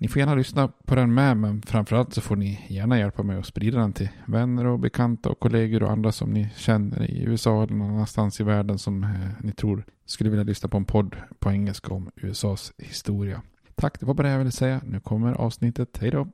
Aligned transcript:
Ni 0.00 0.08
får 0.08 0.20
gärna 0.20 0.34
lyssna 0.34 0.68
på 0.68 0.94
den 0.94 1.14
med, 1.14 1.36
men 1.36 1.62
framförallt 1.62 2.14
så 2.14 2.20
får 2.20 2.36
ni 2.36 2.66
gärna 2.68 2.98
hjälpa 2.98 3.22
mig 3.22 3.38
att 3.38 3.46
sprida 3.46 3.78
den 3.78 3.92
till 3.92 4.08
vänner 4.26 4.66
och 4.66 4.78
bekanta 4.78 5.28
och 5.28 5.40
kollegor 5.40 5.82
och 5.82 5.90
andra 5.90 6.12
som 6.12 6.30
ni 6.30 6.48
känner 6.56 7.10
i 7.10 7.22
USA 7.22 7.62
eller 7.62 7.74
någon 7.74 7.90
annanstans 7.90 8.40
i 8.40 8.44
världen 8.44 8.78
som 8.78 9.04
eh, 9.04 9.10
ni 9.40 9.52
tror 9.52 9.84
skulle 10.06 10.30
vilja 10.30 10.44
lyssna 10.44 10.68
på 10.68 10.76
en 10.76 10.84
podd 10.84 11.16
på 11.38 11.50
engelska 11.50 11.94
om 11.94 12.10
USAs 12.16 12.72
historia. 12.78 13.42
Tack, 13.74 14.00
det 14.00 14.06
var 14.06 14.14
bara 14.14 14.26
det 14.26 14.32
jag 14.32 14.38
ville 14.38 14.50
säga. 14.50 14.80
Nu 14.84 15.00
kommer 15.00 15.32
avsnittet. 15.32 15.98
Hej 16.00 16.10
då! 16.10 16.28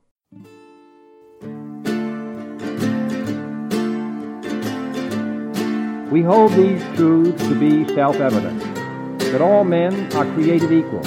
We 6.11 6.23
hold 6.23 6.51
these 6.51 6.85
truths 6.95 7.47
to 7.47 7.55
be 7.59 7.85
self-evident, 7.95 8.61
that 9.31 9.41
all 9.41 9.63
men 9.63 9.93
are 10.13 10.35
created 10.35 10.71
equal, 10.71 11.03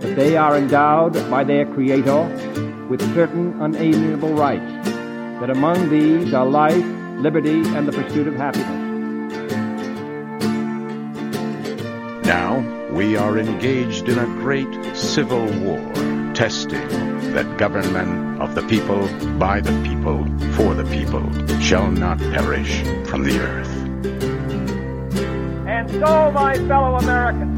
that 0.00 0.16
they 0.16 0.36
are 0.36 0.56
endowed 0.56 1.14
by 1.30 1.44
their 1.44 1.66
Creator 1.66 2.86
with 2.88 3.02
certain 3.14 3.60
unalienable 3.60 4.34
rights, 4.34 4.88
that 5.40 5.50
among 5.50 5.90
these 5.90 6.32
are 6.32 6.46
life, 6.46 6.84
liberty, 7.16 7.62
and 7.76 7.86
the 7.88 7.92
pursuit 7.92 8.28
of 8.28 8.34
happiness. 8.36 8.86
Now 12.24 12.60
we 12.92 13.16
are 13.16 13.38
engaged 13.38 14.08
in 14.08 14.18
a 14.18 14.26
great 14.42 14.68
civil 14.96 15.46
war, 15.60 15.80
testing 16.34 16.86
that 17.32 17.58
government 17.58 18.40
of 18.40 18.54
the 18.54 18.62
people, 18.62 19.08
by 19.38 19.60
the 19.60 19.72
people, 19.82 20.24
for 20.54 20.74
the 20.74 20.84
people, 20.84 21.24
shall 21.60 21.90
not 21.90 22.18
perish 22.18 22.82
from 23.06 23.24
the 23.24 23.38
earth. 23.40 23.68
And 25.66 25.90
so, 25.90 26.30
my 26.32 26.54
fellow 26.68 26.96
Americans, 26.96 27.57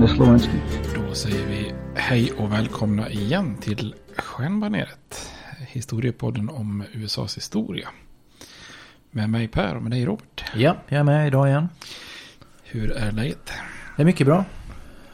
Miss 0.00 0.18
Lewinsky. 0.18 0.58
Då 0.94 1.14
säger 1.14 1.46
vi 1.46 1.72
hej 1.94 2.32
och 2.32 2.52
välkomna 2.52 3.10
igen 3.10 3.56
till 3.60 3.94
Stjärnbaneret. 4.16 5.30
Historiepodden 5.68 6.48
om 6.48 6.84
USAs 6.92 7.36
historia. 7.36 7.88
Med 9.10 9.30
mig 9.30 9.48
Per 9.48 9.76
och 9.76 9.82
med 9.82 9.90
dig 9.92 10.04
Robert. 10.04 10.44
Ja, 10.54 10.76
jag 10.88 11.00
är 11.00 11.04
med 11.04 11.26
idag 11.26 11.48
igen. 11.48 11.68
Hur 12.62 12.92
är 12.92 13.12
läget? 13.12 13.52
Det 13.96 14.02
är 14.02 14.06
mycket 14.06 14.26
bra. 14.26 14.44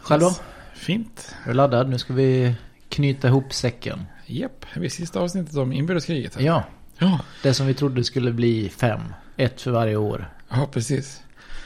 Själv 0.00 0.20
då? 0.20 0.34
Fint. 0.74 1.34
Är 1.44 1.48
du 1.48 1.54
laddad? 1.54 1.88
Nu 1.88 1.98
ska 1.98 2.12
vi 2.12 2.54
knyta 2.88 3.28
ihop 3.28 3.52
säcken. 3.52 4.04
Japp, 4.26 4.66
vi 4.76 4.86
är 4.86 4.90
sista 4.90 5.20
avsnittet 5.20 5.56
om 5.56 5.72
inbördeskriget. 5.72 6.34
här. 6.34 6.42
Ja, 6.42 6.64
ja. 6.98 7.20
det 7.42 7.54
som 7.54 7.66
vi 7.66 7.74
trodde 7.74 8.04
skulle 8.04 8.32
bli 8.32 8.68
fem. 8.68 9.00
Ett 9.36 9.60
för 9.60 9.70
varje 9.70 9.96
år. 9.96 10.30
Ja, 10.48 10.68
precis. 10.72 11.22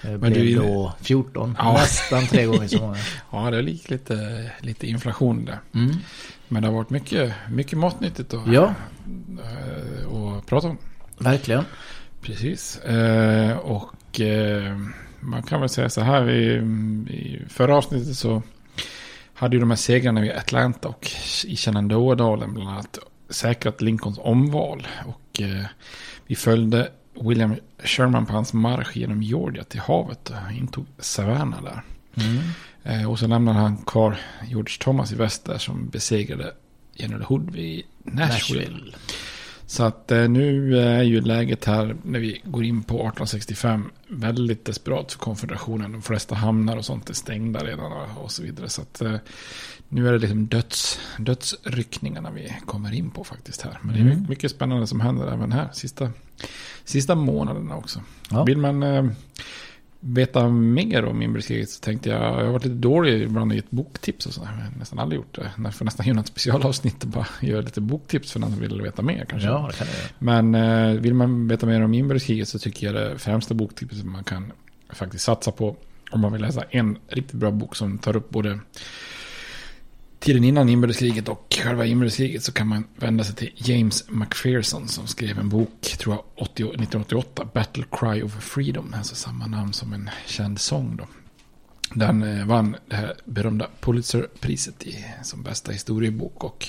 Det 0.07 0.19
Men 0.19 0.33
blev 0.33 0.45
du- 0.45 0.55
då 0.55 0.93
14. 1.01 1.55
Ja. 1.59 1.73
Nästan 1.73 2.27
tre 2.27 2.45
gånger 2.47 2.69
så 2.69 2.79
många. 2.81 2.97
Ja, 3.33 3.51
det 3.51 3.59
är 3.59 3.63
lite, 3.63 4.51
lite 4.61 4.87
inflation 4.87 5.45
där. 5.45 5.59
Mm. 5.75 5.97
Men 6.49 6.63
det 6.63 6.69
har 6.69 6.75
varit 6.75 6.91
mycket, 6.91 7.33
mycket 7.51 7.79
matnyttigt 7.79 8.35
att, 8.35 8.53
Ja, 8.53 8.75
eh, 9.45 10.13
att 10.39 10.47
prata 10.47 10.69
om. 10.69 10.79
verkligen. 11.19 11.65
Precis. 12.23 12.79
Eh, 12.79 13.57
och 13.57 14.21
eh, 14.21 14.77
man 15.21 15.43
kan 15.43 15.61
väl 15.61 15.69
säga 15.69 15.89
så 15.91 16.01
här. 16.01 16.31
I, 16.31 16.55
I 17.11 17.43
förra 17.49 17.77
avsnittet 17.77 18.17
så 18.17 18.43
hade 19.35 19.57
ju 19.57 19.61
de 19.61 19.71
här 19.71 19.77
segrarna 19.77 20.21
vid 20.21 20.31
Atlanta 20.33 20.89
och 20.89 21.11
i 21.45 21.57
Shenandoah-dalen 21.57 22.55
bland 22.55 22.71
annat 22.71 22.99
säkrat 23.31 23.81
Lincolns 23.81 24.19
omval. 24.23 24.87
Och 25.07 25.41
eh, 25.41 25.65
vi 26.27 26.35
följde 26.37 26.89
William 27.21 27.57
Sherman 27.79 28.27
på 28.27 28.33
hans 28.33 28.53
marsch 28.53 28.97
genom 28.97 29.23
Georgia 29.23 29.65
till 29.65 29.81
havet 29.81 30.31
och 30.31 30.53
intog 30.53 30.87
Savannah 30.99 31.63
där. 31.63 31.83
Mm. 32.15 32.43
Eh, 32.83 33.11
och 33.11 33.19
så 33.19 33.27
lämnade 33.27 33.59
han 33.59 33.77
kvar 33.77 34.19
George 34.49 34.77
Thomas 34.81 35.13
i 35.13 35.15
väst 35.15 35.45
där 35.45 35.59
som 35.59 35.89
besegrade 35.89 36.53
General 36.95 37.23
Hood 37.23 37.51
vid 37.51 37.83
Nashville. 38.03 38.61
Nashville. 38.61 38.97
Så 39.67 39.85
att 39.85 40.13
eh, 40.13 40.29
nu 40.29 40.79
är 40.79 41.03
ju 41.03 41.21
läget 41.21 41.65
här 41.65 41.97
när 42.03 42.19
vi 42.19 42.41
går 42.45 42.65
in 42.65 42.83
på 42.83 42.95
1865 42.95 43.91
väldigt 44.09 44.65
desperat 44.65 45.13
för 45.13 45.19
konfederationen. 45.19 45.93
De 45.93 46.03
flesta 46.03 46.35
hamnar 46.35 46.77
och 46.77 46.85
sånt 46.85 47.11
är 47.11 47.15
stängda 47.15 47.65
redan 47.65 47.93
och 47.93 48.31
så 48.31 48.43
vidare. 48.43 48.69
Så 48.69 48.83
att 48.83 49.03
eh, 49.03 49.17
nu 49.89 50.09
är 50.09 50.13
det 50.13 50.19
liksom 50.19 50.47
döds, 50.47 51.01
dödsryckningarna 51.19 52.31
vi 52.31 52.53
kommer 52.67 52.93
in 52.95 53.11
på 53.11 53.25
faktiskt 53.25 53.63
här. 53.63 53.79
Men 53.83 53.95
det 53.95 54.01
är 54.01 54.05
Mm. 54.13 54.27
mycket, 54.29 54.51
spännande 54.51 54.87
som 54.87 55.01
händer 55.01 55.33
även 55.33 55.53
här. 55.53 55.69
Sista, 55.73 56.11
sista 56.85 57.15
månaderna 57.15 57.77
också. 57.77 58.03
Ja. 58.31 58.45
Vill 58.45 58.59
man 58.59 58.83
eh, 58.83 59.05
veta 60.01 60.49
mer 60.49 61.05
om 61.05 61.23
inbördeskriget 61.23 61.71
så 61.71 61.81
tänkte 61.81 62.09
jag, 62.09 62.23
jag 62.23 62.45
har 62.45 62.53
varit 62.53 62.65
lite 62.65 62.77
dålig 62.77 63.23
ibland 63.23 63.53
i 63.53 63.59
ett 63.59 63.71
boktips 63.71 64.27
och 64.27 64.33
sådär. 64.33 64.51
Jag 64.59 64.65
har 64.71 64.79
nästan 64.79 64.99
aldrig 64.99 65.17
gjort 65.19 65.35
det. 65.35 65.51
Jag 65.65 65.75
får 65.75 65.85
nästan 65.85 66.07
göra 66.07 66.21
ett 66.21 66.27
specialavsnitt 66.27 67.03
och 67.05 67.09
bara 67.11 67.27
göra 67.41 67.61
lite 67.61 67.81
boktips 67.81 68.33
för 68.33 68.41
den 68.41 68.51
som 68.51 68.61
vill 68.61 68.83
veta 68.83 69.03
mer 69.03 69.25
kanske. 69.29 69.49
Ja, 69.49 69.71
kan. 69.79 69.87
Men 70.19 70.55
eh, 70.55 71.01
vill 71.01 71.15
man 71.15 71.49
veta 71.49 71.67
mer 71.67 71.83
om 71.85 71.95
inbördeskriget 71.95 72.49
så 72.49 72.59
tycker 72.59 72.87
jag 72.87 72.95
det 72.95 73.19
främsta 73.19 73.55
boktipset 73.55 74.05
man 74.05 74.25
kan 74.25 74.53
faktiskt 74.91 75.25
satsa 75.25 75.53
på 75.53 75.77
om 76.11 76.21
man 76.21 76.33
vill 76.33 76.41
läsa 76.43 76.63
en 76.71 76.99
riktigt 77.09 77.37
bra 77.37 77.51
bok 77.51 77.77
som 77.77 77.99
tar 77.99 78.17
upp 78.17 78.31
både 78.31 78.59
tiden 80.27 80.45
innan 80.45 80.69
inbördeskriget 80.69 81.29
och 81.29 81.57
själva 81.63 81.87
inbördeskriget 81.87 82.45
så 82.45 82.53
kan 82.53 82.67
man 82.67 82.85
vända 82.97 83.25
sig 83.25 83.35
till 83.35 83.53
James 83.55 84.11
McPherson 84.11 84.89
som 84.89 85.07
skrev 85.07 85.39
en 85.39 85.49
bok, 85.49 85.81
tror 85.81 86.15
jag, 86.15 86.25
80, 86.35 86.63
1988, 86.63 87.49
Battle 87.55 87.85
Cry 87.91 88.23
of 88.23 88.33
Freedom, 88.45 88.95
alltså 88.97 89.15
samma 89.15 89.47
namn 89.47 89.73
som 89.73 89.93
en 89.93 90.11
känd 90.27 90.61
sång 90.61 90.97
då. 90.97 91.07
Den 91.95 92.23
eh, 92.23 92.47
vann 92.47 92.77
det 92.87 92.97
här 92.97 93.15
berömda 93.25 93.69
Pulitzerpriset 93.81 94.87
i, 94.87 95.05
som 95.23 95.43
bästa 95.43 95.73
historiebok 95.73 96.45
och 96.45 96.69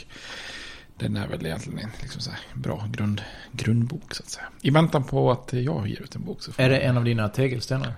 den 0.98 1.18
är 1.18 1.28
väl 1.28 1.46
egentligen 1.46 1.80
en 1.80 1.90
liksom 2.02 2.34
bra 2.54 2.88
grund, 2.92 3.22
grundbok 3.52 4.16
så 4.16 4.24
att 4.24 4.30
säga. 4.30 4.48
I 4.62 4.70
väntan 4.70 5.04
på 5.04 5.32
att 5.32 5.54
jag 5.54 5.88
ger 5.88 6.02
ut 6.02 6.16
en 6.16 6.26
bok 6.26 6.44
så 6.44 6.52
Är 6.58 6.70
det 6.70 6.78
en 6.78 6.98
av 6.98 7.04
dina 7.04 7.30
tegelstenar? 7.30 7.94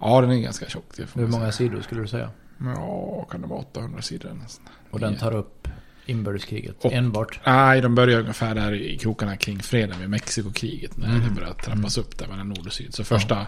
Ja, 0.00 0.20
den 0.20 0.30
är 0.30 0.36
ganska 0.36 0.66
tjock. 0.66 0.98
Hur 1.14 1.26
många 1.26 1.52
säga. 1.52 1.52
sidor 1.52 1.82
skulle 1.82 2.00
du 2.00 2.08
säga? 2.08 2.30
Ja, 2.58 3.26
kan 3.30 3.40
det 3.40 3.46
vara 3.46 3.60
800 3.60 4.02
sidor 4.02 4.32
nästan. 4.42 4.68
Och 4.94 5.00
den 5.00 5.16
tar 5.16 5.34
upp 5.34 5.68
inbördeskriget 6.06 6.76
Och- 6.84 6.92
enbart? 6.92 7.40
Nej, 7.46 7.80
de 7.80 7.94
börjar 7.94 8.20
ungefär 8.20 8.54
där 8.54 8.72
i 8.74 8.98
krokarna 8.98 9.36
kring 9.36 9.62
freden 9.62 9.98
med 9.98 10.10
Mexikokriget. 10.10 10.96
När 10.96 11.08
Mm. 11.08 11.24
det 11.24 11.30
börjar 11.30 11.54
trappas 11.54 11.98
upp 11.98 12.18
där 12.18 12.26
mellan 12.28 12.48
nord 12.48 12.66
och 12.66 12.72
syd. 12.72 12.94
Så 12.94 13.04
första, 13.04 13.46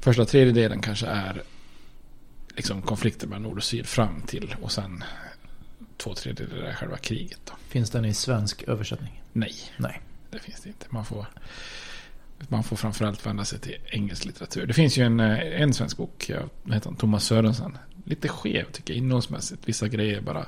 första 0.00 0.24
tredjedelen 0.24 0.80
kanske 0.80 1.06
är 1.06 1.42
liksom 2.56 2.82
konflikten 2.82 3.28
mellan 3.28 3.42
nord 3.42 3.56
och 3.56 3.64
syd 3.64 3.86
fram 3.86 4.20
till. 4.26 4.54
Och 4.62 4.72
sen 4.72 5.04
två 5.96 6.14
tredjedelar 6.14 6.62
är 6.66 6.74
själva 6.74 6.96
kriget. 6.96 7.40
Då. 7.44 7.52
Finns 7.68 7.90
den 7.90 8.04
i 8.04 8.14
svensk 8.14 8.62
översättning? 8.62 9.22
Nej, 9.32 9.54
Nej. 9.76 10.00
det 10.30 10.38
finns 10.38 10.60
det 10.60 10.68
inte. 10.68 10.86
Man 10.90 11.04
får, 11.04 11.26
man 12.48 12.64
får 12.64 12.76
framförallt 12.76 13.26
vända 13.26 13.44
sig 13.44 13.58
till 13.58 13.76
engelsk 13.86 14.24
litteratur. 14.24 14.66
Det 14.66 14.72
finns 14.74 14.98
ju 14.98 15.04
en, 15.04 15.20
eh, 15.20 15.62
en 15.62 15.74
svensk 15.74 15.96
bok, 15.96 16.26
ja, 16.28 16.38
vad 16.62 16.74
heter 16.74 16.92
Thomas 16.98 17.24
Sörensen. 17.24 17.78
Lite 18.08 18.28
skev 18.28 18.64
tycker 18.72 18.94
jag 18.94 18.98
innehållsmässigt. 18.98 19.62
Vissa 19.68 19.88
grejer 19.88 20.20
bara 20.20 20.46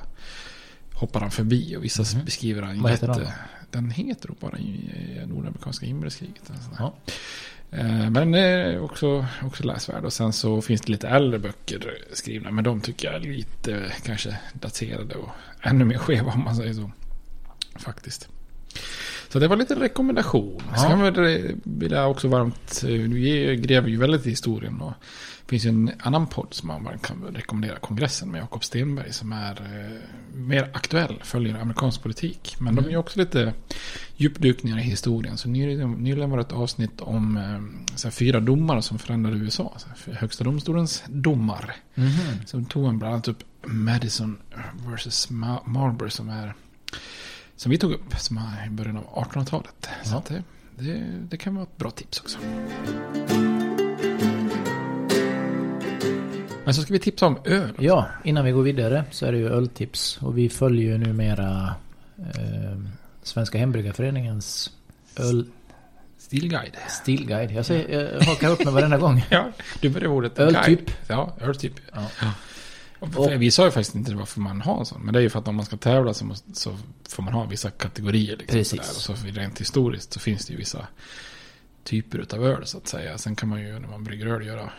hoppar 0.93 1.19
han 1.21 1.31
förbi 1.31 1.75
och 1.77 1.83
vissa 1.83 2.03
Mhm. 2.17 2.25
beskriver 2.25 2.61
han 2.61 2.81
Vad 2.81 2.91
heter 2.91 3.07
den 3.07 3.19
då? 3.19 3.27
Den 3.71 3.91
heter 3.91 4.27
nog 4.27 4.37
bara 4.39 4.57
Nordamerikanska 5.27 5.85
inbördeskriget. 5.85 6.41
där. 6.47 6.55
Ja. 6.79 6.93
Eh, 7.71 8.09
Men 8.09 8.33
eh, 8.33 8.81
också, 8.83 9.25
också 9.43 9.63
läsvärd. 9.63 10.05
Och 10.05 10.13
sen 10.13 10.33
så 10.33 10.61
finns 10.61 10.81
det 10.81 10.91
lite 10.91 11.07
äldre 11.07 11.39
böcker 11.39 11.97
skrivna. 12.13 12.51
Men 12.51 12.63
de 12.63 12.81
tycker 12.81 13.07
jag 13.11 13.15
är 13.15 13.19
lite 13.29 13.73
eh, 13.75 13.91
kanske 14.05 14.37
daterade 14.53 15.15
och 15.15 15.29
ännu 15.61 15.85
mer 15.85 15.97
skeva 15.97 16.31
om 16.31 16.43
man 16.43 16.55
säger 16.55 16.73
så. 16.73 16.91
Faktiskt. 17.79 18.27
Så 19.29 19.39
det 19.39 19.47
var 19.47 19.55
lite 19.57 19.75
rekommendation. 19.75 20.61
Ja. 20.71 20.77
Sen 20.77 21.01
vill- 21.63 21.91
jag 21.91 22.11
också 22.11 22.27
varmt, 22.27 22.83
vi 22.83 23.55
gräver 23.63 23.89
ju 23.89 23.97
väldigt 23.97 24.25
i 24.25 24.29
historien. 24.29 24.81
Och 24.81 24.93
finns 25.51 25.65
ju 25.65 25.69
en 25.69 25.91
annan 25.99 26.27
podd 26.27 26.47
som 26.53 26.67
man 26.67 26.99
kan 26.99 27.23
rekommendera, 27.33 27.79
Kongressen 27.79 28.29
med 28.31 28.39
Jakob 28.41 28.63
Stenberg, 28.63 29.13
som 29.13 29.31
är 29.33 29.51
eh, 29.61 29.97
mer 30.37 30.69
aktuell, 30.73 31.19
följer 31.23 31.59
amerikansk 31.59 32.01
politik. 32.03 32.55
Men 32.59 32.75
de 32.75 32.85
är 32.89 32.97
också 32.97 33.19
lite 33.19 33.53
djupdykningar 34.15 34.77
i 34.77 34.81
historien. 34.81 35.37
Så 35.37 35.49
nyligen, 35.49 35.91
nyligen 35.91 36.29
var 36.29 36.37
det 36.37 36.41
ett 36.43 36.51
avsnitt 36.51 37.01
om 37.01 37.37
eh, 37.37 37.95
så 37.97 38.11
fyra 38.11 38.39
domare 38.39 38.81
som 38.81 38.99
förändrade 38.99 39.37
USA. 39.37 39.73
Så 39.77 39.87
här, 40.11 40.17
högsta 40.17 40.43
domstolens 40.43 41.03
domar. 41.07 41.75
Så 42.45 42.63
tog 42.63 42.85
han 42.85 42.99
bland 42.99 43.13
annat 43.13 43.27
upp 43.27 43.43
Madison 43.65 44.37
vs. 44.95 45.29
Ma- 45.31 45.61
Marbury 45.69 46.09
som 46.09 46.29
är 46.29 46.53
som 47.55 47.69
vi 47.71 47.77
tog 47.77 47.91
upp 47.91 48.15
som 48.17 48.37
är 48.37 48.67
i 48.67 48.69
början 48.69 48.97
av 48.97 49.03
1800-talet. 49.25 49.89
Så 50.03 50.11
Ja. 50.13 50.17
att 50.17 50.25
det, 50.25 50.43
det, 50.79 51.03
det 51.29 51.37
kan 51.37 51.55
vara 51.55 51.63
ett 51.63 51.77
bra 51.77 51.91
tips 51.91 52.19
också. 52.19 52.37
Men 56.65 56.73
så 56.73 56.81
ska 56.81 56.93
vi 56.93 56.99
tipsa 56.99 57.25
om 57.27 57.37
öl. 57.45 57.73
Ja, 57.79 58.07
innan 58.23 58.45
vi 58.45 58.51
går 58.51 58.63
vidare 58.63 59.03
så 59.11 59.25
är 59.25 59.31
det 59.31 59.37
ju 59.37 59.49
öltips. 59.49 60.17
Och 60.21 60.37
vi 60.37 60.49
följer 60.49 60.91
ju 60.91 60.97
numera 60.97 61.75
eh, 62.17 62.77
Svenska 63.23 63.57
Hembryggarföreningens 63.57 64.71
ölstilguide. 65.15 66.77
Stilguide. 66.89 67.51
Jag, 67.51 67.65
säger, 67.65 68.13
jag 68.17 68.25
hakar 68.25 68.49
upp 68.49 68.65
mig 68.65 68.73
varenda 68.73 68.97
gång. 68.97 69.25
Ja, 69.29 69.51
du 69.81 69.89
började 69.89 70.13
ordet 70.13 70.39
Öltyp. 70.39 70.65
guide. 70.65 70.91
Ja, 71.07 71.33
öltyp. 71.41 71.73
Ja. 71.93 72.05
Och 72.99 73.13
för- 73.13 73.37
Vi 73.37 73.51
sa 73.51 73.65
ju 73.65 73.71
faktiskt 73.71 73.95
inte 73.95 74.15
varför 74.15 74.39
man 74.39 74.61
har 74.61 74.79
en 74.79 74.85
sån. 74.85 75.01
Men 75.01 75.13
det 75.13 75.19
är 75.19 75.23
ju 75.23 75.29
för 75.29 75.39
att 75.39 75.47
om 75.47 75.55
man 75.55 75.65
ska 75.65 75.77
tävla 75.77 76.13
så, 76.13 76.25
måste, 76.25 76.55
så 76.55 76.77
får 77.09 77.23
man 77.23 77.33
ha 77.33 77.45
vissa 77.45 77.69
kategorier. 77.71 78.37
Liksom, 78.37 78.57
Precis. 78.57 78.79
Och 78.79 79.17
så 79.17 79.27
rent 79.27 79.61
historiskt 79.61 80.13
så 80.13 80.19
finns 80.19 80.45
det 80.45 80.51
ju 80.53 80.57
vissa 80.57 80.87
typer 81.83 82.17
utav 82.19 82.45
öl 82.45 82.65
så 82.65 82.77
att 82.77 82.87
säga. 82.87 83.17
Sen 83.17 83.35
kan 83.35 83.49
man 83.49 83.61
ju 83.61 83.79
när 83.79 83.87
man 83.87 84.03
brygger 84.03 84.25
öl 84.27 84.45
göra 84.45 84.69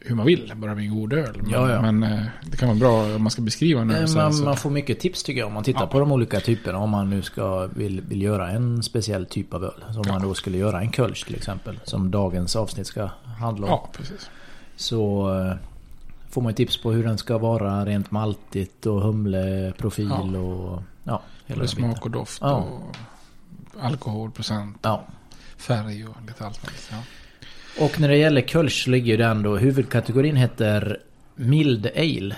hur 0.00 0.14
man 0.14 0.26
vill, 0.26 0.52
bara 0.56 0.74
med 0.74 0.84
en 0.84 0.94
god 1.00 1.12
öl. 1.12 1.36
Men, 1.42 1.50
Ja, 1.50 1.70
ja. 1.72 1.82
men 1.82 2.02
eh, 2.02 2.24
det 2.42 2.56
kan 2.56 2.68
vara 2.68 2.78
bra 2.78 3.14
om 3.16 3.22
man 3.22 3.30
ska 3.30 3.42
beskriva 3.42 3.80
en 3.80 3.90
öl. 3.90 4.00
Eh, 4.02 4.06
sen 4.06 4.22
Man, 4.22 4.34
så- 4.34 4.44
man 4.44 4.56
får 4.56 4.70
mycket 4.70 5.00
tips 5.00 5.22
tycker 5.22 5.40
jag 5.40 5.46
om 5.48 5.54
man 5.54 5.64
tittar 5.64 5.80
Ja. 5.80 5.86
på 5.86 6.00
de 6.00 6.12
olika 6.12 6.40
typerna. 6.40 6.78
Om 6.78 6.90
man 6.90 7.10
nu 7.10 7.22
ska 7.22 7.66
vill, 7.66 8.00
vill 8.00 8.22
göra 8.22 8.50
en 8.50 8.82
speciell 8.82 9.26
typ 9.26 9.54
av 9.54 9.64
öl. 9.64 9.84
Så 9.92 10.00
om 10.00 10.04
man 10.08 10.22
då 10.22 10.34
skulle 10.34 10.58
göra 10.58 10.80
en 10.80 10.92
kölsch 10.92 11.26
till 11.26 11.34
exempel. 11.36 11.80
Som 11.84 12.10
dagens 12.10 12.56
avsnitt 12.56 12.86
ska 12.86 13.10
handla 13.38 13.66
om. 13.66 13.70
Ja, 13.72 13.88
precis. 13.92 14.30
Så 14.76 15.30
eh, 15.40 15.54
får 16.30 16.42
man 16.42 16.54
tips 16.54 16.82
på 16.82 16.92
hur 16.92 17.04
den 17.04 17.18
ska 17.18 17.38
vara 17.38 17.84
rent 17.84 18.10
maltigt 18.10 18.86
och 18.86 19.02
humleprofil 19.02 20.36
och 20.36 20.82
ja, 21.04 21.22
hela 21.46 21.60
biten. 21.62 21.68
smak 21.76 22.04
och 22.04 22.10
doft 22.10 22.42
och 22.42 22.64
alkoholprocent, 23.80 24.76
Ja. 24.82 25.04
färg 25.56 26.06
och 26.06 26.16
lite 26.26 26.46
allt 26.46 26.62
möjligt. 26.66 26.90
Och 27.78 28.00
när 28.00 28.08
det 28.08 28.16
gäller 28.16 28.40
kölsch 28.40 28.88
ligger 28.88 29.06
ju 29.06 29.16
den 29.16 29.42
då, 29.42 29.56
huvudkategorin 29.56 30.36
heter 30.36 31.00
Mild 31.34 31.86
Ale. 31.96 32.36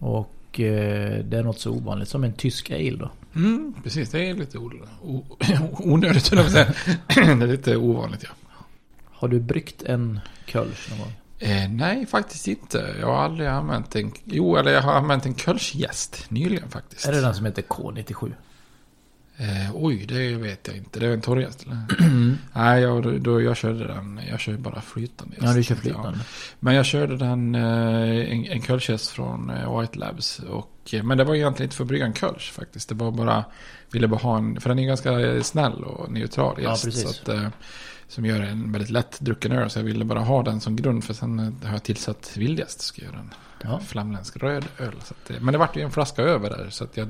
Och 0.00 0.60
eh, 0.60 1.24
det 1.24 1.38
är 1.38 1.42
något 1.42 1.60
så 1.60 1.70
ovanligt 1.70 2.08
som 2.08 2.24
en 2.24 2.32
tysk 2.32 2.70
ale 2.70 2.96
då. 2.96 3.10
Mm, 3.34 3.74
precis, 3.82 4.10
det 4.10 4.28
är 4.28 4.34
lite 4.34 4.58
onödigt, 5.78 6.28
höll 6.28 6.38
jag 6.38 6.50
säga. 6.50 6.72
Det 7.14 7.20
är 7.20 7.46
lite 7.46 7.76
ovanligt, 7.76 8.22
ja. 8.22 8.30
Har 9.04 9.28
du 9.28 9.40
bryggt 9.40 9.82
en 9.82 10.20
kölsch 10.46 10.90
någon 10.90 10.98
gång? 10.98 11.12
Eh, 11.38 11.70
nej, 11.70 12.06
faktiskt 12.06 12.48
inte. 12.48 12.94
Jag 13.00 13.06
har 13.06 13.16
aldrig 13.16 13.48
använt 13.48 13.96
en... 13.96 14.12
Jo, 14.24 14.56
eller 14.56 14.72
jag 14.72 14.82
har 14.82 14.92
använt 14.92 15.26
en 15.26 15.34
kölschgäst 15.34 16.26
nyligen 16.28 16.70
faktiskt. 16.70 17.06
Är 17.06 17.12
det 17.12 17.20
den 17.20 17.34
som 17.34 17.44
heter 17.46 17.62
K97? 17.62 18.32
Eh, 19.40 19.70
oj, 19.74 20.06
det 20.08 20.34
vet 20.34 20.66
jag 20.66 20.76
inte. 20.76 21.00
Det 21.00 21.06
är 21.06 21.10
en 21.12 21.20
torrgäst, 21.20 21.62
eller? 21.66 22.36
nej, 22.52 22.82
jag, 22.82 23.20
då, 23.22 23.42
jag 23.42 23.56
körde 23.56 23.86
den. 23.86 24.20
Jag 24.30 24.40
kör 24.40 24.56
bara 24.56 24.80
flytande 24.80 25.36
Ja, 25.40 25.52
du 25.52 25.62
kör 25.62 25.74
flytande. 25.74 26.18
Men 26.60 26.74
jag 26.74 26.86
körde 26.86 27.16
den, 27.16 27.54
eh, 27.54 28.32
en, 28.32 28.44
en 28.44 28.62
kölschgäst 28.62 29.10
från 29.10 29.50
eh, 29.50 29.80
White 29.80 29.98
Labs. 29.98 30.38
Och, 30.38 30.70
eh, 30.92 31.02
men 31.02 31.18
det 31.18 31.24
var 31.24 31.34
egentligen 31.34 31.66
inte 31.66 31.76
för 31.76 31.84
att 31.84 31.88
brygga 31.88 32.06
en 32.06 32.14
kölsch 32.14 32.52
faktiskt. 32.52 32.88
Det 32.88 32.94
var 32.94 33.10
bara, 33.10 33.44
ville 33.92 34.08
bara 34.08 34.20
ha 34.20 34.38
en, 34.38 34.60
för 34.60 34.68
den 34.68 34.78
är 34.78 34.86
ganska 34.86 35.42
snäll 35.42 35.84
och 35.84 36.12
neutral 36.12 36.58
Ja, 36.62 36.70
gäst. 36.70 36.84
precis. 36.84 37.02
så 37.02 37.08
att, 37.08 37.28
eh, 37.28 37.48
som 38.08 38.24
gör 38.26 38.40
en 38.40 38.72
väldigt 38.72 38.90
lätt 38.90 39.20
drucken 39.20 39.52
öl. 39.52 39.70
Så 39.70 39.78
jag 39.78 39.84
ville 39.84 40.04
bara 40.04 40.20
ha 40.20 40.42
den 40.42 40.60
som 40.60 40.76
grund. 40.76 41.04
För 41.04 41.14
sen 41.14 41.38
eh, 41.38 41.66
har 41.68 41.72
jag 41.72 41.82
tillsatt 41.82 42.32
vildgäst. 42.36 42.80
Ska 42.80 43.02
göra 43.02 43.18
en 43.18 43.34
Ja. 43.62 43.80
flamländsk 43.86 44.36
röd 44.36 44.64
öl. 44.78 44.94
Så 45.04 45.14
att, 45.14 45.42
men 45.42 45.52
det 45.52 45.58
vart 45.58 45.76
ju 45.76 45.82
en 45.82 45.90
flaska 45.90 46.22
över 46.22 46.50
där. 46.50 46.70
Så 46.70 46.84
att 46.84 46.96
jag 46.96 47.08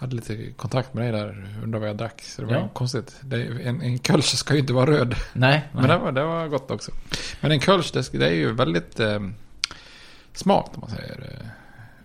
hade 0.00 0.16
lite 0.16 0.50
kontakt 0.56 0.94
med 0.94 1.04
dig 1.04 1.12
där. 1.22 1.46
Undrade 1.62 1.80
vad 1.80 1.88
jag 1.88 1.96
drack. 1.96 2.22
Så 2.22 2.42
det 2.42 2.48
var 2.48 2.54
Ja. 2.54 2.68
konstigt. 2.68 3.16
Det, 3.20 3.42
en, 3.64 3.82
en 3.82 3.98
kölsch 3.98 4.24
ska 4.38 4.54
ju 4.54 4.60
inte 4.60 4.72
vara 4.72 4.90
röd. 4.90 5.14
Nej, 5.32 5.68
Men 5.72 5.82
nej. 5.82 5.90
det 5.92 5.98
var, 6.04 6.12
det 6.12 6.24
var 6.24 6.48
gott 6.48 6.70
också. 6.70 6.92
Men 7.40 7.52
en 7.52 7.60
kölsch, 7.60 7.90
det, 7.92 8.12
det 8.18 8.26
är 8.26 8.34
ju 8.34 8.52
väldigt 8.52 9.00
eh, 9.00 9.20
smalt 10.32 10.70
om 10.74 10.80
man 10.80 10.90
säger. 10.90 11.20
Eh, 11.40 11.46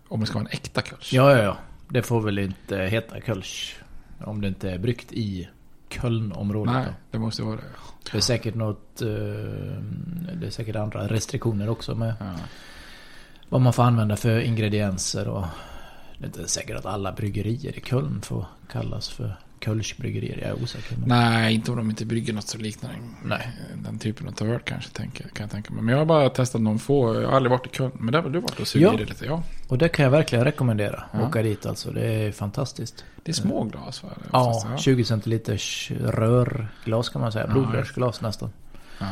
om 0.08 0.20
det 0.20 0.26
ska 0.26 0.34
vara 0.40 0.48
en 0.50 0.54
äkta 0.54 0.82
kölsch. 0.82 1.14
Ja, 1.14 1.32
ja, 1.38 1.44
ja. 1.44 1.58
Det 1.90 2.02
får 2.04 2.22
väl 2.22 2.40
inte 2.40 2.78
heta 2.78 3.22
kölsch. 3.22 3.76
Om 4.24 4.42
det 4.42 4.48
inte 4.48 4.72
är 4.72 4.78
bryggt 4.78 5.12
i 5.14 5.50
Kölnområdet 5.90 6.74
Nej, 6.74 6.86
då. 6.86 6.92
det 7.12 7.20
måste 7.20 7.44
vara 7.44 7.56
det. 7.56 7.62
Det 8.12 8.18
är 8.18 8.22
säkert 8.22 8.56
något... 8.56 9.02
eh, 9.02 9.08
det 10.40 10.46
är 10.46 10.50
säkert 10.50 10.76
andra 10.76 11.08
restriktioner 11.08 11.70
också 11.70 11.96
med 11.96 12.14
Ja. 12.20 12.36
vad 13.50 13.62
man 13.62 13.74
får 13.74 13.84
använda 13.84 14.16
för 14.16 14.40
ingredienser 14.40 15.28
och... 15.28 15.46
Det 16.18 16.24
är 16.24 16.28
inte 16.28 16.48
säkert 16.48 16.78
att 16.78 16.86
alla 16.86 17.12
bryggerier 17.12 17.78
i 17.78 17.82
Köln 17.82 18.22
får 18.22 18.46
kallas 18.72 19.10
för 19.10 19.36
Kölschbryggerier. 19.66 20.38
Jag 20.38 20.50
är 20.50 20.64
osäker. 20.64 20.98
Nej, 21.06 21.54
inte 21.56 21.72
om 21.72 21.78
de 21.78 21.90
inte 21.90 22.06
brygger 22.06 22.34
något 22.34 22.48
som 22.48 22.62
liknar 22.62 22.92
Nej. 23.24 23.52
den 23.84 24.00
typen 24.00 24.28
av 24.28 24.48
öl 24.48 24.60
kanske, 24.66 24.90
tänker, 24.92 25.24
kan 25.24 25.44
jag 25.44 25.52
tänka 25.52 25.74
mig. 25.74 25.84
Men 25.84 25.92
jag 25.92 26.00
har 26.00 26.06
bara 26.06 26.30
testat 26.30 26.62
någon 26.62 26.80
få. 26.80 27.22
Jag 27.22 27.28
har 27.30 27.36
aldrig 27.36 27.52
varit 27.52 27.66
i 27.66 27.70
Köln. 27.70 27.92
Men 28.00 28.12
där 28.14 28.22
har 28.22 28.30
du 28.30 28.40
varit 28.40 28.60
och 28.60 28.68
sugit 28.68 28.88
Ja. 28.88 28.94
i 28.94 28.98
det 28.98 29.06
lite. 29.06 29.26
Ja, 29.26 29.44
Och 29.68 29.78
det 29.78 29.90
kan 29.90 30.04
jag 30.04 30.12
verkligen 30.12 30.46
rekommendera. 30.46 31.04
Ja. 31.14 31.28
Åka 31.28 31.42
dit 31.42 31.66
alltså. 31.66 31.92
Det 31.92 32.06
är 32.14 32.32
fantastiskt. 32.32 33.06
det 33.24 33.32
är 33.32 33.34
små 33.34 33.64
glas 33.64 34.04
va? 34.04 34.10
Ja, 34.32 34.50
Oftast, 34.50 34.84
20 34.84 35.04
centiliters 35.04 35.92
rörglas 36.00 37.10
kan 37.10 37.22
man 37.22 37.32
säga. 37.32 37.46
Ja, 37.48 37.54
Provrörsglas 37.54 38.22
nästan. 38.22 38.50
Ja, 39.00 39.06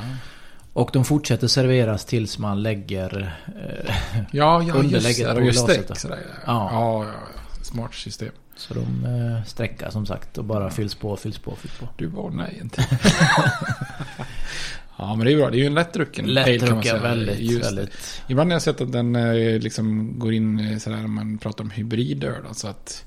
Och 0.73 0.89
de 0.93 1.05
fortsätter 1.05 1.47
serveras 1.47 2.05
tills 2.05 2.37
man 2.37 2.63
lägger... 2.63 3.35
Eh, 3.47 3.95
ja, 4.15 4.23
ja 4.31 4.63
just 4.63 4.75
Underlägget 4.75 5.27
det. 5.27 5.33
på 5.33 5.41
just 5.41 5.65
glaset. 5.65 5.97
Sådär, 5.97 6.19
ja. 6.25 6.33
Ja. 6.45 6.69
Ja, 6.71 7.05
ja. 7.05 7.63
Smart 7.63 7.93
system. 7.93 8.31
så 8.55 8.73
de 8.73 9.05
eh, 9.05 9.43
sträckar 9.45 9.89
som 9.89 10.05
sagt 10.05 10.37
och 10.37 10.45
bara 10.45 10.69
fylls 10.69 10.95
på, 10.95 11.17
fylls 11.17 11.39
på, 11.39 11.55
fylls 11.55 11.73
på. 11.79 11.87
Du 11.97 12.07
var 12.07 12.29
nej 12.29 12.59
inte. 12.61 12.87
ja, 14.97 15.15
men 15.15 15.25
det 15.25 15.33
är 15.33 15.37
bra. 15.37 15.49
Det 15.49 15.57
är 15.57 15.59
ju 15.59 15.65
en 15.65 15.73
lättdrucken 15.73 16.25
ale, 16.25 16.43
kan 16.43 16.69
man 16.69 16.83
säga. 16.83 16.93
Lättdrucken, 16.93 17.01
väldigt, 17.01 17.39
Just 17.39 17.65
väldigt. 17.65 18.21
Ibland 18.27 18.49
har 18.49 18.55
jag 18.55 18.61
sett 18.61 18.81
att 18.81 18.91
den 18.91 19.15
eh, 19.15 19.59
liksom 19.59 20.19
går 20.19 20.33
in 20.33 20.59
eh, 20.59 20.77
sådär 20.77 20.97
när 20.97 21.07
man 21.07 21.37
pratar 21.37 21.63
om 21.63 21.69
hybridöl. 21.71 22.45
Alltså 22.47 22.67
att 22.67 23.05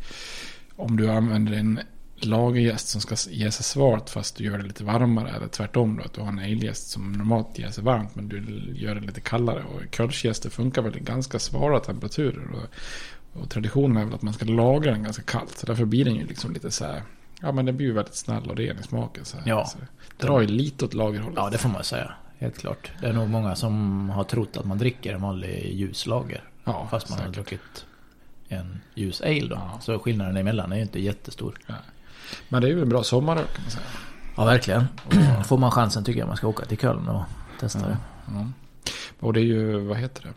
om 0.77 0.97
du 0.97 1.11
använder 1.11 1.53
en 1.53 1.81
lagerjäst 2.21 2.89
som 2.89 3.01
ska 3.01 3.17
ge 3.31 3.51
sig 3.51 3.65
svart 3.65 4.11
fast 4.11 4.37
du 4.37 4.45
gör 4.45 4.59
det 4.59 4.65
lite 4.65 4.85
varmare. 4.85 5.31
Eller 5.31 5.49
tvärtom 5.49 5.97
då. 5.97 6.03
Att 6.05 6.13
du 6.13 6.21
har 6.21 6.29
en 6.29 6.39
aljäst 6.39 6.91
som 6.91 7.13
normalt 7.13 7.59
ger 7.59 7.71
sig 7.71 7.85
varmt 7.85 8.15
men 8.15 8.29
du 8.29 8.73
gör 8.75 8.95
det 8.95 9.01
lite 9.01 9.21
kallare. 9.21 9.63
Och 9.63 9.95
kölschjäster 9.97 10.51
funkar 10.51 10.83
väl 10.83 10.97
i 10.97 11.01
ganska 11.01 11.39
svara 11.39 11.81
temperaturer. 11.81 12.49
Och, 12.53 13.41
och 13.43 13.51
traditionen 13.51 13.97
är 13.97 14.05
väl 14.05 14.15
att 14.15 14.23
man 14.23 14.35
ska 14.35 14.45
lagra 14.45 14.91
den 14.91 15.03
ganska 15.03 15.23
kallt. 15.23 15.59
Så 15.59 15.67
därför 15.67 15.85
blir 15.85 16.05
den 16.05 16.15
ju 16.15 16.27
liksom 16.27 16.53
lite 16.53 16.71
så 16.71 16.85
här. 16.85 17.03
Ja 17.41 17.53
men 17.53 17.67
den 17.67 17.77
blir 17.77 17.87
ju 17.87 17.93
väldigt 17.93 18.15
snäll 18.17 18.51
och 18.51 18.57
ren 18.57 18.79
i 18.79 18.83
smaken. 18.83 19.25
Så 19.25 19.37
här. 19.37 19.49
Ja. 19.49 19.67
Så 19.67 19.79
drar 20.27 20.41
ju 20.41 20.47
lite 20.47 20.85
åt 20.85 20.95
lagerhållet. 20.95 21.37
Ja, 21.37 21.51
det 21.51 21.59
får 21.59 21.69
man 21.69 21.85
säga. 21.85 22.13
Helt 22.39 22.59
klart. 22.59 22.91
Det 23.01 23.07
är 23.07 23.13
nog 23.13 23.29
många 23.29 23.57
som 23.57 24.11
har 24.11 24.25
trott 24.25 24.57
att 24.57 24.65
man 24.65 24.79
dricker 24.79 25.15
en 25.15 25.23
vanlig 25.23 25.75
ljuslager. 25.75 26.45
Ja, 26.65 26.89
fast 26.91 27.11
man 27.11 27.19
har 27.19 27.27
säkert. 27.27 27.35
druckit 27.35 27.87
en 28.49 28.81
ljus 28.95 29.21
ale 29.21 29.47
då. 29.49 29.55
Ja. 29.55 29.79
Så 29.81 29.99
skillnaden 29.99 30.37
emellan 30.37 30.73
är 30.73 30.77
ju 30.77 30.83
inte 30.83 31.01
jättestor. 31.01 31.59
Men 32.49 32.63
det 32.63 32.69
är 32.69 32.73
ju 32.73 32.83
en 32.83 32.89
bra 32.89 33.03
sommaröl 33.03 33.45
kan 33.55 33.63
man 33.63 33.71
säga. 33.71 33.85
Ja, 34.37 34.45
verkligen. 34.45 34.85
Och 35.05 35.13
får 35.47 35.59
man 35.59 35.71
chansen 35.71 36.05
tycker 36.05 36.21
jag 36.21 36.27
man 36.27 36.37
ska 36.37 36.49
åka 36.49 36.65
till 36.65 36.79
Köln 36.79 37.09
och 37.09 37.23
testa 37.61 37.79
det. 37.79 37.97
Ja. 38.27 38.47
Och 39.21 39.33
det 39.33 39.41
är 39.41 39.45
ju, 39.45 39.79
vad 39.79 39.97
heter 39.97 40.23
det? 40.23 40.29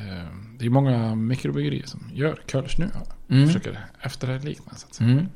Eh, 0.00 0.24
Det 0.58 0.66
är 0.66 0.70
många 0.70 1.14
mikrobryggerier 1.14 1.86
som 1.86 2.10
gör 2.14 2.40
kölsch 2.46 2.76
nu. 2.78 2.90
Mm. 3.30 3.46
Försöker 3.46 3.86
efterlikna 4.00 4.72
så 4.76 4.86
att 4.86 4.94
säga. 4.94 5.10
Mm. 5.10 5.26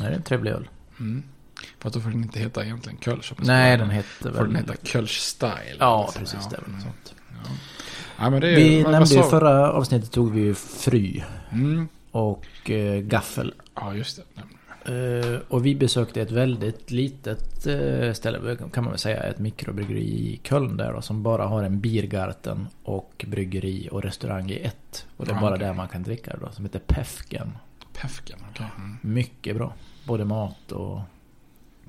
Det 0.00 0.06
är 0.06 0.10
en 0.10 0.22
trevlig 0.22 0.50
öl. 0.50 0.68
Mm. 1.00 1.22
För 1.78 1.88
att 1.88 1.94
då 1.94 2.00
får 2.00 2.10
den 2.10 2.22
inte 2.22 2.38
heta 2.40 2.64
egentligen 2.64 2.98
kölsch. 2.98 3.32
Nej, 3.38 3.76
den 3.78 3.90
heter 3.90 4.32
Får 4.32 4.44
den 4.44 4.52
väl... 4.52 4.56
heta 4.56 4.74
kölsch 4.82 5.20
style. 5.20 5.76
Ja, 5.78 6.02
liksom. 6.06 6.20
precis. 6.20 6.38
Ja. 6.42 6.48
Det 6.50 6.56
är 6.56 6.60
väl 6.62 6.70
något 6.72 6.82
sånt. 6.82 7.14
Ja, 8.18 8.30
men 8.30 8.40
det 8.40 8.54
Vi 8.56 8.82
vad- 8.82 8.92
nämnde 8.92 9.14
ju 9.14 9.22
förra 9.22 9.72
avsnittet 9.72 10.10
tog 10.12 10.32
vi 10.32 10.40
ju 10.40 10.54
Fry 10.54 11.22
Mm. 11.50 11.88
och 12.10 12.70
eh, 12.70 13.00
Gaffel. 13.00 13.54
Ja, 13.74 13.94
just 13.94 14.16
det. 14.16 14.42
Eh, 14.88 15.40
och 15.48 15.66
vi 15.66 15.74
besökte 15.74 16.22
ett 16.22 16.30
väldigt 16.30 16.90
litet 16.90 17.66
eh, 17.66 18.12
ställe, 18.12 18.56
kan 18.72 18.84
man 18.84 18.90
väl 18.92 18.98
säga, 18.98 19.22
ett 19.22 19.38
mikrobryggeri 19.38 20.00
i 20.04 20.40
Köln 20.44 20.76
där 20.76 20.92
då, 20.92 21.02
som 21.02 21.22
bara 21.22 21.46
har 21.46 21.62
en 21.62 21.80
biergarten 21.80 22.68
och 22.82 23.24
bryggeri 23.28 23.88
och 23.92 24.02
restaurang 24.02 24.50
i 24.50 24.56
ett. 24.58 25.06
Och 25.16 25.24
det 25.26 25.30
är 25.32 25.34
Ja, 25.34 25.40
bara 25.40 25.54
okej. 25.54 25.66
där 25.66 25.74
man 25.74 25.88
kan 25.88 26.02
dricka 26.02 26.30
det 26.30 26.38
då, 26.46 26.52
som 26.52 26.64
heter 26.64 26.78
Pefken. 26.78 27.58
Päfken, 27.92 28.38
okej. 28.50 28.66
Mm. 28.76 28.96
Mycket 29.02 29.56
bra. 29.56 29.74
Både 30.04 30.24
mat 30.24 30.72
och 30.72 31.00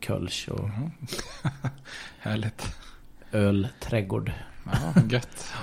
kölsch 0.02 0.50
och 0.50 0.70
Härligt. 2.20 2.76
öl, 3.32 3.68
trädgård. 3.80 4.32
Ja, 4.66 5.02
gött. 5.10 5.54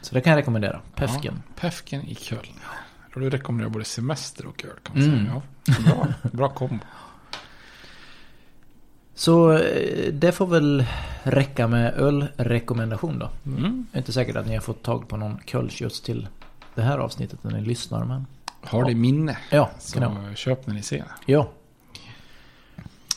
Så 0.00 0.14
det 0.14 0.20
kan 0.20 0.30
jag 0.30 0.38
rekommendera. 0.38 0.80
Päfken. 0.94 1.42
Ja, 1.46 1.52
Päfken 1.60 2.02
i 2.02 2.14
Köln. 2.14 2.40
Och 3.14 3.20
du 3.20 3.30
rekommenderar 3.30 3.70
både 3.70 3.84
semester 3.84 4.46
och 4.46 4.64
öl 4.64 4.70
kan 4.82 4.98
man 4.98 5.08
Mm. 5.08 5.26
säga. 5.26 5.42
Ja, 5.66 5.74
bra, 5.94 6.06
bra 6.32 6.48
kombo. 6.48 6.84
Så 9.14 9.52
eh, 9.52 10.12
det 10.12 10.32
får 10.32 10.46
väl 10.46 10.84
räcka 11.22 11.68
med 11.68 11.94
ölrekommendation 11.94 13.18
då. 13.18 13.30
Mm. 13.46 13.86
Jag 13.90 13.96
är 13.96 13.98
inte 13.98 14.12
säkert 14.12 14.36
att 14.36 14.46
ni 14.46 14.54
har 14.54 14.60
fått 14.60 14.82
tag 14.82 15.08
på 15.08 15.16
någon 15.16 15.38
kölsch 15.46 16.02
till 16.04 16.28
det 16.74 16.82
här 16.82 16.98
avsnittet 16.98 17.44
när 17.44 17.50
ni 17.50 17.60
lyssnar. 17.60 18.04
Men 18.04 18.26
Har 18.64 18.84
det 18.84 18.90
i 18.90 18.94
minne. 18.94 19.38
ja, 19.50 19.70
Så 19.78 20.00
vara. 20.00 20.34
köp 20.34 20.66
när 20.66 20.74
ni 20.74 20.82
ser. 20.82 21.04
Ja, 21.26 21.48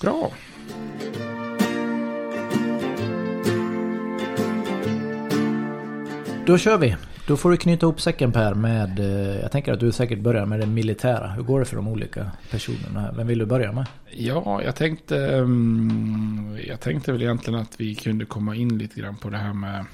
Bra. 0.01 0.31
då 6.45 6.57
kör 6.57 6.77
vi. 6.77 6.95
Då 7.27 7.37
får 7.37 7.51
du 7.51 7.57
knyta 7.57 7.85
ihop 7.85 8.01
säcken 8.01 8.31
Per 8.31 8.53
med... 8.53 8.99
Eh, 8.99 9.41
jag 9.41 9.51
tänker 9.51 9.73
att 9.73 9.79
du 9.79 9.91
säkert 9.91 10.19
börjar 10.19 10.45
med 10.45 10.59
det 10.59 10.65
militära. 10.65 11.27
Hur 11.27 11.43
går 11.43 11.59
det 11.59 11.65
för 11.65 11.75
de 11.75 11.87
olika 11.87 12.31
personerna 12.51 12.99
här? 12.99 13.13
Vem 13.17 13.27
vill 13.27 13.39
du 13.39 13.45
börja 13.45 13.71
med? 13.71 13.85
Ja, 14.11 14.61
jag 14.63 14.75
tänkte, 14.75 15.27
ehm, 15.27 16.57
jag 16.67 16.79
tänkte 16.79 17.11
väl 17.11 17.21
egentligen 17.21 17.59
att 17.59 17.81
vi 17.81 17.95
kunde 17.95 18.25
komma 18.25 18.55
in 18.55 18.77
lite 18.77 18.99
grann 18.99 19.15
på 19.15 19.29
det 19.29 19.37
här 19.37 19.53
med, 19.53 19.85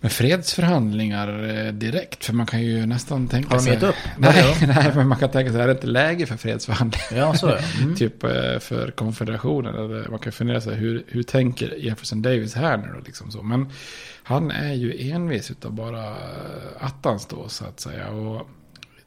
med 0.00 0.12
fredsförhandlingar 0.12 1.48
eh, 1.48 1.72
direkt. 1.72 2.24
För 2.24 2.32
man 2.32 2.46
kan 2.46 2.62
ju 2.62 2.86
nästan 2.86 3.28
tänka 3.28 3.48
Har 3.48 3.56
de 3.56 3.62
sig... 3.62 3.72
gett 3.72 3.82
upp? 3.82 3.94
Nej, 4.18 4.56
nej, 4.66 4.92
men 4.94 5.08
man 5.08 5.18
kan 5.18 5.30
tänka 5.30 5.52
sig, 5.52 5.60
är 5.60 5.66
det 5.66 5.72
inte 5.72 5.86
läge 5.86 6.26
för 6.26 6.36
fredsförhandlingar? 6.36 7.26
Ja, 7.26 7.34
så 7.34 7.46
är. 7.46 7.64
Mm. 7.82 7.94
Typ 7.96 8.24
eh, 8.24 8.58
för 8.58 8.90
konfederationen. 8.90 10.04
Man 10.10 10.18
kan 10.18 10.32
fundera 10.32 10.60
sig, 10.60 10.74
hur, 10.74 11.04
hur 11.06 11.22
tänker 11.22 11.74
Jefferson 11.74 12.22
Davis 12.22 12.54
här 12.54 12.76
nu 12.76 12.88
då? 12.94 13.00
Liksom 13.06 13.30
så. 13.30 13.42
Men 13.42 13.72
han 14.22 14.50
är 14.50 14.74
ju 14.74 15.10
envis 15.10 15.50
utav 15.50 15.72
bara 15.72 16.06
eh, 16.06 16.16
attans 16.78 17.26
då 17.26 17.48
så 17.48 17.64
att 17.64 17.80
säga. 17.80 18.08
Och 18.08 18.48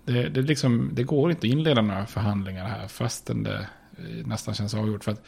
det, 0.06 0.30
det, 0.30 0.42
liksom, 0.42 0.90
det 0.94 1.04
går 1.04 1.32
inte 1.32 1.48
att 1.48 1.54
inleda 1.54 1.82
några 1.82 2.06
förhandlingar 2.06 2.66
här 2.66 2.88
fastän 2.88 3.44
det 3.44 3.68
nästan 4.26 4.54
känns 4.54 4.74
avgjort. 4.74 5.04
För 5.04 5.12
att 5.12 5.24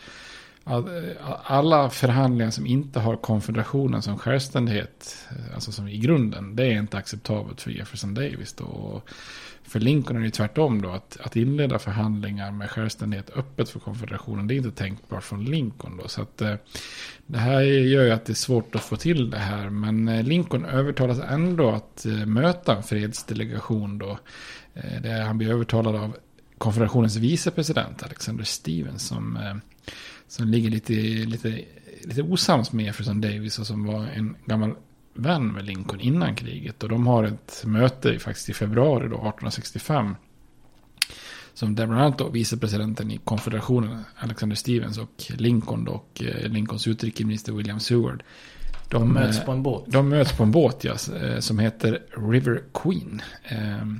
alla 1.43 1.89
förhandlingar 1.89 2.51
som 2.51 2.65
inte 2.65 2.99
har 2.99 3.15
konfederationen 3.15 4.01
som 4.01 4.17
självständighet, 4.17 5.27
alltså 5.53 5.71
som 5.71 5.87
i 5.87 5.97
grunden, 5.97 6.55
det 6.55 6.65
är 6.65 6.79
inte 6.79 6.97
acceptabelt 6.97 7.61
för 7.61 7.71
Jefferson 7.71 8.13
Davis. 8.13 8.53
Då. 8.53 8.63
Och 8.63 9.09
för 9.63 9.79
Lincoln 9.79 10.17
är 10.17 10.21
det 10.21 10.31
tvärtom 10.31 10.81
då, 10.81 10.89
att, 10.89 11.17
att 11.21 11.35
inleda 11.35 11.79
förhandlingar 11.79 12.51
med 12.51 12.69
självständighet 12.69 13.29
öppet 13.35 13.69
för 13.69 13.79
konfederationen, 13.79 14.47
det 14.47 14.53
är 14.53 14.57
inte 14.57 14.71
tänkbart 14.71 15.23
från 15.23 15.45
Lincoln 15.45 15.97
då. 15.97 16.07
Så 16.07 16.21
att 16.21 16.41
eh, 16.41 16.55
det 17.25 17.37
här 17.37 17.61
gör 17.61 18.03
ju 18.03 18.11
att 18.11 18.25
det 18.25 18.33
är 18.33 18.35
svårt 18.35 18.75
att 18.75 18.83
få 18.83 18.95
till 18.95 19.29
det 19.29 19.37
här, 19.37 19.69
men 19.69 20.07
eh, 20.07 20.23
Lincoln 20.23 20.65
övertalas 20.65 21.19
ändå 21.19 21.69
att 21.69 22.05
eh, 22.05 22.25
möta 22.25 22.75
en 22.75 22.83
fredsdelegation 22.83 23.97
då. 23.97 24.19
Där 25.01 25.21
han 25.21 25.37
blir 25.37 25.49
övertalad 25.49 25.95
av 25.95 26.15
konfederationens 26.57 27.15
vicepresident 27.15 28.03
Alexander 28.03 28.43
Stevens 28.43 29.07
som, 29.07 29.37
eh, 29.37 29.55
som 30.27 30.47
ligger 30.47 30.69
lite, 30.69 30.93
lite, 31.25 31.61
lite 32.03 32.21
osams 32.21 32.71
med 32.71 32.85
Jefferson 32.85 33.21
Davis 33.21 33.59
och 33.59 33.67
som 33.67 33.85
var 33.85 34.05
en 34.05 34.35
gammal 34.45 34.75
vän 35.15 35.47
med 35.47 35.65
Lincoln 35.65 35.99
innan 35.99 36.35
kriget. 36.35 36.83
Och 36.83 36.89
de 36.89 37.07
har 37.07 37.23
ett 37.23 37.63
möte 37.65 38.19
faktiskt 38.19 38.49
i 38.49 38.53
februari 38.53 39.03
då, 39.03 39.15
1865. 39.15 40.15
Som 41.53 41.75
där 41.75 41.87
bland 41.87 42.01
annat 42.01 42.17
då 42.17 42.29
vicepresidenten 42.29 43.11
i 43.11 43.17
konfederationen 43.17 44.03
Alexander 44.15 44.55
Stevens 44.55 44.97
och 44.97 45.23
Lincoln 45.37 45.87
och 45.87 46.21
eh, 46.25 46.49
Lincolns 46.49 46.87
utrikesminister 46.87 47.53
William 47.53 47.79
Seward. 47.79 48.23
De 48.89 49.13
möts 49.13 49.39
eh, 49.39 49.45
på 49.45 49.51
en 49.51 49.63
båt. 49.63 49.83
de 49.87 50.09
möts 50.09 50.37
på 50.37 50.43
en 50.43 50.51
båt 50.51 50.83
ja, 50.83 50.95
eh, 51.21 51.39
som 51.39 51.59
heter 51.59 52.01
River 52.31 52.63
Queen. 52.73 53.21
Ehm, 53.43 53.99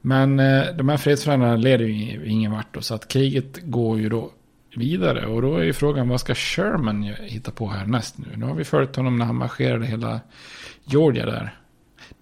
Men 0.00 0.36
de 0.76 0.88
här 0.88 0.96
fredsförhandlingarna 0.96 1.56
leder 1.56 1.84
ju 1.84 2.26
ingen 2.26 2.52
vart 2.52 2.74
då, 2.74 2.80
så 2.80 2.94
att 2.94 3.08
kriget 3.08 3.58
går 3.62 3.98
ju 3.98 4.08
då 4.08 4.30
vidare. 4.76 5.26
Och 5.26 5.42
då 5.42 5.56
är 5.56 5.62
ju 5.62 5.72
frågan 5.72 6.08
vad 6.08 6.20
ska 6.20 6.34
Sherman 6.34 7.02
hitta 7.02 7.50
på 7.50 7.68
härnäst 7.68 8.18
nu? 8.18 8.26
Nu 8.36 8.46
har 8.46 8.54
vi 8.54 8.64
följt 8.64 8.96
honom 8.96 9.18
när 9.18 9.24
han 9.24 9.36
marscherade 9.36 9.86
hela 9.86 10.20
Georgia 10.84 11.26
där. 11.26 11.54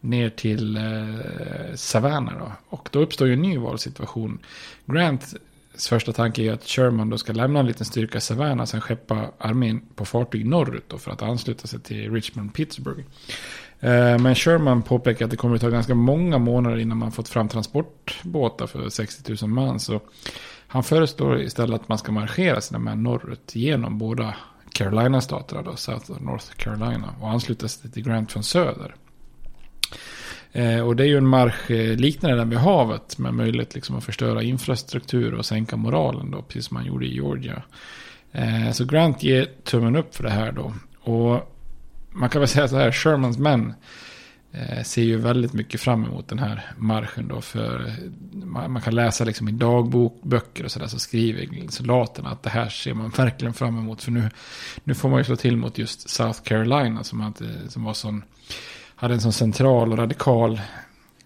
Ner 0.01 0.31
till 0.31 0.77
eh, 0.77 1.75
Savannah 1.75 2.39
då. 2.39 2.53
Och 2.69 2.89
då 2.93 2.99
uppstår 2.99 3.27
ju 3.27 3.33
en 3.33 3.43
ny 3.43 3.59
valsituation. 3.59 4.39
Grants 4.87 5.37
första 5.79 6.13
tanke 6.13 6.43
är 6.43 6.53
att 6.53 6.65
Sherman 6.65 7.11
då 7.11 7.19
ska 7.19 7.33
lämna 7.33 7.61
en 7.61 7.67
liten 7.67 7.87
styrka 7.87 8.19
i 8.19 8.21
Savannah. 8.21 8.65
Sen 8.65 8.81
skeppa 8.81 9.31
armén 9.39 9.83
på 9.95 10.05
fartyg 10.05 10.47
norrut 10.47 10.85
då 10.89 10.99
för 10.99 11.11
att 11.11 11.23
ansluta 11.23 11.67
sig 11.67 11.81
till 11.81 12.13
Richmond 12.13 12.55
Pittsburgh. 12.55 13.05
Eh, 13.81 14.19
men 14.19 14.35
Sherman 14.35 14.83
påpekar 14.83 15.25
att 15.25 15.31
det 15.31 15.37
kommer 15.37 15.55
att 15.55 15.61
ta 15.61 15.69
ganska 15.69 15.95
många 15.95 16.39
månader 16.39 16.77
innan 16.77 16.99
man 16.99 17.13
fått 17.13 17.29
fram 17.29 17.49
transportbåtar 17.49 18.67
för 18.67 18.89
60 18.89 19.37
000 19.43 19.51
man. 19.51 19.81
Så 19.81 20.01
han 20.75 20.83
föreslår 20.83 21.41
istället 21.41 21.81
att 21.81 21.89
man 21.89 21.99
ska 21.99 22.13
marschera 22.13 22.61
sina 22.61 22.79
män 22.79 23.03
norrut 23.03 23.55
genom 23.55 23.99
båda 23.99 24.35
Carolina-staterna, 24.73 25.63
då, 25.63 25.77
South 25.77 26.11
och 26.11 26.23
North 26.23 26.47
Carolina, 26.57 27.15
och 27.21 27.31
ansluta 27.31 27.69
sig 27.69 27.91
till 27.91 28.03
Grant 28.03 28.33
från 28.33 28.43
söder. 28.43 28.95
Eh, 30.53 30.81
och 30.81 30.97
det 30.97 31.03
är 31.03 31.07
ju 31.07 31.17
en 31.17 31.27
marsch 31.27 31.71
eh, 31.71 31.97
liknande 31.97 32.37
den 32.37 32.51
vid 32.51 32.59
havet 32.59 33.19
med 33.19 33.35
möjlighet 33.35 33.75
liksom 33.75 33.97
att 33.97 34.05
förstöra 34.05 34.43
infrastruktur 34.43 35.35
och 35.35 35.47
sänka 35.47 35.77
moralen 35.77 36.31
då, 36.31 36.43
precis 36.43 36.67
som 36.67 36.75
man 36.75 36.87
gjorde 36.87 37.07
i 37.07 37.15
Georgia. 37.15 37.63
Eh, 38.33 38.71
så 38.73 38.85
Grant 38.85 39.23
ger 39.23 39.49
tummen 39.65 39.97
upp 39.97 40.15
för 40.15 40.23
det 40.23 40.31
här 40.31 40.53
då. 40.53 40.73
Och 41.01 41.55
man 42.11 42.29
kan 42.29 42.41
väl 42.41 42.49
säga 42.49 42.69
så 42.69 42.77
här, 42.77 42.93
Shermans 42.93 43.39
män 43.39 43.75
Eh, 44.57 44.83
ser 44.83 45.03
ju 45.03 45.17
väldigt 45.17 45.53
mycket 45.53 45.81
fram 45.81 46.05
emot 46.05 46.29
den 46.29 46.39
här 46.39 46.71
marschen 46.77 47.29
då. 47.29 47.41
För 47.41 47.87
eh, 47.87 47.95
man, 48.45 48.81
kan 48.81 48.95
läsa 48.95 49.25
liksom 49.25 49.49
i 49.49 49.53
dagbokböcker 49.53 50.65
och 50.65 50.71
sådär 50.71 50.87
så 50.87 50.99
skriver 50.99 51.71
soldaterna 51.71 52.31
att 52.31 52.43
det 52.43 52.51
här 52.51 52.69
ser 52.69 52.95
man 52.95 53.11
verkligen 53.17 53.55
fram 53.55 53.79
emot. 53.79 54.03
För 54.03 54.11
nu, 54.11 54.31
nu 54.85 54.95
får 54.95 55.09
man 55.09 55.19
ju 55.19 55.25
slå 55.25 55.37
till 55.37 55.57
mot 55.57 55.79
just 55.79 56.11
South 56.11 56.43
Carolina 56.43 57.05
som, 57.05 57.21
hade, 57.21 57.71
som 57.71 57.85
var 57.85 57.95
sån, 57.95 58.23
hade 58.97 59.15
en 59.15 59.21
sån 59.21 59.33
central 59.33 59.93
och 59.93 59.99
radikal 59.99 60.61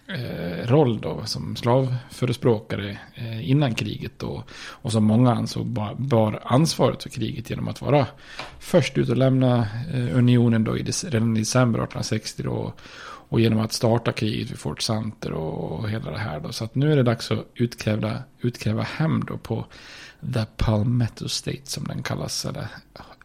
eh, 0.09 0.67
roll 0.67 1.01
då 1.01 1.23
som 1.25 1.57
slavförespråkare 1.57 2.99
eh, 3.15 3.51
innan 3.51 3.75
kriget 3.75 4.19
då. 4.19 4.45
Och 4.59 4.93
som 4.93 5.05
många 5.05 5.33
ansåg 5.33 5.67
bar, 5.67 5.95
bar 5.95 6.43
ansvaret 6.45 7.03
för 7.03 7.11
kriget 7.11 7.51
genom 7.51 7.69
att 7.69 7.81
vara 7.81 8.07
först 8.59 8.99
ut 8.99 9.09
och 9.09 9.17
lämna 9.17 9.69
eh, 9.95 10.17
unionen 10.17 10.65
då 10.65 10.79
i 10.79 10.83
redan 10.83 11.37
i 11.37 11.41
december 11.41 11.79
1860 11.79 12.43
då. 12.43 12.73
Och 13.29 13.41
genom 13.41 13.61
att 13.61 13.73
starta 13.73 14.13
kriget 14.13 14.51
vid 14.51 14.59
Fort 14.59 14.83
Sumter 14.83 15.33
och, 15.33 15.79
och 15.79 15.91
hela 15.91 16.11
det 16.11 16.19
här 16.19 16.41
då. 16.41 16.53
Så 16.53 16.65
att 16.65 16.75
nu 16.75 16.93
är 16.93 16.97
det 16.97 17.03
dags 17.03 17.31
att 17.31 17.47
utkräva, 17.55 18.23
utkräva 18.41 18.83
hem 18.83 19.25
då 19.25 19.39
på 19.39 19.67
The 20.35 20.45
Palmetto 20.57 21.29
State 21.29 21.65
som 21.65 21.85
den 21.85 22.03
kallas. 22.03 22.45
Eller, 22.45 22.69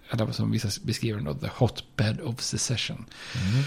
eller 0.10 0.32
som 0.32 0.52
vissa 0.52 0.70
beskriver 0.84 1.18
den 1.18 1.26
då, 1.26 1.34
The 1.34 1.50
Hotbed 1.56 2.22
of 2.22 2.42
Secession. 2.42 3.06
Mm. 3.36 3.64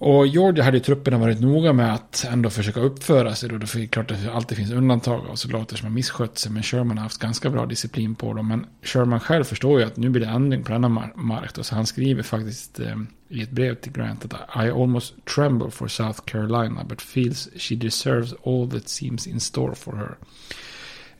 Och 0.00 0.26
Georgia 0.26 0.64
hade 0.64 0.76
ju 0.76 0.82
trupperna 0.82 1.18
varit 1.18 1.40
noga 1.40 1.72
med 1.72 1.94
att 1.94 2.26
ändå 2.32 2.50
försöka 2.50 2.80
uppföra 2.80 3.34
sig. 3.34 3.48
Då. 3.48 3.58
Det 3.58 3.74
är 3.74 3.86
klart 3.86 4.10
att 4.10 4.22
det 4.24 4.32
alltid 4.32 4.58
finns 4.58 4.72
undantag 4.72 5.26
av 5.30 5.34
soldater 5.34 5.76
som 5.76 5.86
har 5.86 5.92
misskött 5.94 6.38
sig. 6.38 6.52
Men 6.52 6.62
Sherman 6.62 6.98
har 6.98 7.02
haft 7.02 7.18
ganska 7.20 7.50
bra 7.50 7.66
disciplin 7.66 8.14
på 8.14 8.34
dem. 8.34 8.48
Men 8.48 8.66
Sherman 8.82 9.20
själv 9.20 9.44
förstår 9.44 9.80
ju 9.80 9.86
att 9.86 9.96
nu 9.96 10.08
blir 10.08 10.22
det 10.26 10.28
ändring 10.32 10.62
på 10.64 10.72
denna 10.72 10.88
mar- 10.88 11.12
mark. 11.16 11.54
Då. 11.54 11.62
Så 11.62 11.74
han 11.74 11.86
skriver 11.86 12.22
faktiskt 12.22 12.80
eh, 12.80 12.96
i 13.28 13.42
ett 13.42 13.50
brev 13.50 13.74
till 13.74 13.92
Grant 13.92 14.24
att 14.24 14.64
I 14.66 14.70
almost 14.70 15.14
tremble 15.34 15.70
for 15.70 15.88
South 15.88 16.20
Carolina. 16.24 16.84
But 16.88 17.02
feels 17.02 17.48
she 17.56 17.74
deserves 17.74 18.34
all 18.46 18.70
that 18.70 18.88
seems 18.88 19.26
in 19.26 19.40
store 19.40 19.74
for 19.74 19.92
her. 19.96 20.16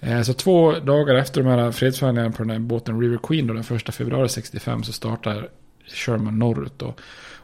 Eh, 0.00 0.22
Så 0.22 0.32
två 0.32 0.72
dagar 0.72 1.14
efter 1.14 1.42
de 1.42 1.48
här 1.48 1.72
fredsförhandlingarna 1.72 2.32
på 2.36 2.42
den 2.42 2.50
här 2.50 2.58
båten 2.58 3.00
River 3.00 3.18
Queen 3.22 3.46
då, 3.46 3.54
den 3.54 3.64
första 3.64 3.92
februari 3.92 4.28
65 4.28 4.82
så 4.82 4.92
startar 4.92 5.48
Sherman 5.88 6.38
norrut 6.38 6.78
då. 6.78 6.94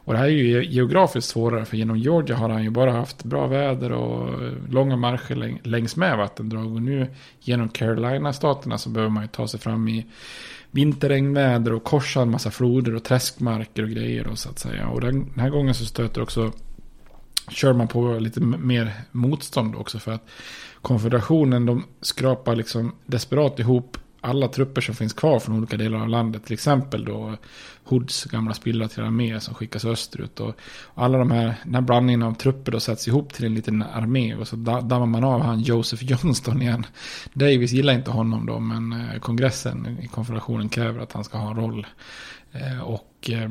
Och 0.05 0.13
det 0.13 0.19
här 0.19 0.25
är 0.25 0.29
ju 0.29 0.65
geografiskt 0.65 1.29
svårare 1.29 1.65
för 1.65 1.77
genom 1.77 1.97
Georgia 1.97 2.35
har 2.35 2.49
han 2.49 2.63
ju 2.63 2.69
bara 2.69 2.91
haft 2.91 3.23
bra 3.23 3.47
väder 3.47 3.91
och 3.91 4.43
eh, 4.43 4.53
långa 4.69 4.95
marscher 4.95 5.67
längs 5.67 5.95
med 5.95 6.17
vattendrag. 6.17 6.73
Och 6.75 6.81
nu 6.81 7.07
genom 7.39 7.69
Carolina-staterna 7.69 8.77
så 8.77 8.89
behöver 8.89 9.11
man 9.11 9.23
ju 9.23 9.27
ta 9.27 9.47
sig 9.47 9.59
fram 9.59 9.87
i 9.87 10.05
vinterregnväder 10.71 11.73
och 11.73 11.83
korsa 11.83 12.21
en 12.21 12.31
massa 12.31 12.51
floder 12.51 12.95
och 12.95 13.03
träskmarker 13.03 13.83
och 13.83 13.89
grejer 13.89 14.27
och 14.27 14.39
så 14.39 14.49
att 14.49 14.59
säga. 14.59 14.87
Och 14.87 15.01
den, 15.01 15.33
här 15.37 15.49
gången 15.49 15.73
så 15.73 15.85
stöter 15.85 16.21
också 16.21 16.51
Sherman 17.47 17.87
på 17.87 18.19
lite 18.19 18.41
mer 18.41 18.93
motstånd 19.11 19.75
också 19.75 19.99
för 19.99 20.11
att 20.11 20.27
konfederationen 20.81 21.65
de 21.65 21.83
skrapar 22.01 22.55
liksom 22.55 22.95
desperat 23.05 23.59
ihop 23.59 23.97
alla 24.25 24.47
trupper 24.47 24.81
som 24.81 24.95
finns 24.95 25.13
kvar 25.13 25.39
från 25.39 25.57
olika 25.57 25.77
delar 25.77 25.99
av 25.99 26.09
landet. 26.09 26.45
Till 26.45 26.53
exempel 26.53 27.05
då 27.05 27.37
Hoods 27.83 28.23
gamla 28.23 28.53
spillra 28.53 28.87
till 28.87 29.03
armé 29.03 29.39
som 29.39 29.53
skickas 29.53 29.85
österut. 29.85 30.39
Och 30.39 30.55
alla 30.95 31.17
de 31.17 31.31
här, 31.31 31.55
den 31.63 31.75
här 31.75 31.81
blandningen 31.81 32.23
av 32.23 32.33
trupper 32.33 32.71
då 32.71 32.79
sätts 32.79 33.07
ihop 33.07 33.33
till 33.33 33.45
en 33.45 33.55
liten 33.55 33.81
armé. 33.81 34.35
Och 34.35 34.47
så 34.47 34.55
dammar 34.55 35.05
man 35.05 35.23
av 35.23 35.41
han 35.41 35.59
Joseph 35.59 36.03
Johnston 36.03 36.61
igen. 36.61 36.85
Davis 37.33 37.71
gillar 37.71 37.93
inte 37.93 38.11
honom 38.11 38.45
då, 38.45 38.59
men 38.59 38.93
eh, 38.93 39.19
kongressen 39.19 39.97
i 40.01 40.07
konfederationen 40.07 40.69
kräver 40.69 40.99
att 40.99 41.13
han 41.13 41.23
ska 41.23 41.37
ha 41.37 41.49
en 41.49 41.57
roll. 41.57 41.87
Eh, 42.51 42.81
och 42.81 43.29
eh, 43.29 43.49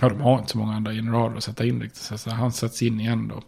Ja, 0.00 0.08
de 0.08 0.20
har 0.20 0.38
inte 0.38 0.50
så 0.50 0.58
många 0.58 0.74
andra 0.74 0.92
generaler 0.92 1.36
att 1.36 1.44
sätta 1.44 1.64
in 1.64 1.82
riktigt. 1.82 2.18
Så 2.18 2.30
han 2.30 2.52
sätts 2.52 2.82
in 2.82 3.00
igen 3.00 3.28
då. 3.28 3.42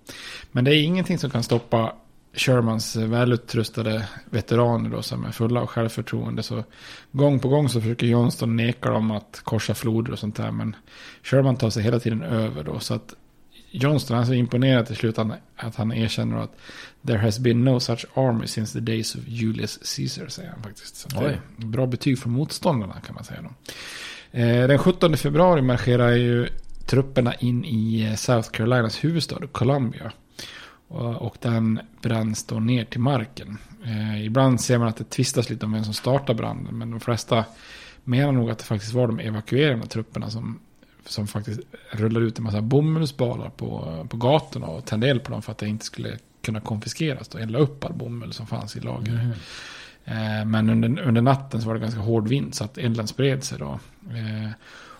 Men 0.52 0.64
det 0.64 0.74
är 0.74 0.82
ingenting 0.82 1.18
som 1.18 1.30
kan 1.30 1.42
stoppa 1.42 1.94
Shermans 2.32 2.96
välutrustade 2.96 4.08
veteraner 4.30 4.90
då 4.90 5.02
som 5.02 5.24
är 5.24 5.32
fulla 5.32 5.60
av 5.60 5.66
självförtroende. 5.66 6.42
Så 6.42 6.64
gång 7.12 7.38
på 7.38 7.48
gång 7.48 7.68
så 7.68 7.80
försöker 7.80 8.06
Johnston 8.06 8.56
neka 8.56 8.90
dem 8.90 9.10
att 9.10 9.40
korsa 9.44 9.74
floder 9.74 10.12
och 10.12 10.18
sånt 10.18 10.36
där. 10.36 10.50
Men 10.50 10.76
Sherman 11.22 11.56
tar 11.56 11.70
sig 11.70 11.82
hela 11.82 12.00
tiden 12.00 12.22
över 12.22 12.64
då. 12.64 12.80
Så 12.80 12.94
att 12.94 13.14
Johnston 13.70 14.18
är 14.18 14.24
så 14.24 14.32
imponerad 14.32 14.86
till 14.86 14.96
slut 14.96 15.18
att 15.56 15.76
han 15.76 15.92
erkänner 15.92 16.36
att 16.36 16.56
there 17.06 17.18
has 17.18 17.38
been 17.38 17.64
no 17.64 17.80
such 17.80 18.06
army 18.14 18.46
since 18.46 18.72
the 18.72 18.92
days 18.92 19.14
of 19.14 19.20
Julius 19.26 19.96
Caesar, 19.96 20.28
säger 20.28 20.50
han 20.50 20.62
faktiskt. 20.62 20.96
Så 20.96 21.08
det 21.08 21.26
är 21.26 21.40
bra 21.56 21.86
betyg 21.86 22.18
från 22.18 22.32
motståndarna 22.32 23.00
kan 23.06 23.14
man 23.14 23.24
säga 23.24 23.42
då. 23.42 23.50
Eh, 24.38 24.68
den 24.68 24.78
17 24.78 25.16
februari 25.16 25.62
marscherar 25.62 26.10
ju 26.10 26.48
trupperna 26.86 27.34
in 27.34 27.64
i 27.64 28.08
eh, 28.10 28.14
South 28.14 28.50
Carolinas 28.50 29.04
huvudstad 29.04 29.46
Columbia. 29.52 30.12
Och 30.88 31.36
den 31.40 31.80
bränns 32.02 32.44
då 32.44 32.60
ner 32.60 32.84
till 32.84 33.00
marken. 33.00 33.58
Eh, 33.84 34.26
ibland 34.26 34.60
ser 34.60 34.78
man 34.78 34.88
att 34.88 34.96
det 34.96 35.10
tvistas 35.10 35.50
lite 35.50 35.66
om 35.66 35.72
vem 35.72 35.84
som 35.84 35.94
startar 35.94 36.34
branden. 36.34 36.78
Men 36.78 36.90
de 36.90 37.00
flesta 37.00 37.44
menar 38.04 38.32
nog 38.32 38.50
att 38.50 38.58
det 38.58 38.64
faktiskt 38.64 38.92
var 38.92 39.06
de 39.06 39.18
evakuerande 39.18 39.86
trupperna 39.86 40.30
som, 40.30 40.58
som 41.06 41.26
faktiskt 41.26 41.60
rullade 41.90 42.26
ut 42.26 42.38
en 42.38 42.44
massa 42.44 42.62
bomullsbalar 42.62 43.50
på, 43.50 44.06
på 44.10 44.16
gatorna 44.16 44.66
och 44.66 44.84
tände 44.84 45.08
eld 45.08 45.24
på 45.24 45.32
dem 45.32 45.42
för 45.42 45.52
att 45.52 45.58
det 45.58 45.68
inte 45.68 45.84
skulle 45.84 46.18
kunna 46.42 46.60
konfiskeras 46.60 47.28
och 47.28 47.40
elda 47.40 47.58
upp 47.58 47.84
all 47.84 47.92
bomull 47.92 48.32
som 48.32 48.46
fanns 48.46 48.76
i 48.76 48.80
lager. 48.80 49.12
Mm. 49.12 49.30
Eh, 50.04 50.44
men 50.44 50.70
under, 50.70 51.00
under 51.02 51.22
natten 51.22 51.60
så 51.60 51.66
var 51.66 51.74
det 51.74 51.80
ganska 51.80 52.00
hård 52.00 52.28
vind 52.28 52.54
så 52.54 52.64
att 52.64 52.78
elden 52.78 53.06
spred 53.06 53.44
sig 53.44 53.58
då. 53.58 53.80
Eh, 54.10 54.50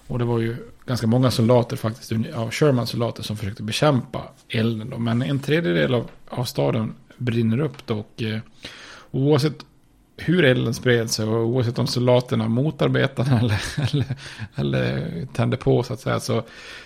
och 0.09 0.19
det 0.19 0.25
var 0.25 0.39
ju 0.39 0.57
ganska 0.87 1.07
många 1.07 1.31
soldater 1.31 1.77
faktiskt, 1.77 2.13
av 2.35 2.51
Shermans 2.51 2.91
soldater 2.91 3.23
som 3.23 3.37
försökte 3.37 3.63
bekämpa 3.63 4.23
elden. 4.49 4.91
Då. 4.91 4.99
Men 4.99 5.23
en 5.23 5.39
tredjedel 5.39 5.95
av, 5.95 6.11
av 6.29 6.45
staden 6.45 6.95
brinner 7.17 7.61
upp 7.61 7.87
då. 7.87 7.99
Och 7.99 8.23
eh, 8.23 8.39
oavsett 9.11 9.65
hur 10.17 10.45
elden 10.45 10.75
spred 10.75 11.11
sig 11.11 11.27
och 11.27 11.47
oavsett 11.47 11.79
om 11.79 11.87
soldaterna 11.87 12.49
motarbetade 12.49 13.31
eller, 13.41 13.63
eller, 13.77 14.05
eller 14.55 15.27
tände 15.33 15.57
på 15.57 15.83
så 15.83 15.93
att 15.93 16.01
säga. 16.01 16.21
Så, 16.21 16.43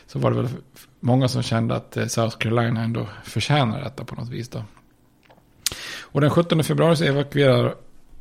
så 0.07 0.19
var 0.19 0.31
det 0.31 0.37
väl 0.37 0.49
många 1.01 1.29
som 1.29 1.43
kände 1.43 1.75
att 1.75 1.97
eh, 1.97 2.07
South 2.07 2.37
Carolina 2.37 2.83
ändå 2.83 3.07
förtjänar 3.25 3.81
detta 3.81 4.05
på 4.05 4.15
något 4.15 4.29
vis 4.29 4.49
då. 4.49 4.65
Och 6.01 6.21
den 6.21 6.31
17 6.31 6.65
februari 6.65 6.97
så 6.97 7.05
evakuerar 7.05 7.75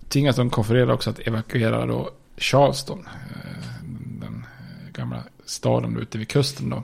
tvingas 0.10 0.36
de 0.36 0.50
konferera 0.50 0.94
också 0.94 1.10
att 1.10 1.20
evakuera 1.20 1.86
då 1.86 2.10
Charleston. 2.38 3.08
Gamla 5.02 5.24
staden 5.46 5.98
ute 5.98 6.18
vid 6.18 6.28
kusten 6.28 6.70
då. 6.70 6.84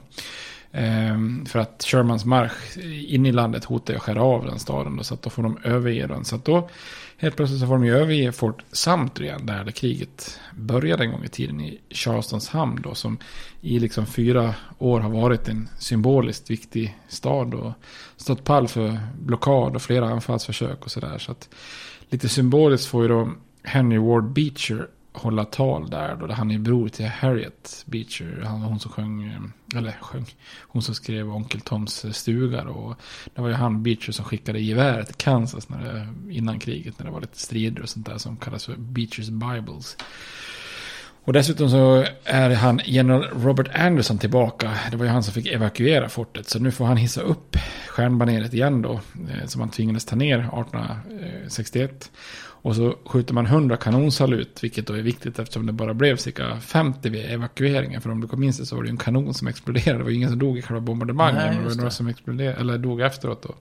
Ehm, 0.71 1.45
för 1.45 1.59
att 1.59 1.83
Shermans 1.83 2.25
marsch 2.25 2.77
in 3.07 3.25
i 3.25 3.31
landet 3.31 3.65
hotar 3.65 3.93
att 3.93 4.01
skära 4.01 4.21
av 4.21 4.45
den 4.45 4.59
staden. 4.59 4.97
Då, 4.97 5.03
så 5.03 5.13
att 5.13 5.21
då 5.21 5.29
får 5.29 5.43
de 5.43 5.57
överge 5.63 6.07
den. 6.07 6.25
Så 6.25 6.35
att 6.35 6.45
då 6.45 6.69
helt 7.17 7.35
plötsligt 7.35 7.61
så 7.61 7.67
får 7.67 7.73
de 7.73 7.85
ju 7.85 7.97
överge 7.97 8.31
Fort 8.31 8.63
Sumter 8.71 9.23
igen. 9.23 9.45
Där 9.45 9.71
kriget 9.71 10.39
började 10.55 11.03
en 11.03 11.11
gång 11.11 11.23
i 11.23 11.27
tiden 11.27 11.61
i 11.61 11.79
Charlestons 11.89 12.49
hamn. 12.49 12.81
Då, 12.83 12.95
som 12.95 13.17
i 13.61 13.79
liksom 13.79 14.05
fyra 14.05 14.55
år 14.77 14.99
har 14.99 15.09
varit 15.09 15.47
en 15.47 15.69
symboliskt 15.79 16.49
viktig 16.49 16.97
stad. 17.07 17.53
Och 17.53 17.71
stått 18.17 18.43
pall 18.43 18.67
för 18.67 18.99
blockad 19.19 19.75
och 19.75 19.81
flera 19.81 20.09
anfallsförsök 20.09 20.85
och 20.85 20.91
sådär. 20.91 21.17
Så 21.17 21.31
att 21.31 21.49
lite 22.09 22.29
symboliskt 22.29 22.87
får 22.87 23.03
ju 23.03 23.07
då 23.09 23.31
Henry 23.63 23.97
Ward 23.97 24.33
Beecher 24.33 24.87
hålla 25.17 25.45
tal 25.45 25.89
där. 25.89 26.15
Då 26.15 26.33
han 26.33 26.51
är 26.51 26.59
bror 26.59 26.89
till 26.89 27.07
Harriet 27.07 27.83
Beecher. 27.85 28.41
Han 28.45 28.61
var 28.61 28.69
hon 28.69 28.79
som 28.79 28.91
sjöng, 28.91 29.27
eh, 29.27 29.77
eller 29.77 29.91
sjöng, 30.01 30.25
hon 30.61 30.81
som 30.81 30.95
skrev 30.95 31.29
Onkel 31.29 31.61
Toms 31.61 32.05
eh, 32.05 32.11
stuga. 32.11 32.63
då, 32.63 32.95
det 33.35 33.41
var 33.41 33.47
ju 33.47 33.53
han 33.53 33.83
Beecher 33.83 34.11
som 34.11 34.25
skickade 34.25 34.59
geväret 34.59 35.07
till 35.07 35.15
Kansas 35.15 35.69
när 35.69 35.83
det, 35.83 36.33
innan 36.33 36.59
kriget. 36.59 36.99
När 36.99 37.05
det 37.05 37.11
var 37.11 37.21
lite 37.21 37.39
strider 37.39 37.81
och 37.81 37.89
sånt 37.89 38.05
där 38.05 38.17
som 38.17 38.37
kallas 38.37 38.65
för 38.65 38.75
Beechers 38.77 39.29
Bibles. 39.29 39.97
Och 41.27 41.33
dessutom 41.33 41.69
så 41.69 42.05
är 42.23 42.49
han 42.49 42.81
general 42.85 43.23
Robert 43.23 43.67
Anderson 43.75 44.17
tillbaka. 44.17 44.71
Det 44.91 44.97
var 44.97 45.05
ju 45.05 45.11
han 45.11 45.23
som 45.23 45.33
fick 45.33 45.47
evakuera 45.47 46.09
fortet. 46.09 46.49
Så 46.49 46.59
nu 46.59 46.71
får 46.71 46.85
han 46.85 46.97
hissa 46.97 47.21
upp 47.21 47.57
stjärnbaneret 47.87 48.53
igen 48.53 48.81
då. 48.81 48.93
Eh, 48.93 49.45
som 49.45 49.61
han 49.61 49.69
tvingades 49.69 50.05
ta 50.05 50.15
ner 50.15 50.39
1861. 50.39 52.11
Och 52.67 52.75
så 52.75 52.95
skjuter 53.05 53.33
man 53.33 53.45
100 53.45 53.77
kanonsalut, 53.77 54.63
vilket 54.63 54.87
då 54.87 54.93
är 54.93 55.01
viktigt 55.01 55.39
eftersom 55.39 55.65
det 55.65 55.71
bara 55.71 55.93
blev 55.93 56.17
cirka 56.17 56.59
50 56.59 57.09
vid 57.09 57.25
evakueringen. 57.25 58.01
För 58.01 58.09
om 58.09 58.21
du 58.21 58.37
minns 58.37 58.57
det 58.57 58.65
så 58.65 58.75
var 58.75 58.83
det 58.83 58.87
ju 58.87 58.91
en 58.91 58.97
kanon 58.97 59.33
som 59.33 59.47
exploderade. 59.47 59.97
Det 59.97 60.03
var 60.03 60.09
ju 60.09 60.15
ingen 60.15 60.29
som 60.29 60.39
dog 60.39 60.57
i 60.57 60.61
själva 60.61 60.81
bombardemanget. 60.81 61.43
Nej, 61.45 61.57
det 61.57 61.69
var 61.69 61.75
några 61.75 61.91
som 61.91 62.07
exploderade, 62.07 62.59
eller 62.59 62.77
dog 62.77 63.01
efteråt 63.01 63.43
då. 63.43 63.55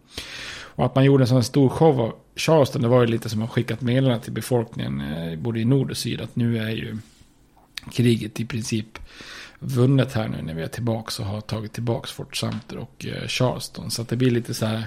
Och 0.62 0.86
att 0.86 0.94
man 0.94 1.04
gjorde 1.04 1.22
en 1.22 1.28
sån 1.28 1.44
stor 1.44 1.68
show 1.68 2.00
av 2.00 2.14
Charleston, 2.36 2.82
det 2.82 2.88
var 2.88 3.00
ju 3.00 3.06
lite 3.06 3.28
som 3.28 3.42
att 3.42 3.50
skicka 3.50 3.74
ett 3.74 3.80
meddelande 3.80 4.24
till 4.24 4.32
befolkningen, 4.32 5.00
eh, 5.00 5.38
både 5.38 5.60
i 5.60 5.64
nord 5.64 5.90
och 5.90 5.96
syd, 5.96 6.20
att 6.20 6.36
nu 6.36 6.58
är 6.58 6.70
ju 6.70 6.98
kriget 7.92 8.40
i 8.40 8.44
princip 8.44 8.98
vunnet 9.58 10.12
här 10.12 10.28
nu 10.28 10.42
när 10.42 10.54
vi 10.54 10.62
är 10.62 10.68
tillbaka 10.68 11.22
och 11.22 11.28
har 11.28 11.40
tagit 11.40 11.72
tillbaka 11.72 12.06
Fort 12.06 12.36
Sumter 12.36 12.76
och 12.76 13.06
eh, 13.06 13.26
Charleston. 13.28 13.90
Så 13.90 14.02
att 14.02 14.08
det 14.08 14.16
blir 14.16 14.30
lite 14.30 14.54
så 14.54 14.66
här 14.66 14.86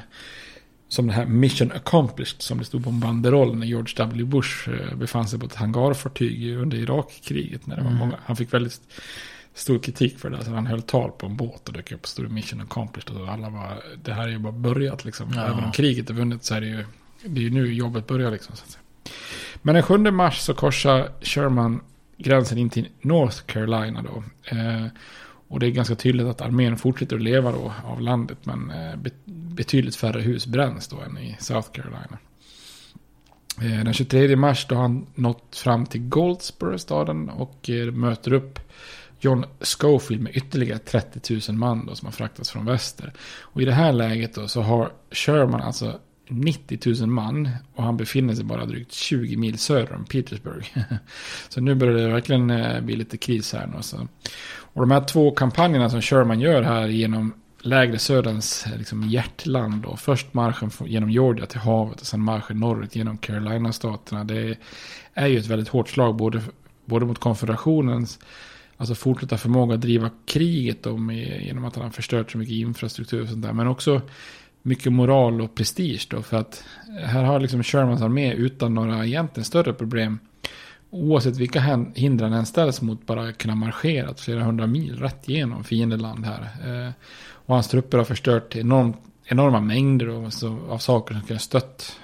som 0.90 1.08
det 1.08 1.14
här 1.14 1.26
mission 1.26 1.72
accomplished 1.72 2.42
som 2.42 2.58
det 2.58 2.66
stod 2.66 2.84
på 2.84 2.90
en 2.90 3.00
banderoll 3.00 3.56
när 3.56 3.68
George 3.68 3.94
W. 3.98 4.24
Bush 4.24 4.70
eh, 4.70 4.96
befann 4.96 5.28
sig 5.28 5.40
på 5.40 5.46
ett 5.46 5.56
hangarfartyg 5.56 6.58
under 6.58 6.78
Irakkriget. 6.78 7.68
När 7.68 7.76
det 7.76 7.82
var 7.82 7.90
mm. 7.90 8.00
många, 8.00 8.16
han 8.26 8.36
fick 8.36 8.54
väldigt 8.54 8.82
stor 9.54 9.80
kritik 9.80 10.20
för 10.20 10.30
det. 10.30 10.38
Alltså 10.38 10.52
han 10.52 10.68
höll 10.68 10.82
tal 10.82 11.12
på 11.12 11.26
en 11.26 11.36
båt 11.36 11.68
och 11.68 11.74
dök 11.74 11.92
upp 11.92 12.02
och 12.02 12.08
stod 12.08 12.32
mission 12.32 12.62
accomplished. 12.62 13.18
Och 13.18 13.30
alla 13.30 13.50
var, 13.50 13.84
det 14.04 14.14
här 14.14 14.24
är 14.24 14.32
ju 14.32 14.40
bara 14.40 14.54
börjat 14.54 15.06
liksom. 15.06 15.34
Ja. 15.36 15.46
Även 15.46 15.64
om 15.64 15.72
kriget 15.72 16.10
är 16.10 16.14
vunnet 16.14 16.44
så 16.44 16.56
är 16.56 16.62
det 16.62 16.68
ju, 16.68 16.86
det 17.24 17.40
är 17.40 17.44
ju 17.44 17.50
nu 17.50 17.74
jobbet 17.74 18.08
börjar 18.08 18.32
liksom. 18.32 18.56
Men 19.62 19.76
den 19.76 19.84
7 19.84 19.98
mars 19.98 20.40
så 20.40 20.54
korsar 20.54 21.10
Sherman 21.22 21.82
gränsen 22.18 22.58
in 22.58 22.70
till 22.70 22.88
North 23.02 23.38
Carolina 23.46 24.02
då. 24.02 24.24
Eh, 24.58 24.86
och 25.50 25.60
det 25.60 25.68
är 25.68 25.72
ganska 25.72 25.96
tydligt 25.96 26.28
att 26.28 26.42
armén 26.42 26.78
fortsätter 26.78 27.16
att 27.16 27.22
leva 27.22 27.52
då 27.52 27.74
av 27.86 28.02
landet. 28.02 28.38
Men 28.44 28.72
eh, 28.72 29.12
betydligt 29.26 29.96
färre 29.96 30.22
hus 30.22 30.48
bränns 30.48 30.88
då 30.88 31.02
än 31.02 31.18
i 31.18 31.38
South 31.40 31.72
Carolina. 31.72 32.18
Eh, 33.62 33.84
den 33.84 33.94
23 33.94 34.36
mars 34.36 34.66
då 34.70 34.76
har 34.76 34.82
han 34.82 35.08
nått 35.16 35.56
fram 35.56 35.86
till 35.86 36.02
Goldsboro 36.02 36.78
staden 36.78 37.30
och 37.30 37.70
eh, 37.70 37.92
möter 37.92 38.34
upp 38.34 38.60
John 39.20 39.46
Schofield 39.62 40.24
med 40.24 40.36
ytterligare 40.36 40.80
30 40.80 41.40
000 41.50 41.58
man 41.58 41.86
då 41.86 41.96
som 41.96 42.06
har 42.06 42.14
fraktats 42.14 42.52
från 42.52 42.66
väster. 42.66 43.14
Och 43.40 43.62
i 43.62 43.66
det 43.66 43.74
här 43.74 43.94
läget 43.94 44.36
då 44.36 44.48
så 44.48 44.62
har 44.62 44.92
Sherman 45.12 45.62
alltså 45.62 46.00
90 46.28 47.02
000 47.02 47.10
man 47.10 47.50
och 47.76 47.84
han 47.84 47.98
befinner 47.98 48.36
sig 48.36 48.44
bara 48.44 48.66
drygt 48.66 48.92
20 48.92 49.38
mil 49.38 49.58
söder 49.58 49.96
om 49.96 50.06
Petersburg. 50.06 50.74
så 51.50 51.62
nu 51.62 51.76
börjar 51.76 51.94
det 51.94 52.08
verkligen 52.08 52.48
bli 52.86 52.96
lite 52.96 53.18
kris 53.18 53.54
här 53.54 53.68
nu. 53.68 53.82
Så. 53.82 54.08
Och 54.74 54.82
de 54.82 54.92
här 54.92 55.02
två 55.02 55.32
kampanjerna 55.32 55.90
som 55.90 56.02
Sherman 56.02 56.40
gör 56.40 56.62
här 56.62 56.88
genom 56.88 57.34
lägre 57.62 58.00
söderns 58.00 58.66
eh, 58.66 58.78
liksom, 58.78 59.04
hjärtland. 59.04 59.86
Och 59.86 60.00
först 60.00 60.34
marschen 60.34 60.72
genom 60.86 61.10
Georgia 61.10 61.46
till 61.46 61.60
havet 61.60 62.02
och 62.02 62.08
sen 62.08 62.22
marschen 62.22 62.60
norrut 62.60 62.96
genom 62.96 63.18
Carolina-staterna. 63.18 64.24
Det 64.24 64.58
är 65.14 65.28
ju 65.28 65.38
ett 65.38 65.48
väldigt 65.48 65.68
hårt 65.68 65.90
slag 65.90 66.16
både, 66.16 66.42
både 66.86 67.06
mot 67.06 67.20
konfederationens 67.20 68.20
alltså 68.80 68.96
fortsätta 68.96 69.38
förmåga 69.38 69.76
att 69.76 69.82
driva 69.82 70.10
kriget 70.26 70.84
då 70.84 70.98
med, 70.98 71.42
genom 71.42 71.66
att 71.66 71.76
han 71.76 71.84
har 71.84 71.92
förstört 71.92 72.32
så 72.32 72.38
mycket 72.38 72.54
infrastruktur 72.54 73.22
och 73.22 73.30
sånt 73.30 73.42
där. 73.42 73.54
Men 73.54 73.68
också 73.68 74.02
mycket 74.62 74.94
moral 74.94 75.42
och 75.42 75.56
prestige 75.56 76.08
då. 76.10 76.22
För 76.22 76.38
att 76.38 76.64
här 77.06 77.24
har 77.24 77.40
liksom 77.40 77.64
Shermans 77.64 78.02
armé 78.02 78.34
utan 78.34 78.74
några 78.74 79.06
egentligen 79.06 79.46
större 79.46 79.74
problem. 79.74 80.20
Oavsett 80.92 81.38
vilka 81.38 81.60
hinder 81.96 82.26
han 82.26 82.34
än 82.34 82.46
ställs 82.46 82.82
mot 82.82 83.06
bara 83.06 83.34
kunna 83.34 83.56
marschera 83.56 84.16
flera 84.16 84.44
hundra 84.44 84.68
mil 84.68 85.00
rätt 85.00 85.30
igenom 85.30 85.64
fiendeland 85.64 86.26
här. 86.26 86.42
Eh, 86.42 86.92
och 87.32 87.56
hans 87.56 87.68
trupper 87.68 87.98
har 87.98 88.06
förstört 88.06 88.56
enormt, 88.56 88.98
enorma 89.26 89.60
mängder 89.60 90.08
av, 90.08 90.26
alltså, 90.26 90.60
av 90.70 90.78
saker 90.78 91.14
som 91.14 91.24
kan 91.24 91.40
stött 91.40 91.98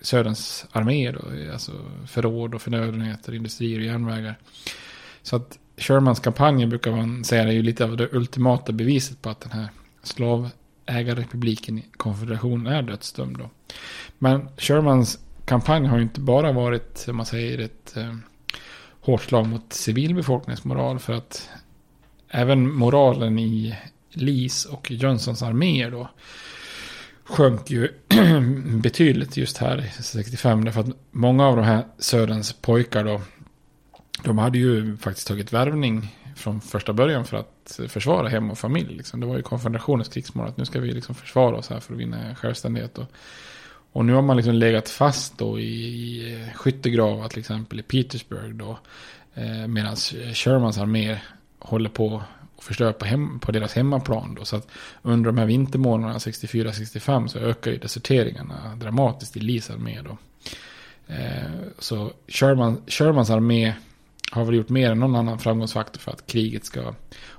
Söderns 0.00 0.66
armé. 0.72 1.12
Då, 1.12 1.18
eh, 1.18 1.52
alltså 1.52 1.72
förråd 2.06 2.54
och 2.54 2.62
förnödenheter, 2.62 3.34
industrier 3.34 3.78
och 3.78 3.84
järnvägar. 3.84 4.38
Så 5.22 5.36
att 5.36 5.58
Shermans 5.76 6.20
kampanjer 6.20 6.66
brukar 6.66 6.90
man 6.90 7.24
säga 7.24 7.42
är 7.42 7.52
ju 7.52 7.62
lite 7.62 7.84
av 7.84 7.96
det 7.96 8.08
ultimata 8.12 8.72
beviset 8.72 9.22
på 9.22 9.30
att 9.30 9.40
den 9.40 9.52
här 9.52 9.68
slavägarrepubliken 10.02 11.78
i 11.78 11.84
konfederationen 11.96 12.66
är 12.66 12.82
dödsdömd. 12.82 13.38
Då. 13.38 13.50
Men 14.18 14.48
Shermans 14.56 15.18
kampanj 15.44 15.86
har 15.86 15.96
ju 15.96 16.02
inte 16.02 16.20
bara 16.20 16.52
varit, 16.52 16.98
som 16.98 17.16
man 17.16 17.26
säger, 17.26 17.58
ett, 17.58 17.96
eh, 17.96 18.14
hårt 19.00 19.22
slag 19.22 19.46
mot 19.46 19.72
civilbefolkningens 19.72 20.64
moral. 20.64 20.98
För 20.98 21.12
att 21.12 21.48
även 22.28 22.72
moralen 22.72 23.38
i 23.38 23.76
Lees 24.10 24.64
och 24.64 24.90
Jönssons 24.90 25.42
arméer 25.42 25.90
då 25.90 26.08
sjönk 27.24 27.70
ju 27.70 27.88
betydligt 28.82 29.36
just 29.36 29.56
här 29.56 29.90
65. 30.00 30.64
Därför 30.64 30.80
att 30.80 30.96
många 31.10 31.46
av 31.46 31.56
de 31.56 31.64
här 31.64 31.84
söderns 31.98 32.52
pojkar 32.52 33.04
då, 33.04 33.20
de 34.24 34.38
hade 34.38 34.58
ju 34.58 34.96
faktiskt 34.96 35.28
tagit 35.28 35.52
värvning 35.52 36.16
från 36.36 36.60
första 36.60 36.92
början 36.92 37.24
för 37.24 37.36
att 37.36 37.80
försvara 37.88 38.28
hem 38.28 38.50
och 38.50 38.58
familj. 38.58 38.94
Liksom. 38.94 39.20
Det 39.20 39.26
var 39.26 39.36
ju 39.36 39.42
konfederationens 39.42 40.08
krigsmål 40.08 40.48
att 40.48 40.56
nu 40.56 40.64
ska 40.64 40.80
vi 40.80 40.92
liksom 40.92 41.14
försvara 41.14 41.56
oss 41.56 41.70
här 41.70 41.80
för 41.80 41.94
att 41.94 42.00
vinna 42.00 42.34
självständighet. 42.34 42.98
Och, 42.98 43.06
och 43.92 44.04
nu 44.04 44.12
har 44.12 44.22
man 44.22 44.36
liksom 44.36 44.54
legat 44.54 44.88
fast 44.88 45.38
då 45.38 45.60
i, 45.60 45.64
i 45.64 46.32
eh, 46.32 46.54
skyttegravar 46.54 47.28
till 47.28 47.38
exempel 47.38 47.80
i 47.80 47.82
Petersburg 47.82 48.54
då. 48.54 48.78
Eh, 49.34 49.66
Medan 49.66 49.96
Shermans 50.34 50.78
armé 50.78 51.18
håller 51.58 51.90
på 51.90 52.22
och 52.56 52.64
förstör 52.64 52.92
på, 52.92 53.04
hem, 53.04 53.40
på 53.40 53.52
deras 53.52 53.74
hemmaplan. 53.74 54.34
Då. 54.34 54.44
Så 54.44 54.56
att 54.56 54.68
under 55.02 55.30
de 55.30 55.38
här 55.38 55.46
vintermånaderna 55.46 56.18
64-65 56.18 57.26
så 57.26 57.38
ökar 57.38 57.70
ju 57.70 57.78
deserteringarna 57.78 58.76
dramatiskt 58.76 59.36
i 59.36 59.40
Lees 59.40 59.70
armé. 59.70 60.02
Då. 60.02 60.18
Eh, 61.14 61.50
så 61.78 62.12
Sherman, 62.28 62.82
Shermans 62.86 63.30
armé 63.30 63.74
har 64.30 64.44
väl 64.44 64.54
gjort 64.54 64.68
mer 64.68 64.90
än 64.90 65.00
någon 65.00 65.16
annan 65.16 65.38
framgångsfaktor 65.38 66.00
för 66.00 66.10
att 66.10 66.26
kriget 66.26 66.64
ska 66.64 66.94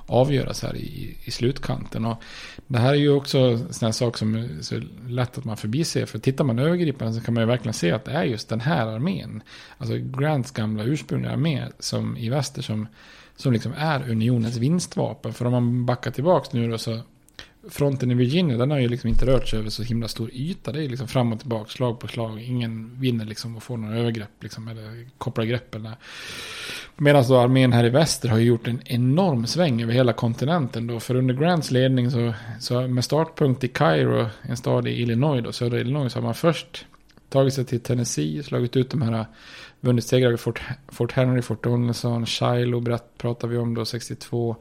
avgöras 0.05 0.63
här 0.63 0.75
i, 0.75 1.17
i 1.23 1.31
slutkanten. 1.31 2.05
Och 2.05 2.21
det 2.67 2.79
här 2.79 2.89
är 2.89 2.97
ju 2.97 3.11
också 3.11 3.57
sådana 3.57 3.93
saker 3.93 4.17
som 4.17 4.35
är 4.35 4.61
så 4.61 4.81
lätt 5.07 5.37
att 5.37 5.45
man 5.45 5.57
förbiser. 5.57 6.05
För 6.05 6.19
tittar 6.19 6.43
man 6.43 6.59
övergripande 6.59 7.13
så 7.13 7.21
kan 7.21 7.33
man 7.33 7.43
ju 7.43 7.47
verkligen 7.47 7.73
se 7.73 7.91
att 7.91 8.05
det 8.05 8.11
är 8.11 8.23
just 8.23 8.49
den 8.49 8.61
här 8.61 8.87
armén. 8.87 9.43
Alltså 9.77 9.95
Grants 9.97 10.51
gamla 10.51 10.83
ursprungliga 10.83 11.31
armé 11.31 11.67
som 11.79 12.17
i 12.17 12.29
väster 12.29 12.61
som, 12.61 12.87
som 13.35 13.53
liksom 13.53 13.73
är 13.77 14.09
unionens 14.09 14.57
vinstvapen. 14.57 15.33
För 15.33 15.45
om 15.45 15.51
man 15.51 15.85
backar 15.85 16.11
tillbaka 16.11 16.49
nu 16.51 16.71
då 16.71 16.77
så 16.77 16.99
fronten 17.69 18.11
i 18.11 18.13
Virginia, 18.13 18.57
den 18.57 18.71
har 18.71 18.79
ju 18.79 18.87
liksom 18.87 19.09
inte 19.09 19.25
rört 19.25 19.47
sig 19.47 19.59
över 19.59 19.69
så 19.69 19.83
himla 19.83 20.07
stor 20.07 20.29
yta. 20.33 20.71
Det 20.71 20.83
är 20.83 20.89
liksom 20.89 21.07
fram 21.07 21.33
och 21.33 21.39
tillbaka, 21.39 21.69
slag 21.69 21.99
på 21.99 22.07
slag. 22.07 22.41
Ingen 22.41 22.99
vinner 22.99 23.25
liksom 23.25 23.55
och 23.55 23.63
får 23.63 23.77
några 23.77 23.97
övergrepp 23.97 24.43
liksom, 24.43 24.67
eller 24.67 25.07
kopplar 25.17 25.45
grepp. 25.45 25.75
Eller. 25.75 25.95
Medan 26.97 27.23
då 27.27 27.37
armén 27.37 27.73
här 27.73 27.85
i 27.85 27.89
väster 27.89 28.29
har 28.29 28.37
gjort 28.37 28.67
en 28.67 28.81
enorm 28.85 29.47
sväng 29.47 29.81
över 29.81 29.93
hela 29.93 30.13
kontinenten. 30.13 30.87
Då. 30.87 30.99
För 30.99 31.15
under 31.15 31.33
Grants 31.33 31.71
ledning 31.71 32.11
så, 32.11 32.33
så 32.59 32.87
med 32.87 33.03
startpunkt 33.03 33.63
i 33.63 33.67
Cairo, 33.67 34.27
en 34.41 34.57
stad 34.57 34.87
i 34.87 34.91
Illinois, 34.91 35.43
då, 35.43 35.51
södra 35.51 35.79
Illinois, 35.79 36.13
så 36.13 36.19
har 36.19 36.23
man 36.23 36.35
först 36.35 36.85
tagit 37.29 37.53
sig 37.53 37.65
till 37.65 37.79
Tennessee, 37.79 38.43
slagit 38.43 38.77
ut 38.77 38.89
de 38.89 39.01
här, 39.01 39.25
vunnit 39.79 40.05
segrar 40.05 40.29
vid 40.29 40.39
Fort, 40.39 40.61
Fort 40.87 41.11
Henry, 41.11 41.41
Fort 41.41 41.63
Donelson, 41.63 42.25
Shiloh 42.25 42.97
pratar 43.17 43.47
vi 43.47 43.57
om 43.57 43.73
då, 43.73 43.85
62. 43.85 44.55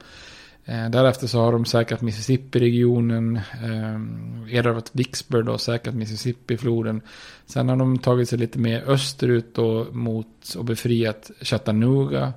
Eh, 0.71 0.91
därefter 0.91 1.27
så 1.27 1.41
har 1.41 1.53
de 1.53 1.65
säkrat 1.65 2.01
Mississippi-regionen, 2.01 3.37
eh, 3.37 4.55
erövrat 4.57 4.91
Vicksburg 4.93 5.49
och 5.49 5.61
säkrat 5.61 5.95
Mississippi-floden. 5.95 7.01
Sen 7.47 7.69
har 7.69 7.77
de 7.77 7.99
tagit 7.99 8.29
sig 8.29 8.39
lite 8.39 8.59
mer 8.59 8.85
österut 8.87 9.55
då 9.55 9.87
mot 9.93 10.55
och 10.59 10.65
befriat 10.65 11.31
Chattanooga. 11.41 12.33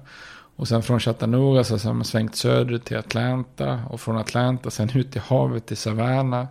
Och 0.56 0.68
sen 0.68 0.84
från 0.84 1.00
Chattanooga 1.00 1.64
så 1.64 1.78
har 1.88 1.94
man 1.94 2.06
svängt 2.06 2.36
söderut 2.36 2.86
till 2.86 2.98
Atlanta. 2.98 3.80
Och 3.90 4.02
från 4.02 4.18
Atlanta 4.18 4.70
sen 4.70 4.90
ut 4.94 5.12
till 5.12 5.22
havet 5.22 5.66
till 5.66 5.78
Savannah. 5.78 6.46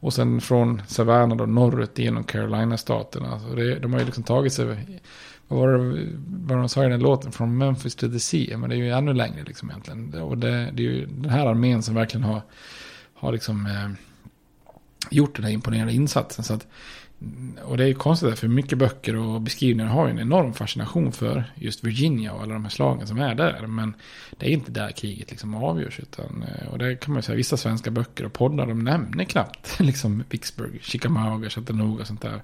Och 0.00 0.14
sen 0.14 0.40
från 0.40 0.82
Savannah 0.86 1.36
då 1.36 1.46
norrut 1.46 1.98
genom 1.98 2.24
Carolina-staterna. 2.24 3.40
Så 3.40 3.54
det, 3.54 3.78
de 3.78 3.92
har 3.92 4.00
ju 4.00 4.06
liksom 4.06 4.24
tagit 4.24 4.52
sig 4.52 5.00
vad 5.48 5.58
var 5.58 5.68
det 5.68 6.08
vad 6.26 6.58
de 6.58 6.68
sa 6.68 6.84
i 6.84 6.88
den 6.88 7.00
låten? 7.00 7.32
Från 7.32 7.58
Memphis 7.58 7.94
to 7.94 8.08
the 8.08 8.20
Sea. 8.20 8.58
Men 8.58 8.70
det 8.70 8.76
är 8.76 8.78
ju 8.78 8.90
ännu 8.90 9.12
längre 9.12 9.44
liksom 9.44 9.70
egentligen. 9.70 10.14
Och 10.14 10.38
det, 10.38 10.70
det 10.72 10.82
är 10.82 10.90
ju 10.90 11.06
den 11.06 11.30
här 11.30 11.46
armén 11.46 11.82
som 11.82 11.94
verkligen 11.94 12.24
har, 12.24 12.42
har 13.14 13.32
liksom 13.32 13.66
eh, 13.66 13.90
gjort 15.10 15.36
den 15.36 15.44
här 15.44 15.52
imponerande 15.52 15.92
insatsen. 15.92 16.44
Så 16.44 16.54
att, 16.54 16.66
och 17.64 17.76
det 17.76 17.84
är 17.84 17.88
ju 17.88 17.94
konstigt 17.94 18.38
för 18.38 18.48
mycket 18.48 18.78
böcker 18.78 19.16
och 19.16 19.40
beskrivningar 19.40 19.90
har 19.90 20.06
ju 20.06 20.10
en 20.10 20.18
enorm 20.18 20.52
fascination 20.52 21.12
för 21.12 21.44
just 21.54 21.84
Virginia 21.84 22.32
och 22.32 22.42
alla 22.42 22.52
de 22.52 22.62
här 22.62 22.70
slagen 22.70 23.06
som 23.06 23.20
är 23.20 23.34
där. 23.34 23.66
Men 23.66 23.94
det 24.38 24.46
är 24.46 24.50
inte 24.50 24.70
där 24.70 24.90
kriget 24.90 25.30
liksom 25.30 25.54
avgörs. 25.54 26.00
Utan, 26.00 26.42
eh, 26.42 26.68
och 26.68 26.78
det 26.78 26.96
kan 26.96 27.12
man 27.12 27.18
ju 27.18 27.22
säga, 27.22 27.36
vissa 27.36 27.56
svenska 27.56 27.90
böcker 27.90 28.24
och 28.24 28.32
poddar 28.32 28.66
de 28.66 28.84
nämner 28.84 29.24
knappt 29.24 29.76
liksom 29.80 30.24
Vicksburg, 30.30 30.82
Chickamauga, 30.82 31.50
Chattanooga 31.50 32.00
och 32.00 32.06
sånt 32.06 32.22
där. 32.22 32.42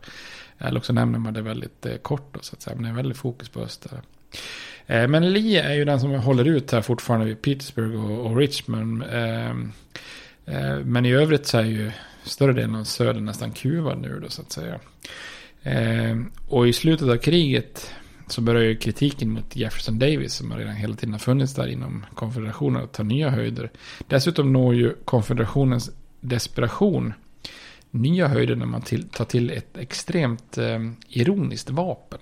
Eller 0.58 0.78
också 0.78 0.92
nämner 0.92 1.18
man 1.18 1.34
det 1.34 1.42
väldigt 1.42 1.86
eh, 1.86 1.96
kort 1.96 2.34
då, 2.34 2.40
så 2.42 2.56
att 2.56 2.62
säga. 2.62 2.76
Men 2.76 2.84
det 2.84 2.90
är 2.90 2.94
väldigt 2.94 3.18
fokus 3.18 3.48
på 3.48 3.60
öster. 3.60 4.00
Eh, 4.86 5.08
men 5.08 5.32
Lee 5.32 5.62
är 5.62 5.74
ju 5.74 5.84
den 5.84 6.00
som 6.00 6.10
håller 6.10 6.44
ut 6.44 6.72
här 6.72 6.80
fortfarande 6.80 7.26
vid 7.26 7.42
Petersburg 7.42 7.94
och, 7.94 8.26
och 8.26 8.36
Richmond. 8.36 9.04
Men 10.84 11.06
i 11.06 11.12
övrigt 11.12 11.46
så 11.46 11.58
är 11.58 11.64
ju 11.64 11.90
större 12.24 12.52
delen 12.52 12.74
av 12.74 12.84
söder 12.84 13.20
nästan 13.20 13.52
kuvad 13.52 14.00
nu 14.00 14.20
då 14.20 14.28
så 14.28 14.42
att 14.42 14.52
säga. 14.52 14.80
Och 16.48 16.68
i 16.68 16.72
slutet 16.72 17.08
av 17.08 17.16
kriget 17.16 17.94
så 18.26 18.40
börjar 18.40 18.62
ju 18.62 18.76
kritiken 18.76 19.30
mot 19.30 19.56
Jefferson 19.56 19.98
Davis 19.98 20.34
som 20.34 20.56
redan 20.56 20.74
hela 20.74 20.96
tiden 20.96 21.12
har 21.12 21.18
funnits 21.18 21.54
där 21.54 21.66
inom 21.66 22.06
konfederationen 22.14 22.82
att 22.84 22.92
ta 22.92 23.02
nya 23.02 23.30
höjder. 23.30 23.70
Dessutom 24.08 24.52
når 24.52 24.74
ju 24.74 24.94
konfederationens 25.04 25.90
desperation 26.20 27.12
nya 27.90 28.28
höjder 28.28 28.56
när 28.56 28.66
man 28.66 28.82
till, 28.82 29.08
tar 29.08 29.24
till 29.24 29.50
ett 29.50 29.76
extremt 29.76 30.58
eh, 30.58 30.78
ironiskt 31.08 31.70
vapen. 31.70 32.20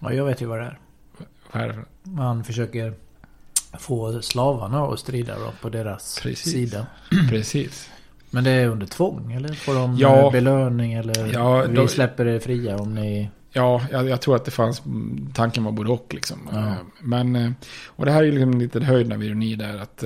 Ja, 0.00 0.12
jag 0.12 0.24
vet 0.24 0.42
ju 0.42 0.46
vad 0.46 0.58
det 0.58 0.64
är. 0.64 0.78
Vad 1.52 1.62
är 1.62 1.68
det 1.68 1.74
för? 1.74 1.84
Man 2.02 2.44
försöker 2.44 2.94
få 3.78 4.22
slavarna 4.22 4.84
att 4.84 5.00
strida 5.00 5.38
då 5.38 5.52
på 5.62 5.68
deras 5.68 6.20
Precis. 6.22 6.52
sida. 6.52 6.86
Precis. 7.30 7.90
Men 8.30 8.44
det 8.44 8.50
är 8.50 8.68
under 8.68 8.86
tvång 8.86 9.32
eller? 9.32 9.48
Får 9.54 9.74
de 9.74 9.96
Ja. 9.96 10.26
eh, 10.26 10.32
belöning 10.32 10.92
eller? 10.92 11.32
Ja, 11.32 11.62
vi 11.68 11.74
då- 11.76 11.88
släpper 11.88 12.26
er 12.26 12.38
fria 12.38 12.76
om 12.76 12.94
ni... 12.94 13.30
Ja, 13.52 13.82
jag, 13.90 14.08
jag 14.08 14.20
tror 14.20 14.36
att 14.36 14.44
det 14.44 14.50
fanns, 14.50 14.82
tanken 15.34 15.64
var 15.64 15.72
både 15.72 15.90
och 15.90 16.14
liksom. 16.14 16.38
Ja. 16.52 16.58
Eh, 16.58 16.72
Men, 17.00 17.36
eh, 17.36 17.50
och 17.86 18.04
det 18.04 18.12
här 18.12 18.20
är 18.20 18.24
ju 18.26 18.32
liksom 18.32 18.58
lite 18.60 18.80
höjden 18.84 19.12
av 19.12 19.22
ironi 19.24 19.54
där 19.56 19.78
att 19.78 20.04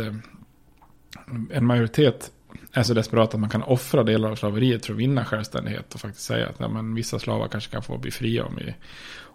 en 1.51 1.67
majoritet 1.67 2.31
är 2.73 2.83
så 2.83 2.95
desperat 2.95 3.35
att 3.35 3.41
man 3.41 3.51
kan 3.51 3.63
offra 3.63 4.03
delar 4.03 4.31
av 4.31 4.37
slaveriet 4.37 4.87
för 4.87 4.93
att 4.93 4.99
vinna 4.99 5.25
självständighet 5.25 5.95
och 5.95 6.01
faktiskt 6.01 6.25
säga 6.27 6.49
att 6.49 6.55
ja, 6.59 6.69
men, 6.69 6.95
vissa 6.95 7.19
slavar 7.19 7.49
kanske 7.49 7.73
kan 7.73 7.83
få 7.83 7.99
bli 7.99 8.11
fria 8.11 8.45
om, 8.45 8.57
vi, 8.57 8.75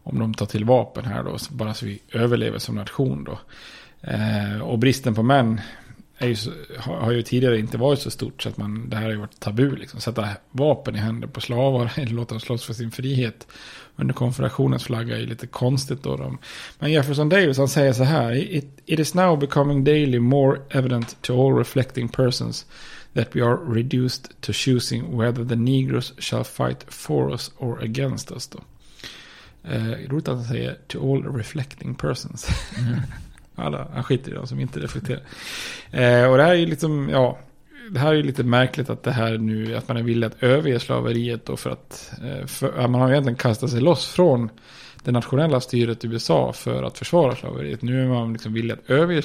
om 0.03 0.19
de 0.19 0.33
tar 0.33 0.45
till 0.45 0.65
vapen 0.65 1.05
här 1.05 1.23
då, 1.23 1.37
bara 1.49 1.73
så 1.73 1.85
vi 1.85 2.01
överlever 2.11 2.57
som 2.59 2.75
nation 2.75 3.23
då. 3.23 3.39
Eh, 4.01 4.61
och 4.61 4.79
bristen 4.79 5.15
på 5.15 5.23
män 5.23 5.61
ju 6.27 6.35
har, 6.77 7.11
ju 7.11 7.21
tidigare 7.21 7.59
inte 7.59 7.77
varit 7.77 7.99
så 7.99 8.11
stort 8.11 8.43
så 8.43 8.49
att 8.49 8.57
man, 8.57 8.89
det 8.89 8.95
här 8.95 9.03
har 9.03 9.11
ju 9.11 9.17
varit 9.17 9.39
tabu 9.39 9.75
liksom. 9.75 9.99
Sätta 9.99 10.29
vapen 10.51 10.95
i 10.95 10.99
händer 10.99 11.27
på 11.27 11.41
slavar 11.41 11.91
eller 11.97 12.11
låta 12.11 12.33
dem 12.33 12.39
slåss 12.39 12.63
för 12.63 12.73
sin 12.73 12.91
frihet 12.91 13.47
under 13.95 14.13
konfederationens 14.13 14.83
flagga 14.83 15.17
är 15.17 15.25
lite 15.25 15.47
konstigt 15.47 16.03
då. 16.03 16.15
De. 16.15 16.37
Men 16.79 16.91
Jefferson 16.91 17.29
Davis 17.29 17.57
han 17.57 17.67
säger 17.67 17.93
så 17.93 18.03
här. 18.03 18.31
It, 18.55 18.81
it 18.85 18.99
is 18.99 19.13
now 19.13 19.39
becoming 19.39 19.83
daily 19.83 20.19
more 20.19 20.59
evident 20.69 21.21
to 21.21 21.47
all 21.47 21.57
reflecting 21.57 22.09
persons 22.09 22.65
that 23.13 23.35
we 23.35 23.43
are 23.43 23.57
reduced 23.73 24.41
to 24.41 24.53
choosing 24.53 25.17
whether 25.17 25.45
the 25.45 25.55
negroes 25.55 26.13
shall 26.17 26.43
fight 26.43 26.85
for 26.87 27.31
us 27.31 27.51
or 27.57 27.83
against 27.83 28.31
us. 28.31 28.47
Då. 28.47 28.59
Eh, 29.63 30.09
roligt 30.09 30.27
att 30.27 30.35
han 30.35 30.45
säger 30.45 30.77
to 30.87 31.13
all 31.13 31.35
reflecting 31.35 31.95
persons. 31.95 32.47
Alla, 33.61 33.87
han 33.93 34.03
skiter 34.03 34.31
i 34.31 34.35
dem 34.35 34.47
som 34.47 34.59
inte 34.59 34.79
reflekterar. 34.79 35.21
Eh, 35.91 36.31
och 36.31 36.37
det 36.37 36.43
här 36.43 36.51
är 36.51 36.55
ju 36.55 36.65
liksom, 36.65 37.09
ja, 37.09 37.39
det 37.89 37.99
här 37.99 38.09
är 38.09 38.13
ju 38.13 38.23
lite 38.23 38.43
märkligt 38.43 38.89
att 38.89 39.03
det 39.03 39.11
här 39.11 39.37
nu, 39.37 39.75
att 39.75 39.87
man 39.87 39.97
är 39.97 40.03
villig 40.03 40.27
att 40.27 40.43
överge 40.43 40.79
slaveriet 40.79 41.45
då 41.45 41.57
för 41.57 41.69
att, 41.69 42.11
eh, 42.23 42.45
för, 42.45 42.73
ja, 42.77 42.87
man 42.87 43.01
har 43.01 43.11
egentligen 43.11 43.37
kastat 43.37 43.69
sig 43.69 43.81
loss 43.81 44.07
från 44.07 44.49
det 45.03 45.11
nationella 45.11 45.59
styret 45.59 46.03
i 46.03 46.07
USA 46.07 46.53
för 46.53 46.83
att 46.83 46.97
försvara 46.97 47.35
slaveriet. 47.35 47.81
Nu 47.81 48.03
är 48.03 48.07
man 48.07 48.33
liksom 48.33 48.53
villig 48.53 48.73
att 48.73 48.89
överge 48.89 49.21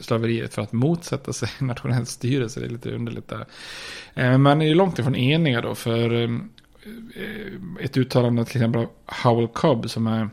slaveriet 0.00 0.54
för 0.54 0.62
att 0.62 0.72
motsätta 0.72 1.32
sig 1.32 1.48
nationellt 1.58 2.08
styre, 2.08 2.48
så 2.48 2.60
det 2.60 2.66
är 2.66 2.70
lite 2.70 2.90
underligt 2.90 3.28
där. 3.28 3.40
Eh, 3.40 3.44
men 4.14 4.42
Man 4.42 4.62
är 4.62 4.66
ju 4.66 4.74
långt 4.74 4.98
ifrån 4.98 5.16
eniga 5.16 5.60
då, 5.60 5.74
för 5.74 6.22
eh, 6.22 6.30
ett 7.80 7.96
uttalande 7.96 8.44
till 8.44 8.56
exempel 8.56 8.80
av 8.80 8.88
Howell 9.06 9.48
Cobb 9.48 9.90
som 9.90 10.06
är, 10.06 10.30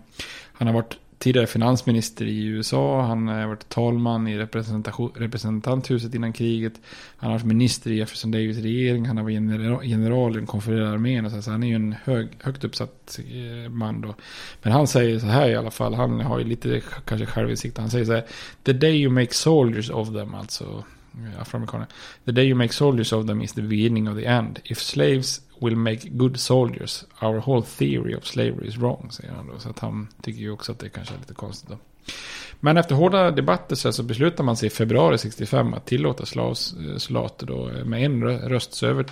han 0.53 0.67
har 0.67 0.73
varit 0.73 0.97
tidigare 1.19 1.47
finansminister 1.47 2.25
i 2.25 2.45
USA, 2.45 3.01
han 3.01 3.29
eh, 3.29 3.35
har 3.35 3.47
varit 3.47 3.69
talman 3.69 4.27
i 4.27 4.37
representanthuset 4.37 6.15
innan 6.15 6.33
kriget, 6.33 6.73
han 7.17 7.31
har 7.31 7.37
varit 7.37 7.45
minister 7.45 7.91
i 7.91 7.97
Jefferson 7.97 8.31
Davis 8.31 8.57
regering, 8.57 9.05
han 9.05 9.17
har 9.17 9.23
varit 9.23 9.33
general, 9.33 9.85
general 9.85 10.31
i 10.31 10.35
den 10.35 10.47
konfererade 10.47 10.89
armén, 10.89 11.31
så, 11.31 11.41
så 11.41 11.51
han 11.51 11.63
är 11.63 11.67
ju 11.67 11.75
en 11.75 11.95
hög, 12.03 12.27
högt 12.41 12.63
uppsatt 12.63 13.19
eh, 13.19 13.69
man 13.71 14.01
då. 14.01 14.15
Men 14.61 14.73
han 14.73 14.87
säger 14.87 15.19
så 15.19 15.25
här 15.25 15.49
i 15.49 15.55
alla 15.55 15.71
fall, 15.71 15.93
han 15.93 16.19
har 16.19 16.39
ju 16.39 16.45
lite 16.45 16.81
kanske 17.05 17.25
självinsikt, 17.25 17.77
han 17.77 17.89
säger 17.89 18.05
så 18.05 18.13
här, 18.13 18.25
the 18.63 18.73
day 18.73 19.01
you 19.01 19.11
make 19.11 19.33
soldiers 19.33 19.89
of 19.89 20.07
them, 20.07 20.35
alltså 20.35 20.83
eh, 21.13 21.41
afroamerikaner. 21.41 21.87
The 22.25 22.31
day 22.31 22.45
you 22.45 22.55
make 22.55 22.73
soldiers 22.73 23.13
of 23.13 23.27
them 23.27 23.41
is 23.41 23.53
the 23.53 23.61
beginning 23.61 24.09
of 24.09 24.17
the 24.17 24.25
end. 24.25 24.59
If 24.63 24.77
slaves 24.77 25.41
will 25.59 25.75
make 25.75 26.09
good 26.09 26.39
soldiers, 26.39 27.05
our 27.21 27.39
whole 27.39 27.61
theory 27.61 28.15
of 28.15 28.25
slavery 28.25 28.67
is 28.67 28.77
wrong, 28.77 29.07
säger 29.11 29.33
han 29.33 29.47
då. 29.47 29.59
Så 29.59 29.69
att 29.69 29.79
han 29.79 30.07
tycker 30.21 30.39
ju 30.39 30.51
också 30.51 30.71
att 30.71 30.79
det 30.79 30.89
kanske 30.89 31.15
är 31.15 31.19
lite 31.19 31.33
konstigt 31.33 31.69
då. 31.69 31.77
Men 32.59 32.77
efter 32.77 32.95
hårda 32.95 33.31
debatter 33.31 33.75
så, 33.75 33.91
så 33.91 34.03
beslutar 34.03 34.43
man 34.43 34.57
sig 34.57 34.67
i 34.67 34.69
februari 34.69 35.17
65 35.17 35.73
att 35.73 35.85
tillåta 35.85 36.25
soldater 36.97 37.47
då 37.47 37.71
med 37.85 38.05
en 38.05 38.23
rösts 38.23 38.83
över, 38.83 39.05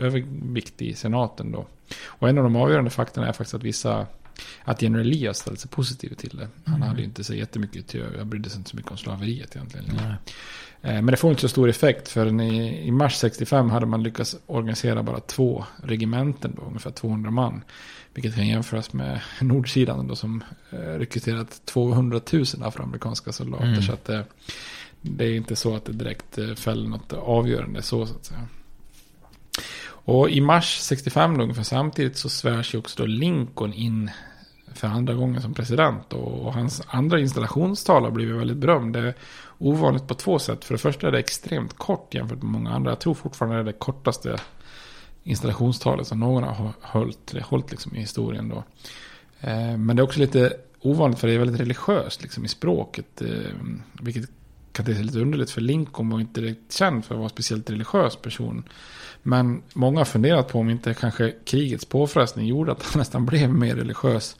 övervikt 0.00 0.82
i 0.82 0.94
senaten 0.94 1.52
då. 1.52 1.66
Och 2.04 2.28
en 2.28 2.38
av 2.38 2.44
de 2.44 2.56
avgörande 2.56 2.90
faktorna 2.90 3.28
är 3.28 3.32
faktiskt 3.32 3.54
att 3.54 3.62
vissa 3.62 4.06
att 4.64 4.82
General 4.82 5.06
Lee 5.06 5.26
har 5.26 5.32
ställt 5.32 5.60
sig 5.60 5.70
positiv 5.70 6.14
till 6.14 6.36
det. 6.36 6.48
Han 6.64 6.74
mm. 6.74 6.88
hade 6.88 7.00
ju 7.00 7.04
inte 7.04 7.24
så 7.24 7.34
jättemycket 7.34 7.86
till, 7.86 8.04
jag 8.16 8.26
brydde 8.26 8.50
sig 8.50 8.58
inte 8.58 8.70
så 8.70 8.76
mycket 8.76 8.90
om 8.90 8.98
slaveriet 8.98 9.56
egentligen. 9.56 9.86
Nej. 9.96 10.14
Eh, 10.84 10.94
men 10.94 11.06
det 11.06 11.16
får 11.16 11.30
inte 11.30 11.40
så 11.40 11.48
stor 11.48 11.68
effekt 11.68 12.08
för 12.08 12.42
i, 12.42 12.86
i 12.86 12.90
mars 12.90 13.16
65 13.16 13.70
hade 13.70 13.86
man 13.86 14.02
lyckats 14.02 14.36
organisera 14.46 15.02
bara 15.02 15.20
två 15.20 15.64
regementen 15.82 16.54
då, 16.56 16.62
ungefär 16.62 16.90
200 16.90 17.30
man. 17.30 17.64
Vilket 18.14 18.34
kan 18.34 18.46
jämföras 18.46 18.92
med 18.92 19.20
nordsidan 19.40 20.06
då 20.08 20.16
som 20.16 20.44
eh, 20.70 20.76
rekryterat 20.78 21.62
200 21.64 22.20
000 22.32 22.44
afroamerikanska 22.62 23.32
soldater. 23.32 23.66
Mm. 23.66 23.82
Så 23.82 23.92
att 23.92 24.04
det, 24.04 24.24
det, 25.00 25.24
är 25.24 25.34
inte 25.34 25.56
så 25.56 25.76
att 25.76 25.84
det 25.84 25.92
direkt 25.92 26.38
eh, 26.38 26.54
fäller 26.54 26.88
något 26.88 27.12
avgörande 27.12 27.82
så, 27.82 28.06
så 28.06 28.14
att 28.14 28.24
säga. 28.24 28.48
Och 29.86 30.30
i 30.30 30.40
mars 30.40 30.78
65 30.80 31.40
ungefär 31.40 31.62
samtidigt 31.62 32.16
så 32.16 32.28
svärs 32.28 32.74
ju 32.74 32.78
också 32.78 33.02
då 33.02 33.06
Lincoln 33.06 33.72
in 33.72 34.10
för 34.74 34.88
andra 34.88 35.14
gången 35.14 35.42
som 35.42 35.54
president. 35.54 36.12
Och 36.12 36.54
hans 36.54 36.82
andra 36.86 37.20
installationstal 37.20 38.04
har 38.04 38.10
blivit 38.10 38.36
väldigt 38.36 38.56
berömd. 38.56 38.92
Det 38.92 39.14
ovanligt 39.64 40.06
på 40.06 40.14
två 40.14 40.38
sätt. 40.38 40.64
För 40.64 40.74
det 40.74 40.78
första 40.78 41.06
är 41.06 41.12
det 41.12 41.18
extremt 41.18 41.78
kort 41.78 42.14
jämfört 42.14 42.42
med 42.42 42.52
många 42.52 42.70
andra. 42.70 42.90
Jag 42.90 43.00
tror 43.00 43.14
fortfarande 43.14 43.56
det 43.56 43.62
är 43.62 43.64
det 43.64 43.72
kortaste 43.72 44.36
installationstalet 45.22 46.06
som 46.06 46.20
någon 46.20 46.42
har 46.42 46.72
hållit, 46.80 47.34
hållit 47.42 47.70
liksom 47.70 47.96
i 47.96 48.00
historien. 48.00 48.48
Då. 48.48 48.64
Eh, 49.40 49.76
men 49.76 49.96
det 49.96 50.00
är 50.00 50.04
också 50.04 50.20
lite 50.20 50.52
ovanligt 50.80 51.18
för 51.18 51.28
det 51.28 51.34
är 51.34 51.38
väldigt 51.38 51.60
religiöst 51.60 52.22
liksom, 52.22 52.44
i 52.44 52.48
språket. 52.48 53.22
Eh, 53.22 53.28
vilket 54.02 54.30
kan 54.72 54.86
te 54.86 54.94
sig 54.94 55.04
lite 55.04 55.20
underligt 55.20 55.50
för 55.50 55.60
Lincoln 55.60 56.10
var 56.10 56.20
inte 56.20 56.40
direkt 56.40 56.72
känd 56.72 57.04
för 57.04 57.14
att 57.14 57.18
vara 57.18 57.26
en 57.26 57.30
speciellt 57.30 57.70
religiös 57.70 58.16
person. 58.16 58.68
Men 59.22 59.62
många 59.74 60.00
har 60.00 60.04
funderat 60.04 60.48
på 60.48 60.58
om 60.58 60.70
inte 60.70 60.94
kanske 60.94 61.34
krigets 61.44 61.84
påfrestning 61.84 62.46
gjorde 62.46 62.72
att 62.72 62.82
han 62.82 62.92
nästan 62.98 63.26
blev 63.26 63.54
mer 63.54 63.76
religiös 63.76 64.36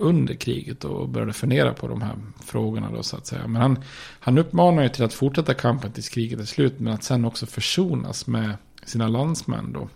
under 0.00 0.34
kriget 0.34 0.84
och 0.84 1.08
började 1.08 1.32
fundera 1.32 1.74
på 1.74 1.88
de 1.88 2.02
här 2.02 2.16
frågorna 2.44 2.90
då 2.90 3.02
så 3.02 3.16
att 3.16 3.26
säga. 3.26 3.46
Men 3.46 3.62
han, 3.62 3.78
han 4.20 4.38
uppmanar 4.38 4.82
ju 4.82 4.88
till 4.88 5.04
att 5.04 5.14
fortsätta 5.14 5.54
kampen 5.54 5.92
tills 5.92 6.08
kriget 6.08 6.40
är 6.40 6.44
slut 6.44 6.80
men 6.80 6.92
att 6.92 7.04
sen 7.04 7.24
också 7.24 7.46
försonas 7.46 8.26
med 8.26 8.56
sina 8.84 9.08
landsmän 9.08 9.72
då. 9.72 9.88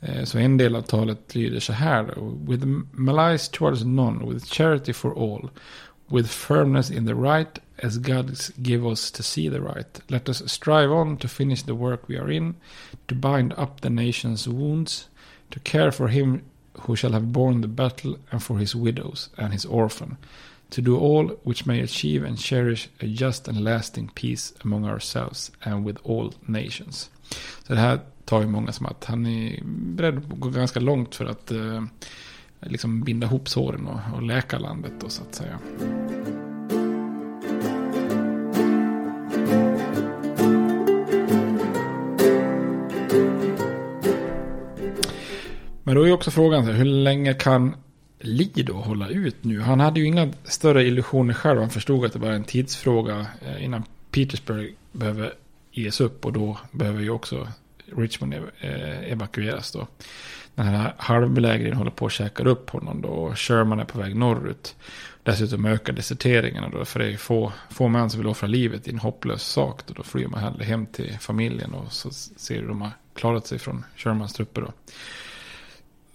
Eh, 0.00 0.24
så 0.24 0.38
en 0.38 0.56
del 0.56 0.76
av 0.76 0.82
talet 0.82 1.34
lyder 1.34 1.60
så 1.60 1.72
här. 1.72 2.14
With 2.48 2.66
malice 2.92 3.50
towards 3.52 3.84
none, 3.84 4.32
with 4.32 4.46
charity 4.46 4.92
for 4.92 5.18
all, 5.18 5.50
with 6.08 6.28
firmness 6.28 6.90
in 6.90 7.06
the 7.06 7.14
right, 7.14 7.58
as 7.82 7.98
God 7.98 8.36
give 8.56 8.88
us 8.90 9.12
to 9.12 9.22
see 9.22 9.50
the 9.50 9.60
right. 9.60 10.00
Let 10.06 10.28
us 10.28 10.52
strive 10.52 10.92
on 10.92 11.16
to 11.16 11.28
finish 11.28 11.62
the 11.62 11.72
work 11.72 12.08
we 12.08 12.18
are 12.18 12.32
in, 12.32 12.54
to 13.06 13.14
bind 13.14 13.54
up 13.56 13.80
the 13.80 13.90
nation's 13.90 14.48
wounds, 14.48 15.08
to 15.50 15.60
care 15.60 15.92
for 15.92 16.08
him 16.08 16.42
who 16.80 16.96
shall 16.96 17.12
have 17.12 17.26
borne 17.26 17.62
the 17.62 17.68
battle, 17.68 18.16
and 18.30 18.42
for 18.42 18.58
his 18.58 18.74
widows 18.74 19.30
and 19.36 19.52
his 19.52 19.64
orphan, 19.64 20.16
to 20.70 20.80
do 20.80 20.96
all 20.96 21.30
which 21.42 21.66
may 21.66 21.80
achieve 21.80 22.24
and 22.24 22.38
cherish 22.38 22.88
a 23.00 23.06
just 23.06 23.48
and 23.48 23.64
lasting 23.64 24.10
peace 24.14 24.54
among 24.64 24.84
ourselves 24.84 25.52
and 25.64 25.86
with 25.86 25.98
all 26.04 26.32
nations. 26.46 27.10
Så 27.66 27.74
det 27.74 27.80
här 27.80 28.00
tar 28.24 28.40
ju 28.40 28.46
många 28.46 28.72
som 28.72 28.86
att 28.86 29.04
han 29.04 29.26
är 29.26 29.60
beredd 29.66 30.18
att 30.18 30.40
gå 30.40 30.48
ganska 30.48 30.80
långt 30.80 31.14
för 31.14 31.26
att 31.26 31.50
eh, 31.50 31.84
liksom 32.60 33.00
binda 33.00 33.26
ihop 33.26 33.48
såren 33.48 33.86
och, 33.86 34.00
och 34.14 34.22
läka 34.22 34.58
landet 34.58 34.92
då 35.00 35.08
så 35.08 35.22
att 35.22 35.34
säga. 35.34 35.58
Men 45.92 45.96
då 46.00 46.08
är 46.08 46.12
också 46.12 46.30
frågan, 46.30 46.64
hur 46.64 46.84
länge 46.84 47.34
kan 47.34 47.76
Lido 48.20 48.74
hålla 48.74 49.08
ut 49.08 49.44
nu? 49.44 49.60
Han 49.60 49.80
hade 49.80 50.00
ju 50.00 50.06
inga 50.06 50.32
större 50.44 50.84
illusioner 50.84 51.34
själv. 51.34 51.60
Han 51.60 51.70
förstod 51.70 52.04
att 52.04 52.12
det 52.12 52.18
var 52.18 52.30
en 52.30 52.44
tidsfråga 52.44 53.26
eh, 53.40 53.64
innan 53.64 53.82
Petersburg 54.10 54.76
behöver 54.92 55.32
ges 55.70 56.00
upp. 56.00 56.26
Och 56.26 56.32
då 56.32 56.58
behöver 56.70 57.00
ju 57.00 57.10
också 57.10 57.48
Richmond 57.96 58.34
eh, 58.34 59.12
evakueras 59.12 59.72
då. 59.72 59.86
Den 60.54 60.66
här 60.66 60.94
halvbelägringen 60.96 61.76
håller 61.76 61.90
på 61.90 62.06
att 62.06 62.12
käka 62.12 62.42
upp 62.42 62.70
honom 62.70 63.02
då. 63.02 63.08
Och 63.08 63.38
Sherman 63.38 63.80
är 63.80 63.84
på 63.84 63.98
väg 63.98 64.16
norrut. 64.16 64.76
Dessutom 65.22 65.64
ökar 65.64 65.92
deserteringarna 65.92 66.68
då. 66.68 66.84
För 66.84 66.98
det 66.98 67.12
är 67.12 67.16
få, 67.16 67.52
få 67.70 67.88
män 67.88 68.10
som 68.10 68.20
vill 68.20 68.28
offra 68.28 68.46
livet 68.46 68.88
i 68.88 68.90
en 68.90 68.98
hopplös 68.98 69.42
sak. 69.42 69.80
Då, 69.86 69.94
då 69.94 70.02
flyr 70.02 70.26
man 70.26 70.40
hellre 70.40 70.64
hem 70.64 70.86
till 70.86 71.18
familjen. 71.20 71.74
Och 71.74 71.92
så 71.92 72.10
ser 72.10 72.62
du 72.62 72.68
de 72.68 72.82
har 72.82 72.90
klarat 73.14 73.46
sig 73.46 73.58
från 73.58 73.84
Shermans 73.96 74.32
trupper 74.32 74.60
då. 74.60 74.72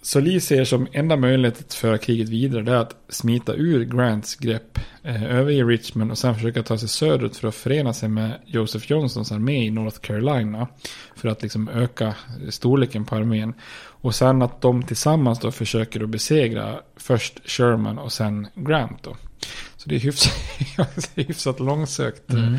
Så 0.02 0.20
Lee 0.20 0.40
ser 0.40 0.64
som 0.64 0.86
enda 0.92 1.16
möjlighet 1.16 1.60
att 1.60 1.74
föra 1.74 1.98
kriget 1.98 2.28
vidare 2.28 2.62
det 2.62 2.72
är 2.72 2.76
att 2.76 2.96
smita 3.08 3.54
ur 3.54 3.84
Grants 3.84 4.36
grepp 4.36 4.78
eh, 5.02 5.66
Richmond 5.66 6.10
och 6.10 6.18
sen 6.18 6.34
försöka 6.34 6.62
ta 6.62 6.78
sig 6.78 6.88
söderut 6.88 7.36
för 7.36 7.48
att 7.48 7.54
förena 7.54 7.92
sig 7.92 8.08
med 8.08 8.40
Joseph 8.46 8.90
Johnsons 8.90 9.32
armé 9.32 9.66
i 9.66 9.70
North 9.70 9.98
Carolina. 10.00 10.68
För 11.16 11.28
att 11.28 11.42
liksom 11.42 11.68
öka 11.68 12.14
storleken 12.48 13.04
på 13.04 13.16
armén. 13.16 13.54
Och 14.00 14.14
sen 14.14 14.42
att 14.42 14.60
de 14.60 14.82
tillsammans 14.82 15.38
då 15.38 15.50
försöker 15.50 16.02
att 16.02 16.08
besegra 16.08 16.80
först 16.96 17.50
Sherman 17.50 17.98
och 17.98 18.12
sen 18.12 18.46
Grant 18.54 19.02
då. 19.02 19.16
Så 19.78 19.88
det 19.88 19.94
är 19.94 20.00
hyfsat, 20.00 20.34
hyfsat 21.14 21.60
långsökt 21.60 22.30
mm. 22.30 22.56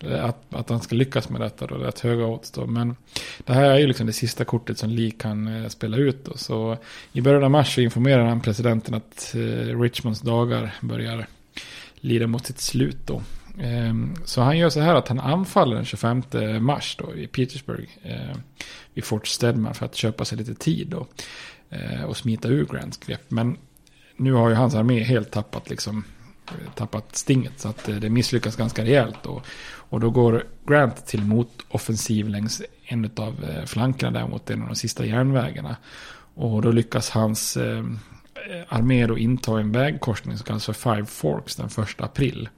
Eh, 0.00 0.24
att, 0.24 0.54
att 0.54 0.70
han 0.70 0.80
ska 0.80 0.94
lyckas 0.94 1.28
med 1.28 1.40
detta. 1.40 1.66
Då, 1.66 1.74
rätt 1.74 2.00
höga 2.00 2.26
odds 2.26 2.50
då. 2.50 2.66
Men 2.66 2.96
det 3.44 3.52
här 3.52 3.64
är 3.64 3.78
ju 3.78 3.86
liksom 3.86 4.06
det 4.06 4.12
sista 4.12 4.44
kortet 4.44 4.78
som 4.78 4.90
Lee 4.90 5.10
kan 5.10 5.46
eh, 5.46 5.68
spela 5.68 5.96
ut. 5.96 6.24
Då. 6.24 6.36
Så 6.36 6.76
i 7.12 7.20
början 7.20 7.44
av 7.44 7.50
mars 7.50 7.78
informerar 7.78 8.24
han 8.24 8.40
presidenten 8.40 8.94
att 8.94 9.34
eh, 9.34 9.80
Richmonds 9.80 10.20
dagar 10.20 10.74
börjar 10.80 11.26
lida 11.94 12.26
mot 12.26 12.46
sitt 12.46 12.60
slut. 12.60 13.06
Då. 13.06 13.22
Ehm, 13.60 14.14
så 14.24 14.42
han 14.42 14.58
gör 14.58 14.70
så 14.70 14.80
här 14.80 14.94
att 14.94 15.08
han 15.08 15.20
anfaller 15.20 15.76
den 15.76 15.84
25 15.84 16.22
mars 16.60 16.96
då 16.98 17.14
i 17.14 17.26
Petersburg. 17.26 17.88
Eh, 18.02 18.36
vid 18.94 19.04
Fort 19.04 19.26
Stedman 19.26 19.74
för 19.74 19.86
att 19.86 19.94
köpa 19.94 20.24
sig 20.24 20.38
lite 20.38 20.54
tid 20.54 20.88
då. 20.88 21.06
Och 22.06 22.16
smita 22.16 22.48
ur 22.48 22.64
Grants 22.64 22.98
grepp. 22.98 23.22
Men 23.28 23.56
nu 24.16 24.32
har 24.32 24.48
ju 24.48 24.54
hans 24.54 24.74
armé 24.74 25.02
helt 25.02 25.30
tappat 25.30 25.70
liksom 25.70 26.04
Eh, 26.48 26.72
tappat 26.74 27.16
stinget. 27.16 27.60
Så 27.60 27.68
att 27.68 27.88
eh, 27.88 27.96
det 27.96 28.10
misslyckas 28.10 28.56
ganska 28.56 28.84
rejält. 28.84 29.18
Då. 29.22 29.42
Och 29.74 30.00
då 30.00 30.10
går 30.10 30.44
Grant 30.66 31.06
till 31.06 31.24
motoffensiv 31.24 32.28
längs 32.28 32.62
en 32.84 33.10
av 33.16 33.44
eh, 33.44 33.64
flankerna 33.64 34.18
där 34.18 34.28
mot 34.28 34.50
en 34.50 34.62
av 34.62 34.68
de 34.68 34.76
sista 34.76 35.06
järnvägarna. 35.06 35.76
Och 36.34 36.62
då 36.62 36.72
lyckas 36.72 37.10
hans 37.10 37.56
eh, 37.56 37.84
armé 38.68 39.06
då 39.06 39.18
inta 39.18 39.60
en 39.60 39.72
vägkorsning 39.72 40.36
som 40.36 40.44
kallas 40.44 40.66
för 40.66 40.72
Five 40.72 41.06
Forks 41.06 41.56
den 41.56 41.70
första 41.70 42.04
april. 42.04 42.48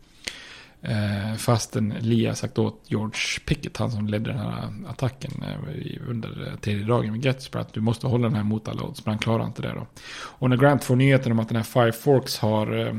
Eh, 0.83 1.37
fastän 1.37 1.95
Lee 2.01 2.29
har 2.29 2.35
sagt 2.35 2.59
åt 2.59 2.85
George 2.87 3.21
Pickett, 3.47 3.77
han 3.77 3.91
som 3.91 4.07
ledde 4.07 4.31
den 4.31 4.39
här 4.39 4.73
attacken 4.89 5.31
eh, 5.43 6.09
under 6.09 6.57
tredje 6.61 6.85
dagen 6.85 7.13
med 7.13 7.25
Gettysburg, 7.25 7.61
att 7.61 7.73
du 7.73 7.81
måste 7.81 8.07
hålla 8.07 8.29
den 8.29 8.37
här 8.37 8.45
mot 8.45 8.69
alla 8.69 8.83
odds, 8.83 9.07
men 9.07 9.13
han 9.13 9.19
klarar 9.19 9.47
inte 9.47 9.63
det 9.63 9.73
då. 9.73 9.87
Och 10.15 10.51
när 10.51 10.57
Grant 10.57 10.85
får 10.85 10.97
nyheten 10.97 11.33
om 11.33 11.39
att 11.39 11.49
den 11.49 11.57
här 11.57 11.65
Five 11.65 11.93
Forks 11.93 12.39
har 12.39 12.87
eh, 12.87 12.95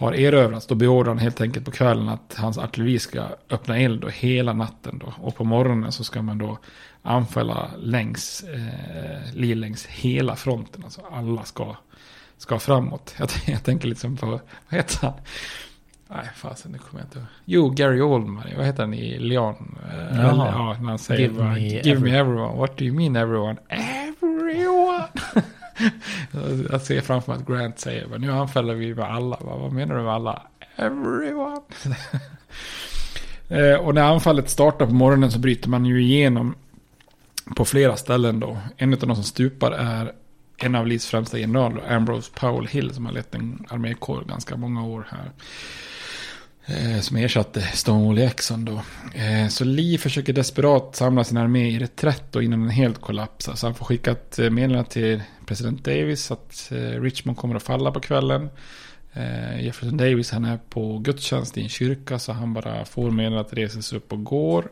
har 0.00 0.14
erövrats, 0.14 0.66
då 0.66 0.74
beordrar 0.74 1.10
han 1.10 1.18
helt 1.18 1.40
enkelt 1.40 1.64
på 1.64 1.70
kvällen 1.70 2.08
att 2.08 2.34
hans 2.38 2.58
artilleri 2.58 2.98
ska 2.98 3.22
öppna 3.50 3.78
eld 3.78 4.00
då 4.00 4.08
hela 4.08 4.52
natten. 4.52 4.98
Då. 4.98 5.14
Och 5.18 5.36
på 5.36 5.44
morgonen 5.44 5.92
så 5.92 6.04
ska 6.04 6.22
man 6.22 6.38
då 6.38 6.58
anfalla 7.02 7.70
längs, 7.78 8.44
eh, 8.44 9.34
längs 9.34 9.86
hela 9.86 10.36
fronten. 10.36 10.84
Alltså 10.84 11.00
alla 11.12 11.44
ska, 11.44 11.76
ska 12.36 12.58
framåt. 12.58 13.14
Jag, 13.18 13.28
jag 13.46 13.64
tänker 13.64 13.88
liksom 13.88 14.16
på, 14.16 14.26
vad 14.26 14.40
heter 14.68 15.06
han? 15.06 15.12
Nej, 16.08 16.30
fasen, 16.36 16.72
det 16.72 16.78
kommer 16.78 17.02
jag 17.02 17.06
inte 17.06 17.26
Jo, 17.44 17.70
Gary 17.70 18.00
Oldman. 18.00 18.44
Vad 18.56 18.66
heter 18.66 18.82
han 18.82 18.94
i 18.94 19.18
Leon? 19.18 19.78
Eh, 19.92 20.20
ja, 20.20 20.76
när 20.80 20.88
han 20.88 20.98
säger 20.98 21.20
give, 21.20 21.34
bara, 21.34 21.52
me, 21.52 21.68
give 21.68 21.90
everyone. 21.90 22.10
me 22.10 22.18
everyone. 22.18 22.56
What 22.56 22.76
do 22.78 22.84
you 22.84 22.94
mean 22.94 23.16
everyone? 23.16 23.56
Everyone! 23.68 25.08
jag 26.70 26.80
ser 26.80 27.00
framför 27.00 27.32
mig 27.32 27.40
att 27.40 27.48
Grant 27.48 27.78
säger, 27.78 28.18
nu 28.18 28.32
anfaller 28.32 28.74
vi 28.74 28.94
med 28.94 29.04
alla. 29.04 29.38
Vad 29.40 29.72
menar 29.72 29.94
du 29.94 30.02
med 30.02 30.12
alla? 30.12 30.42
Everyone. 30.76 31.60
Eh, 33.52 33.74
och 33.74 33.94
när 33.94 34.02
anfallet 34.02 34.50
startar 34.50 34.86
på 34.86 34.92
morgonen 34.92 35.30
så 35.30 35.38
bryter 35.38 35.68
man 35.68 35.86
ju 35.86 36.02
igenom 36.02 36.54
på 37.56 37.64
flera 37.64 37.96
ställen 37.96 38.40
då. 38.40 38.58
En 38.76 38.92
av 38.92 38.98
de 38.98 39.14
som 39.14 39.24
stupar 39.24 39.72
är 39.72 40.12
en 40.56 40.74
av 40.74 40.86
Lees 40.86 41.06
främsta 41.06 41.38
generaler, 41.38 41.92
Ambrose 41.92 42.30
Powell 42.34 42.66
Hill, 42.66 42.94
som 42.94 43.06
har 43.06 43.12
lett 43.12 43.34
en 43.34 43.66
armékår 43.68 44.24
ganska 44.28 44.56
många 44.56 44.84
år 44.84 45.06
här. 45.10 45.30
Eh, 46.76 47.00
som 47.00 47.16
ersatte 47.16 47.60
Stonewall 47.60 48.18
Jackson 48.18 48.64
då. 48.64 48.82
Eh, 49.14 49.48
så 49.48 49.64
Lee 49.64 49.98
försöker 49.98 50.32
desperat 50.32 50.96
samla 50.96 51.24
sin 51.24 51.36
armé 51.36 51.70
i 51.70 51.78
reträtt 51.78 52.24
då 52.30 52.42
innan 52.42 52.60
den 52.60 52.70
helt 52.70 53.00
kollapsar. 53.00 53.54
Så 53.54 53.66
han 53.66 53.74
får 53.74 53.84
skicka 53.84 54.10
ett 54.10 54.38
eh, 54.38 54.50
meddelande 54.50 54.90
till 54.90 55.22
president 55.46 55.84
Davis 55.84 56.30
att 56.30 56.68
Richmond 57.00 57.38
kommer 57.38 57.54
att 57.54 57.62
falla 57.62 57.90
på 57.90 58.00
kvällen. 58.00 58.48
Jefferson 59.60 59.96
Davis 59.96 60.30
han 60.30 60.44
är 60.44 60.56
på 60.56 60.98
gudstjänst 60.98 61.58
i 61.58 61.62
en 61.62 61.68
kyrka 61.68 62.18
så 62.18 62.32
han 62.32 62.54
bara 62.54 62.84
får 62.84 63.10
meddelandet 63.10 63.46
att 63.46 63.58
resa 63.58 63.82
sig 63.82 63.98
upp 63.98 64.12
och 64.12 64.24
går. 64.24 64.70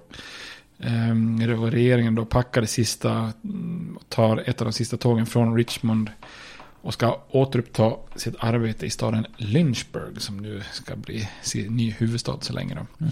Ehm, 0.81 1.41
regeringen 1.71 2.15
då 2.15 2.25
packar 2.25 2.61
det 2.61 2.67
sista, 2.67 3.33
mm, 3.45 3.97
och 4.01 4.09
tar 4.09 4.45
ett 4.47 4.61
av 4.61 4.65
de 4.65 4.73
sista 4.73 4.97
tågen 4.97 5.27
från 5.27 5.57
Richmond 5.57 6.11
och 6.89 6.95
ska 6.95 7.21
återuppta 7.31 7.93
sitt 8.17 8.35
arbete 8.39 8.87
i 8.87 8.91
staden 8.91 9.27
Lynchburg 9.37 10.23
som 10.23 10.37
nu 10.37 10.63
ska 10.73 10.97
bli 10.97 11.29
sin 11.43 11.77
ny 11.77 11.91
huvudstad 11.91 12.37
så 12.41 12.53
länge. 12.53 12.75
Då. 12.75 13.07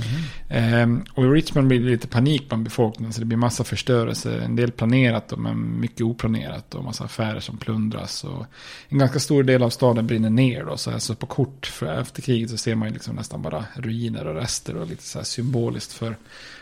Ehm, 0.49 1.05
och 1.15 1.25
i 1.25 1.27
Richmond 1.27 1.69
blir 1.69 1.81
det 1.81 1.91
lite 1.91 2.09
panik 2.09 2.49
bland 2.49 2.65
befolkningen 2.65 3.13
så 3.13 3.21
det 3.21 3.27
blir 3.27 3.39
massa 3.39 3.65
förstörelse. 3.65 4.41
En 4.41 4.57
del 4.57 4.73
planerat 4.73 5.33
och 5.33 5.39
men 5.39 5.81
mycket 5.81 6.01
oplanerat 6.01 6.75
och 6.75 6.85
massa 6.85 7.05
affärer 7.05 7.41
som 7.41 7.57
plundras. 7.57 8.25
Och 8.25 8.47
en 8.89 8.99
ganska 8.99 9.21
stor 9.21 9.43
del 9.43 9.63
av 9.63 9.71
staden 9.71 10.07
brinner 10.07 10.31
ner. 10.31 10.65
Då, 10.65 10.77
så 10.77 10.91
alltså 10.91 11.15
på 11.15 11.27
kort 11.27 11.67
för 11.67 12.01
efter 12.01 12.23
kriget 12.23 12.51
så 12.51 12.57
ser 12.57 12.75
man 12.75 12.89
liksom 12.89 13.17
nästan 13.17 13.43
bara 13.43 13.65
ruiner 13.75 14.27
och 14.27 14.35
rester 14.35 14.77
och 14.77 14.87
lite 14.87 15.03
så 15.03 15.25
symboliskt 15.25 15.93
för 15.93 16.17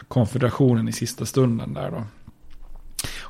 konfederationen 0.08 0.88
i 0.88 0.92
sista 0.92 1.26
stunden 1.26 1.74
där 1.74 1.90
då. 1.90 2.04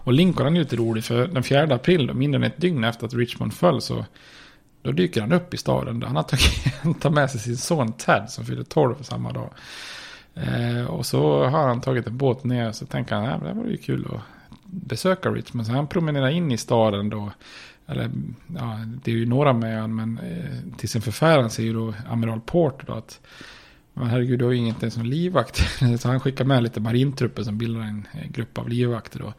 Och 0.05 0.13
Lincoln 0.13 0.47
han 0.47 0.57
är 0.57 0.61
lite 0.61 0.77
rolig 0.77 1.05
för 1.05 1.27
den 1.27 1.43
4 1.43 1.75
april, 1.75 2.15
mindre 2.15 2.37
än 2.37 2.45
ett 2.45 2.61
dygn 2.61 2.85
efter 2.85 3.07
att 3.07 3.15
Richmond 3.15 3.55
föll 3.55 3.81
så 3.81 4.05
då 4.83 4.93
dyker 4.93 5.21
han 5.21 5.33
upp 5.33 5.55
i 5.55 5.57
staden. 5.57 6.03
Han 6.03 6.17
har 6.17 6.23
tagit, 6.23 7.01
tar 7.01 7.11
med 7.11 7.31
sig 7.31 7.41
sin 7.41 7.57
son 7.57 7.93
Ted 7.93 8.31
som 8.31 8.45
fyller 8.45 8.65
12 8.65 9.03
samma 9.03 9.33
dag. 9.33 9.51
Eh, 10.35 10.85
och 10.85 11.07
så 11.07 11.45
har 11.45 11.69
han 11.69 11.81
tagit 11.81 12.07
en 12.07 12.17
båt 12.17 12.45
ner 12.45 12.69
och 12.69 12.75
så 12.75 12.87
tänker 12.87 13.15
han, 13.15 13.25
att 13.25 13.43
det 13.43 13.53
vore 13.53 13.71
ju 13.71 13.77
kul 13.77 14.07
att 14.15 14.21
besöka 14.65 15.31
Richmond. 15.31 15.67
Så 15.67 15.73
han 15.73 15.87
promenerar 15.87 16.29
in 16.29 16.53
i 16.53 16.57
staden 16.57 17.11
då. 17.11 17.31
Eller, 17.87 18.11
ja, 18.47 18.79
det 19.05 19.11
är 19.11 19.15
ju 19.15 19.27
några 19.27 19.53
med 19.53 19.81
han, 19.81 19.95
men 19.95 20.19
eh, 20.19 20.77
till 20.79 20.89
sin 20.89 21.03
förfäran 21.03 21.51
ser 21.51 21.63
ju 21.63 21.73
då 21.73 21.95
Amiral 22.09 22.41
Porter 22.41 22.87
då 22.87 22.93
att 22.93 23.21
men 23.97 24.07
herregud, 24.07 24.39
du 24.39 24.45
har 24.45 24.53
ju 24.53 24.59
inget 24.59 24.93
som 24.93 25.07
livvakt. 25.07 25.57
Så 26.01 26.09
han 26.09 26.21
skickar 26.21 26.45
med 26.45 26.63
lite 26.63 26.81
marintrupper 26.81 27.43
som 27.43 27.59
bildar 27.59 27.81
en 27.81 28.07
eh, 28.13 28.31
grupp 28.31 28.59
av 28.59 28.69
livvakter. 28.69 29.19
Då. 29.19 29.33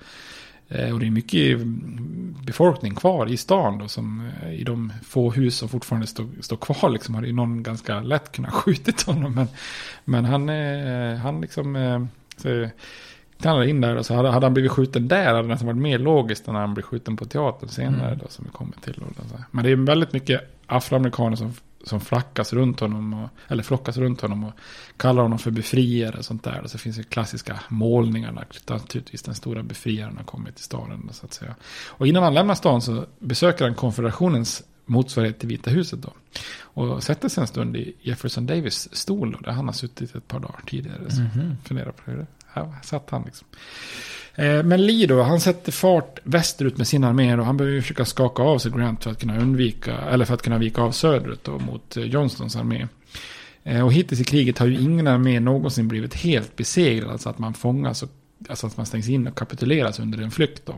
Eh, 0.69 0.93
och 0.93 0.99
det 0.99 1.06
är 1.06 1.12
mycket 1.12 1.60
befolkning 2.45 2.95
kvar 2.95 3.28
i 3.28 3.38
stan 3.38 3.78
då, 3.78 3.88
som 3.88 4.32
eh, 4.43 4.54
i 4.54 4.63
de 4.63 4.93
få 5.04 5.32
hus 5.32 5.58
som 5.58 5.69
fortfarande 5.69 6.08
står, 6.08 6.28
står 6.41 6.58
kvar 6.58 6.89
liksom 6.89 7.15
har 7.15 7.23
ju 7.23 7.34
någon 7.34 7.63
ganska 7.63 8.01
lätt 8.01 8.32
kunnat 8.32 8.54
skjutit 8.54 9.01
honom. 9.01 9.34
Men, 9.34 9.47
men 10.06 10.25
han, 10.25 10.49
eh, 10.49 11.17
han 11.17 11.41
liksom 11.41 12.08
så, 12.38 12.69
knallade 13.41 13.69
in 13.69 13.82
där 13.82 13.95
och 13.95 14.06
så 14.06 14.13
hade, 14.13 14.30
hade 14.30 14.45
han 14.45 14.54
blivit 14.54 14.71
skjuten 14.71 15.08
där 15.08 15.25
hade 15.25 15.41
det 15.41 15.47
nästan 15.47 15.67
varit 15.67 15.82
mer 15.82 15.99
logiskt 15.99 16.47
än 16.47 16.54
när 16.54 16.62
han 16.62 16.73
blir 16.73 16.84
skjuten 16.84 17.17
på 17.17 17.25
teatern 17.25 17.69
senare 17.69 18.08
mm. 18.08 18.19
då, 18.19 18.28
som 18.30 18.45
vi 18.45 18.51
kommer 18.51 18.75
till. 18.82 18.93
Då, 18.97 19.23
men 19.51 19.65
det 19.65 19.71
är 19.71 19.75
väldigt 19.75 20.13
mycket 20.13 20.41
afroamerikaner 20.65 21.36
som 21.36 21.54
som 21.85 22.01
flackas 22.01 22.53
runt 22.53 22.79
honom, 22.79 23.13
och, 23.13 23.29
eller 23.47 23.63
flockas 23.63 23.97
runt 23.97 24.21
honom 24.21 24.43
och 24.43 24.53
kallar 24.97 25.21
honom 25.21 25.39
för 25.39 25.51
befriare 25.51 26.17
och 26.17 26.25
sånt 26.25 26.43
där. 26.43 26.61
Och 26.63 26.71
så 26.71 26.77
finns 26.77 26.97
det 26.97 27.03
klassiska 27.03 27.59
målningarna, 27.69 28.43
naturligtvis 28.69 29.21
den 29.21 29.35
stora 29.35 29.63
befriaren 29.63 30.17
har 30.17 30.23
kommit 30.23 30.55
till 30.55 30.63
staden. 30.63 31.09
Så 31.11 31.25
att 31.25 31.33
säga. 31.33 31.55
Och 31.87 32.07
innan 32.07 32.23
han 32.23 32.33
lämnar 32.33 32.55
stan 32.55 32.81
så 32.81 33.05
besöker 33.19 33.65
han 33.65 33.75
konfederationens 33.75 34.63
motsvarighet 34.85 35.39
till 35.39 35.49
Vita 35.49 35.69
huset 35.69 36.01
då. 36.01 36.13
Och 36.61 37.03
sätter 37.03 37.29
sig 37.29 37.41
en 37.41 37.47
stund 37.47 37.75
i 37.75 37.95
Jefferson 38.01 38.45
Davis 38.45 38.89
stol 38.91 39.31
då, 39.31 39.37
där 39.37 39.51
han 39.51 39.65
har 39.65 39.73
suttit 39.73 40.15
ett 40.15 40.27
par 40.27 40.39
dagar 40.39 40.61
tidigare. 40.67 41.11
Så 41.11 41.21
mm 41.21 41.31
-hmm. 41.31 41.55
funderar 41.67 41.91
på 41.91 42.11
det. 42.11 42.27
Här 42.45 42.73
satt 42.83 43.09
han 43.09 43.23
liksom. 43.25 43.47
Eh, 44.35 44.63
men 44.63 44.85
Lee 44.85 45.07
då, 45.07 45.21
han 45.21 45.39
sätter 45.39 45.71
fart 45.71 46.19
västerut 46.23 46.77
med 46.77 46.87
sin 46.87 47.03
armé 47.03 47.37
och 47.37 47.45
han 47.45 47.57
behöver 47.57 47.81
försöka 47.81 48.05
skaka 48.05 48.43
av 48.43 48.57
sig 48.57 48.71
Grant 48.71 49.03
för 49.03 49.11
att 49.11 49.19
kunna 49.19 49.37
undvika, 49.37 49.97
eller 49.97 50.25
för 50.25 50.33
att 50.33 50.41
kunna 50.41 50.57
vika 50.57 50.81
av 50.81 50.91
söderut 50.91 51.43
då 51.43 51.59
mot 51.59 51.97
eh, 51.97 52.03
Johnstons 52.03 52.55
armé. 52.55 52.87
Eh, 53.63 53.85
och 53.85 53.93
hittills 53.93 54.21
i 54.21 54.23
kriget 54.23 54.57
har 54.57 54.67
ju 54.67 54.79
ingen 54.79 55.07
armé 55.07 55.39
någonsin 55.39 55.87
blivit 55.87 56.13
helt 56.13 56.55
besegrad, 56.55 57.11
alltså 57.11 57.29
att 57.29 57.39
man 57.39 57.53
fångas, 57.53 58.03
och, 58.03 58.09
alltså 58.49 58.67
att 58.67 58.77
man 58.77 58.85
stängs 58.85 59.09
in 59.09 59.27
och 59.27 59.37
kapituleras 59.37 59.99
under 59.99 60.21
en 60.21 60.31
flykt 60.31 60.65
då. 60.65 60.73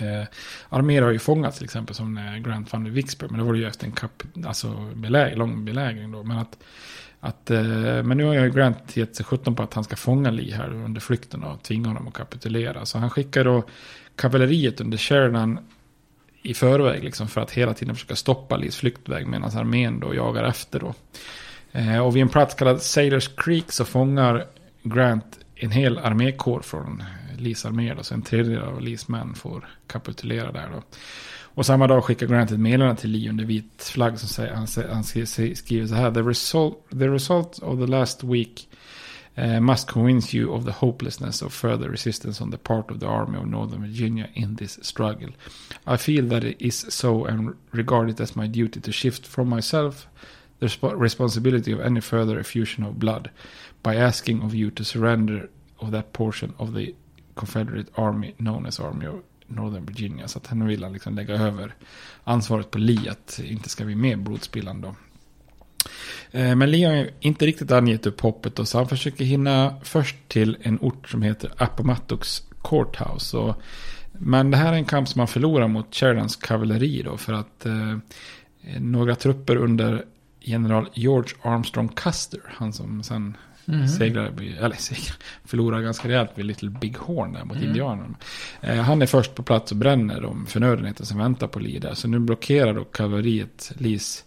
Eh, 0.00 0.26
arméer 0.68 1.02
har 1.02 1.10
ju 1.10 1.18
fångats 1.18 1.56
till 1.56 1.64
exempel 1.64 1.94
som 1.94 2.14
när 2.14 2.38
Grant 2.38 2.68
fann 2.68 2.92
Vicksburg, 2.92 3.30
men 3.30 3.40
det 3.40 3.46
var 3.46 3.54
ju 3.54 3.66
efter 3.66 3.86
en 3.86 3.92
kap, 3.92 4.22
alltså 4.46 4.90
beläg, 4.94 5.36
lång 5.38 5.64
belägring 5.64 6.12
då. 6.12 6.22
Men 6.22 6.38
att 6.38 6.58
att, 7.24 7.50
eh, 7.50 7.62
men 8.02 8.16
nu 8.16 8.24
har 8.24 8.34
jag 8.34 8.54
Grant 8.54 8.96
gett 8.96 9.16
sig 9.16 9.26
17 9.26 9.54
på 9.54 9.62
att 9.62 9.74
han 9.74 9.84
ska 9.84 9.96
fånga 9.96 10.30
Lee 10.30 10.54
här 10.54 10.72
under 10.72 11.00
flykten 11.00 11.44
och 11.44 11.62
tvinga 11.62 11.88
honom 11.88 12.08
att 12.08 12.14
kapitulera. 12.14 12.86
Så 12.86 12.98
han 12.98 13.10
skickar 13.10 13.44
då 13.44 13.64
kavalleriet 14.16 14.80
under 14.80 14.98
Sheridan 14.98 15.58
i 16.42 16.54
förväg 16.54 17.04
liksom 17.04 17.28
för 17.28 17.40
att 17.40 17.50
hela 17.50 17.74
tiden 17.74 17.94
försöka 17.94 18.16
stoppa 18.16 18.56
Lees 18.56 18.76
flyktväg 18.76 19.26
medan 19.26 19.58
armén 19.58 20.00
då 20.00 20.14
jagar 20.14 20.44
efter 20.44 20.80
då. 20.80 20.94
Eh, 21.72 21.98
och 21.98 22.16
vid 22.16 22.22
en 22.22 22.28
plats 22.28 22.54
kallad 22.54 22.82
Sailors 22.82 23.30
Creek 23.36 23.72
så 23.72 23.84
fångar 23.84 24.46
Grant 24.82 25.38
en 25.54 25.70
hel 25.70 25.98
armékår 25.98 26.60
från 26.60 27.02
Lees 27.38 27.64
armé. 27.64 27.94
Då, 27.94 28.02
så 28.02 28.14
en 28.14 28.22
tredjedel 28.22 28.62
av 28.62 28.80
Lees 28.80 29.08
män 29.08 29.34
får 29.34 29.68
kapitulera 29.86 30.52
där 30.52 30.68
då. 30.72 30.82
Och 31.54 31.66
samma 31.66 31.86
dag 31.86 32.04
skickar 32.04 32.26
Grant 32.26 32.50
ett 32.50 32.60
meddelande 32.60 33.00
till 33.00 33.10
Lee 33.10 33.28
under 33.28 33.44
vit 33.44 33.82
flagg 33.82 34.18
som 34.18 34.28
säger, 34.28 34.54
han, 34.54 34.66
han 34.90 35.04
skriver 35.04 35.86
så 35.86 35.94
här. 35.94 36.10
The 36.10 36.22
result, 36.22 36.78
the 36.90 37.08
result 37.08 37.58
of 37.58 37.78
the 37.78 37.86
last 37.86 38.24
week 38.24 38.68
uh, 39.38 39.60
must 39.60 39.90
convince 39.90 40.36
you 40.36 40.50
of 40.50 40.64
the 40.64 40.70
hopelessness 40.70 41.42
of 41.42 41.52
further 41.52 41.88
resistance 41.88 42.44
on 42.44 42.50
the 42.50 42.58
part 42.58 42.90
of 42.90 43.00
the 43.00 43.06
army 43.06 43.38
of 43.38 43.46
Northern 43.46 43.82
Virginia 43.82 44.28
in 44.34 44.56
this 44.56 44.78
struggle. 44.82 45.30
I 45.86 45.96
feel 45.96 46.26
that 46.28 46.44
it 46.44 46.56
is 46.60 46.86
so 46.88 47.24
and 47.24 47.54
regard 47.72 48.10
it 48.10 48.20
as 48.20 48.36
my 48.36 48.48
duty 48.48 48.80
to 48.80 48.92
shift 48.92 49.26
from 49.26 49.48
myself 49.48 50.08
the 50.60 50.96
responsibility 50.96 51.72
of 51.72 51.80
any 51.80 52.00
further 52.00 52.38
effusion 52.38 52.84
of 52.84 52.98
blood 52.98 53.30
by 53.82 53.96
asking 53.96 54.42
of 54.42 54.54
you 54.54 54.70
to 54.70 54.84
surrender 54.84 55.48
of 55.80 55.90
that 55.90 56.12
portion 56.12 56.54
of 56.58 56.72
the 56.74 56.94
Confederate 57.36 57.88
army 57.96 58.34
known 58.38 58.66
as 58.66 58.78
Army 58.78 59.06
of 59.06 59.22
Northern 59.54 59.86
Virginia. 59.86 60.28
Så 60.28 60.38
att 60.38 60.46
henne 60.46 60.64
vill 60.64 60.82
han 60.82 60.92
liksom 60.92 61.14
lägga 61.14 61.34
över 61.34 61.74
ansvaret 62.24 62.70
på 62.70 62.78
Lee 62.78 63.10
att 63.10 63.40
inte 63.44 63.68
ska 63.68 63.84
bli 63.84 63.94
med 63.94 64.18
blodspillan 64.18 64.80
då. 64.80 64.94
Eh, 66.30 66.56
men 66.56 66.70
Lee 66.70 66.86
har 66.86 67.10
inte 67.20 67.46
riktigt 67.46 67.72
angett 67.72 68.06
upp 68.06 68.20
hoppet 68.20 68.56
då 68.56 68.64
så 68.64 68.78
han 68.78 68.88
försöker 68.88 69.24
hinna 69.24 69.74
först 69.82 70.16
till 70.28 70.56
en 70.60 70.78
ort 70.80 71.08
som 71.08 71.22
heter 71.22 71.52
Appomattox 71.56 72.42
Courthouse. 72.62 73.36
Och, 73.36 73.62
men 74.12 74.50
det 74.50 74.56
här 74.56 74.72
är 74.72 74.76
en 74.76 74.84
kamp 74.84 75.08
som 75.08 75.18
han 75.18 75.28
förlorar 75.28 75.68
mot 75.68 75.94
Sheridans 75.94 76.36
kavalleri 76.36 77.02
då 77.02 77.16
för 77.16 77.32
att 77.32 77.66
eh, 77.66 77.98
några 78.78 79.14
trupper 79.14 79.56
under 79.56 80.04
general 80.40 80.88
George 80.94 81.36
Armstrong 81.42 81.88
Custer, 81.88 82.40
han 82.44 82.72
som 82.72 83.02
sen 83.02 83.36
Mm. 83.68 83.88
Seglar, 83.88 84.32
eller 84.60 84.76
seglar, 84.76 85.16
förlorar 85.44 85.80
ganska 85.80 86.08
rejält 86.08 86.30
vid 86.34 86.46
Little 86.46 86.70
Big 86.70 86.96
Horn 86.96 87.32
där 87.32 87.44
mot 87.44 87.56
mm. 87.56 87.68
indianerna. 87.68 88.14
Eh, 88.60 88.76
han 88.76 89.02
är 89.02 89.06
först 89.06 89.34
på 89.34 89.42
plats 89.42 89.72
och 89.72 89.78
bränner 89.78 90.20
de 90.20 90.46
förnödenheter 90.46 91.04
som 91.04 91.18
väntar 91.18 91.46
på 91.46 91.58
Lee 91.58 91.78
där. 91.78 91.94
Så 91.94 92.08
nu 92.08 92.18
blockerar 92.18 92.74
då 92.74 92.84
kavalleriet 92.84 93.72
Lees 93.78 94.24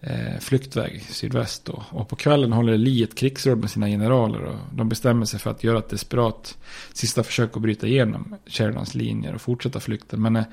eh, 0.00 0.38
flyktväg 0.40 1.02
sydväst 1.02 1.64
då. 1.64 1.82
Och 1.90 2.08
på 2.08 2.16
kvällen 2.16 2.52
håller 2.52 2.78
Lee 2.78 3.04
ett 3.04 3.14
krigsråd 3.14 3.58
med 3.58 3.70
sina 3.70 3.86
generaler. 3.86 4.42
Och 4.42 4.56
de 4.72 4.88
bestämmer 4.88 5.26
sig 5.26 5.40
för 5.40 5.50
att 5.50 5.64
göra 5.64 5.78
ett 5.78 5.88
desperat 5.88 6.58
sista 6.92 7.22
försök 7.22 7.56
att 7.56 7.62
bryta 7.62 7.86
igenom 7.86 8.36
Sheridans 8.46 8.94
linjer 8.94 9.34
och 9.34 9.40
fortsätta 9.40 9.80
flykten. 9.80 10.22
Men 10.22 10.32
när, 10.32 10.44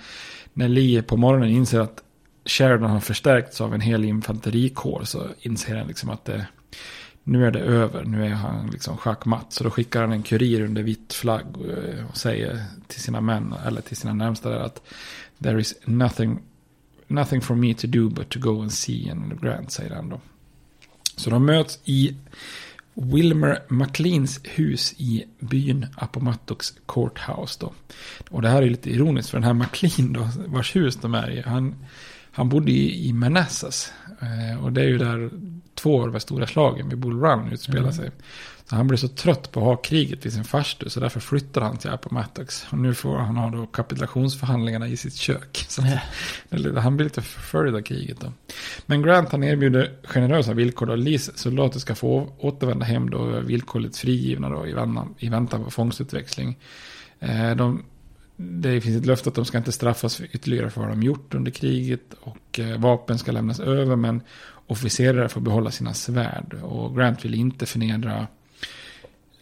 när 0.54 0.68
Lee 0.68 1.04
på 1.04 1.18
morgonen 1.18 1.50
inser 1.50 1.80
att 1.80 2.04
Sheridan 2.46 2.90
har 2.90 3.00
förstärkts 3.00 3.62
av 3.62 3.74
en 3.74 3.82
hel 3.82 4.06
infanterikår 4.06 5.02
så 5.04 5.28
inser 5.42 5.76
han 5.76 5.88
liksom 5.88 6.10
att 6.10 6.26
det 6.26 6.48
nu 7.24 7.46
är 7.48 7.52
det 7.52 7.60
över, 7.60 8.04
nu 8.04 8.26
är 8.26 8.30
han 8.30 8.68
liksom 8.68 8.98
schackmatt. 8.98 9.54
Så 9.54 9.64
då 9.64 9.70
skickar 9.70 10.02
han 10.02 10.12
en 10.12 10.24
kurir 10.24 10.62
under 10.62 10.84
vitt 10.84 11.14
flagg 11.14 11.46
eh, 11.46 12.06
och 12.10 12.18
säger 12.18 12.66
till 12.88 13.02
sina 13.02 13.22
män, 13.22 13.54
eller 13.66 13.82
till 13.82 13.98
sina 13.98 14.14
närmsta 14.14 14.50
där 14.50 14.60
att 14.60 14.82
there 15.44 15.62
is 15.62 15.76
nothing, 15.86 16.40
nothing 17.08 17.42
for 17.42 17.56
me 17.56 17.74
to 17.74 17.88
do 17.88 18.10
but 18.10 18.30
to 18.30 18.40
go 18.40 18.62
and 18.62 18.74
see 18.74 19.10
and 19.10 19.42
grant, 19.42 19.72
säger 19.72 19.96
han 19.96 20.10
då. 20.10 20.22
Så 21.16 21.30
de 21.30 21.46
möts 21.46 21.80
i 21.84 22.16
Wilmer 22.94 23.60
McLeans 23.70 24.40
hus 24.44 24.94
i 24.98 25.24
byn 25.40 25.88
Appomattox 25.96 26.74
Courthouse 26.86 27.58
då. 27.60 27.74
Och 28.30 28.42
det 28.42 28.50
här 28.50 28.62
är 28.62 28.70
lite 28.70 28.90
ironiskt 28.90 29.30
för 29.30 29.38
den 29.38 29.44
här 29.44 29.54
McLean 29.54 30.14
då, 30.14 30.30
vars 30.48 30.76
hus 30.76 30.96
de 30.96 31.16
är 31.16 31.32
i, 31.32 31.42
han 31.42 31.76
Han 32.36 32.50
bodde 32.50 32.72
i, 32.72 33.08
i 33.08 33.14
Manassas. 33.14 33.92
Eh, 34.24 34.64
och 34.64 34.74
det 34.74 34.82
är 34.82 34.88
ju 34.88 34.98
där 34.98 35.30
två 35.76 36.02
av 36.04 36.12
de 36.12 36.20
stora 36.20 36.48
slagen 36.48 36.90
vid 36.90 36.98
Bull 37.00 37.20
Run 37.22 37.52
utspelar 37.52 37.80
Mm. 37.80 37.94
sig. 37.94 38.12
Så 38.70 38.76
han 38.76 38.88
blev 38.88 38.98
så 38.98 39.08
trött 39.08 39.52
på 39.52 39.60
att 39.60 39.66
ha 39.66 39.76
kriget 39.76 40.26
vid 40.26 40.34
sin 40.34 40.44
farstu 40.44 40.90
så 40.90 41.00
därför 41.00 41.20
flyttar 41.20 41.62
han 41.62 41.78
till 41.78 41.90
Appomattox. 41.90 42.66
Och 42.70 42.78
nu 42.78 42.94
får 42.94 43.18
han 43.18 43.38
ha 43.38 43.50
då 43.50 43.66
kapitulationsförhandlingarna 43.66 44.88
i 44.88 44.98
sitt 44.98 45.16
kök. 45.16 45.66
Så 45.70 45.82
eller, 46.50 46.74
han 46.74 46.96
blir 46.98 47.04
lite 47.06 47.22
förföljd 47.22 47.76
av 47.76 47.82
kriget 47.82 48.20
då. 48.20 48.32
Men 48.86 49.02
Grant 49.02 49.32
han 49.32 49.44
erbjuder 49.44 49.92
generösa 50.04 50.54
villkor 50.54 50.86
då. 50.86 50.96
Lees 50.96 51.38
soldater 51.38 51.80
ska 51.80 51.96
få 51.96 52.34
återvända 52.40 52.86
hem 52.86 53.10
då 53.10 53.40
villkorligt 53.40 53.98
frigivna 53.98 54.50
då 54.50 54.68
i 54.68 54.74
väntan, 54.74 55.16
i 55.20 55.30
väntan 55.30 55.64
på 55.64 55.72
fångstutväxling. 55.72 56.58
Eh, 57.20 57.56
de, 57.56 57.84
det 58.36 58.82
finns 58.82 58.98
ett 58.98 59.06
löfte 59.06 59.30
att 59.30 59.36
de 59.36 59.46
ska 59.46 59.58
inte 59.58 59.72
straffas 59.72 60.22
ytterligare 60.22 60.70
för 60.70 60.82
vad 60.82 60.90
de 60.90 61.04
gjort 61.04 61.34
under 61.34 61.52
kriget. 61.52 62.14
Och 62.20 62.60
eh, 62.60 62.80
vapen 62.80 63.20
ska 63.20 63.32
lämnas 63.32 63.60
över 63.60 63.96
men 63.96 64.22
officerare 64.68 65.30
får 65.30 65.42
behålla 65.42 65.72
sina 65.72 65.94
svärd. 65.94 66.54
Och 66.62 66.96
Grant 66.96 67.26
vill 67.26 67.34
inte 67.36 67.66
förnedra 67.66 68.28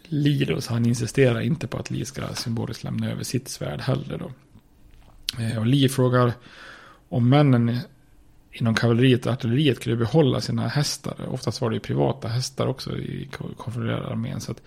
Lee 0.04 0.44
då, 0.44 0.60
så 0.60 0.72
han 0.72 0.86
insisterar 0.86 1.40
inte 1.40 1.66
på 1.66 1.78
att 1.78 1.90
Lee 1.90 2.04
ska 2.04 2.34
symboliskt 2.34 2.84
lämna 2.84 3.10
över 3.10 3.24
sitt 3.24 3.48
svärd 3.48 3.80
heller 3.80 4.18
då. 4.18 4.32
Eh, 5.42 5.58
och 5.58 5.66
Lee 5.66 5.88
frågar 5.88 6.32
om 7.08 7.28
männen 7.28 7.78
inom 8.52 8.74
kavalleriet 8.74 9.26
och 9.26 9.32
artilleriet 9.32 9.80
kunde 9.80 9.96
behålla 9.96 10.40
sina 10.40 10.68
hästar. 10.68 11.28
Oftast 11.28 11.60
var 11.60 11.70
det 11.70 11.74
ju 11.76 11.80
privata 11.80 12.28
hästar 12.28 12.66
också 12.66 12.98
i 12.98 13.28
konfedererade 13.56 14.06
armén. 14.06 14.40
Så 14.40 14.52
att 14.52 14.62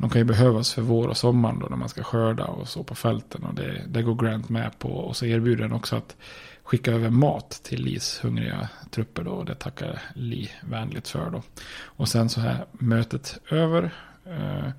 de 0.00 0.10
kan 0.10 0.20
ju 0.20 0.24
behövas 0.24 0.72
för 0.72 0.82
vår 0.82 1.08
och 1.08 1.16
sommar 1.16 1.56
då 1.60 1.66
när 1.66 1.76
man 1.76 1.88
ska 1.88 2.02
skörda 2.02 2.44
och 2.44 2.68
så 2.68 2.82
på 2.82 2.94
fälten. 2.94 3.44
Och 3.44 3.54
det, 3.54 3.84
det 3.88 4.02
går 4.02 4.14
Grant 4.14 4.48
med 4.48 4.78
på. 4.78 4.88
Och 4.88 5.16
så 5.16 5.26
erbjuder 5.26 5.62
han 5.62 5.72
också 5.72 5.96
att 5.96 6.16
skicka 6.62 6.92
över 6.92 7.10
mat 7.10 7.60
till 7.62 7.84
Lees 7.84 8.24
hungriga 8.24 8.68
trupper 8.90 9.24
då. 9.24 9.30
Och 9.30 9.44
det 9.44 9.54
tackar 9.54 10.02
Lee 10.14 10.48
vänligt 10.62 11.08
för 11.08 11.30
då. 11.30 11.42
Och 11.84 12.08
sen 12.08 12.28
så 12.28 12.40
här 12.40 12.66
mötet 12.72 13.38
över. 13.50 13.90
Eh, 14.26 14.70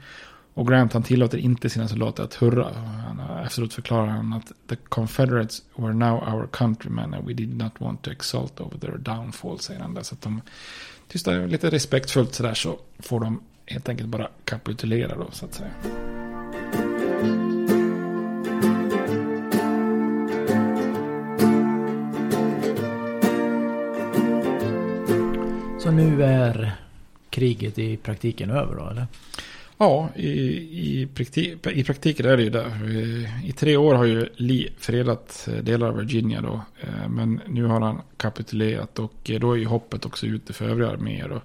och 0.54 0.68
Grant 0.68 0.94
han 0.94 1.04
tillåter 1.04 1.38
inte 1.38 1.70
sina 1.70 1.88
soldater 1.88 2.24
att 2.24 2.34
hurra. 2.34 2.74
Han, 3.08 3.20
efteråt 3.46 3.74
förklarar 3.74 4.08
han 4.08 4.34
att 4.34 4.52
the 4.68 4.76
Confederates 4.76 5.62
were 5.76 5.94
now 5.94 6.34
our 6.34 6.48
countrymen 6.48 7.14
and 7.14 7.28
we 7.28 7.34
did 7.34 7.58
not 7.58 7.72
want 7.80 8.02
to 8.02 8.12
exalt 8.12 8.62
over 8.62 8.78
their 8.78 8.98
downfall, 8.98 9.60
säger 9.60 9.80
han 9.80 9.94
där. 9.94 10.04
Så 10.04 10.16
att 10.16 10.22
de 10.22 10.42
tystar 11.08 11.48
lite 11.48 11.70
respektfullt 11.70 12.36
sådär 12.36 12.54
så 12.54 12.80
får 13.00 13.20
de 13.20 13.42
helt 13.72 13.90
enkelt 13.90 14.10
bara 14.10 14.28
kapitulera 14.46 15.16
då, 15.16 15.28
så 15.32 15.46
att 15.46 15.54
säga. 15.54 15.72
Så 25.80 25.92
nu 25.92 26.24
är 26.24 26.72
kriget 27.30 27.80
i 27.80 27.98
praktiken 27.98 28.50
över 28.50 28.76
då, 28.76 28.90
eller? 28.90 29.08
Ja, 29.78 30.10
i, 30.16 30.30
i, 31.02 31.08
praktik, 31.16 31.68
i 31.68 31.84
praktiken 31.84 32.26
är 32.26 32.38
det 32.38 32.44
ju 32.44 32.50
det. 32.50 32.72
I 33.46 33.52
tre 33.52 33.78
år 33.78 33.96
har 33.96 34.06
ju 34.06 34.30
Lee 34.36 34.70
fredat 34.78 35.50
delar 35.62 35.88
av 35.88 35.98
Virginia 35.98 36.42
då. 36.42 36.62
Eh, 36.82 37.10
Men 37.10 37.42
nu 37.48 37.64
har 37.64 37.82
han 37.82 38.02
kapitulerat 38.18 39.00
och 39.00 39.32
då 39.40 39.52
är 39.52 39.58
ju 39.58 39.66
hoppet 39.66 40.06
också 40.06 40.26
ute 40.26 40.54
för 40.54 40.66
övriga 40.70 40.90
arméer. 40.90 41.42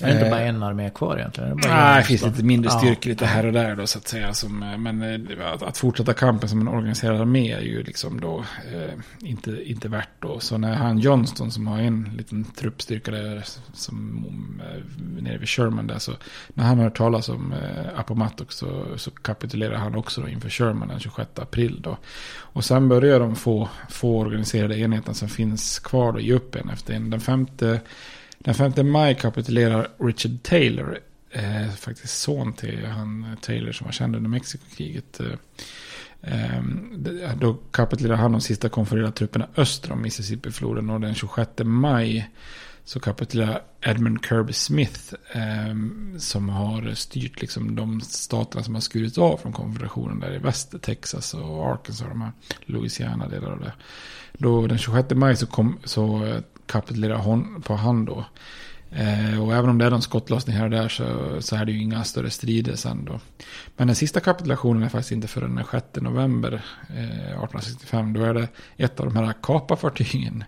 Då. 0.00 0.06
Är 0.06 0.08
det 0.08 0.14
inte 0.14 0.26
Eh, 0.26 0.30
bara 0.30 0.40
en 0.40 0.62
armé 0.62 0.90
kvar 0.90 1.16
egentligen? 1.18 1.56
Det 1.56 1.68
Nej, 1.68 1.98
det 1.98 2.04
finns 2.04 2.20
då? 2.20 2.26
lite 2.26 2.42
mindre 2.42 2.70
styrkor 2.70 3.10
lite 3.10 3.26
här 3.26 3.46
och 3.46 3.52
där 3.52 3.76
då 3.76 3.86
så 3.86 3.98
att 3.98 4.08
säga. 4.08 4.34
Som, 4.34 4.62
eh, 4.62 4.78
men 4.78 5.02
eh, 5.02 5.52
att, 5.52 5.62
att 5.62 5.78
fortsätta 5.78 6.12
kampen 6.12 6.48
som 6.48 6.60
en 6.60 6.68
organiserad 6.68 7.20
armé 7.20 7.52
är 7.52 7.60
ju 7.60 7.82
liksom 7.82 8.20
då 8.20 8.44
eh, 8.72 9.28
inte, 9.28 9.70
inte 9.70 9.88
värt 9.88 10.08
då. 10.18 10.40
Så 10.40 10.58
när 10.58 10.74
han 10.74 10.98
Johnston 10.98 11.50
som 11.50 11.66
har 11.66 11.78
en 11.78 12.10
liten 12.16 12.44
truppstyrka 12.44 13.10
där 13.10 13.44
som 13.72 14.24
eh, 14.60 14.82
nere 15.22 15.38
vid 15.38 15.48
Sherman 15.48 15.86
där 15.86 15.98
så 15.98 16.12
när 16.48 16.64
han 16.64 16.78
hör 16.78 16.90
talas 16.90 17.28
om 17.28 17.52
eh, 17.52 17.98
Appomattox 18.00 18.56
så, 18.56 18.84
så 18.96 19.10
kapitulerar 19.10 19.76
han 19.76 19.94
också 19.94 20.20
då 20.20 20.28
inför 20.28 20.50
Sherman 20.50 20.88
den 20.88 21.00
26 21.00 21.28
april 21.38 21.80
då. 21.82 21.96
Och 22.38 22.64
sen 22.64 22.88
börjar 22.88 23.20
de 23.20 23.36
få, 23.36 23.68
få 23.88 24.18
organiserade 24.18 24.78
enheter 24.78 25.12
som 25.12 25.28
finns 25.28 25.78
kvar 25.78 26.12
och 26.12 26.20
ge 26.20 26.32
upp 26.32 26.56
en 26.56 26.70
efter 26.70 26.94
en. 26.94 27.10
Den 27.10 27.20
femte 27.20 27.80
den 28.48 28.54
5 28.54 28.90
maj 28.90 29.14
kapitulerar 29.14 29.88
Richard 29.98 30.42
Taylor, 30.42 30.98
eh, 31.30 31.70
faktiskt 31.70 32.20
son 32.20 32.52
till 32.52 32.86
han 32.86 33.24
eh, 33.24 33.38
Taylor 33.38 33.72
som 33.72 33.84
var 33.84 33.92
känd 33.92 34.16
under 34.16 34.30
Mexikokriget. 34.30 35.20
Eh, 35.20 35.26
ehm, 36.22 37.06
då 37.40 37.54
kapitulerar 37.54 38.16
han 38.16 38.32
de 38.32 38.40
sista 38.40 38.68
konfererade 38.68 39.12
trupperna 39.12 39.48
öster 39.56 39.92
om 39.92 40.02
Mississippifloden 40.02 40.90
och 40.90 41.00
den 41.00 41.14
26 41.14 41.50
maj 41.64 42.30
så 42.84 43.00
kapitulerar 43.00 43.62
Edmund 43.80 44.24
Kirby 44.24 44.52
Smith 44.52 45.14
eh, 45.32 45.74
som 46.18 46.48
har 46.48 46.94
styrt 46.94 47.40
liksom 47.40 47.76
de 47.76 48.00
staterna 48.00 48.62
som 48.64 48.74
har 48.74 48.80
skurits 48.80 49.18
av 49.18 49.36
från 49.36 49.52
konfederationen 49.52 50.20
där 50.20 50.34
i 50.34 50.38
väst. 50.38 50.82
Texas 50.82 51.34
och 51.34 51.66
Arkansas, 51.66 52.08
de 52.08 52.20
här 52.20 52.32
Louisiana 52.60 53.28
delar 53.28 53.50
av 53.50 53.60
det. 53.60 53.72
Då 54.32 54.66
den 54.66 54.78
26 54.78 55.14
maj 55.14 55.36
så, 55.36 55.46
kom, 55.46 55.78
så 55.84 56.24
eh, 56.24 56.40
kapitulera 56.68 57.14
kapitulerar 57.14 57.18
hon 57.18 57.62
på 57.62 57.74
han 57.74 58.04
då. 58.04 58.24
Eh, 58.90 59.42
och 59.42 59.54
även 59.54 59.70
om 59.70 59.78
det 59.78 59.84
är 59.84 59.90
någon 59.90 60.02
skottlossning 60.02 60.56
här 60.56 60.64
och 60.64 60.70
där 60.70 60.88
så, 60.88 61.36
så 61.42 61.56
är 61.56 61.64
det 61.64 61.72
ju 61.72 61.82
inga 61.82 62.04
större 62.04 62.30
strider 62.30 62.76
sen 62.76 63.04
då. 63.04 63.20
Men 63.76 63.86
den 63.86 63.96
sista 63.96 64.20
kapitulationen 64.20 64.82
är 64.82 64.88
faktiskt 64.88 65.12
inte 65.12 65.28
förrän 65.28 65.54
den 65.54 65.64
6 65.70 65.86
november 65.94 66.52
eh, 66.88 67.04
1865. 67.04 68.12
Då 68.12 68.22
är 68.22 68.34
det 68.34 68.48
ett 68.76 69.00
av 69.00 69.06
de 69.06 69.16
här 69.16 69.34
kapafartygen 69.42 70.44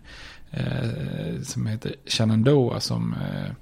eh, 0.51 1.43
som 1.43 1.67
heter 1.67 1.95
Shenandoah 2.07 2.79
som 2.79 3.15
eh, 3.15 3.53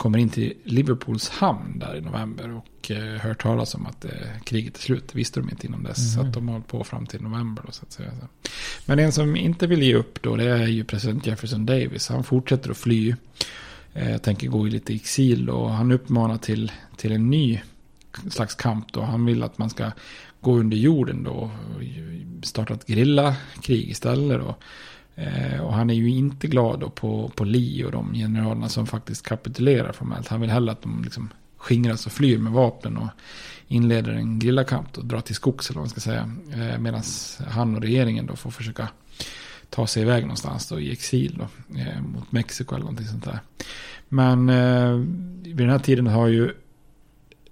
kommer 0.00 0.18
in 0.18 0.28
till 0.28 0.52
Liverpools 0.64 1.28
hamn 1.28 1.78
där 1.78 1.96
i 1.96 2.00
november 2.00 2.50
och 2.56 2.90
eh, 2.90 3.20
hör 3.20 3.34
talas 3.34 3.74
om 3.74 3.86
att 3.86 4.04
eh, 4.04 4.10
kriget 4.44 4.76
är 4.76 4.80
slut. 4.80 5.08
Det 5.08 5.18
visste 5.18 5.40
de 5.40 5.50
inte 5.50 5.66
innan 5.66 5.82
dess. 5.82 6.14
Så 6.14 6.20
att 6.20 6.32
de 6.32 6.48
har 6.48 6.52
hållit 6.52 6.68
på 6.68 6.84
fram 6.84 7.06
till 7.06 7.22
november. 7.22 7.62
Då, 7.66 7.72
så 7.72 7.82
att 7.82 7.92
säga. 7.92 8.12
Men 8.86 8.98
en 8.98 9.12
som 9.12 9.36
inte 9.36 9.66
vill 9.66 9.82
ge 9.82 9.94
upp 9.94 10.22
då 10.22 10.36
det 10.36 10.50
är 10.50 10.66
ju 10.66 10.84
president 10.84 11.26
Jefferson 11.26 11.66
Davis. 11.66 12.08
Han 12.08 12.24
fortsätter 12.24 12.70
att 12.70 12.76
fly. 12.76 13.14
Eh, 13.94 14.18
tänker 14.18 14.48
gå 14.48 14.66
i 14.66 14.70
lite 14.70 14.94
exil 14.94 15.50
och 15.50 15.70
han 15.70 15.92
uppmanar 15.92 16.38
till, 16.38 16.72
till 16.96 17.12
en 17.12 17.30
ny 17.30 17.60
slags 18.30 18.54
kamp 18.54 18.92
då. 18.92 19.00
Han 19.00 19.24
vill 19.24 19.42
att 19.42 19.58
man 19.58 19.70
ska 19.70 19.90
gå 20.40 20.58
under 20.58 20.76
jorden 20.76 21.22
då 21.24 21.30
och 21.30 21.50
starta 22.42 22.74
ett 22.74 22.86
grillakrig 22.86 23.90
istället 23.90 24.40
då. 24.40 24.56
Eh, 25.20 25.60
och 25.60 25.74
han 25.74 25.90
är 25.90 25.94
ju 25.94 26.10
inte 26.10 26.46
glad 26.46 26.80
då 26.80 26.90
på, 26.90 27.32
på 27.34 27.44
Lee 27.44 27.84
och 27.84 27.92
de 27.92 28.14
generalerna 28.14 28.68
som 28.68 28.86
faktiskt 28.86 29.26
kapitulerar 29.26 29.92
formellt. 29.92 30.28
Han 30.28 30.40
vill 30.40 30.50
hellre 30.50 30.72
att 30.72 30.82
de 30.82 31.02
liksom 31.04 31.28
skingras 31.56 32.06
och 32.06 32.12
flyr 32.12 32.38
med 32.38 32.52
vapen 32.52 32.96
och 32.96 33.08
inleder 33.68 34.12
en 34.12 34.38
grillakamp 34.38 34.98
och 34.98 35.04
drar 35.04 35.20
till 35.20 35.34
skogs 35.34 35.70
eller 35.70 35.78
vad 35.78 35.82
man 35.82 35.90
ska 35.90 36.00
säga. 36.00 36.32
Eh, 36.52 36.78
Medan 36.78 37.02
han 37.48 37.76
och 37.76 37.82
regeringen 37.82 38.26
då 38.26 38.36
får 38.36 38.50
försöka 38.50 38.88
ta 39.70 39.86
sig 39.86 40.02
iväg 40.02 40.22
någonstans 40.22 40.68
då 40.68 40.80
i 40.80 40.92
exil 40.92 41.38
då, 41.38 41.78
eh, 41.78 42.02
mot 42.02 42.32
Mexiko 42.32 42.74
eller 42.74 42.84
någonting 42.84 43.06
sånt 43.06 43.24
där. 43.24 43.40
Men 44.08 44.48
eh, 44.48 44.94
vid 45.42 45.56
den 45.56 45.70
här 45.70 45.78
tiden 45.78 46.06
har 46.06 46.26
ju 46.26 46.52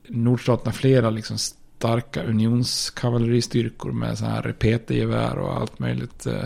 nordstaterna 0.08 0.72
flera 0.72 1.10
liksom 1.10 1.38
starka 1.78 2.22
unionskavalleristyrkor 2.22 3.92
med 3.92 4.18
så 4.18 4.24
här 4.24 4.42
repetergevär 4.42 5.38
och 5.38 5.56
allt 5.56 5.78
möjligt 5.78 6.26
eh, 6.26 6.44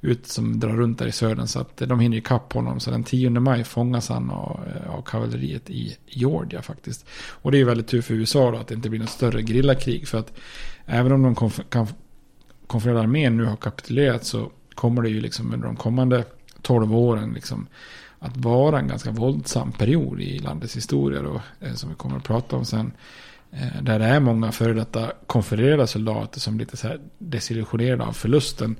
ut 0.00 0.26
som 0.26 0.60
drar 0.60 0.76
runt 0.76 0.98
där 0.98 1.06
i 1.06 1.12
södern. 1.12 1.46
Så 1.46 1.60
att 1.60 1.82
eh, 1.82 1.88
de 1.88 2.00
hinner 2.00 2.16
ikapp 2.16 2.52
honom. 2.52 2.80
Så 2.80 2.90
den 2.90 3.04
10 3.04 3.30
maj 3.30 3.64
fångas 3.64 4.08
han 4.08 4.30
av, 4.30 4.60
eh, 4.66 4.94
av 4.94 5.02
kavalleriet 5.02 5.70
i 5.70 5.96
Georgia 6.06 6.62
faktiskt. 6.62 7.06
Och 7.30 7.50
det 7.50 7.56
är 7.56 7.58
ju 7.58 7.64
väldigt 7.64 7.88
tur 7.88 8.02
för 8.02 8.14
USA 8.14 8.50
då 8.50 8.58
att 8.58 8.68
det 8.68 8.74
inte 8.74 8.88
blir 8.90 9.00
något 9.00 9.10
större 9.10 9.42
grillakrig. 9.42 10.08
För 10.08 10.18
att 10.18 10.32
även 10.86 11.12
om 11.12 11.22
de 11.22 11.34
konf- 11.34 11.68
kan- 11.68 11.86
konfedererade 12.66 13.02
armén 13.04 13.36
nu 13.36 13.44
har 13.44 13.56
kapitulerat 13.56 14.24
så 14.24 14.50
kommer 14.74 15.02
det 15.02 15.08
ju 15.08 15.20
liksom 15.20 15.54
under 15.54 15.66
de 15.66 15.76
kommande 15.76 16.24
12 16.62 16.96
åren 16.96 17.32
liksom 17.34 17.66
att 18.18 18.36
vara 18.36 18.78
en 18.78 18.88
ganska 18.88 19.10
våldsam 19.10 19.72
period 19.72 20.20
i 20.20 20.38
landets 20.38 20.76
historia 20.76 21.22
då, 21.22 21.40
eh, 21.60 21.74
som 21.74 21.88
vi 21.90 21.94
kommer 21.96 22.16
att 22.16 22.24
prata 22.24 22.56
om 22.56 22.64
sen. 22.64 22.92
Eh, 23.52 23.82
där 23.82 23.98
det 23.98 24.04
är 24.04 24.20
många 24.20 24.52
före 24.52 24.72
detta 24.72 25.12
konfererade 25.26 25.86
soldater 25.86 26.40
som 26.40 26.58
lite 26.58 26.76
så 26.76 26.88
här 26.88 27.00
desillusionerade 27.18 28.04
av 28.04 28.12
förlusten 28.12 28.76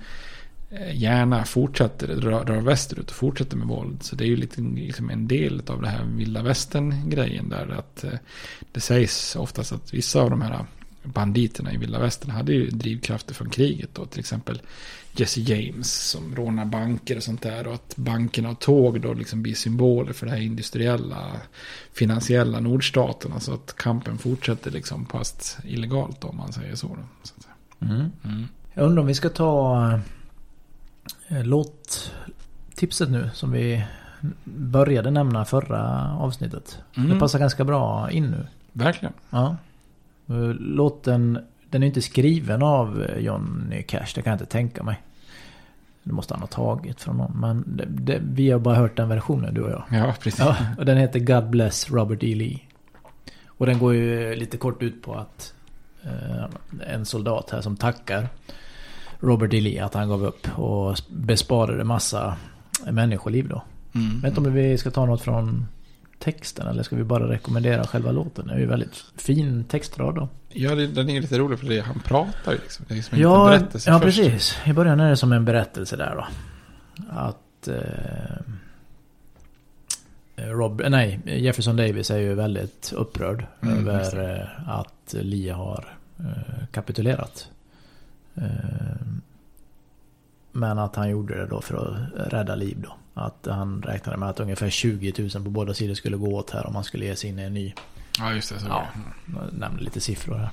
eh, 0.70 0.96
gärna 0.96 1.44
fortsätter, 1.44 2.16
dra, 2.16 2.44
dra 2.44 2.60
västerut 2.60 3.10
och 3.10 3.16
fortsätter 3.16 3.56
med 3.56 3.68
våld. 3.68 4.02
Så 4.02 4.16
det 4.16 4.24
är 4.24 4.28
ju 4.28 4.36
lite 4.36 4.60
liksom 4.60 5.10
en 5.10 5.28
del 5.28 5.62
av 5.66 5.82
det 5.82 5.88
här 5.88 6.04
vilda 6.04 6.42
västern-grejen 6.42 7.48
där. 7.48 7.68
Att 7.78 8.04
eh, 8.04 8.18
det 8.72 8.80
sägs 8.80 9.36
oftast 9.36 9.72
att 9.72 9.94
vissa 9.94 10.20
av 10.20 10.30
de 10.30 10.42
här 10.42 10.64
banditerna 11.02 11.72
i 11.72 11.76
vilda 11.76 11.98
västern 11.98 12.30
hade 12.30 12.52
ju 12.52 12.70
drivkrafter 12.70 13.34
från 13.34 13.50
kriget 13.50 13.90
då. 13.92 14.04
Till 14.04 14.20
exempel 14.20 14.62
Jesse 15.20 15.40
James 15.40 16.10
som 16.10 16.36
rånar 16.36 16.64
banker 16.64 17.16
och 17.16 17.22
sånt 17.22 17.42
där. 17.42 17.66
Och 17.66 17.74
att 17.74 17.96
bankerna 17.96 18.50
och 18.50 18.58
tåg 18.58 19.00
då 19.00 19.14
liksom 19.14 19.42
blir 19.42 19.54
symboler 19.54 20.12
för 20.12 20.26
det 20.26 20.32
här 20.32 20.40
industriella, 20.40 21.32
finansiella 21.92 22.60
nordstaterna. 22.60 23.40
Så 23.40 23.54
att 23.54 23.76
kampen 23.76 24.18
fortsätter 24.18 24.70
liksom 24.70 25.06
fast 25.06 25.58
illegalt 25.64 26.24
om 26.24 26.36
man 26.36 26.52
säger 26.52 26.74
så. 26.74 26.86
Då, 26.86 27.02
så. 27.22 27.34
Mm. 27.80 28.10
Mm. 28.24 28.48
Jag 28.74 28.84
undrar 28.84 29.00
om 29.00 29.06
vi 29.06 29.14
ska 29.14 29.28
ta 29.28 29.92
eh, 31.28 31.44
låttipset 31.44 33.10
nu 33.10 33.30
som 33.34 33.52
vi 33.52 33.84
började 34.44 35.10
nämna 35.10 35.44
förra 35.44 36.12
avsnittet. 36.16 36.78
Mm. 36.96 37.10
Det 37.10 37.18
passar 37.18 37.38
ganska 37.38 37.64
bra 37.64 38.10
in 38.10 38.30
nu. 38.30 38.46
Verkligen. 38.72 39.12
Ja. 39.30 39.56
Eh, 40.28 40.54
Låten, 40.54 41.38
den 41.70 41.82
är 41.82 41.86
inte 41.86 42.02
skriven 42.02 42.62
av 42.62 43.02
eh, 43.02 43.18
Johnny 43.18 43.82
Cash, 43.82 44.06
det 44.14 44.22
kan 44.22 44.30
jag 44.30 44.34
inte 44.34 44.52
tänka 44.52 44.82
mig. 44.82 45.02
Det 46.02 46.12
måste 46.12 46.34
han 46.34 46.40
ha 46.40 46.46
tagit 46.46 47.00
från 47.00 47.16
någon. 47.16 47.40
Men 47.40 47.64
det, 47.66 47.84
det, 47.84 48.20
vi 48.22 48.50
har 48.50 48.58
bara 48.58 48.74
hört 48.74 48.96
den 48.96 49.08
versionen, 49.08 49.54
du 49.54 49.62
och 49.62 49.70
jag. 49.70 49.84
Ja, 49.90 50.14
precis. 50.20 50.40
Ja, 50.40 50.56
och 50.78 50.84
den 50.84 50.96
heter 50.96 51.18
God 51.20 51.50
Bless 51.50 51.90
Robert 51.90 52.22
E. 52.22 52.34
Lee. 52.34 52.58
Och 53.46 53.66
den 53.66 53.78
går 53.78 53.94
ju 53.94 54.34
lite 54.34 54.56
kort 54.56 54.82
ut 54.82 55.02
på 55.02 55.14
att 55.14 55.54
eh, 56.02 56.44
en 56.94 57.06
soldat 57.06 57.50
här 57.50 57.60
som 57.60 57.76
tackar 57.76 58.28
Robert 59.20 59.54
E. 59.54 59.60
Lee 59.60 59.84
att 59.84 59.94
han 59.94 60.08
gav 60.08 60.24
upp 60.24 60.58
och 60.58 60.96
besparade 61.10 61.84
massa 61.84 62.36
människoliv 62.90 63.48
då. 63.48 63.62
Mm. 63.94 64.10
Jag 64.14 64.22
vet 64.22 64.38
inte 64.38 64.50
om 64.50 64.54
vi 64.54 64.78
ska 64.78 64.90
ta 64.90 65.06
något 65.06 65.22
från 65.22 65.66
texten 66.18 66.66
eller 66.66 66.82
ska 66.82 66.96
vi 66.96 67.04
bara 67.04 67.28
rekommendera 67.30 67.84
själva 67.84 68.12
låten? 68.12 68.46
Det 68.46 68.54
är 68.54 68.58
ju 68.58 68.66
väldigt 68.66 69.04
fin 69.16 69.64
textrad 69.64 70.14
då. 70.14 70.28
Ja, 70.48 70.74
den 70.74 71.10
är 71.10 71.20
lite 71.20 71.38
rolig 71.38 71.58
för 71.58 71.66
det. 71.66 71.80
Han 71.80 72.00
pratar 72.00 72.52
ju 72.52 72.58
liksom. 72.58 72.84
Det 72.88 72.94
är 72.94 72.96
liksom 72.96 73.16
en 73.16 73.22
Ja, 73.22 73.44
liten 73.50 73.60
berättelse 73.60 73.90
ja 73.90 74.00
först. 74.00 74.18
precis. 74.18 74.58
I 74.66 74.72
början 74.72 75.00
är 75.00 75.10
det 75.10 75.16
som 75.16 75.32
en 75.32 75.44
berättelse 75.44 75.96
där 75.96 76.14
då. 76.16 76.26
Att... 77.10 77.68
Eh, 77.68 78.42
Rob, 80.36 80.82
nej, 80.88 81.20
Jefferson 81.24 81.76
Davis 81.76 82.10
är 82.10 82.18
ju 82.18 82.34
väldigt 82.34 82.92
upprörd 82.96 83.46
Mm, 83.62 83.78
över 83.88 84.34
eh, 84.40 84.68
att 84.70 85.14
Lee 85.20 85.52
har 85.52 85.96
eh, 86.18 86.66
kapitulerat. 86.72 87.48
Eh, 88.34 88.42
men 90.52 90.78
att 90.78 90.96
han 90.96 91.10
gjorde 91.10 91.34
det 91.36 91.46
då 91.46 91.60
för 91.60 91.76
att 91.76 92.32
rädda 92.32 92.54
liv 92.54 92.76
då. 92.82 92.94
Att 93.18 93.46
han 93.50 93.82
räknade 93.82 94.18
med 94.18 94.28
att 94.28 94.40
ungefär 94.40 94.70
20 94.70 95.12
000 95.18 95.30
på 95.30 95.50
båda 95.50 95.74
sidor 95.74 95.94
skulle 95.94 96.16
gå 96.16 96.34
åt 96.36 96.50
här 96.50 96.66
om 96.66 96.72
man 96.72 96.84
skulle 96.84 97.04
ge 97.04 97.16
sig 97.16 97.30
in 97.30 97.38
i 97.38 97.42
en 97.42 97.54
ny 97.54 97.74
Ja, 98.18 98.32
just 98.32 98.54
det. 98.54 98.60
Så 98.60 98.66
Ja. 98.68 98.86
ja. 98.94 99.40
jag 99.50 99.58
nämnde 99.58 99.82
lite 99.82 100.00
siffror 100.00 100.34
här. 100.34 100.50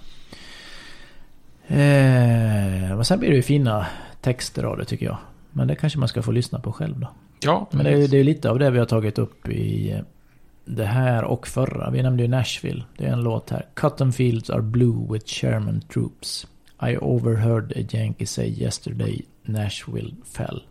Eh, 1.68 2.96
men 2.96 3.06
sen 3.06 3.20
blir 3.20 3.30
det 3.30 3.36
ju 3.36 3.42
fina 3.42 3.88
texter 4.22 4.64
av 4.64 4.78
det 4.78 4.86
tycker 4.86 5.06
jag. 5.06 5.18
Men 5.52 5.68
det 5.68 5.76
kanske 5.76 6.00
man 6.00 6.08
ska 6.08 6.22
få 6.22 6.32
lyssna 6.32 6.60
på 6.60 6.72
själv 6.72 7.00
då. 7.00 7.08
ja 7.40 7.68
Men 7.72 7.86
det 7.86 7.92
är 7.92 7.98
ju 7.98 8.08
det 8.08 8.18
är 8.18 8.24
lite 8.24 8.50
av 8.50 8.60
det 8.60 8.70
vi 8.72 8.80
har 8.80 8.86
tagit 8.86 9.20
upp 9.20 9.50
i 9.50 10.02
det 10.66 10.86
här 10.86 11.24
och 11.24 11.48
förra. 11.48 11.90
Vi 11.90 12.04
nämnde 12.04 12.24
ju 12.24 12.30
Nashville. 12.30 12.84
Det 12.98 13.06
är 13.06 13.14
en 13.14 13.24
låt 13.24 13.50
här. 13.50 13.66
Cotton 13.74 14.14
fields 14.14 14.50
are 14.50 14.62
blue 14.62 15.14
with 15.14 15.26
Sherman 15.28 15.82
troops. 15.82 16.48
I 16.82 16.98
overheard 16.98 17.72
a 17.76 17.82
Yankee 17.92 18.26
say 18.26 18.48
yesterday 18.48 19.22
Nashville 19.44 20.14
fell. 20.34 20.64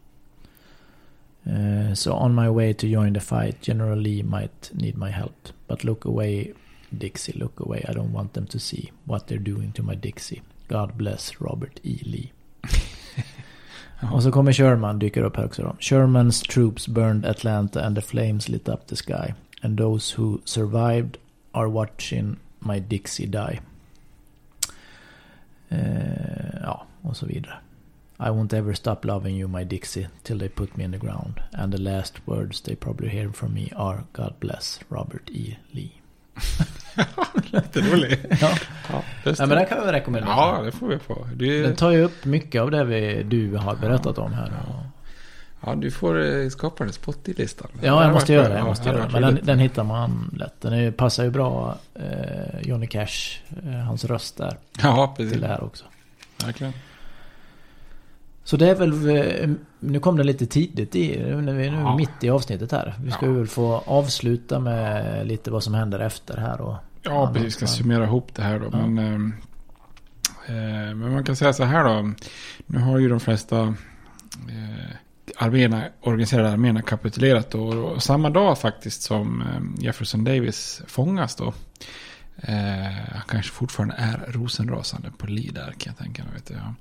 Eh, 1.47 1.95
so 1.95 2.15
on 2.15 2.35
my 2.35 2.49
way 2.49 2.73
to 2.73 2.89
join 2.89 3.13
the 3.13 3.21
fight 3.21 3.61
General 3.61 3.99
Lee 3.99 4.23
might 4.23 4.71
need 4.75 4.97
my 4.97 5.11
help. 5.11 5.49
But 5.67 5.85
look 5.85 6.05
away 6.05 6.55
Dixie, 6.99 7.33
look 7.33 7.61
away. 7.61 7.85
I 7.89 7.93
don't 7.93 8.13
want 8.13 8.33
them 8.33 8.47
to 8.47 8.59
see 8.59 8.93
what 9.07 9.27
they're 9.27 9.39
doing 9.39 9.73
to 9.73 9.83
my 9.83 9.95
Dixie. 9.95 10.43
God 10.69 10.97
bless 10.97 11.41
Robert 11.41 11.81
E. 11.83 11.99
Lee. 12.05 12.33
Och 14.13 14.23
så 14.23 14.33
kommer 14.33 14.53
Sherman, 14.53 14.99
dyker 14.99 15.23
upp 15.23 15.37
här 15.37 15.45
också 15.45 15.63
då. 15.63 15.77
Shermans 15.81 16.43
troops 16.43 16.89
burned 16.89 17.27
Atlanta 17.27 17.83
and 17.83 17.97
the 17.97 18.03
flames 18.03 18.49
lit 18.49 18.69
up 18.69 18.87
the 18.87 18.97
sky. 18.97 19.35
And 19.63 19.79
those 19.79 20.17
who 20.17 20.41
survived 20.45 21.17
are 21.53 21.69
watching 21.69 22.37
my 22.59 22.81
Dixie 22.81 23.27
die. 23.27 23.61
Eh, 25.69 26.61
ja, 26.63 26.87
och 27.03 27.17
så 27.17 27.27
vidare. 27.27 27.55
I 28.21 28.31
won't 28.31 28.53
ever 28.55 28.75
stop 28.75 29.05
loving 29.05 29.37
you 29.41 29.49
my 29.49 29.65
Dixie 29.65 30.09
till 30.23 30.39
they 30.39 30.49
put 30.49 30.77
me 30.77 30.85
in 30.85 30.93
the 30.93 30.99
ground. 30.99 31.41
And 31.53 31.73
the 31.73 31.79
last 31.79 32.15
words 32.27 32.61
they 32.61 32.77
probably 32.77 33.09
hear 33.09 33.33
from 33.33 33.55
me 33.55 33.69
are 33.77 34.05
God 34.13 34.35
bless 34.41 34.81
Robert 34.89 35.31
E. 35.31 35.57
Lee. 35.71 35.91
Lite 37.53 37.81
rolig. 37.81 38.19
Ja, 38.41 38.51
Ja, 38.93 39.03
det. 39.25 39.39
men 39.39 39.49
den 39.49 39.67
kan 39.67 39.87
vi 39.87 39.93
rekommendera. 39.93 40.31
ja, 40.31 40.63
det 40.65 40.73
får 40.73 40.89
vi 40.89 40.99
få. 40.99 41.29
Du, 41.35 41.63
Den 41.63 41.77
tar 41.77 41.91
ju 41.91 42.03
upp 42.05 42.25
mycket 42.25 42.63
av 42.63 42.71
det 42.71 42.85
vi, 42.85 43.23
du 43.23 43.57
har 43.57 43.77
berättat 43.77 44.19
om 44.19 44.33
här. 44.33 44.53
Ja, 45.67 45.75
du 45.75 45.91
får 45.91 46.23
eh, 46.43 46.49
skapa 46.49 46.85
en 46.85 46.93
spot 46.93 47.29
i 47.29 47.33
listan. 47.33 47.69
Ja, 47.83 48.03
jag 48.05 48.13
måste 48.13 48.33
göra 48.33 48.49
det. 48.49 48.55
Jag 48.59 48.65
måste 48.67 48.89
Ja, 48.89 48.95
göra 48.95 49.09
Men 49.13 49.23
den, 49.23 49.39
den 49.43 49.59
hittar 49.59 49.85
man 49.85 50.35
lätt. 50.39 50.61
Den 50.61 50.73
är, 50.73 50.91
passar 50.91 51.25
ju 51.25 51.31
bra, 51.31 51.79
eh, 51.95 52.61
Johnny 52.63 52.87
Cash, 52.87 53.39
eh, 53.67 53.71
hans 53.73 54.05
röst 54.05 54.37
där, 54.37 54.57
Ja, 54.83 55.15
precis. 55.17 55.33
till 55.33 55.41
det 55.41 55.49
här 55.49 55.65
också. 55.65 55.85
Verkligen. 56.45 56.73
Så 58.45 58.57
det 58.57 58.69
är 58.71 58.75
väl, 58.75 59.17
eh, 59.17 59.51
nu 59.81 60.01
kom 60.01 60.17
det 60.17 60.25
lite 60.25 60.47
tidigt 60.47 60.95
i, 60.97 61.19
nu 61.19 61.51
är 61.51 61.55
vi 61.55 61.71
nu 61.71 61.77
Ja. 61.77 61.97
mitt 61.97 62.25
i 62.25 62.31
avsnittet 62.31 62.73
här. 62.73 62.95
Vi 63.05 63.11
ska 63.11 63.27
Ja. 63.27 63.33
väl 63.33 63.47
få 63.47 63.83
avsluta 63.87 64.61
med 64.61 65.27
lite 65.27 65.51
vad 65.51 65.63
som 65.63 65.75
händer 65.75 65.99
efter 66.01 66.37
här 66.37 66.61
och... 66.61 66.75
Ja, 67.03 67.31
precis. 67.33 67.47
Vi 67.47 67.51
ska 67.51 67.67
summera 67.67 68.05
ihop 68.05 68.35
det 68.35 68.43
här 68.43 68.59
då. 68.59 68.69
Ja. 68.73 68.87
Men, 68.87 68.99
ehm, 69.15 69.33
eh, 70.47 70.55
men 70.95 71.13
man 71.13 71.25
kan 71.25 71.37
säga 71.37 71.53
så 71.53 71.65
här 71.65 71.85
då. 71.85 72.13
Nu 72.67 72.79
har 72.79 72.99
ju 72.99 73.09
de 73.09 73.21
flesta 73.21 73.61
eh, 74.49 74.95
arméerna, 75.37 75.85
organiserade 76.03 76.51
arméerna 76.53 76.83
kapitulerat 76.83 77.51
då. 77.51 77.63
Och 77.67 78.03
samma 78.03 78.31
dag 78.31 78.59
faktiskt 78.59 79.03
som 79.03 79.41
eh, 79.43 79.85
Jefferson 79.85 80.25
Davis 80.25 80.83
fångas 80.87 81.37
då. 81.37 81.53
Eh, 82.37 82.55
han 83.13 83.23
kanske 83.29 83.53
fortfarande 83.53 83.95
är 83.99 84.33
rosenrasande 84.33 85.11
på 85.19 85.27
Lee 85.27 85.53
där 85.53 85.75
kan 85.79 85.95
jag 85.97 85.99
tänka 85.99 86.23
mig. 86.25 86.33
Ja. 86.47 86.75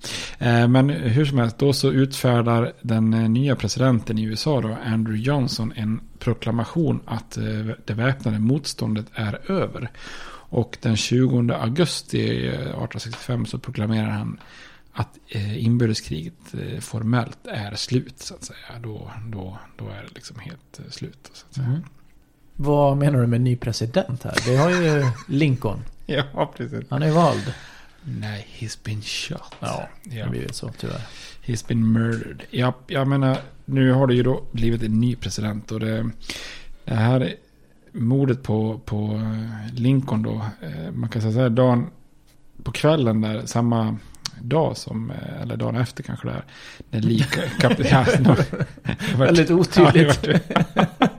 eh, 0.48 0.68
men 0.68 0.90
hur 0.90 1.26
som 1.26 1.38
helst, 1.38 1.58
då 1.58 1.74
så 1.74 1.92
utfärdar 1.92 2.74
den 2.82 3.14
eh, 3.14 3.30
nya 3.30 3.56
presidenten 3.56 4.18
i 4.18 4.24
USA 4.24 4.62
då, 4.62 4.78
Andrew 4.86 5.24
Johnson, 5.24 5.74
en 5.76 6.02
proklamation 6.20 7.02
att 7.06 7.38
eh, 7.38 7.44
det 7.86 7.94
väpnade 7.94 8.40
motståndet 8.40 9.06
är 9.14 9.52
över. 9.52 9.92
Och 10.56 10.78
den 10.82 10.98
20 10.98 11.54
augusti 11.54 12.48
eh, 12.48 12.54
1865 12.54 13.46
så 13.46 13.60
proklamerar 13.60 14.10
han 14.10 14.40
att 14.94 15.18
eh, 15.28 15.66
inbördeskriget 15.66 16.54
eh, 16.54 16.80
formellt 16.80 17.48
är 17.48 17.76
slut 17.76 18.20
så 18.20 18.36
att 18.36 18.44
säga. 18.44 18.80
Då, 18.82 19.12
då, 19.28 19.58
då 19.78 19.90
är 19.90 20.02
det 20.02 20.16
liksom 20.16 20.40
helt 20.40 20.80
eh, 20.80 20.90
slut. 20.90 21.30
Så 21.34 21.46
att 21.50 21.56
säga. 21.56 21.68
Mm. 21.68 21.84
Vad 22.56 22.98
menar 22.98 23.22
du 23.22 23.28
med 23.28 23.42
ny 23.42 23.56
president 23.56 24.24
här? 24.24 24.38
Det 24.46 24.56
har 24.56 24.70
ju 24.70 25.06
Lincoln. 25.28 25.80
Ja, 26.06 26.54
precis. 26.58 26.84
Han 26.90 27.02
är 27.02 27.08
ju 27.08 27.14
vald. 27.14 27.54
Nej, 28.04 28.48
he's 28.60 28.80
been 28.84 29.02
shot. 29.02 29.56
Ja, 29.60 29.88
det 30.04 30.20
har 30.20 30.30
blivit 30.30 30.56
så 30.56 30.70
tyvärr. 30.78 31.02
He's 31.46 31.68
been 31.68 31.92
murdered. 31.92 32.44
Ja, 32.50 32.74
jag 32.88 33.08
menar, 33.08 33.38
nu 33.66 33.92
har 33.92 34.08
det 34.08 34.14
ju 34.14 34.24
då 34.24 34.44
blivit 34.52 34.84
en 34.84 35.00
ny 35.00 35.16
president 35.16 35.72
och 35.72 35.80
det, 35.80 36.10
det 36.86 36.94
här 36.96 37.36
mordet 37.92 38.44
på, 38.44 38.82
på 38.86 39.06
eh, 39.16 39.74
Lincoln 39.74 40.24
då, 40.24 40.46
eh, 40.62 40.92
man 40.92 41.10
kan 41.10 41.22
säga 41.22 41.34
så 41.34 41.40
här, 41.40 41.50
dagen 41.50 41.88
på 42.64 42.72
kvällen 42.72 43.22
där, 43.22 43.46
samma 43.46 43.98
dag 44.42 44.78
som, 44.78 45.12
eh, 45.12 45.42
eller 45.42 45.58
dagen 45.58 45.76
efter 45.76 46.04
kanske 46.04 46.28
där, 46.28 46.44
när 46.92 47.00
lika, 47.02 47.42
kap, 47.60 47.74
ja, 47.92 48.06
nu- 48.20 48.36
Väldigt 49.18 49.52
otydligt. 49.52 50.20
Ja, 50.24 50.32
det 50.34 51.10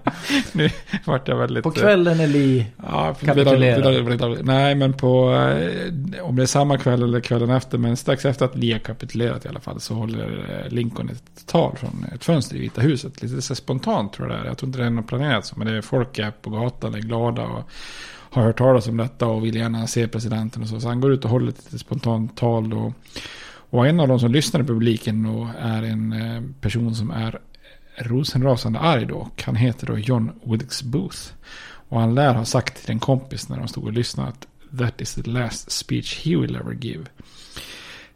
nu 0.52 0.70
vart 1.04 1.28
jag 1.28 1.36
väldigt... 1.36 1.62
På 1.64 1.70
kvällen 1.70 2.20
är 2.20 2.26
Lee... 2.26 2.66
Ja, 2.76 3.14
Kapitulerar. 3.24 4.42
Nej, 4.42 4.74
men 4.74 4.92
på... 4.92 5.32
eh, 5.32 6.24
Om 6.24 6.36
det 6.36 6.42
är 6.42 6.46
samma 6.46 6.78
kväll 6.78 7.02
eller 7.02 7.20
kvällen 7.20 7.50
efter. 7.50 7.78
Men 7.78 7.96
strax 7.96 8.24
efter 8.24 8.44
att 8.44 8.56
Lee 8.56 8.72
har 8.74 8.78
kapitulerat 8.78 9.44
i 9.44 9.48
alla 9.48 9.60
fall. 9.60 9.80
Så 9.80 9.94
håller 9.94 10.62
eh, 10.64 10.72
Lincoln 10.72 11.08
ett 11.10 11.46
tal 11.46 11.76
från 11.76 12.06
ett 12.14 12.24
fönster 12.24 12.56
i 12.56 12.58
Vita 12.58 12.80
huset. 12.80 13.22
Lite 13.22 13.42
så 13.42 13.54
spontant 13.54 14.12
tror 14.12 14.28
jag 14.30 14.38
det 14.38 14.42
är. 14.42 14.46
Jag 14.48 14.58
tror 14.58 14.66
inte 14.68 14.78
det 14.78 14.86
är 14.86 14.90
något 14.90 15.06
planerat 15.08 15.46
så. 15.46 15.54
Men 15.58 15.66
det 15.66 15.76
är 15.76 15.82
folk 15.82 16.18
är 16.18 16.30
på 16.30 16.50
gatan, 16.50 16.94
är 16.94 16.98
glada 16.98 17.42
och 17.42 17.70
har 18.34 18.42
hört 18.42 18.58
talas 18.58 18.88
om 18.88 18.96
detta. 18.96 19.26
Och 19.26 19.44
vill 19.44 19.56
gärna 19.56 19.86
se 19.86 20.08
presidenten 20.08 20.62
och 20.62 20.68
så. 20.68 20.80
Så 20.80 20.88
han 20.88 21.00
går 21.00 21.12
ut 21.12 21.24
och 21.24 21.30
håller 21.30 21.48
ett 21.48 21.80
spontant 21.80 22.36
tal. 22.36 22.72
Och, 22.72 22.92
och 23.70 23.86
en 23.86 24.00
av 24.00 24.08
de 24.08 24.20
som 24.20 24.32
lyssnar 24.32 24.60
i 24.60 24.64
publiken 24.64 25.22
då 25.22 25.50
är 25.60 25.82
en 25.82 26.12
eh, 26.12 26.42
person 26.60 26.94
som 26.94 27.10
är 27.10 27.38
rosenrasande 27.98 28.78
arg 28.78 29.06
då. 29.06 29.14
Och 29.14 29.42
han 29.42 29.56
heter 29.56 29.86
då 29.86 29.98
John 29.98 30.32
Wilkes 30.44 30.82
Booth. 30.82 31.18
Och 31.88 32.00
han 32.00 32.14
lär 32.14 32.34
ha 32.34 32.44
sagt 32.44 32.84
till 32.84 32.90
en 32.90 33.00
kompis 33.00 33.48
när 33.48 33.58
de 33.58 33.68
stod 33.68 33.84
och 33.84 33.92
lyssnade 33.92 34.28
att 34.28 34.46
that 34.78 35.00
is 35.00 35.14
the 35.14 35.30
last 35.30 35.70
speech 35.70 36.26
he 36.26 36.36
will 36.36 36.56
ever 36.56 36.74
give. 36.74 37.04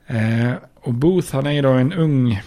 Eh, 0.06 0.52
och 0.74 0.94
Booth 0.94 1.34
han 1.34 1.46
är 1.46 1.50
ju 1.50 1.62
då 1.62 1.68
en 1.68 1.92
ung, 1.92 2.42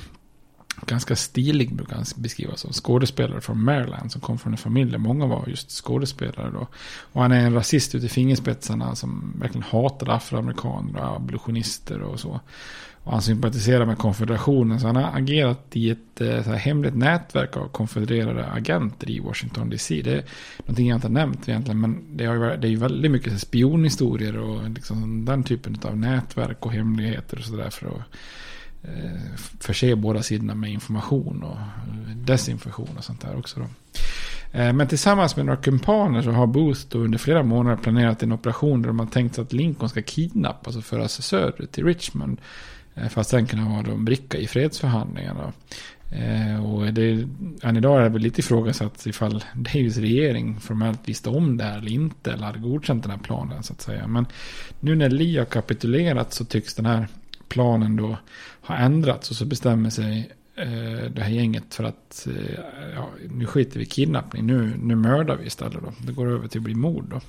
ganska 0.86 1.16
stilig 1.16 1.76
brukar 1.76 1.96
han 1.96 2.06
beskrivas 2.16 2.60
som 2.60 2.74
skådespelare 2.74 3.42
från 3.42 3.64
Maryland 3.64 4.12
som 4.12 4.22
kom 4.22 4.40
från 4.40 4.54
en 4.54 4.58
familj 4.58 4.92
där 4.92 4.98
många 4.98 5.26
var 5.26 5.46
just 5.48 5.72
skådespelare 5.72 6.52
då. 6.52 6.68
Och 7.12 7.22
han 7.22 7.32
är 7.32 7.46
en 7.46 7.54
rasist 7.54 7.96
ut 7.96 8.04
i 8.04 8.10
fingerspetsarna 8.10 8.96
som 8.96 9.34
verkligen 9.40 9.64
hatade 9.64 10.14
afroamerikaner 10.14 11.00
och 11.00 11.16
abolitionister 11.16 12.02
och 12.02 12.20
så. 12.20 12.40
Och 13.04 13.12
han 13.12 13.22
sympatiserar 13.22 13.86
med 13.86 13.98
konfederationen. 13.98 14.80
Så 14.80 14.88
han 14.88 14.96
har 14.96 15.18
agerat 15.18 15.68
i 15.74 15.90
ett 15.90 16.22
eh, 16.22 16.44
så 16.44 16.50
här, 16.50 16.58
hemligt 16.58 16.96
nätverk 16.96 17.58
av 17.58 17.68
konfedererade 17.68 18.46
agenter 18.46 19.10
i 19.10 19.20
Washington 19.20 19.70
DC. 19.70 20.02
Det 20.02 20.14
är 20.14 20.24
någonting 20.58 20.88
jag 20.88 20.98
inte 20.98 21.08
har 21.08 21.14
nämnt 21.14 21.50
egentligen. 21.50 21.82
Men 21.82 22.18
det, 22.18 22.26
har 22.26 22.36
ju, 22.36 22.40
det 22.40 22.68
är 22.68 22.72
ju 22.72 22.76
väldigt 22.76 23.12
mycket 23.12 23.28
så 23.28 23.34
här, 23.34 23.40
spionhistorier 23.40 24.38
och 24.38 24.70
liksom 24.70 25.26
den 25.26 25.44
typen 25.44 25.78
av 25.84 25.98
nätverk 25.98 26.66
och 26.66 26.72
hemligheter 26.72 27.38
och 27.38 27.44
sådär. 27.44 27.70
För 27.70 27.88
att 27.88 28.04
Eh, 28.84 29.36
förse 29.60 29.96
båda 29.96 30.24
sidorna 30.24 30.56
med 30.56 30.72
information 30.72 31.44
och 31.44 31.58
eh, 31.58 32.16
desinformation 32.16 32.98
och 32.98 33.04
sånt 33.04 33.22
där 33.22 33.38
också. 33.38 33.60
Då. 33.60 33.66
Eh, 34.60 34.74
men 34.74 34.88
tillsammans 34.88 35.36
med 35.36 35.46
några 35.46 35.62
kumpaner 35.62 36.22
så 36.22 36.32
har 36.32 36.48
Booth 36.48 36.82
då 36.90 37.00
under 37.00 37.18
flera 37.18 37.44
månader 37.44 37.78
planerat 37.78 38.24
en 38.24 38.32
operation 38.32 38.82
där 38.82 38.88
de 38.88 39.00
har 39.00 39.06
tänkt 39.06 39.36
sig 39.36 39.42
att 39.42 39.54
Lincoln 39.54 39.90
ska 39.90 40.02
kidnappas 40.02 40.76
och 40.76 40.84
föras 40.84 41.22
söderut 41.22 41.72
till 41.72 41.86
Richmond. 41.86 42.42
För 43.10 43.22
att 43.22 43.28
sen 43.28 43.46
kunna 43.46 43.70
vara 43.70 43.94
en 43.94 44.06
bricka 44.06 44.38
i 44.38 44.48
fredsförhandlingarna. 44.48 45.54
Och 46.64 46.94
det, 46.94 47.28
än 47.64 47.78
idag 47.78 48.00
är 48.00 48.04
det 48.04 48.10
väl 48.10 48.22
lite 48.22 48.40
ifrågasatt 48.40 49.06
ifall 49.06 49.44
Davis 49.56 49.98
regering 49.98 50.60
formellt 50.60 51.00
visste 51.06 51.30
om 51.30 51.58
det 51.58 51.64
här 51.64 51.78
eller 51.78 51.92
inte. 51.92 52.32
Eller 52.32 52.46
hade 52.46 52.60
godkänt 52.60 53.04
den 53.04 53.12
här 53.12 53.18
planen 53.18 53.64
så 53.64 53.74
att 53.74 53.82
säga. 53.82 54.08
Men 54.08 54.26
nu 54.80 54.96
när 54.96 55.10
Lee 55.10 55.40
har 55.40 55.46
kapitulerat 55.46 56.34
så 56.34 56.46
tycks 56.46 56.74
den 56.74 56.86
här 56.86 57.08
planen 57.52 57.96
då 57.96 58.18
har 58.62 58.76
ändrats. 58.76 59.30
Och 59.30 59.36
så 59.36 59.46
bestämmer 59.46 59.90
sig 59.90 60.32
eh, 60.56 61.12
det 61.12 61.22
här 61.22 61.30
gänget 61.30 61.74
för 61.74 61.84
att 61.84 62.28
eh, 62.28 62.60
ja, 62.96 63.10
nu 63.30 63.46
skiter 63.46 63.80
vi 63.80 63.86
i 63.86 63.90
kidnappning. 63.90 64.46
Nu, 64.46 64.74
nu 64.82 64.96
mördar 64.96 65.36
vi 65.36 65.46
istället 65.46 65.84
då. 65.84 65.94
Det 66.06 66.12
går 66.12 66.32
över 66.32 66.48
till 66.48 66.60
att 66.60 66.64
bli 66.64 66.76
mord 66.76 67.06
då. 67.10 67.22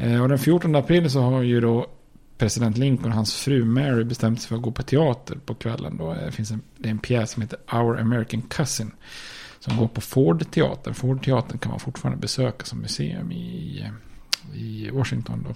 Eh, 0.00 0.22
och 0.22 0.28
den 0.28 0.38
14 0.38 0.76
april 0.76 1.10
så 1.10 1.20
har 1.20 1.42
ju 1.42 1.60
då 1.60 1.86
president 2.38 2.78
Lincoln 2.78 3.10
och 3.10 3.16
hans 3.16 3.34
fru 3.34 3.64
Mary 3.64 4.04
bestämt 4.04 4.40
sig 4.40 4.48
för 4.48 4.56
att 4.56 4.62
gå 4.62 4.70
på 4.70 4.82
teater 4.82 5.38
på 5.46 5.54
kvällen. 5.54 5.96
Då. 5.96 6.14
Det 6.14 6.32
finns 6.32 6.50
en, 6.50 6.60
det 6.76 6.88
är 6.88 6.90
en 6.90 6.98
pjäs 6.98 7.30
som 7.30 7.42
heter 7.42 7.58
Our 7.72 8.00
American 8.00 8.42
Cousin. 8.42 8.90
Som 9.60 9.76
går 9.76 9.88
på 9.88 10.00
Ford-teatern. 10.00 10.94
Ford-teatern 10.94 11.58
kan 11.58 11.70
man 11.70 11.80
fortfarande 11.80 12.20
besöka 12.20 12.64
som 12.64 12.78
museum 12.78 13.32
i, 13.32 13.80
eh, 13.84 14.07
i 14.54 14.90
Washington. 14.92 15.44
Då. 15.48 15.54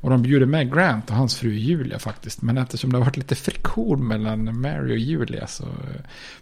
Och 0.00 0.10
de 0.10 0.22
bjuder 0.22 0.46
med 0.46 0.74
Grant 0.74 1.10
och 1.10 1.16
hans 1.16 1.36
fru 1.36 1.54
Julia 1.54 1.98
faktiskt. 1.98 2.42
Men 2.42 2.58
eftersom 2.58 2.92
det 2.92 2.98
har 2.98 3.04
varit 3.04 3.16
lite 3.16 3.34
friktion 3.34 4.08
mellan 4.08 4.60
Mary 4.60 4.92
och 4.92 4.98
Julia 4.98 5.46
så 5.46 5.64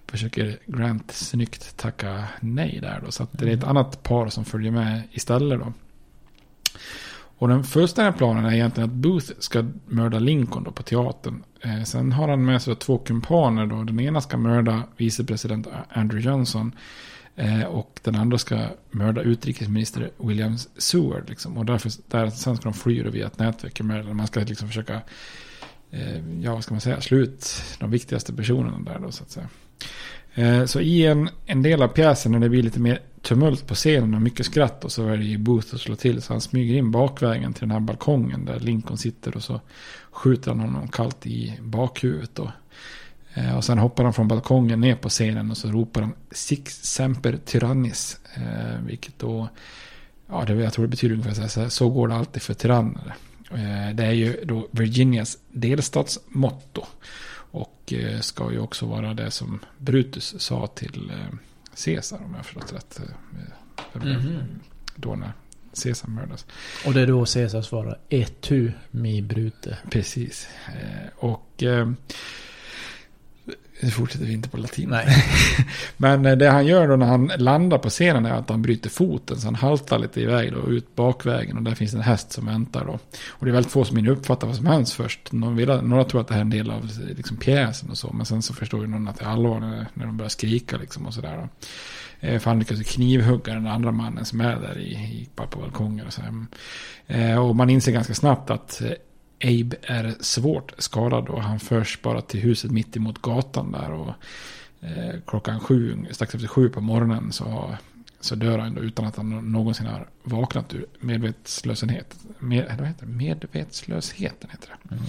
försöker 0.07 0.59
Grant 0.67 1.13
snyggt 1.13 1.77
tacka 1.77 2.25
nej 2.41 2.79
där. 2.83 3.03
Då. 3.05 3.11
Så 3.11 3.23
att 3.23 3.33
det 3.33 3.51
är 3.51 3.57
ett 3.57 3.65
annat 3.65 4.03
par 4.03 4.29
som 4.29 4.45
följer 4.45 4.73
med 4.73 5.03
istället 5.13 5.61
då. 5.61 5.73
Och 7.39 7.49
den 7.49 7.65
fullständiga 7.65 8.13
planen 8.13 8.45
är 8.45 8.53
egentligen 8.53 8.91
att 8.91 8.97
Booth 8.97 9.33
ska 9.39 9.65
mörda 9.87 10.19
Lincoln 10.19 10.65
då 10.65 10.71
på 10.71 10.83
teatern. 10.83 11.43
Eh, 11.61 11.83
sen 11.83 12.13
har 12.13 12.29
han 12.29 12.45
med 12.45 12.63
sig 12.63 12.77
två 12.77 12.99
kumpaner 12.99 13.67
då. 13.67 13.83
Den 13.83 14.01
ena 14.01 14.21
ska 14.21 14.37
mörda 14.37 14.83
vicepresident 14.97 15.69
Andrew 15.89 16.31
Johnson. 16.31 16.73
Eh, 17.37 17.65
och 17.65 18.01
den 18.03 18.15
andra 18.15 18.39
ska 18.39 18.67
mörda 18.91 19.23
utrikesminister 19.23 20.11
William 20.19 20.59
Seward. 20.59 21.29
Liksom. 21.29 21.59
Och 21.59 21.65
därför, 21.65 21.93
där, 22.09 22.31
sen 22.31 22.57
ska 22.57 22.65
de 22.65 22.75
fly 22.75 23.03
via 23.03 23.27
ett 23.27 23.39
nätverk. 23.39 23.81
Man 23.81 24.27
ska 24.27 24.41
liksom 24.41 24.69
försöka, 24.69 25.01
eh, 25.91 26.41
ja 26.41 26.55
vad 26.55 26.65
ska 26.65 26.75
man 26.75 26.81
säga, 26.81 27.01
slå 27.01 27.19
ut 27.19 27.63
de 27.79 27.91
viktigaste 27.91 28.33
personerna 28.33 28.79
där 28.79 28.99
då 28.99 29.13
så 29.13 29.23
att 29.23 29.31
säga. 29.31 29.49
Eh, 30.35 30.65
så 30.65 30.81
i 30.81 31.07
en, 31.07 31.29
en 31.47 31.63
del 31.63 31.83
av 31.83 31.89
pjäsen 31.89 32.33
när 32.33 32.39
det 32.39 32.49
blir 32.49 32.63
lite 32.63 32.81
mer 32.81 33.01
tumult 33.23 33.67
på 33.67 33.75
scenen 33.75 34.15
och 34.15 34.23
mycket 34.23 34.47
skratt 34.47 34.85
och 34.85 34.93
så 34.93 35.09
är 35.09 35.17
det 35.17 35.25
ju 35.25 35.39
Booth 35.39 35.75
att 35.75 35.81
slå 35.81 35.97
till. 35.97 36.23
Så 36.23 36.33
han 36.33 36.41
smyger 36.41 36.75
in 36.75 36.91
bakvägen 36.91 37.53
till 37.53 37.61
den 37.61 37.71
här 37.71 37.81
balkongen 37.81 38.45
där 38.45 38.61
Lincoln 38.61 38.99
sitter 38.99 39.37
och 39.37 39.43
så 39.43 39.61
skjuter 40.11 40.51
han 40.51 40.61
honom 40.61 40.89
kallt 40.89 41.27
i 41.27 41.59
bakhuvudet. 41.61 42.31
Då. 42.35 42.53
Eh, 43.35 43.57
och 43.57 43.65
sen 43.65 43.79
hoppar 43.79 44.05
han 44.05 44.13
från 44.13 44.29
balkongen 44.29 44.81
ner 44.81 44.97
på 44.97 45.09
scenen 45.09 45.51
och 45.51 45.57
så 45.57 45.69
ropar 45.69 46.01
han 46.01 46.15
Six 46.31 46.85
Semper 46.85 47.39
Tyrannis. 47.45 48.21
Eh, 48.35 48.81
vilket 48.87 49.19
då, 49.19 49.49
ja 50.27 50.45
det, 50.45 50.55
jag 50.55 50.73
tror 50.73 50.85
det 50.85 50.91
betyder 50.91 51.15
ungefär 51.15 51.49
så 51.49 51.61
här, 51.61 51.69
så 51.69 51.89
går 51.89 52.09
det 52.09 52.15
alltid 52.15 52.43
för 52.43 52.55
tyranner. 52.55 53.15
Det 53.95 54.05
är 54.05 54.13
ju 54.13 54.45
då 54.45 54.69
Virginias 54.71 55.39
delstatsmotto. 55.53 56.87
Och 57.51 57.93
ska 58.21 58.53
ju 58.53 58.59
också 58.59 58.87
vara 58.87 59.15
det 59.15 59.31
som 59.31 59.61
Brutus 59.79 60.35
sa 60.39 60.67
till 60.67 61.13
Caesar 61.85 62.17
om 62.17 62.31
jag 62.31 62.37
har 62.37 62.43
förstått 62.43 62.73
rätt. 62.73 63.01
Mm 63.95 64.21
-hmm. 64.21 64.43
Då 64.97 65.15
när 65.15 65.33
Caesar 65.83 66.09
mördas. 66.09 66.47
Och 66.87 66.95
det 66.95 67.01
är 67.01 67.07
då 67.07 67.25
Caesar 67.25 67.63
svarar 67.63 67.99
etu 68.09 68.73
mi 68.91 69.23
brute. 69.23 69.79
Precis. 69.91 70.49
Eh, 70.67 71.09
och 71.17 71.63
eh, 71.63 71.91
nu 73.81 73.91
fortsätter 73.91 74.27
vi 74.27 74.33
inte 74.33 74.49
på 74.49 74.57
latin. 74.57 74.89
Nej. 74.89 75.25
Men 75.97 76.27
eh, 76.27 76.37
det 76.37 76.51
han 76.51 76.67
gör 76.67 76.89
då 76.89 76.97
när 76.97 77.07
han 77.07 77.33
landar 77.39 77.79
på 77.79 77.91
scenen 77.91 78.27
är 78.27 78.33
att 78.33 78.51
han 78.51 78.63
bryter 78.63 78.91
foten. 78.91 79.41
Så 79.41 79.47
han 79.47 79.55
haltar 79.55 79.99
lite 79.99 80.21
iväg 80.21 80.53
då, 80.53 80.69
ut 80.69 80.95
bakvägen. 80.95 81.57
Och 81.57 81.63
där 81.63 81.75
finns 81.75 81.95
en 81.95 82.01
häst 82.01 82.33
som 82.33 82.47
väntar 82.47 82.85
då. 82.85 82.99
Och 83.29 83.45
det 83.45 83.51
är 83.51 83.53
väldigt 83.53 83.73
få 83.73 83.85
som 83.85 83.97
hinner 83.97 84.11
uppfatta 84.11 84.47
vad 84.47 84.57
som 84.57 84.67
hänt 84.67 84.91
först. 84.91 85.33
Några, 85.33 85.81
några 85.81 86.05
tror 86.05 86.21
att 86.21 86.29
det 86.29 86.35
här 86.35 86.41
är 86.41 86.45
en 86.45 86.51
del 86.51 86.71
av 86.71 86.91
liksom, 87.17 87.37
pjäsen 87.37 87.91
och 87.91 87.99
så. 87.99 88.13
Men 88.13 88.27
sen 88.27 88.43
så 88.43 88.55
förstår 88.55 88.81
ju 88.81 88.87
någon 88.87 89.09
att 89.09 89.19
det 89.19 89.25
är 89.25 89.29
allvar 89.29 89.61
när, 89.61 89.87
när 89.95 90.07
de 90.07 90.17
börjar 90.17 90.29
skrika 90.29 90.77
liksom 90.77 91.07
och 91.07 91.15
sådär. 91.15 91.49
Eh, 92.21 92.39
för 92.39 92.51
han 92.51 92.59
lyckas 92.59 92.83
knivhugga 92.83 93.55
den 93.55 93.67
andra 93.67 93.93
mannen 93.93 94.25
som 94.25 94.41
är 94.41 94.57
där 94.57 94.79
i, 94.79 94.93
i 94.93 95.29
på 95.35 95.59
balkongen. 95.59 96.07
Och, 96.07 96.13
så 96.13 96.23
eh, 97.07 97.47
och 97.47 97.57
man 97.57 97.71
inser 97.71 97.93
ganska 97.93 98.15
snabbt 98.15 98.51
att 98.51 98.83
Abe 99.43 99.77
är 99.83 100.15
svårt 100.21 100.73
skadad 100.79 101.29
och 101.29 101.43
han 101.43 101.61
förs 101.61 102.03
bara 102.03 102.21
till 102.21 102.41
huset 102.41 102.71
mitt 102.71 102.97
emot 102.97 103.23
gatan 103.23 103.73
där. 103.73 103.93
Och 103.93 104.13
eh, 104.81 105.15
klockan 105.27 105.61
sju, 105.61 106.07
strax 106.11 106.35
efter 106.35 106.49
sju 106.49 106.69
på 106.69 106.81
morgonen 106.81 107.33
så, 107.33 107.75
så 108.21 108.35
dör 108.35 108.59
han 108.59 108.79
utan 108.79 109.05
att 109.05 109.17
han 109.17 109.53
någonsin 109.53 109.87
har 109.87 110.09
vaknat 110.23 110.75
ur 110.75 110.87
medvetslöshet. 111.01 112.17
Med, 112.39 112.65
vad 112.79 112.89
heter 112.89 113.07
det? 113.07 113.13
Medvetslösheten 113.13 114.51
heter 114.51 114.69
det. 114.69 114.95
Mm. 114.95 115.05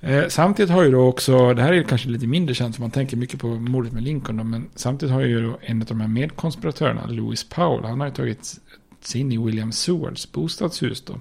Eh, 0.00 0.28
samtidigt 0.28 0.70
har 0.70 0.82
ju 0.82 0.90
då 0.90 1.08
också, 1.08 1.54
det 1.54 1.62
här 1.62 1.72
är 1.72 1.82
kanske 1.82 2.08
lite 2.08 2.26
mindre 2.26 2.54
känt 2.54 2.74
för 2.74 2.82
man 2.82 2.90
tänker 2.90 3.16
mycket 3.16 3.40
på 3.40 3.46
mordet 3.46 3.92
med 3.92 4.02
Lincoln 4.02 4.36
då, 4.36 4.44
men 4.44 4.68
samtidigt 4.74 5.12
har 5.12 5.20
ju 5.20 5.42
då 5.42 5.58
en 5.62 5.82
av 5.82 5.88
de 5.88 6.00
här 6.00 6.08
medkonspiratörerna, 6.08 7.06
Louis 7.06 7.44
Powell, 7.44 7.84
han 7.84 8.00
har 8.00 8.06
ju 8.06 8.12
tagit 8.12 8.60
sig 9.00 9.20
in 9.20 9.32
i 9.32 9.38
William 9.38 9.72
Sewards 9.72 10.32
bostadshus 10.32 11.00
då. 11.00 11.20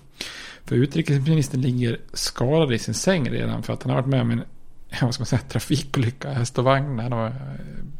För 0.65 0.75
utrikesministern 0.75 1.61
ligger 1.61 1.99
skadad 2.13 2.73
i 2.73 2.79
sin 2.79 2.93
säng 2.93 3.29
redan 3.29 3.63
för 3.63 3.73
att 3.73 3.83
han 3.83 3.89
har 3.89 4.01
varit 4.01 4.09
med 4.09 4.21
om 4.21 4.31
en 4.31 4.41
vad 5.01 5.13
ska 5.13 5.21
man 5.21 5.25
säga, 5.25 5.41
trafikolycka, 5.41 6.29
häst 6.29 6.57
och 6.57 6.63
vagn. 6.63 6.99
Han 6.99 7.11
har 7.11 7.27
eh, 7.27 7.33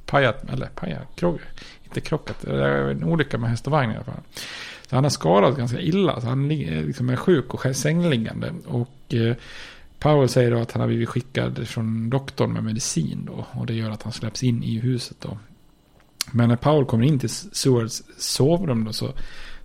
pajat, 0.06 0.50
eller 0.50 0.68
pajat, 0.68 1.08
krock, 1.16 1.42
inte 1.84 2.02
krockat, 2.02 2.42
det 2.42 2.66
är 2.66 2.90
en 2.90 3.04
olycka 3.04 3.38
med 3.38 3.50
häst 3.50 3.68
och 3.68 3.72
vagn 3.72 3.92
i 3.92 3.96
alla 3.96 4.04
fall. 4.04 4.22
Så 4.90 4.96
han 4.96 5.04
har 5.04 5.12
skadats 5.12 5.58
ganska 5.58 5.80
illa, 5.80 6.22
så 6.22 6.28
han 6.28 6.52
eh, 6.52 6.84
liksom 6.86 7.10
är 7.10 7.16
sjuk 7.16 7.54
och 7.54 7.76
sängliggande. 7.76 8.54
Och 8.66 9.14
eh, 9.14 9.36
Powell 10.00 10.30
säger 10.30 10.52
då 10.52 10.58
att 10.58 10.72
han 10.72 10.82
har 10.82 10.88
blivit 10.88 11.10
skickad 11.10 11.68
från 11.68 12.10
doktorn 12.10 12.54
med 12.54 12.64
medicin 12.64 13.26
då. 13.26 13.46
Och 13.52 13.66
det 13.66 13.74
gör 13.74 13.92
att 13.92 14.04
han 14.04 14.14
släpps 14.14 14.44
in 14.44 14.64
i 14.64 14.80
huset 14.80 15.18
då. 15.22 15.38
Men 16.32 16.50
när 16.50 16.56
Powell 16.56 16.86
kommer 16.86 17.06
in 17.06 17.20
till 17.20 17.30
Sewards 17.30 18.04
sovrum 18.18 18.84
då 18.84 18.94
så 18.94 19.14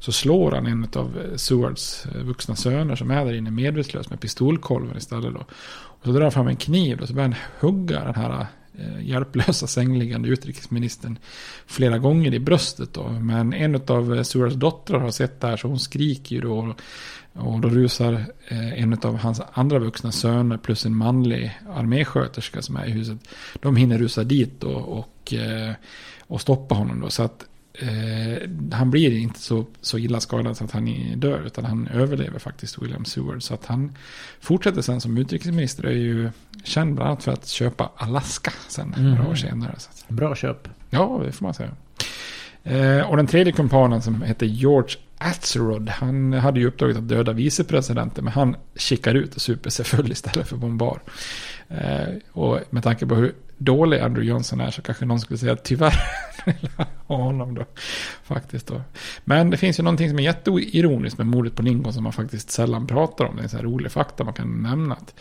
så 0.03 0.13
slår 0.13 0.53
han 0.53 0.67
en 0.67 0.89
av 0.95 1.19
eh, 1.19 1.37
Sewards 1.37 2.07
eh, 2.07 2.23
vuxna 2.23 2.57
söner 2.57 2.97
som 2.97 3.11
är 3.11 3.25
där 3.25 3.33
inne 3.33 3.51
medvetslös 3.51 4.11
med 4.11 4.21
pistolkolven 4.21 4.97
istället. 4.97 5.35
Då. 5.35 5.41
Och 5.75 6.05
så 6.05 6.13
drar 6.13 6.23
han 6.23 6.33
fram 6.33 6.49
en 6.49 6.57
kniv 6.57 7.01
och 7.01 7.09
så 7.09 7.15
börjar 7.15 7.29
han 7.29 7.39
hugga 7.61 8.05
den 8.05 8.15
här 8.15 8.47
eh, 8.79 9.09
hjälplösa 9.09 9.67
sängliggande 9.67 10.29
utrikesministern 10.29 11.19
flera 11.67 11.99
gånger 11.99 12.35
i 12.35 12.39
bröstet. 12.39 12.95
Då. 12.95 13.09
Men 13.09 13.53
en 13.53 13.75
av 13.75 14.23
Sewards 14.23 14.55
dottrar 14.55 14.99
har 14.99 15.11
sett 15.11 15.41
det 15.41 15.47
här 15.47 15.57
så 15.57 15.69
hon 15.69 15.79
skriker 15.79 16.37
ju 16.37 16.43
då. 16.43 16.75
Och 17.33 17.61
då 17.61 17.69
rusar 17.69 18.25
en 18.49 18.99
av 19.03 19.17
hans 19.17 19.41
andra 19.53 19.79
vuxna 19.79 20.13
söner 20.13 20.57
plus 20.57 20.87
en 20.87 20.97
manlig 20.97 21.59
armésköterska 21.75 22.63
som 22.63 22.77
är 22.77 22.87
i 22.87 22.91
huset. 22.91 23.19
De 23.61 23.77
hinner 23.77 23.99
rusa 23.99 24.25
dit 24.25 24.61
då 24.61 24.71
och, 24.71 25.35
och 26.21 26.41
stoppa 26.41 26.75
honom 26.75 27.01
då. 27.01 27.11
Så 27.11 27.23
att 27.23 27.47
eh, 27.75 28.49
han 28.73 28.91
blir 28.91 29.19
inte 29.19 29.41
så, 29.41 29.67
så 29.81 29.99
illa 29.99 30.21
skadad 30.21 30.57
så 30.57 30.65
att 30.65 30.73
han 30.73 30.95
dör. 31.17 31.43
Utan 31.47 31.65
han 31.65 31.89
överlever 31.89 32.39
faktiskt 32.39 32.83
William 32.83 33.05
Seward. 33.05 33.43
Så 33.43 33.55
att 33.55 33.67
han 33.67 33.97
fortsätter 34.41 34.83
sen 34.83 35.01
som 35.01 35.19
utrikesminister. 35.19 35.85
Är 35.85 35.93
ju 35.93 36.31
känd 36.65 36.95
bland 36.95 37.11
annat 37.11 37.25
för 37.25 37.33
att 37.33 37.49
köpa 37.49 37.91
Alaska 37.97 38.53
sen 38.69 38.95
mm. 38.95 39.11
några 39.11 39.31
år 39.31 39.35
senare. 39.35 39.75
Så. 39.79 40.15
Bra 40.15 40.35
köp. 40.35 40.69
Ja, 40.91 41.23
det 41.25 41.33
får 41.33 41.45
man 41.45 41.55
säga. 41.55 41.71
Eh, 42.65 43.11
och 43.11 43.17
den 43.17 43.27
tredje 43.27 43.53
kumpanen 43.53 44.03
som 44.03 44.23
heter 44.23 44.47
George 44.47 44.97
Atzerodd. 45.19 45.89
Han 45.89 46.33
hade 46.33 46.61
ju 46.61 46.67
uppdraget 46.67 46.97
att 46.97 47.09
döda 47.09 47.33
vicepresidenten. 47.33 48.25
Men 48.25 48.33
han 48.33 48.57
kickar 48.77 49.15
ut 49.15 49.35
och 49.35 49.43
super 49.43 49.71
sig 49.71 49.85
full 49.85 50.13
istället 50.13 50.49
för 50.49 50.57
bombar. 50.57 51.03
Eh, 51.69 52.09
och 52.33 52.61
med 52.71 52.83
tanke 52.83 53.07
på 53.07 53.15
hur 53.15 53.35
dålig 53.59 54.01
Andrew 54.01 54.31
Johnson 54.31 54.61
är 54.61 54.71
så 54.71 54.83
kanske 54.83 55.05
någon 55.05 55.21
skulle 55.21 55.39
säga 55.39 55.57
tyvärr 55.57 55.95
honom 57.07 57.55
då. 57.55 57.65
Faktiskt 58.25 58.67
då. 58.67 58.83
Men 59.25 59.51
det 59.51 59.57
finns 59.57 59.79
ju 59.79 59.83
någonting 59.83 60.09
som 60.09 60.19
är 60.19 60.23
jätteironiskt 60.23 61.19
med 61.19 61.27
mordet 61.27 61.57
på 61.57 61.63
Lincoln 61.63 61.93
som 61.93 62.03
man 62.03 62.13
faktiskt 62.13 62.51
sällan 62.51 62.87
pratar 62.87 63.25
om. 63.25 63.37
Det 63.37 63.41
är 63.41 63.43
en 63.43 63.49
sån 63.49 63.61
här 63.61 63.65
rolig 63.65 63.93
fakta 63.93 64.25
man 64.25 64.35
kan 64.35 64.63
nämna. 64.63 64.95
Att 64.95 65.15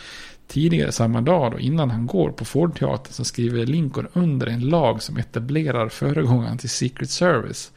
tidigare 0.47 0.91
samma 0.91 1.21
dag 1.21 1.51
då, 1.51 1.59
innan 1.59 1.91
han 1.91 2.07
går 2.07 2.29
på 2.29 2.45
Fordteatern 2.45 3.13
så 3.13 3.23
skriver 3.23 3.65
Lincoln 3.65 4.07
under 4.13 4.47
en 4.47 4.69
lag 4.69 5.03
som 5.03 5.17
etablerar 5.17 5.89
föregångaren 5.89 6.57
till 6.57 6.69
Secret 6.69 7.09
Service. 7.09 7.71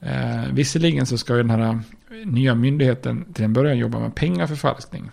Eh, 0.00 0.52
visserligen 0.52 1.06
så 1.06 1.18
ska 1.18 1.36
ju 1.36 1.42
den 1.42 1.50
här 1.50 1.80
nya 2.24 2.54
myndigheten 2.54 3.32
till 3.32 3.44
en 3.44 3.52
början 3.52 3.78
jobba 3.78 3.98
med 3.98 4.14
pengaförfalskning. 4.14 5.10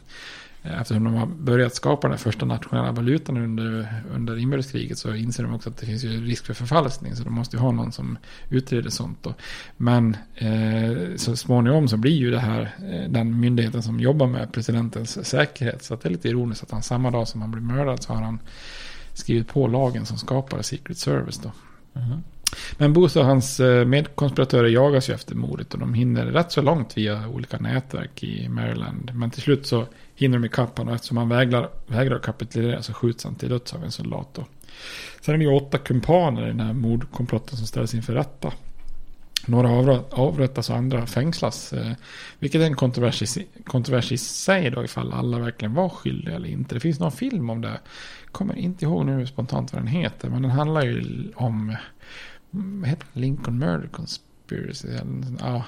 Eftersom 0.81 1.03
de 1.03 1.13
har 1.13 1.25
börjat 1.25 1.75
skapa 1.75 2.07
den 2.07 2.17
första 2.17 2.45
nationella 2.45 2.91
valutan 2.91 3.37
under, 3.37 3.95
under 4.15 4.37
inbördeskriget 4.37 4.97
så 4.97 5.15
inser 5.15 5.43
de 5.43 5.53
också 5.53 5.69
att 5.69 5.77
det 5.77 5.85
finns 5.85 6.03
ju 6.03 6.25
risk 6.25 6.45
för 6.45 6.53
förfalskning. 6.53 7.15
Så 7.15 7.23
de 7.23 7.33
måste 7.33 7.55
ju 7.55 7.61
ha 7.61 7.71
någon 7.71 7.91
som 7.91 8.17
utreder 8.49 8.89
sånt. 8.89 9.23
Då. 9.23 9.33
Men 9.77 10.17
eh, 10.35 11.15
så 11.15 11.35
småningom 11.35 11.87
så 11.87 11.97
blir 11.97 12.15
ju 12.15 12.31
det 12.31 12.39
här 12.39 12.75
eh, 12.91 13.09
den 13.09 13.39
myndigheten 13.39 13.83
som 13.83 13.99
jobbar 13.99 14.27
med 14.27 14.51
presidentens 14.51 15.27
säkerhet. 15.27 15.83
Så 15.83 15.93
att 15.93 16.01
det 16.01 16.09
är 16.09 16.11
lite 16.11 16.29
ironiskt 16.29 16.63
att 16.63 16.71
han 16.71 16.83
samma 16.83 17.11
dag 17.11 17.27
som 17.27 17.41
han 17.41 17.51
blir 17.51 17.61
mördad 17.61 18.03
så 18.03 18.13
har 18.13 18.21
han 18.21 18.39
skrivit 19.13 19.47
på 19.47 19.67
lagen 19.67 20.05
som 20.05 20.17
skapar 20.17 20.61
Secret 20.61 20.97
Service. 20.97 21.39
Då. 21.43 21.51
Mhm. 21.93 22.23
Men 22.77 22.93
Booth 22.93 23.17
och 23.17 23.25
hans 23.25 23.59
eh, 23.59 23.85
medkonspiratörer 23.85 24.67
jagas 24.67 25.09
ju 25.09 25.13
efter 25.13 25.35
mordet 25.35 25.73
och 25.73 25.79
de 25.79 25.93
hinner 25.93 26.25
rätt 26.25 26.51
så 26.51 26.61
långt 26.61 26.97
via 26.97 27.27
olika 27.27 27.57
nätverk 27.57 28.23
i 28.23 28.49
Maryland. 28.49 29.11
Men 29.13 29.31
till 29.31 29.41
slut 29.41 29.67
så 29.67 29.85
hinner 30.15 30.37
de 30.37 30.45
ikapp 30.45 30.77
honom 30.77 30.89
och 30.89 30.95
eftersom 30.95 31.17
han 31.17 31.29
vägrar, 31.29 31.69
vägrar 31.87 32.19
kapitulera 32.19 32.81
så 32.81 32.93
skjuts 32.93 33.23
han 33.23 33.35
till 33.35 33.49
döds 33.49 33.73
av 33.73 33.83
en 33.83 33.91
soldat. 33.91 34.27
Då. 34.33 34.45
Sen 35.21 35.33
är 35.33 35.37
det 35.37 35.43
ju 35.43 35.51
åtta 35.51 35.77
kumpaner 35.77 36.43
i 36.43 36.47
den 36.47 36.59
här 36.59 36.73
mordkomplotten 36.73 37.57
som 37.57 37.67
ställs 37.67 37.93
inför 37.93 38.13
rätta. 38.13 38.53
Några 39.45 39.69
avrättas 40.09 40.69
och 40.69 40.75
andra 40.75 41.05
fängslas. 41.05 41.73
Eh, 41.73 41.91
vilket 42.39 42.61
är 42.61 42.65
en 42.65 42.75
kontrovers 42.75 43.37
i, 43.37 43.47
kontrovers 43.65 44.11
i 44.11 44.17
sig 44.17 44.69
då 44.69 44.83
ifall 44.83 45.13
alla 45.13 45.39
verkligen 45.39 45.73
var 45.73 45.89
skyldiga 45.89 46.35
eller 46.35 46.49
inte. 46.49 46.75
Det 46.75 46.79
finns 46.79 46.99
någon 46.99 47.11
film 47.11 47.49
om 47.49 47.61
det. 47.61 47.79
Kommer 48.31 48.55
inte 48.55 48.85
ihåg 48.85 49.05
nu 49.05 49.27
spontant 49.27 49.73
vad 49.73 49.81
den 49.81 49.87
heter. 49.87 50.29
Men 50.29 50.41
den 50.41 50.51
handlar 50.51 50.81
ju 50.81 51.03
om 51.35 51.75
vad 52.51 52.89
heter 52.89 53.05
den? 53.13 53.21
Lincoln 53.21 53.59
Murder 53.59 53.87
Conspiracy. 53.87 54.87
Ja, 55.39 55.63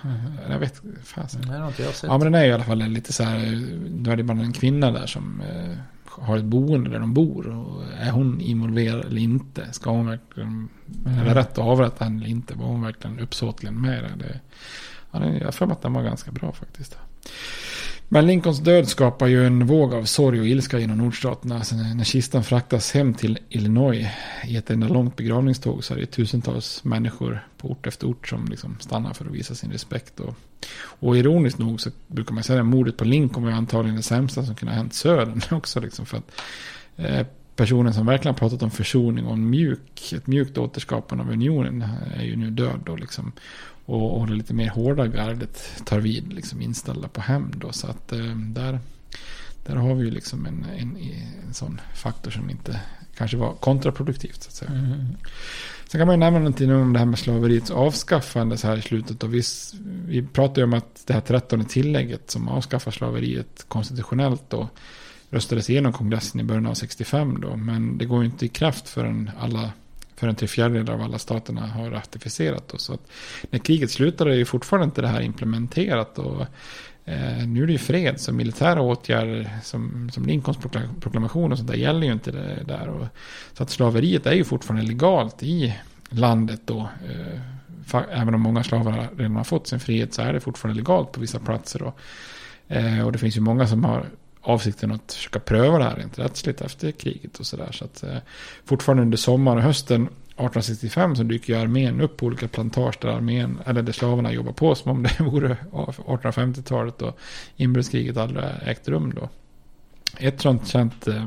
jag 0.49 0.59
vet 0.59 0.81
fasen. 1.03 1.41
Det 1.41 1.57
har 1.57 1.67
inte 1.67 1.83
jag 1.83 1.93
sett. 1.93 2.07
Ja 2.07 2.17
men 2.17 2.31
den 2.31 2.41
är 2.41 2.45
i 2.45 2.51
alla 2.51 2.63
fall 2.63 2.77
lite 2.77 3.13
så 3.13 3.23
här. 3.23 3.67
Då 3.89 4.11
är 4.11 4.17
det 4.17 4.23
bara 4.23 4.39
en 4.39 4.53
kvinna 4.53 4.91
där 4.91 5.05
som 5.05 5.41
eh, 5.41 5.77
har 6.05 6.37
ett 6.37 6.43
boende 6.43 6.89
där 6.89 6.99
de 6.99 7.13
bor. 7.13 7.47
Och 7.47 7.83
är 7.99 8.11
hon 8.11 8.41
involverad 8.41 9.05
eller 9.05 9.21
inte? 9.21 9.73
Ska 9.73 9.89
hon 9.89 10.07
verkligen. 10.07 10.69
Är 11.05 11.25
det 11.25 11.35
rätt 11.35 11.51
att 11.51 11.57
avrätta 11.57 12.03
henne 12.03 12.17
eller 12.17 12.29
inte? 12.29 12.55
Var 12.55 12.65
hon 12.65 12.81
verkligen 12.81 13.19
uppsåtligen 13.19 13.81
med 13.81 14.03
det? 14.03 14.25
det 14.25 14.39
ja, 15.11 15.25
jag 15.25 15.45
har 15.45 15.51
för 15.51 15.65
mig 15.65 15.73
att 15.73 15.81
den 15.81 15.93
var 15.93 16.03
ganska 16.03 16.31
bra 16.31 16.51
faktiskt. 16.51 16.97
Men 18.11 18.27
Lincolns 18.27 18.59
död 18.59 18.87
skapar 18.87 19.27
ju 19.27 19.45
en 19.45 19.65
våg 19.67 19.93
av 19.93 20.03
sorg 20.03 20.39
och 20.39 20.47
ilska 20.47 20.79
genom 20.79 20.97
nordstaterna. 20.97 21.55
Alltså 21.55 21.75
när 21.75 22.03
kistan 22.03 22.43
fraktas 22.43 22.91
hem 22.91 23.13
till 23.13 23.39
Illinois 23.49 24.07
i 24.47 24.55
ett 24.55 24.69
enda 24.69 24.87
långt 24.87 25.15
begravningståg 25.15 25.83
så 25.83 25.93
är 25.93 25.97
det 25.97 26.05
tusentals 26.05 26.83
människor 26.83 27.47
på 27.57 27.71
ort 27.71 27.87
efter 27.87 28.07
ort 28.07 28.27
som 28.27 28.45
liksom 28.45 28.77
stannar 28.79 29.13
för 29.13 29.25
att 29.25 29.31
visa 29.31 29.55
sin 29.55 29.71
respekt. 29.71 30.19
Och, 30.19 30.35
och 30.75 31.17
ironiskt 31.17 31.59
nog 31.59 31.81
så 31.81 31.89
brukar 32.07 32.33
man 32.33 32.43
säga 32.43 32.59
att 32.59 32.65
mordet 32.65 32.97
på 32.97 33.05
Lincoln 33.05 33.45
var 33.45 33.51
antagligen 33.51 33.97
det 33.97 34.03
sämsta 34.03 34.43
som 34.43 34.55
kunde 34.55 34.73
ha 34.73 34.77
hänt 34.77 34.93
södern 34.93 35.41
också. 35.51 35.79
Liksom 35.79 36.05
för 36.05 36.17
att 36.17 36.41
eh, 36.95 37.27
personen 37.55 37.93
som 37.93 38.05
verkligen 38.05 38.35
pratat 38.35 38.63
om 38.63 38.71
försoning 38.71 39.25
och 39.25 39.33
en 39.33 39.49
mjuk, 39.49 40.13
ett 40.13 40.27
mjukt 40.27 40.57
återskapande 40.57 41.23
av 41.23 41.31
unionen 41.31 41.85
är 42.15 42.23
ju 42.23 42.35
nu 42.35 42.51
död. 42.51 42.79
Då 42.85 42.95
liksom. 42.95 43.31
Och, 43.89 44.19
och 44.19 44.27
det 44.27 44.33
lite 44.33 44.53
mer 44.53 44.69
hårda 44.69 45.07
gardet 45.07 45.83
tar 45.85 45.99
vid 45.99 46.33
liksom 46.33 46.61
inställda 46.61 47.07
på 47.07 47.21
hämnd. 47.21 47.55
då. 47.57 47.71
Så 47.71 47.87
att 47.87 48.11
eh, 48.11 48.35
där, 48.35 48.79
där 49.65 49.75
har 49.75 49.95
vi 49.95 50.05
ju 50.05 50.11
liksom 50.11 50.45
en, 50.45 50.65
en, 50.77 50.97
en 51.47 51.53
sån 51.53 51.81
faktor 51.95 52.31
som 52.31 52.49
inte 52.49 52.81
kanske 53.15 53.37
var 53.37 53.53
kontraproduktivt. 53.53 54.43
Så 54.43 54.47
att 54.47 54.53
säga. 54.53 54.71
Mhm. 54.71 55.17
Sen 55.87 55.99
kan 55.99 56.07
man 56.07 56.13
ju 56.13 56.19
nämna 56.19 56.39
någonting 56.39 56.73
om 56.73 56.93
det 56.93 56.99
här 56.99 57.05
med 57.05 57.19
slaveriets 57.19 57.71
avskaffande 57.71 58.57
så 58.57 58.67
här 58.67 58.77
i 58.77 58.81
slutet. 58.81 59.23
Och 59.23 59.33
vi, 59.33 59.41
vi 60.05 60.27
pratar 60.27 60.61
ju 60.61 60.63
om 60.63 60.73
att 60.73 61.03
det 61.07 61.13
här 61.13 61.21
trettonde 61.21 61.65
tillägget 61.65 62.31
som 62.31 62.47
avskaffar 62.47 62.91
slaveriet 62.91 63.65
konstitutionellt 63.67 64.43
då 64.49 64.69
röstades 65.29 65.69
igenom 65.69 65.93
kongressen 65.93 66.41
i 66.41 66.43
början 66.43 66.65
av 66.65 66.73
65 66.73 67.41
då. 67.41 67.55
Men 67.55 67.97
det 67.97 68.05
går 68.05 68.19
ju 68.19 68.25
inte 68.25 68.45
i 68.45 68.49
kraft 68.49 68.89
förrän 68.89 69.31
alla 69.39 69.71
för 70.19 70.27
en 70.27 70.35
tre 70.35 70.47
fjärdedelar 70.47 70.93
av 70.93 71.01
alla 71.01 71.19
staterna 71.19 71.67
har 71.67 71.89
ratificerat. 71.89 72.67
Då. 72.67 72.77
Så 72.77 72.93
att 72.93 73.11
när 73.49 73.59
kriget 73.59 73.91
slutade 73.91 74.31
är 74.31 74.35
ju 74.35 74.45
fortfarande 74.45 74.85
inte 74.85 75.01
det 75.01 75.07
här 75.07 75.21
implementerat. 75.21 76.19
Och, 76.19 76.41
eh, 77.05 77.47
nu 77.47 77.63
är 77.63 77.67
det 77.67 77.71
ju 77.71 77.77
fred, 77.77 78.21
så 78.21 78.33
militära 78.33 78.81
åtgärder 78.81 79.49
som, 79.63 80.09
som 80.13 80.25
Lincolns 80.25 80.57
proklamation 80.99 81.51
och 81.51 81.57
sånt 81.57 81.69
där 81.69 81.77
gäller 81.77 82.07
ju 82.07 82.13
inte 82.13 82.31
det 82.31 82.63
där. 82.67 82.87
Och, 82.87 83.07
så 83.53 83.63
att 83.63 83.69
slaveriet 83.69 84.25
är 84.25 84.33
ju 84.33 84.43
fortfarande 84.43 84.87
legalt 84.87 85.43
i 85.43 85.75
landet 86.09 86.61
då. 86.65 86.89
Eh, 87.09 88.01
även 88.11 88.35
om 88.35 88.41
många 88.41 88.63
slavar 88.63 89.09
redan 89.17 89.35
har 89.35 89.43
fått 89.43 89.67
sin 89.67 89.79
frihet 89.79 90.13
så 90.13 90.21
är 90.21 90.33
det 90.33 90.39
fortfarande 90.39 90.77
legalt 90.77 91.11
på 91.11 91.21
vissa 91.21 91.39
platser. 91.39 91.79
Då. 91.79 91.93
Eh, 92.67 93.05
och 93.05 93.11
det 93.11 93.17
finns 93.17 93.37
ju 93.37 93.41
många 93.41 93.67
som 93.67 93.83
har 93.83 94.05
avsikten 94.41 94.91
att 94.91 95.13
försöka 95.13 95.39
pröva 95.39 95.77
det 95.77 95.83
här 95.83 95.95
rent 95.95 96.19
rättsligt 96.19 96.61
efter 96.61 96.91
kriget 96.91 97.39
och 97.39 97.45
sådär. 97.45 97.71
Så 97.71 97.85
att 97.85 98.03
eh, 98.03 98.17
fortfarande 98.65 99.03
under 99.03 99.17
sommaren 99.17 99.57
och 99.57 99.63
hösten 99.63 100.01
1865 100.03 101.15
så 101.15 101.23
dyker 101.23 101.53
ju 101.53 101.59
armén 101.59 102.01
upp 102.01 102.17
på 102.17 102.25
olika 102.25 102.47
plantager 102.47 102.97
där 103.01 103.09
armén, 103.09 103.59
eller 103.65 103.81
där 103.81 103.93
slavarna 103.93 104.33
jobbar 104.33 104.53
på 104.53 104.75
som 104.75 104.91
om 104.91 105.03
det 105.03 105.19
vore 105.23 105.57
1850-talet 105.71 107.01
och 107.01 107.19
inbördeskriget 107.55 108.17
aldrig 108.17 108.45
ägt 108.65 108.87
rum 108.87 109.13
då. 109.15 109.29
Ett 110.17 110.41
sånt 110.41 110.67
känt 110.67 111.07
eh, 111.07 111.25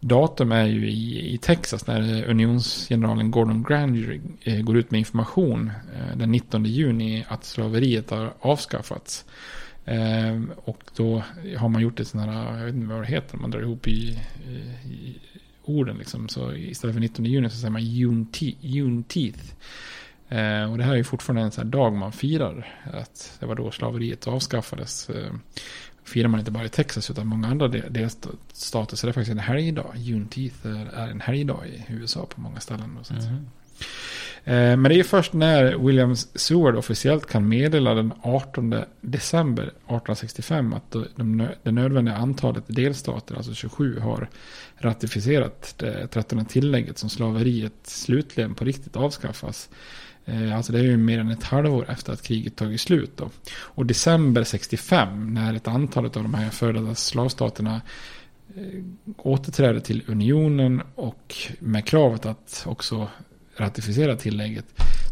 datum 0.00 0.52
är 0.52 0.66
ju 0.66 0.90
i, 0.90 1.34
i 1.34 1.38
Texas 1.38 1.86
när 1.86 2.24
unionsgeneralen 2.24 3.30
Gordon 3.30 3.62
Granger 3.62 4.20
eh, 4.42 4.60
går 4.60 4.76
ut 4.76 4.90
med 4.90 4.98
information 4.98 5.72
eh, 5.96 6.16
den 6.16 6.32
19 6.32 6.64
juni 6.64 7.24
att 7.28 7.44
slaveriet 7.44 8.10
har 8.10 8.32
avskaffats. 8.40 9.24
Eh, 9.84 10.40
och 10.64 10.82
då 10.96 11.22
har 11.58 11.68
man 11.68 11.82
gjort 11.82 12.00
ett 12.00 12.08
sånt 12.08 12.24
här, 12.24 12.58
jag 12.58 12.64
vet 12.64 12.74
inte 12.74 12.86
vad 12.86 13.02
det 13.02 13.06
heter, 13.06 13.36
man 13.36 13.50
drar 13.50 13.60
ihop 13.60 13.88
i, 13.88 14.18
i, 14.48 14.50
i 14.90 15.18
orden 15.64 15.96
liksom. 15.98 16.28
Så 16.28 16.54
istället 16.54 16.94
för 16.94 17.00
19 17.00 17.24
juni 17.24 17.50
så 17.50 17.56
säger 17.56 17.70
man 17.70 17.82
Junete- 17.82 18.56
Juneteenth. 18.60 19.44
Eh, 20.28 20.70
och 20.72 20.78
det 20.78 20.84
här 20.84 20.92
är 20.92 20.96
ju 20.96 21.04
fortfarande 21.04 21.42
en 21.42 21.50
sån 21.50 21.64
här 21.64 21.70
dag 21.70 21.92
man 21.92 22.12
firar. 22.12 22.80
Att 22.92 23.36
det 23.40 23.46
var 23.46 23.54
då 23.54 23.70
slaveriet 23.70 24.26
avskaffades. 24.26 25.10
Eh, 25.10 25.32
firar 26.04 26.28
man 26.28 26.40
inte 26.40 26.50
bara 26.50 26.64
i 26.64 26.68
Texas 26.68 27.10
utan 27.10 27.26
många 27.26 27.48
andra 27.48 27.68
delstater. 27.68 28.96
Så 28.96 29.06
det 29.06 29.10
är 29.10 29.12
faktiskt 29.12 29.32
en 29.32 29.38
helgdag. 29.38 29.92
Juneteenth 29.96 30.66
är, 30.66 31.08
en 31.08 31.20
helgdag 31.20 31.66
i 31.68 31.84
USA 31.88 32.26
på 32.34 32.40
många 32.40 32.60
ställen. 32.60 32.96
Och 33.00 33.06
sånt. 33.06 33.20
Mhm. 33.24 33.46
Eh, 34.44 34.76
men 34.76 34.82
det 34.82 35.00
är 35.00 35.02
först 35.02 35.32
när 35.32 35.86
William 35.86 36.16
Seward 36.16 36.76
officiellt 36.76 37.26
kan 37.26 37.48
meddela 37.48 37.94
den 37.94 38.12
18 38.22 38.74
december 39.00 39.62
1865 39.62 40.72
att 40.72 40.96
det 41.62 41.72
nödvändiga 41.72 42.16
antalet 42.16 42.64
delstater, 42.66 43.34
alltså 43.34 43.54
27, 43.54 43.98
har 43.98 44.28
ratificerat 44.78 45.74
det 45.76 46.06
13 46.06 46.44
tillägget 46.44 46.98
som 46.98 47.10
slaveriet 47.10 47.74
slutligen 47.82 48.54
på 48.54 48.64
riktigt 48.64 48.96
avskaffas. 48.96 49.68
Eh, 50.24 50.56
alltså 50.56 50.72
det 50.72 50.78
är 50.78 50.82
ju 50.82 50.96
mer 50.96 51.18
än 51.18 51.30
ett 51.30 51.44
halvår 51.44 51.90
efter 51.90 52.12
att 52.12 52.22
kriget 52.22 52.56
tagit 52.56 52.80
slut. 52.80 53.12
Då. 53.16 53.30
Och 53.54 53.86
december 53.86 54.44
65, 54.44 55.34
när 55.34 55.54
ett 55.54 55.68
antal 55.68 56.04
av 56.04 56.10
de 56.10 56.34
här 56.34 56.50
före 56.50 56.72
detta 56.72 56.94
slavstaterna 56.94 57.80
eh, 58.56 58.84
återträder 59.16 59.80
till 59.80 60.02
unionen 60.06 60.82
och 60.94 61.36
med 61.58 61.84
kravet 61.84 62.26
att 62.26 62.64
också 62.66 63.08
ratificera 63.60 64.16
tillägget. 64.16 64.64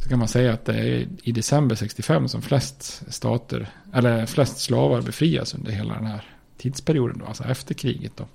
Så 0.03 0.09
kan 0.09 0.19
man 0.19 0.29
säga 0.29 0.53
att 0.53 0.65
det 0.65 0.73
är 0.73 1.09
i 1.23 1.33
december 1.33 1.77
65 1.77 2.29
som 2.29 2.43
flest 2.43 3.03
stater, 3.09 3.69
eller 3.95 4.27
flest 4.27 4.59
slavar 4.59 5.03
befrias 5.03 5.55
under 5.55 5.73
hela 5.73 5.95
den 5.95 6.07
här 6.07 6.25
tidsperioden, 6.59 7.19
då, 7.19 7.27
alltså 7.27 7.45
efter 7.45 7.75
kriget. 7.75 8.13
Då. 8.17 8.27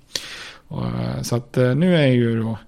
Och, 0.68 0.86
eh, 0.86 1.22
så 1.22 1.36
att 1.36 1.56
eh, 1.56 1.74
nu 1.74 1.96
är 1.96 2.06
ju 2.06 2.42
då 2.42 2.58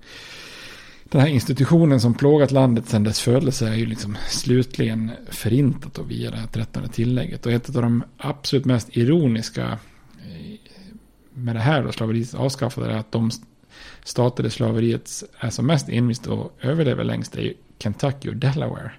den 1.08 1.20
här 1.20 1.28
institutionen 1.28 2.00
som 2.00 2.14
plågat 2.14 2.50
landet 2.50 2.88
sedan 2.88 3.04
dess 3.04 3.20
födelse 3.20 3.68
är 3.68 3.74
ju 3.74 3.86
liksom 3.86 4.16
slutligen 4.28 5.10
förintat 5.30 5.94
då 5.94 6.02
via 6.02 6.30
det 6.30 6.36
här 6.36 6.46
trettonde 6.46 6.88
tillägget. 6.88 7.46
Och 7.46 7.52
ett 7.52 7.76
av 7.76 7.82
de 7.82 8.02
absolut 8.16 8.64
mest 8.64 8.96
ironiska 8.96 9.78
eh, 10.18 10.58
med 11.34 11.56
det 11.56 11.60
här 11.60 11.82
då, 11.82 11.92
slaveriets 11.92 12.34
avskaffande, 12.34 12.90
är 12.90 12.96
att 12.96 13.12
de 13.12 13.30
stater 14.06 14.42
där 14.42 14.50
slaveriet 14.50 15.10
är 15.38 15.50
som 15.50 15.66
mest 15.66 15.88
envist 15.88 16.26
och 16.26 16.58
överlever 16.60 17.04
längst 17.04 17.36
är 17.36 17.42
ju 17.42 17.54
Kentucky 17.78 18.30
och 18.30 18.36
Delaware. 18.36 18.92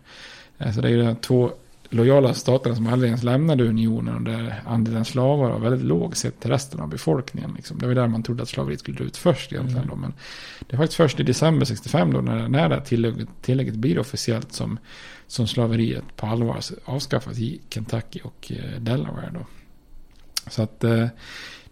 Alltså 0.58 0.82
det 0.82 0.88
är 0.88 0.92
ju 0.92 1.04
de 1.04 1.16
två 1.16 1.52
lojala 1.90 2.34
staterna 2.34 2.76
som 2.76 2.88
aldrig 2.88 3.10
ens 3.10 3.24
lämnade 3.24 3.64
unionen 3.64 4.16
och 4.16 4.22
där 4.22 4.62
andelen 4.66 5.06
slavar 5.06 5.50
var 5.50 5.60
väldigt 5.60 5.86
låg 5.86 6.18
sett 6.18 6.40
till 6.40 6.50
resten 6.50 6.80
av 6.80 6.90
befolkningen. 6.90 7.54
Liksom. 7.56 7.80
Det 7.80 7.88
var 7.88 7.96
där 7.96 8.08
man 8.08 8.24
trodde 8.24 8.44
att 8.44 8.50
slaveriet 8.50 8.80
skulle 8.80 8.98
dra 8.98 9.04
ut 9.04 9.18
först 9.18 9.54
egentligen. 9.54 9.84
Mm. 9.84 9.90
Då. 9.90 9.96
Men 9.96 10.14
det 10.60 10.76
är 10.76 10.78
faktiskt 10.78 10.98
först 10.98 11.20
i 11.20 11.24
december 11.24 11.66
65 11.66 12.14
då 12.14 12.22
när, 12.22 12.48
när 12.48 12.70
det 12.70 12.76
här 12.76 12.82
tillägget, 12.82 13.28
tillägget 13.42 13.76
blir 13.76 14.00
officiellt 14.00 14.54
som, 14.54 14.80
som 15.28 15.48
slaveriet 15.48 16.16
på 16.16 16.26
allvar 16.26 16.60
avskaffas 16.86 17.40
i 17.40 17.62
Kentucky 17.70 18.20
och 18.24 18.52
eh, 18.52 18.80
Delaware. 18.80 19.32
Då. 19.34 19.46
Så 20.50 20.62
att 20.62 20.84
eh, 20.84 21.08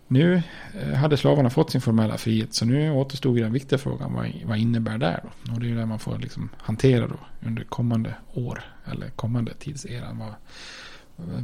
nu 0.08 0.42
eh, 0.74 0.94
hade 0.94 1.18
slavarna 1.18 1.50
fått 1.50 1.72
sin 1.72 1.82
formella 1.82 2.18
frihet. 2.18 2.54
Så 2.54 2.66
nu 2.66 2.92
återstod 2.92 3.38
ju 3.38 3.44
den 3.44 3.54
viktiga 3.54 3.80
frågan. 3.80 4.14
Vad, 4.14 4.32
vad 4.46 4.58
innebär 4.58 4.98
det 4.98 5.20
då? 5.24 5.54
Och 5.54 5.60
det 5.60 5.66
är 5.66 5.70
ju 5.70 5.76
det 5.76 5.86
man 5.86 6.00
får 6.00 6.18
liksom 6.18 6.50
hantera 6.58 7.08
då 7.08 7.20
under 7.48 7.64
kommande 7.64 8.16
år. 8.34 8.64
Eller 8.86 9.10
kommande 9.10 9.54
tidseran. 9.54 10.18
Vad, 10.18 10.34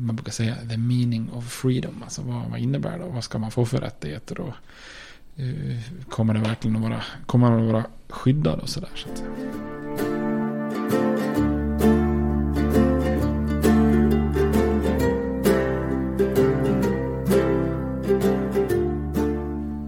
man 0.02 0.16
brukar 0.16 0.32
säga 0.32 0.56
the 0.70 0.78
meaning 0.78 1.32
of 1.32 1.52
freedom. 1.52 2.04
Alltså 2.04 2.22
vad, 2.22 2.50
vad 2.50 2.60
innebär 2.60 3.00
det? 3.00 3.06
Vad 3.06 3.24
ska 3.24 3.38
man 3.38 3.52
få 3.52 3.66
för 3.66 3.78
rättigheter? 3.78 4.40
Och, 4.40 4.54
uh, 5.40 5.80
kommer 6.10 6.34
det 6.34 6.40
verkligen 6.40 6.76
att 6.76 6.82
vara, 6.82 7.04
kommer 7.26 7.50
man 7.50 7.68
att 7.68 7.74
vara 7.74 7.86
skyddad 8.10 8.60
och 8.60 8.70
sådär. 8.70 8.90
Så 8.96 9.10
att 9.10 9.18
säga. 9.18 10.11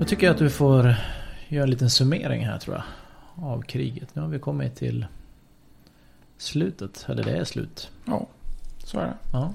Då 0.04 0.08
tycker 0.08 0.26
jag 0.26 0.34
att 0.34 0.40
du 0.40 0.50
får 0.50 0.96
göra 1.48 1.64
en 1.64 1.70
liten 1.70 1.90
summering 1.90 2.46
här 2.46 2.60
tror 2.60 2.76
jag. 2.76 2.84
Av 3.46 3.62
kriget. 3.62 4.16
Nu 4.16 4.22
har 4.22 4.30
vi 4.30 4.40
kommit 4.40 4.76
till 4.76 5.06
slutet. 6.38 7.06
Eller 7.10 7.24
det 7.24 7.32
är 7.32 7.44
slut. 7.44 7.90
Ja, 8.06 8.28
så 8.84 9.00
är 9.00 9.06
det. 9.06 9.14
Ja. 9.32 9.54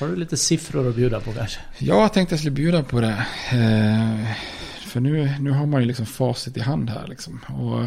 Har 0.00 0.08
du 0.08 0.16
lite 0.16 0.36
siffror 0.36 0.88
att 0.88 0.94
bjuda 0.94 1.20
på 1.20 1.32
kanske? 1.32 1.60
Ja, 1.78 2.00
jag 2.02 2.12
tänkte 2.12 2.32
jag 2.32 2.40
skulle 2.40 2.54
bjuda 2.54 2.82
på 2.82 3.00
det. 3.00 3.26
Eh, 3.52 4.36
för 4.80 5.00
nu, 5.00 5.34
nu 5.40 5.50
har 5.50 5.66
man 5.66 5.80
ju 5.80 5.86
liksom 5.86 6.06
facit 6.06 6.56
i 6.56 6.60
hand 6.60 6.90
här. 6.90 7.06
Liksom. 7.06 7.40
Och 7.58 7.86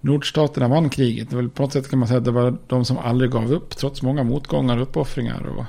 nordstaterna 0.00 0.68
vann 0.68 0.90
kriget. 0.90 1.30
Det 1.30 1.36
var, 1.36 1.48
på 1.48 1.62
något 1.62 1.72
sätt 1.72 1.90
kan 1.90 1.98
man 1.98 2.08
säga 2.08 2.18
att 2.18 2.24
det 2.24 2.30
var 2.30 2.58
de 2.66 2.84
som 2.84 2.98
aldrig 2.98 3.30
gav 3.30 3.52
upp. 3.52 3.76
Trots 3.76 4.02
många 4.02 4.22
motgångar 4.22 4.76
och 4.76 4.82
uppoffringar. 4.82 5.42
Och 5.42 5.64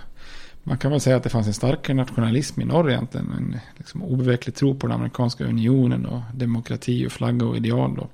man 0.64 0.78
kan 0.78 0.92
väl 0.92 1.00
säga 1.00 1.16
att 1.16 1.24
det 1.24 1.30
fanns 1.30 1.48
en 1.48 1.54
starkare 1.54 1.96
nationalism 1.96 2.62
i 2.62 2.66
norr 2.66 2.92
egentligen. 2.92 3.32
En 3.32 3.60
liksom 3.78 4.04
obeveklig 4.04 4.56
tro 4.56 4.76
på 4.76 4.88
den 4.88 4.96
amerikanska 4.96 5.46
unionen 5.46 6.06
och 6.06 6.22
demokrati 6.34 7.08
och 7.08 7.12
flagga 7.12 7.46
och 7.46 7.58
ideal. 7.58 7.96
Då. 7.96 8.08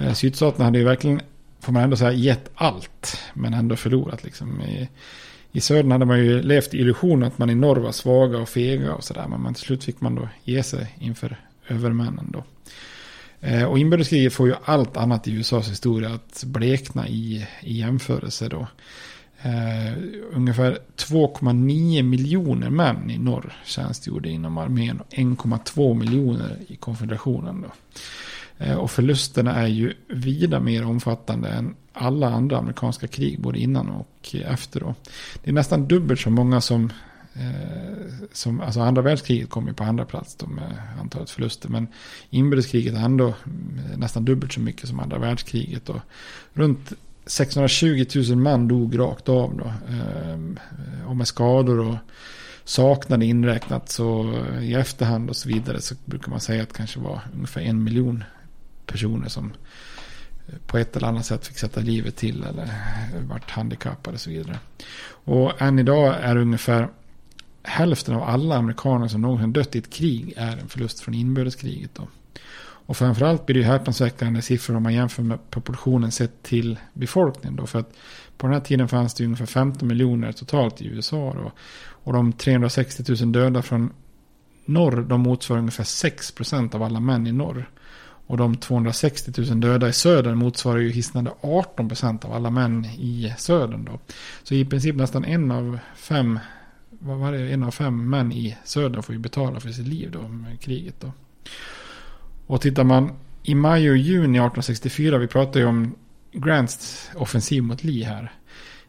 Eh, 0.00 0.12
sydstaterna 0.12 0.64
hade 0.64 0.78
ju 0.78 0.84
verkligen, 0.84 1.20
får 1.60 1.72
man 1.72 1.82
ändå 1.82 1.96
säga, 1.96 2.12
gett 2.12 2.50
allt. 2.54 3.20
Men 3.34 3.54
ändå 3.54 3.76
förlorat 3.76 4.24
liksom. 4.24 4.60
I, 4.60 4.88
i 5.52 5.60
södern 5.60 5.90
hade 5.90 6.04
man 6.04 6.18
ju 6.18 6.42
levt 6.42 6.74
i 6.74 6.78
illusionen 6.78 7.28
att 7.28 7.38
man 7.38 7.50
i 7.50 7.54
norr 7.54 7.76
var 7.76 7.92
svaga 7.92 8.38
och 8.38 8.48
fega 8.48 8.94
och 8.94 9.04
sådär. 9.04 9.28
Men 9.28 9.54
till 9.54 9.64
slut 9.64 9.84
fick 9.84 10.00
man 10.00 10.14
då 10.14 10.28
ge 10.44 10.62
sig 10.62 10.96
inför 10.98 11.36
övermännen 11.68 12.30
då. 12.32 12.44
Eh, 13.40 13.64
och 13.64 13.78
inbördeskriget 13.78 14.32
får 14.32 14.48
ju 14.48 14.54
allt 14.64 14.96
annat 14.96 15.28
i 15.28 15.32
USAs 15.32 15.70
historia 15.70 16.10
att 16.10 16.44
blekna 16.46 17.08
i, 17.08 17.46
i 17.60 17.78
jämförelse 17.78 18.48
då. 18.48 18.66
Eh, 19.44 19.92
ungefär 20.32 20.78
2,9 20.96 22.02
miljoner 22.02 22.70
män 22.70 23.10
i 23.10 23.18
norr 23.18 23.52
tjänstgjorde 23.64 24.28
inom 24.28 24.58
armén 24.58 25.00
och 25.00 25.12
1,2 25.12 25.94
miljoner 25.94 26.56
i 26.66 26.76
konfederationen. 26.76 27.62
Då. 27.62 27.68
Eh, 28.64 28.74
och 28.74 28.90
förlusterna 28.90 29.54
är 29.54 29.66
ju 29.66 29.94
vida 30.08 30.60
mer 30.60 30.84
omfattande 30.84 31.48
än 31.48 31.74
alla 31.92 32.28
andra 32.28 32.58
amerikanska 32.58 33.06
krig, 33.06 33.40
både 33.40 33.58
innan 33.58 33.90
och 33.90 34.34
efter. 34.44 34.80
Då. 34.80 34.94
Det 35.42 35.50
är 35.50 35.54
nästan 35.54 35.88
dubbelt 35.88 36.20
så 36.20 36.30
många 36.30 36.60
som, 36.60 36.92
eh, 37.34 38.26
som 38.32 38.60
alltså 38.60 38.80
andra 38.80 39.02
världskriget 39.02 39.50
kom 39.50 39.66
ju 39.66 39.74
på 39.74 39.84
andra 39.84 40.04
plats 40.04 40.34
då 40.34 40.46
med 40.46 40.72
antalet 41.00 41.30
förluster. 41.30 41.68
Men 41.68 41.88
inbördeskriget 42.30 42.94
är 42.94 43.04
ändå 43.04 43.24
mm, 43.24 44.00
nästan 44.00 44.24
dubbelt 44.24 44.52
så 44.52 44.60
mycket 44.60 44.88
som 44.88 45.00
andra 45.00 45.18
världskriget. 45.18 45.86
Då. 45.86 46.00
runt 46.52 46.92
620 47.26 48.06
000 48.14 48.36
man 48.36 48.68
dog 48.68 48.98
rakt 48.98 49.28
av 49.28 49.56
då. 49.56 49.72
Ehm, 49.94 50.58
eh, 50.78 51.10
och 51.10 51.16
med 51.16 51.28
skador 51.28 51.78
och 51.78 51.96
saknade 52.64 53.26
inräknat 53.26 53.88
så 53.88 54.32
eh, 54.32 54.64
i 54.64 54.74
efterhand 54.74 55.30
och 55.30 55.36
så 55.36 55.48
vidare 55.48 55.80
så 55.80 55.94
brukar 56.04 56.30
man 56.30 56.40
säga 56.40 56.62
att 56.62 56.68
det 56.68 56.74
kanske 56.74 57.00
var 57.00 57.20
ungefär 57.34 57.60
en 57.60 57.84
miljon 57.84 58.24
personer 58.86 59.28
som 59.28 59.52
eh, 60.48 60.54
på 60.66 60.78
ett 60.78 60.96
eller 60.96 61.08
annat 61.08 61.26
sätt 61.26 61.46
fick 61.46 61.58
sätta 61.58 61.80
livet 61.80 62.16
till 62.16 62.44
eller 62.44 62.70
vart 63.28 63.50
handikappade 63.50 64.14
och 64.14 64.20
så 64.20 64.30
vidare. 64.30 64.58
Och 65.06 65.62
än 65.62 65.78
idag 65.78 66.14
är 66.20 66.36
ungefär 66.36 66.88
hälften 67.62 68.14
av 68.14 68.22
alla 68.22 68.56
amerikaner 68.56 69.08
som 69.08 69.20
någonsin 69.20 69.52
dött 69.52 69.76
i 69.76 69.78
ett 69.78 69.92
krig 69.92 70.34
är 70.36 70.56
en 70.56 70.68
förlust 70.68 71.00
från 71.00 71.14
inbördeskriget. 71.14 71.90
Då. 71.94 72.08
Och 72.86 72.96
framförallt 72.96 73.46
blir 73.46 73.56
det 73.56 73.62
häpnadsväckande 73.62 74.42
siffror 74.42 74.76
om 74.76 74.82
man 74.82 74.94
jämför 74.94 75.22
med 75.22 75.50
proportionen 75.50 76.12
sett 76.12 76.42
till 76.42 76.78
befolkningen. 76.92 77.56
Då. 77.56 77.66
För 77.66 77.78
att 77.78 77.96
på 78.36 78.46
den 78.46 78.54
här 78.54 78.60
tiden 78.60 78.88
fanns 78.88 79.14
det 79.14 79.24
ungefär 79.24 79.46
15 79.46 79.88
miljoner 79.88 80.32
totalt 80.32 80.82
i 80.82 80.86
USA. 80.86 81.34
Då. 81.34 81.52
Och 81.86 82.12
de 82.12 82.32
360 82.32 83.04
000 83.22 83.32
döda 83.32 83.62
från 83.62 83.92
norr, 84.64 85.02
de 85.02 85.20
motsvarar 85.20 85.60
ungefär 85.60 85.84
6 85.84 86.32
procent 86.32 86.74
av 86.74 86.82
alla 86.82 87.00
män 87.00 87.26
i 87.26 87.32
norr. 87.32 87.70
Och 88.26 88.36
de 88.36 88.56
260 88.56 89.32
000 89.40 89.60
döda 89.60 89.88
i 89.88 89.92
södern 89.92 90.38
motsvarar 90.38 90.78
ju 90.78 90.90
hisnande 90.90 91.32
18 91.40 91.88
procent 91.88 92.24
av 92.24 92.32
alla 92.32 92.50
män 92.50 92.84
i 92.84 93.34
södern. 93.38 93.84
Då. 93.84 94.00
Så 94.42 94.54
i 94.54 94.64
princip 94.64 94.96
nästan 94.96 95.24
en 95.24 95.50
av 95.50 95.78
fem, 95.96 96.38
vad 96.90 97.18
var 97.18 97.32
det, 97.32 97.52
en 97.52 97.62
av 97.62 97.70
fem 97.70 98.10
män 98.10 98.32
i 98.32 98.56
södern 98.64 99.02
får 99.02 99.14
ju 99.14 99.18
betala 99.18 99.60
för 99.60 99.68
sitt 99.68 99.88
liv 99.88 100.10
då 100.10 100.28
med 100.28 100.60
kriget. 100.60 101.00
Då. 101.00 101.12
Och 102.46 102.60
tittar 102.60 102.84
man 102.84 103.12
i 103.42 103.54
maj 103.54 103.90
och 103.90 103.96
juni 103.96 104.38
1864, 104.38 105.18
vi 105.18 105.26
pratar 105.26 105.60
ju 105.60 105.66
om 105.66 105.94
Grants 106.32 107.10
offensiv 107.14 107.62
mot 107.62 107.84
Lee 107.84 108.04
här. 108.04 108.32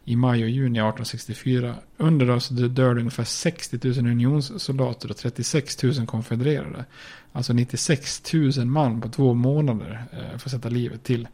I 0.04 0.16
maj 0.16 0.44
och 0.44 0.50
juni 0.50 0.78
1864. 0.78 1.74
Under 1.96 2.26
då 2.26 2.40
så 2.40 2.54
dör 2.54 2.94
det 2.94 3.00
ungefär 3.00 3.24
60 3.24 3.78
000 3.82 3.98
unionssoldater 3.98 5.10
och 5.10 5.16
36 5.16 5.82
000 5.82 6.06
konfedererade. 6.06 6.84
Alltså 7.32 7.52
96 7.52 8.32
000 8.32 8.66
man 8.66 9.00
på 9.00 9.08
två 9.08 9.34
månader 9.34 10.04
eh, 10.12 10.38
för 10.38 10.48
att 10.48 10.50
sätta 10.50 10.68
livet 10.68 11.04
till. 11.04 11.28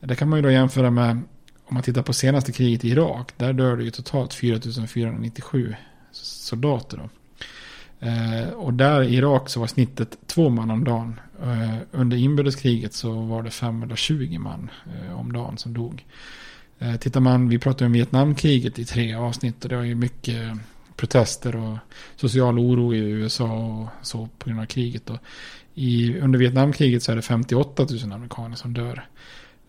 Det 0.00 0.16
kan 0.16 0.28
man 0.28 0.38
ju 0.38 0.42
då 0.42 0.50
jämföra 0.50 0.90
med 0.90 1.10
om 1.64 1.74
man 1.74 1.82
tittar 1.82 2.02
på 2.02 2.12
senaste 2.12 2.52
kriget 2.52 2.84
i 2.84 2.88
Irak. 2.88 3.32
Där 3.36 3.52
dör 3.52 3.76
det 3.76 3.84
ju 3.84 3.90
totalt 3.90 4.34
4 4.34 4.86
497 4.86 5.74
soldater. 6.12 6.96
Då. 6.96 7.08
Eh, 8.06 8.48
och 8.48 8.74
där 8.74 9.02
i 9.02 9.14
Irak 9.14 9.48
så 9.48 9.60
var 9.60 9.66
snittet 9.66 10.18
två 10.26 10.48
man 10.48 10.70
om 10.70 10.84
dagen. 10.84 11.20
Eh, 11.42 11.78
under 11.90 12.16
inbördeskriget 12.16 12.94
så 12.94 13.12
var 13.20 13.42
det 13.42 13.50
520 13.50 14.38
man 14.38 14.70
eh, 14.86 15.20
om 15.20 15.32
dagen 15.32 15.58
som 15.58 15.74
dog. 15.74 16.04
Eh, 16.78 16.96
tittar 16.96 17.20
man, 17.20 17.48
vi 17.48 17.58
pratade 17.58 17.86
om 17.86 17.92
Vietnamkriget 17.92 18.78
i 18.78 18.84
tre 18.84 19.14
avsnitt 19.14 19.64
och 19.64 19.68
det 19.68 19.76
var 19.76 19.82
ju 19.82 19.94
mycket 19.94 20.52
protester 20.96 21.56
och 21.56 21.78
social 22.16 22.58
oro 22.58 22.94
i 22.94 22.98
USA 22.98 23.52
och 23.52 24.06
så 24.06 24.28
på 24.38 24.48
grund 24.48 24.60
av 24.60 24.66
kriget. 24.66 25.10
Och 25.10 25.18
i, 25.74 26.18
under 26.18 26.38
Vietnamkriget 26.38 27.02
så 27.02 27.12
är 27.12 27.16
det 27.16 27.22
58 27.22 27.86
000 27.90 28.12
amerikaner 28.12 28.56
som 28.56 28.74
dör. 28.74 29.06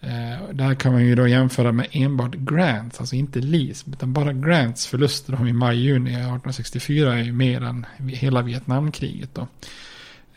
Eh, 0.02 0.60
här 0.60 0.76
kan 0.76 0.94
man 0.94 1.06
ju 1.06 1.16
då 1.16 1.28
jämföra 1.28 1.72
med 1.72 1.88
enbart 1.92 2.36
Grants, 2.36 3.00
alltså 3.00 3.16
inte 3.16 3.40
Lees, 3.40 3.86
utan 3.88 4.14
bara 4.14 4.34
Grants 4.34 4.88
förluster 4.88 5.48
i 5.48 5.54
maj-juni 5.54 6.10
1864 6.10 7.14
är 7.14 7.24
ju 7.24 7.32
mer 7.32 7.64
än 7.64 7.86
hela 7.98 8.42
Vietnamkriget. 8.42 9.36
Då. 9.36 9.48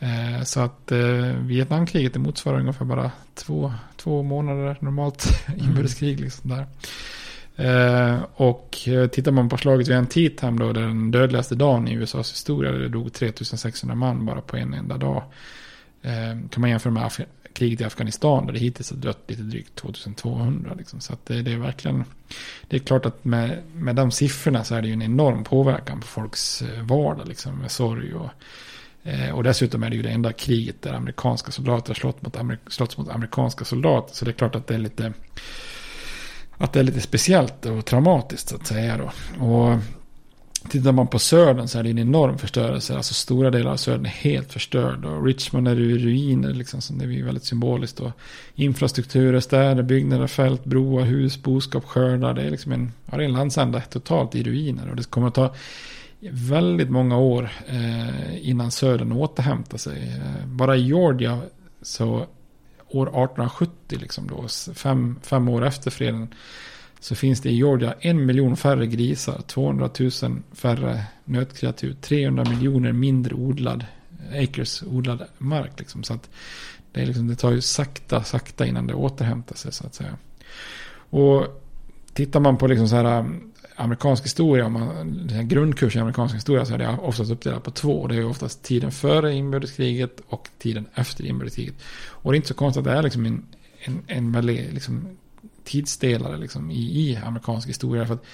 Eh, 0.05 0.43
så 0.43 0.59
att 0.59 0.91
eh, 0.91 0.99
Vietnamkriget 1.39 2.15
motsvarar 2.15 2.59
ungefär 2.59 2.85
bara 2.85 3.11
två, 3.33 3.73
två 3.97 4.23
månader 4.23 4.77
normalt 4.79 5.27
inbördeskrig. 5.57 6.19
Liksom 6.19 6.49
där. 6.49 6.65
Eh, 7.55 8.21
och 8.33 8.87
eh, 8.87 9.07
tittar 9.07 9.31
man 9.31 9.49
på 9.49 9.57
slaget 9.57 9.87
vid 9.87 9.97
Antietam 9.97 10.59
då, 10.59 10.73
den 10.73 11.11
dödligaste 11.11 11.55
dagen 11.55 11.87
i 11.87 11.93
USAs 11.93 12.31
historia, 12.31 12.71
där 12.71 12.79
det 12.79 12.89
dog 12.89 13.13
3600 13.13 13.95
man 13.95 14.25
bara 14.25 14.41
på 14.41 14.57
en 14.57 14.73
enda 14.73 14.97
dag. 14.97 15.23
Eh, 16.01 16.49
kan 16.49 16.61
man 16.61 16.69
jämföra 16.69 16.93
med 16.93 17.05
Af 17.05 17.19
kriget 17.53 17.81
i 17.81 17.83
Afghanistan 17.83 18.45
där 18.45 18.53
det 18.53 18.59
hittills 18.59 18.91
har 18.91 18.97
dött 18.97 19.23
lite 19.27 19.41
drygt 19.41 19.75
2200. 19.75 20.73
Liksom. 20.77 20.99
Så 20.99 21.13
att 21.13 21.25
det, 21.25 21.41
det, 21.41 21.51
är 21.51 21.57
verkligen, 21.57 22.03
det 22.67 22.75
är 22.75 22.79
klart 22.79 23.05
att 23.05 23.25
med, 23.25 23.61
med 23.73 23.95
de 23.95 24.11
siffrorna 24.11 24.63
så 24.63 24.75
är 24.75 24.81
det 24.81 24.87
ju 24.87 24.93
en 24.93 25.01
enorm 25.01 25.43
påverkan 25.43 25.99
på 25.99 26.07
folks 26.07 26.61
eh, 26.61 26.83
vardag 26.83 27.27
liksom, 27.27 27.57
med 27.57 27.71
sorg 27.71 28.13
och 28.13 28.29
Eh, 29.05 29.29
och 29.29 29.43
dessutom 29.43 29.83
är 29.83 29.89
det 29.89 29.95
ju 29.95 30.01
det 30.01 30.09
enda 30.09 30.33
kriget 30.33 30.81
där 30.81 30.93
amerikanska 30.93 31.51
soldater 31.51 31.93
slått 31.93 32.21
mot, 32.21 32.37
amerik 32.37 32.59
slått 32.67 32.97
mot 32.97 33.09
amerikanska 33.09 33.65
soldater. 33.65 34.15
Så 34.15 34.25
det 34.25 34.31
är 34.31 34.33
klart 34.33 34.55
att 34.55 34.67
det 34.67 34.73
är 34.73 34.79
lite, 34.79 35.13
att 36.57 36.73
det 36.73 36.79
är 36.79 36.83
lite 36.83 37.01
speciellt 37.01 37.65
och 37.65 37.85
traumatiskt 37.85 38.49
så 38.49 38.55
att 38.55 38.67
säga. 38.67 38.97
Då. 38.97 39.11
Och 39.45 39.79
Tittar 40.69 40.91
man 40.91 41.07
på 41.07 41.19
södern 41.19 41.67
så 41.67 41.79
är 41.79 41.83
det 41.83 41.89
en 41.89 41.99
enorm 41.99 42.37
förstörelse. 42.37 42.95
Alltså 42.95 43.13
stora 43.13 43.51
delar 43.51 43.71
av 43.71 43.77
södern 43.77 44.05
är 44.05 44.09
helt 44.09 44.53
förstörd. 44.53 45.05
Och 45.05 45.25
Richmond 45.25 45.67
är 45.67 45.79
i 45.79 45.97
ruiner, 45.97 46.53
liksom, 46.53 46.81
som 46.81 46.97
det 46.97 47.05
är 47.05 47.23
väldigt 47.23 47.45
symboliskt. 47.45 47.99
Och 47.99 48.11
infrastrukturer, 48.55 49.39
städer, 49.39 49.83
byggnader, 49.83 50.27
fält, 50.27 50.65
broar, 50.65 51.01
hus, 51.01 51.43
boskap, 51.43 51.85
skördar. 51.85 52.33
Det 52.33 52.41
är 52.41 52.51
liksom 52.51 52.71
en, 52.71 52.91
ja, 53.05 53.17
det 53.17 53.23
är 53.23 53.25
en 53.25 53.33
landsända 53.33 53.81
totalt 53.81 54.35
i 54.35 54.43
ruiner. 54.43 54.89
Och 54.89 54.95
det 54.95 55.09
kommer 55.09 55.27
att 55.27 55.35
ta 55.35 55.53
väldigt 56.31 56.89
många 56.89 57.17
år 57.17 57.49
eh, 57.67 58.49
innan 58.49 58.71
södern 58.71 59.11
återhämtade 59.11 59.77
sig. 59.77 60.13
Eh, 60.13 60.47
bara 60.47 60.77
i 60.77 60.81
Georgia 60.81 61.41
så 61.81 62.25
år 62.87 63.07
1870, 63.07 63.97
liksom 63.99 64.27
då, 64.27 64.47
fem, 64.73 65.19
fem 65.21 65.49
år 65.49 65.65
efter 65.65 65.91
freden 65.91 66.27
så 66.99 67.15
finns 67.15 67.41
det 67.41 67.49
i 67.49 67.55
Georgia 67.55 67.95
en 67.99 68.25
miljon 68.25 68.57
färre 68.57 68.87
grisar, 68.87 69.41
200 69.47 69.89
000 69.99 70.11
färre 70.53 71.03
nötkreatur, 71.25 71.95
300 72.01 72.45
miljoner 72.49 72.91
mindre 72.91 73.35
odlad 73.35 73.85
acres 74.33 74.83
odlad 74.83 75.25
mark. 75.37 75.79
Liksom. 75.79 76.03
Så 76.03 76.13
att 76.13 76.29
det, 76.91 77.01
är 77.01 77.05
liksom, 77.05 77.27
det 77.27 77.35
tar 77.35 77.51
ju 77.51 77.61
sakta, 77.61 78.23
sakta 78.23 78.65
innan 78.65 78.87
det 78.87 78.93
återhämtar 78.93 79.55
sig 79.55 79.71
så 79.71 79.87
att 79.87 79.95
säga. 79.95 80.17
Och 81.09 81.63
tittar 82.13 82.39
man 82.39 82.57
på 82.57 82.67
liksom 82.67 82.87
så 82.87 82.95
här 82.95 83.25
amerikansk 83.75 84.23
historia, 84.25 84.65
om 84.65 84.73
man, 84.73 85.29
en 85.29 85.47
grundkurs 85.47 85.95
i 85.95 85.99
amerikansk 85.99 86.35
historia, 86.35 86.65
så 86.65 86.73
är 86.73 86.77
det 86.77 86.97
oftast 87.01 87.31
uppdelat 87.31 87.63
på 87.63 87.71
två. 87.71 88.07
Det 88.07 88.15
är 88.15 88.25
oftast 88.25 88.63
tiden 88.63 88.91
före 88.91 89.33
inbördeskriget 89.33 90.21
och 90.27 90.49
tiden 90.57 90.85
efter 90.95 91.25
inbördeskriget. 91.25 91.75
Och 92.07 92.31
det 92.31 92.35
är 92.35 92.37
inte 92.37 92.47
så 92.47 92.53
konstigt 92.53 92.79
att 92.79 92.93
det 92.93 92.99
är 92.99 93.03
liksom 93.03 93.25
en, 93.25 93.45
en, 93.79 94.03
en 94.07 94.31
väldigt 94.31 94.73
liksom, 94.73 95.17
tidsdelare 95.63 96.37
liksom, 96.37 96.71
i, 96.71 97.09
i 97.09 97.15
amerikansk 97.15 97.69
historia. 97.69 98.05
För 98.05 98.13
att 98.13 98.25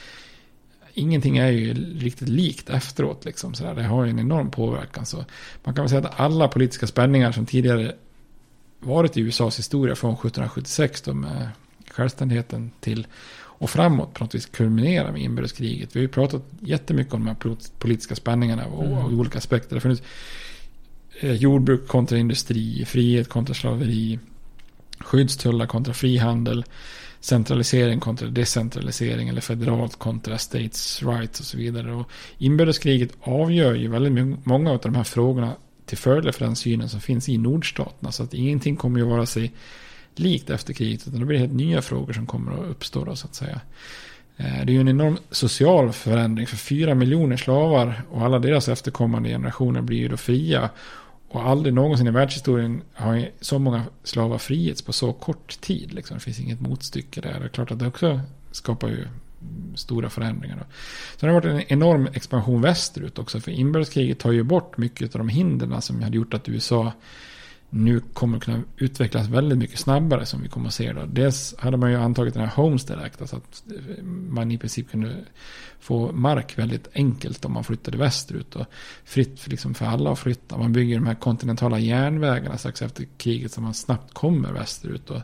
ingenting 0.93 1.37
är 1.37 1.51
ju 1.51 1.73
riktigt 1.99 2.29
likt 2.29 2.69
efteråt. 2.69 3.25
Liksom, 3.25 3.53
så 3.53 3.63
där. 3.63 3.75
Det 3.75 3.83
har 3.83 4.05
ju 4.05 4.09
en 4.09 4.19
enorm 4.19 4.51
påverkan. 4.51 5.05
Så 5.05 5.25
man 5.63 5.75
kan 5.75 5.83
väl 5.83 5.89
säga 5.89 6.07
att 6.07 6.19
alla 6.19 6.47
politiska 6.47 6.87
spänningar 6.87 7.31
som 7.31 7.45
tidigare 7.45 7.95
varit 8.79 9.17
i 9.17 9.21
USAs 9.21 9.59
historia 9.59 9.95
från 9.95 10.13
1776 10.13 11.01
då 11.01 11.13
med 11.13 11.49
självständigheten 11.91 12.71
till 12.79 13.07
och 13.61 13.69
framåt 13.69 14.13
på 14.13 14.23
något 14.23 14.35
vis 14.35 14.45
kulminera 14.45 15.11
med 15.11 15.21
inbördeskriget. 15.21 15.95
Vi 15.95 15.99
har 15.99 16.01
ju 16.01 16.07
pratat 16.07 16.43
jättemycket 16.59 17.13
om 17.13 17.19
de 17.19 17.27
här 17.27 17.55
politiska 17.79 18.15
spänningarna 18.15 18.65
och, 18.65 18.85
mm. 18.85 18.97
och 18.97 19.11
olika 19.11 19.37
aspekter. 19.37 19.69
Det 19.69 19.75
har 19.75 19.81
funnits 19.81 20.03
eh, 21.19 21.33
jordbruk 21.33 21.87
kontra 21.87 22.17
industri, 22.17 22.85
frihet 22.85 23.29
kontra 23.29 23.53
slaveri, 23.53 24.19
skyddstullar 24.99 25.65
kontra 25.65 25.93
frihandel, 25.93 26.65
centralisering 27.19 27.99
kontra 27.99 28.27
decentralisering 28.27 29.29
eller 29.29 29.41
federalt 29.41 29.99
kontra 29.99 30.37
states 30.37 31.03
rights 31.03 31.39
och 31.39 31.45
så 31.45 31.57
vidare. 31.57 31.93
Och 31.93 32.09
inbördeskriget 32.37 33.11
avgör 33.21 33.73
ju 33.73 33.87
väldigt 33.87 34.45
många 34.45 34.71
av 34.71 34.79
de 34.79 34.95
här 34.95 35.03
frågorna 35.03 35.55
till 35.85 35.97
fördel 35.97 36.33
för 36.33 36.45
den 36.45 36.55
synen 36.55 36.89
som 36.89 37.01
finns 37.01 37.29
i 37.29 37.37
nordstaterna. 37.37 38.11
Så 38.11 38.23
att 38.23 38.33
ingenting 38.33 38.75
kommer 38.75 38.99
ju 38.99 39.05
vara 39.05 39.25
sig 39.25 39.51
likt 40.21 40.49
efter 40.49 40.73
kriget. 40.73 41.07
Utan 41.07 41.19
det 41.19 41.25
blir 41.25 41.39
helt 41.39 41.53
nya 41.53 41.81
frågor 41.81 42.13
som 42.13 42.25
kommer 42.25 42.51
att 42.51 42.69
uppstå 42.69 43.05
då 43.05 43.15
så 43.15 43.27
att 43.27 43.35
säga. 43.35 43.61
Eh, 44.37 44.65
det 44.65 44.71
är 44.71 44.73
ju 44.73 44.81
en 44.81 44.87
enorm 44.87 45.17
social 45.31 45.91
förändring. 45.91 46.47
För 46.47 46.57
fyra 46.57 46.95
miljoner 46.95 47.37
slavar 47.37 48.01
och 48.11 48.21
alla 48.21 48.39
deras 48.39 48.69
efterkommande 48.69 49.29
generationer 49.29 49.81
blir 49.81 49.97
ju 49.97 50.07
då 50.07 50.17
fria. 50.17 50.69
Och 51.29 51.47
aldrig 51.47 51.73
någonsin 51.73 52.07
i 52.07 52.11
världshistorien 52.11 52.81
har 52.93 53.29
så 53.41 53.59
många 53.59 53.83
slavar 54.03 54.37
frihets 54.37 54.81
på 54.81 54.93
så 54.93 55.13
kort 55.13 55.61
tid. 55.61 55.93
Liksom. 55.93 56.17
Det 56.17 56.23
finns 56.23 56.39
inget 56.39 56.61
motstycke 56.61 57.21
där. 57.21 57.39
Det 57.39 57.45
är 57.45 57.49
klart 57.49 57.71
att 57.71 57.79
det 57.79 57.87
också 57.87 58.19
skapar 58.51 58.87
ju 58.87 59.07
stora 59.75 60.09
förändringar. 60.09 60.55
Då. 60.55 60.65
Sen 61.17 61.29
har 61.29 61.41
det 61.41 61.47
varit 61.47 61.63
en 61.69 61.73
enorm 61.73 62.07
expansion 62.13 62.61
västerut 62.61 63.19
också. 63.19 63.39
För 63.39 63.51
inbördeskriget 63.51 64.19
tar 64.19 64.31
ju 64.31 64.43
bort 64.43 64.77
mycket 64.77 65.15
av 65.15 65.19
de 65.19 65.29
hindren 65.29 65.81
som 65.81 66.03
hade 66.03 66.15
gjort 66.15 66.33
att 66.33 66.49
USA 66.49 66.91
nu 67.73 67.99
kommer 67.99 68.37
att 68.37 68.43
kunna 68.43 68.63
utvecklas 68.77 69.27
väldigt 69.27 69.57
mycket 69.57 69.79
snabbare 69.79 70.25
som 70.25 70.41
vi 70.41 70.49
kommer 70.49 70.67
att 70.67 70.73
se. 70.73 70.93
Då. 70.93 71.05
Dels 71.05 71.55
hade 71.57 71.77
man 71.77 71.91
ju 71.91 71.97
antagit 71.97 72.33
den 72.33 72.43
här 72.43 72.55
Homestead 72.55 72.99
Act, 72.99 73.21
alltså 73.21 73.35
att 73.35 73.63
eh, 73.67 74.03
man 74.03 74.51
i 74.51 74.57
princip 74.57 74.91
kunde 74.91 75.15
få 75.79 76.11
mark 76.11 76.57
väldigt 76.57 76.87
enkelt 76.93 77.45
om 77.45 77.53
man 77.53 77.63
flyttade 77.63 77.97
västerut. 77.97 78.55
Och 78.55 78.65
fritt 79.05 79.47
liksom 79.47 79.73
för 79.73 79.85
alla 79.85 80.11
att 80.11 80.19
flytta. 80.19 80.57
Man 80.57 80.73
bygger 80.73 80.95
de 80.95 81.07
här 81.07 81.15
kontinentala 81.15 81.79
järnvägarna 81.79 82.57
strax 82.57 82.81
efter 82.81 83.07
kriget 83.17 83.51
så 83.51 83.61
man 83.61 83.73
snabbt 83.73 84.13
kommer 84.13 84.51
västerut. 84.51 85.09
Och, 85.09 85.21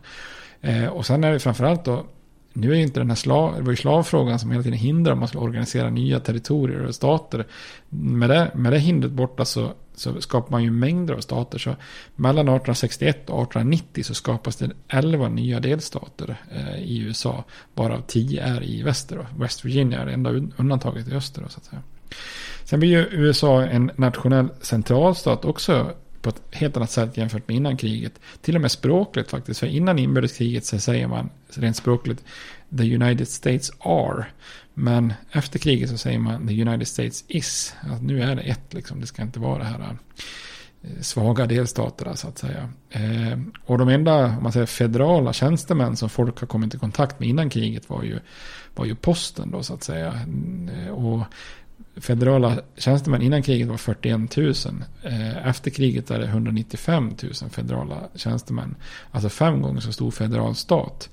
eh, 0.62 0.88
och 0.88 1.06
sen 1.06 1.24
är 1.24 1.32
det 1.32 1.40
framförallt 1.40 1.86
då 1.86 2.06
nu 2.58 2.72
är 2.72 2.76
ju 2.76 2.84
inte 2.84 3.00
den 3.00 3.10
här 3.10 3.16
slav, 3.16 3.56
det 3.56 3.62
var 3.62 3.70
ju 3.70 3.76
slavfrågan 3.76 4.40
som 4.40 4.52
hela 4.52 4.64
tiden 4.64 4.80
hindrar 4.80 5.14
om 5.14 5.20
man 5.20 5.28
ska 5.28 5.40
organisera 5.40 5.90
nya 5.90 6.20
territorier 6.20 6.86
och 6.86 6.96
stater. 6.96 7.46
Med 7.90 8.30
det, 8.30 8.52
med 8.56 8.74
det 8.74 8.80
hindret 8.80 9.12
borta 9.12 9.46
så, 9.46 9.72
så 9.96 10.22
skapar 10.22 10.52
man 10.52 10.64
ju 10.64 10.72
mängder 10.72 11.14
av 11.14 11.20
stater. 11.20 11.60
Så 11.60 11.76
mellan 12.16 12.48
1861 12.48 13.30
och 13.30 13.42
1890 13.42 14.04
så 14.04 14.14
skapas 14.14 14.56
det 14.56 14.70
11 14.88 15.30
nya 15.30 15.60
delstater 15.60 16.38
eh, 16.52 16.78
i 16.78 17.00
USA. 17.00 17.44
Varav 17.74 18.02
10 18.08 18.42
är 18.42 18.64
i 18.64 18.84
väster. 18.84 19.16
Då. 19.16 19.44
West 19.44 19.66
Virginia 19.66 20.02
är 20.02 20.06
det 20.06 20.14
enda 20.14 20.30
undantaget 20.58 21.08
i 21.08 21.14
öster. 21.14 21.42
Då, 21.42 21.50
så 21.50 21.58
att 21.58 21.66
säga. 21.66 21.82
Sen 22.64 22.80
blir 22.80 22.90
ju 22.90 23.08
USA 23.12 23.64
en 23.64 23.92
nationell 23.96 24.48
centralstat 24.62 25.46
också 25.46 25.92
på 26.22 26.30
ett 26.30 26.42
helt 26.52 26.78
annat 26.78 26.92
sätt 26.92 27.18
jämfört 27.18 27.48
med 27.48 27.58
innan 27.58 27.78
kriget. 27.78 28.20
Till 28.42 28.56
och 28.56 28.62
med 28.62 28.72
språkligt 28.72 29.30
faktiskt. 29.30 29.60
För 29.60 29.68
innan 29.68 30.00
inbördeskriget 30.00 30.66
så 30.66 30.80
säger 30.80 31.08
man 31.08 31.30
rent 31.50 31.78
språkligt 31.78 32.24
The 32.78 32.96
United 32.96 33.28
States 33.28 33.72
are. 33.80 34.26
Men 34.74 35.14
efter 35.32 35.60
kriget 35.60 35.90
så 35.90 35.98
säger 35.98 36.20
man 36.20 36.48
The 36.48 36.62
United 36.62 36.88
States 36.88 37.24
is. 37.28 37.76
Att 37.82 38.02
nu 38.02 38.22
är 38.22 38.36
det 38.36 38.42
ett 38.42 38.74
liksom. 38.74 39.02
Det 39.02 39.08
ska 39.08 39.22
inte 39.22 39.40
vara 39.40 39.58
det 39.58 39.66
här 39.66 39.98
eh, 40.82 41.02
svaga 41.02 41.46
delstaterna 41.46 42.16
så 42.16 42.28
att 42.28 42.38
säga. 42.38 42.70
Eh, 42.90 43.40
och 43.66 43.78
de 43.78 43.90
enda, 43.90 44.26
om 44.26 44.44
man 44.44 44.52
säger 44.52 44.66
federala 44.66 45.34
tjänstemän 45.34 45.96
som 45.98 46.10
folk 46.10 46.40
har 46.40 46.48
kommit 46.48 46.76
i 46.76 46.78
kontakt 46.78 47.20
med 47.20 47.30
innan 47.30 47.50
kriget 47.50 47.90
var 47.90 48.04
ju, 48.04 48.20
var 48.76 48.86
ju 48.86 48.96
posten 48.96 49.52
då 49.52 49.64
så 49.64 49.74
att 49.74 49.84
säga. 49.84 50.22
Eh, 50.78 50.90
och 50.90 51.24
federala 52.02 52.58
tjänstemän 52.78 53.22
innan 53.22 53.44
kriget 53.44 53.68
var 53.68 53.78
41 53.78 54.38
000. 54.38 54.54
Eh, 55.04 55.48
efter 55.48 55.72
kriget 55.72 56.12
är 56.12 56.20
det 56.20 56.26
195 56.26 57.16
000 57.24 57.34
federala 57.52 58.10
tjänstemän. 58.16 58.76
Alltså 59.12 59.30
fem 59.30 59.62
gånger 59.62 59.82
så 59.82 59.92
stor 59.92 60.12
federal 60.12 60.56
stat. 60.56 61.10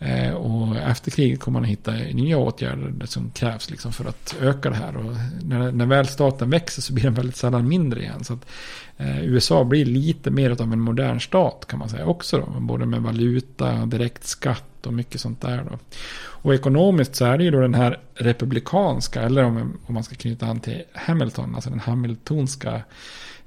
Eh, 0.00 0.32
och 0.32 0.76
efter 0.76 1.10
kriget 1.10 1.40
kommer 1.40 1.60
man 1.60 1.64
att 1.64 1.70
hitta 1.70 1.92
nya 1.92 2.38
åtgärder 2.38 3.06
som 3.06 3.30
krävs 3.30 3.70
liksom 3.70 3.92
för 3.92 4.04
att 4.04 4.36
öka 4.40 4.70
det 4.70 4.76
här. 4.76 4.96
Och 4.96 5.16
när, 5.42 5.72
när 5.72 5.86
väl 5.86 6.06
staten 6.06 6.50
växer 6.50 6.82
så 6.82 6.92
blir 6.92 7.04
den 7.04 7.14
väldigt 7.14 7.36
sällan 7.36 7.68
mindre 7.68 8.00
igen. 8.00 8.24
Så 8.24 8.32
att, 8.32 8.46
eh, 8.96 9.24
USA 9.24 9.64
blir 9.64 9.84
lite 9.84 10.30
mer 10.30 10.50
av 10.50 10.72
en 10.72 10.80
modern 10.80 11.20
stat 11.20 11.64
kan 11.68 11.78
man 11.78 11.88
säga 11.88 12.06
också. 12.06 12.38
Då, 12.38 12.60
både 12.60 12.86
med 12.86 13.02
valuta, 13.02 13.86
direkt 13.86 14.26
skatt 14.26 14.86
och 14.86 14.92
mycket 14.92 15.20
sånt 15.20 15.40
där. 15.40 15.66
Då. 15.70 15.78
Och 16.20 16.54
ekonomiskt 16.54 17.14
så 17.16 17.24
är 17.24 17.38
det 17.38 17.44
ju 17.44 17.50
då 17.50 17.60
den 17.60 17.74
här 17.74 18.00
republikanska, 18.14 19.22
eller 19.22 19.44
om, 19.44 19.78
om 19.86 19.94
man 19.94 20.04
ska 20.04 20.14
knyta 20.14 20.46
an 20.46 20.60
till 20.60 20.82
Hamilton, 20.94 21.54
alltså 21.54 21.70
den 21.70 21.80
hamiltonska 21.80 22.82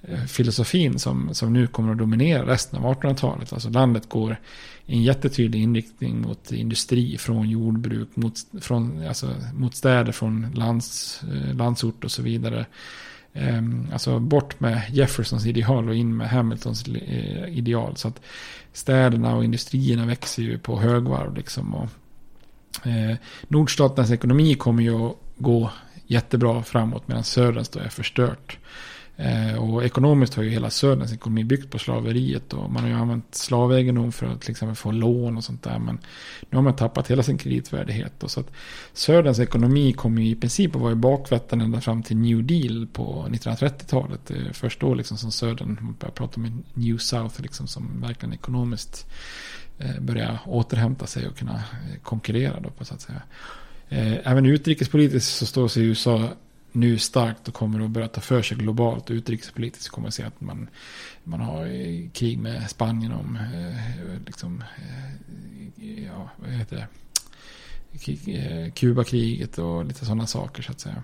Eh, 0.03 0.23
filosofin 0.23 0.99
som, 0.99 1.35
som 1.35 1.53
nu 1.53 1.67
kommer 1.67 1.91
att 1.91 1.97
dominera 1.97 2.45
resten 2.45 2.79
av 2.79 2.95
1800-talet. 2.95 3.53
Alltså 3.53 3.69
landet 3.69 4.09
går 4.09 4.37
i 4.85 4.93
en 4.93 5.03
jättetydlig 5.03 5.61
inriktning 5.61 6.21
mot 6.21 6.51
industri 6.51 7.17
från 7.17 7.49
jordbruk, 7.49 8.09
mot, 8.15 8.33
från, 8.61 9.07
alltså, 9.07 9.35
mot 9.53 9.75
städer 9.75 10.11
från 10.11 10.51
lands, 10.55 11.21
eh, 11.23 11.55
landsort 11.55 12.03
och 12.03 12.11
så 12.11 12.21
vidare. 12.21 12.65
Ehm, 13.33 13.87
alltså 13.93 14.19
bort 14.19 14.59
med 14.59 14.81
Jeffersons 14.89 15.45
ideal 15.45 15.89
och 15.89 15.95
in 15.95 16.17
med 16.17 16.29
Hamiltons 16.29 16.87
eh, 16.87 17.57
ideal. 17.57 17.97
Så 17.97 18.07
att 18.07 18.21
städerna 18.73 19.35
och 19.35 19.43
industrierna 19.43 20.05
växer 20.05 20.43
ju 20.43 20.57
på 20.57 20.79
högvarv 20.79 21.35
liksom. 21.35 21.75
Och 21.75 21.89
Eh, 22.83 23.17
nordstaternas 23.47 24.11
ekonomi 24.11 24.55
kommer 24.55 24.83
ju 24.83 25.05
att 25.05 25.15
gå 25.37 25.71
jättebra 26.07 26.63
framåt 26.63 27.07
medan 27.07 27.23
söderns 27.23 27.69
då 27.69 27.79
är 27.79 27.89
förstört. 27.89 28.57
Eh, 28.57 28.65
Eh, 29.17 29.55
och 29.55 29.85
ekonomiskt 29.85 30.33
har 30.33 30.43
ju 30.43 30.49
hela 30.49 30.69
söderns 30.69 31.13
ekonomi 31.13 31.43
byggt 31.43 31.71
på 31.71 31.79
slaveriet. 31.79 32.53
Och 32.53 32.71
man 32.71 32.83
har 32.83 32.89
ju 32.89 32.95
använt 32.95 33.35
slavegendom 33.35 34.11
för 34.11 34.25
att 34.25 34.41
till 34.41 34.51
exempel 34.51 34.75
få 34.75 34.91
lån 34.91 35.37
och 35.37 35.43
sånt 35.43 35.63
där. 35.63 35.79
Men 35.79 35.99
nu 36.49 36.57
har 36.57 36.63
man 36.63 36.75
tappat 36.75 37.11
hela 37.11 37.23
sin 37.23 37.37
kreditvärdighet. 37.37 38.23
Och 38.23 38.31
så 38.31 38.39
att 38.39 38.51
söderns 38.93 39.39
ekonomi 39.39 39.93
kommer 39.93 40.21
ju 40.21 40.29
i 40.29 40.35
princip 40.35 40.75
att 40.75 40.81
vara 40.81 40.91
i 40.91 40.95
bakvatten 40.95 41.61
ända 41.61 41.81
fram 41.81 42.03
till 42.03 42.17
New 42.17 42.43
Deal 42.43 42.87
på 42.93 43.25
1930-talet. 43.29 44.31
Först 44.51 44.79
då 44.79 44.93
liksom 44.93 45.17
som 45.17 45.31
södern 45.31 45.95
börjar 45.99 46.11
prata 46.11 46.41
om 46.41 46.63
New 46.73 46.97
South 46.97 47.41
liksom 47.41 47.67
som 47.67 48.01
verkligen 48.01 48.33
ekonomiskt 48.33 49.05
eh, 49.79 49.85
börjar 49.85 50.01
börja 50.01 50.39
återhämta 50.45 51.07
sig 51.07 51.27
och 51.27 51.37
kunna 51.37 51.55
eh, 51.55 51.99
konkurrera. 52.03 52.59
Då 52.59 52.69
på, 52.69 52.85
så 52.85 52.93
att 52.93 53.01
säga. 53.01 53.21
Även 54.23 54.45
utrikespolitiskt 54.45 55.37
så 55.37 55.45
står 55.45 55.67
sig 55.67 55.83
USA 55.83 56.29
nu 56.71 56.97
starkt 56.97 57.47
och 57.47 57.53
kommer 57.53 57.85
att 57.85 57.89
börja 57.89 58.07
ta 58.07 58.21
för 58.21 58.41
sig 58.41 58.57
globalt. 58.57 59.11
Utrikespolitiskt 59.11 59.89
kommer 59.89 60.07
att 60.07 60.13
se 60.13 60.23
att 60.23 60.41
man, 60.41 60.69
man 61.23 61.39
har 61.39 61.65
eh, 61.65 62.09
krig 62.13 62.39
med 62.39 62.69
Spanien 62.69 63.11
om 63.11 63.35
eh, 63.35 64.25
liksom, 64.25 64.63
eh, 64.77 66.03
ja, 66.05 66.29
vad 66.37 66.49
heter 66.49 66.75
det? 66.75 66.87
Kubakriget 68.71 69.57
och 69.57 69.85
lite 69.85 70.05
sådana 70.05 70.27
saker 70.27 70.63
så 70.63 70.71
att 70.71 70.79
säga. 70.79 71.03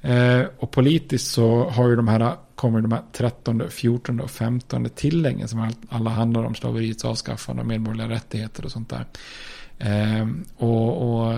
Eh, 0.00 0.46
och 0.58 0.70
politiskt 0.70 1.30
så 1.30 1.68
har 1.70 1.88
ju 1.88 1.96
de 1.96 2.08
här, 2.08 2.36
kommer 2.54 2.80
de 2.80 2.92
här 2.92 3.02
13, 3.12 3.62
14 3.70 4.20
och 4.20 4.30
15 4.30 4.88
tilläggen 4.88 5.48
som 5.48 5.72
alla 5.88 6.10
handlar 6.10 6.44
om 6.44 6.54
slaveriets 6.54 7.04
avskaffande 7.04 7.62
och 7.62 7.68
medborgerliga 7.68 8.08
rättigheter 8.08 8.64
och 8.64 8.72
sånt 8.72 8.90
där. 8.90 9.06
Eh, 9.78 10.28
och, 10.56 11.22
och 11.22 11.34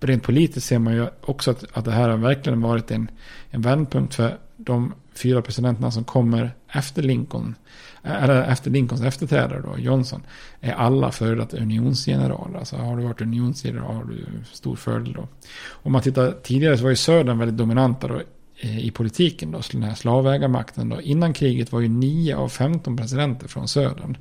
rent 0.00 0.22
politiskt 0.22 0.66
ser 0.66 0.78
man 0.78 0.94
ju 0.94 1.06
också 1.20 1.50
att, 1.50 1.64
att 1.72 1.84
det 1.84 1.90
här 1.90 2.08
har 2.08 2.16
verkligen 2.16 2.60
varit 2.60 2.90
en, 2.90 3.10
en 3.50 3.62
vändpunkt 3.62 4.14
för 4.14 4.38
de 4.56 4.92
fyra 5.14 5.42
presidenterna 5.42 5.90
som 5.90 6.04
kommer 6.04 6.54
efter 6.68 7.02
Lincoln 7.02 7.54
eller 8.02 8.42
efter 8.42 8.70
Lincolns 8.70 9.02
efterträdare 9.02 9.62
då, 9.62 9.78
Johnson, 9.78 10.22
är 10.60 10.72
alla 10.72 11.12
före 11.12 11.34
detta 11.34 11.56
unionsgeneraler. 11.56 12.58
Alltså 12.58 12.76
har 12.76 12.96
du 12.96 13.02
varit 13.02 13.20
unionsgeneral 13.20 13.94
har 13.94 14.04
du 14.04 14.26
stor 14.52 14.76
fördel 14.76 15.12
då. 15.12 15.28
Om 15.70 15.92
man 15.92 16.02
tittar 16.02 16.34
tidigare 16.42 16.76
så 16.76 16.82
var 16.82 16.90
ju 16.90 16.96
södern 16.96 17.38
väldigt 17.38 17.58
dominanta 17.58 18.08
då 18.08 18.20
eh, 18.60 18.86
i 18.86 18.90
politiken 18.90 19.50
då, 19.50 19.60
den 19.72 19.82
här 19.82 19.94
slavägarmakten 19.94 20.88
då. 20.88 21.00
Innan 21.00 21.32
kriget 21.32 21.72
var 21.72 21.80
ju 21.80 21.88
9 21.88 22.36
av 22.36 22.48
15 22.48 22.96
presidenter 22.96 23.48
från 23.48 23.68
södern. 23.68 24.16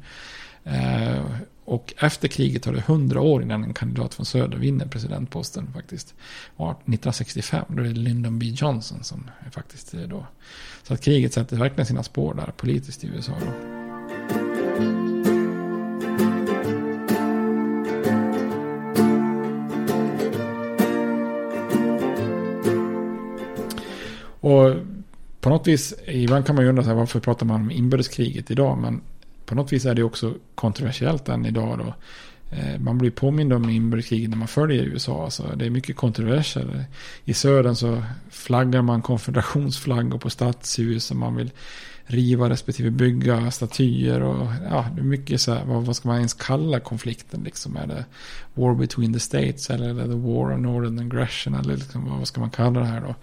Eh, 0.64 1.26
och 1.68 1.94
efter 1.98 2.28
kriget 2.28 2.64
tar 2.64 2.74
det 2.74 2.82
hundra 2.82 3.22
år 3.22 3.42
innan 3.42 3.64
en 3.64 3.74
kandidat 3.74 4.14
från 4.14 4.26
söder 4.26 4.58
vinner 4.58 4.86
presidentposten 4.86 5.74
faktiskt. 5.74 6.16
Och 6.56 6.72
1965, 6.72 7.66
då 7.70 7.84
är 7.84 7.88
det 7.88 7.94
Lyndon 7.94 8.40
B. 8.40 8.46
Johnson 8.46 9.04
som 9.04 9.30
är 9.46 9.50
faktiskt 9.50 9.94
är 9.94 10.08
då. 10.08 10.26
Så 10.84 10.94
att 10.94 11.02
kriget 11.02 11.34
sätter 11.34 11.58
verkligen 11.58 11.86
sina 11.86 12.04
spår 12.04 12.34
där 12.34 12.54
politiskt 12.58 13.04
i 13.04 13.08
USA. 13.08 13.34
Då. 13.40 13.52
Och 24.50 24.76
på 25.42 25.50
något 25.50 25.68
vis, 25.68 25.94
ibland 26.06 26.46
kan 26.46 26.56
man 26.56 26.64
ju 26.64 26.70
undra 26.70 26.84
så 26.84 26.90
här, 26.90 26.96
varför 26.96 27.20
pratar 27.20 27.46
man 27.46 27.62
om 27.62 27.72
inbördeskriget 27.72 28.52
idag? 28.52 28.78
Men 28.78 29.02
på 29.48 29.56
något 29.56 29.74
vis 29.74 29.86
är 29.86 29.96
det 29.96 30.04
också 30.04 30.34
kontroversiellt 30.56 31.30
än 31.30 31.46
idag 31.46 31.78
då. 31.78 31.94
Eh, 32.56 32.80
man 32.80 32.98
blir 32.98 33.12
påmind 33.12 33.54
om 33.54 33.70
inbördeskriget 33.70 34.30
när 34.30 34.38
man 34.38 34.48
följer 34.48 34.84
USA. 34.84 35.24
Alltså, 35.24 35.44
det 35.56 35.66
är 35.66 35.70
mycket 35.70 35.96
kontroverser. 35.96 36.86
I 37.26 37.34
södern 37.34 37.76
så 37.76 38.04
flaggar 38.30 38.82
man 38.82 39.02
konfederationsflaggor 39.02 40.18
på 40.18 40.30
stadshus. 40.30 41.12
Och 41.12 41.18
man 41.18 41.36
vill 41.36 41.52
riva 42.06 42.50
respektive 42.50 42.90
bygga 42.90 43.52
statyer. 43.52 44.22
Och, 44.22 44.48
ja, 44.70 44.86
det 44.96 45.02
är 45.02 45.06
mycket 45.06 45.42
så 45.42 45.54
här, 45.54 45.66
vad, 45.66 45.86
vad 45.86 45.96
ska 45.96 46.08
man 46.08 46.18
ens 46.18 46.34
kalla 46.34 46.80
konflikten? 46.80 47.44
Liksom? 47.44 47.78
Är 47.78 47.88
det 47.88 48.06
War 48.54 48.76
between 48.76 49.14
the 49.14 49.20
states 49.20 49.70
eller 49.70 49.90
är 49.90 49.94
det 49.94 50.04
the 50.04 50.20
War 50.20 50.54
of 50.54 50.60
Northern 50.60 51.00
Aggression? 51.00 51.54
Eller 51.54 51.76
liksom, 51.76 52.20
vad 52.20 52.28
ska 52.28 52.40
man 52.40 52.50
kalla 52.50 52.80
det 52.80 52.86
här 52.86 53.02
då? 53.02 53.16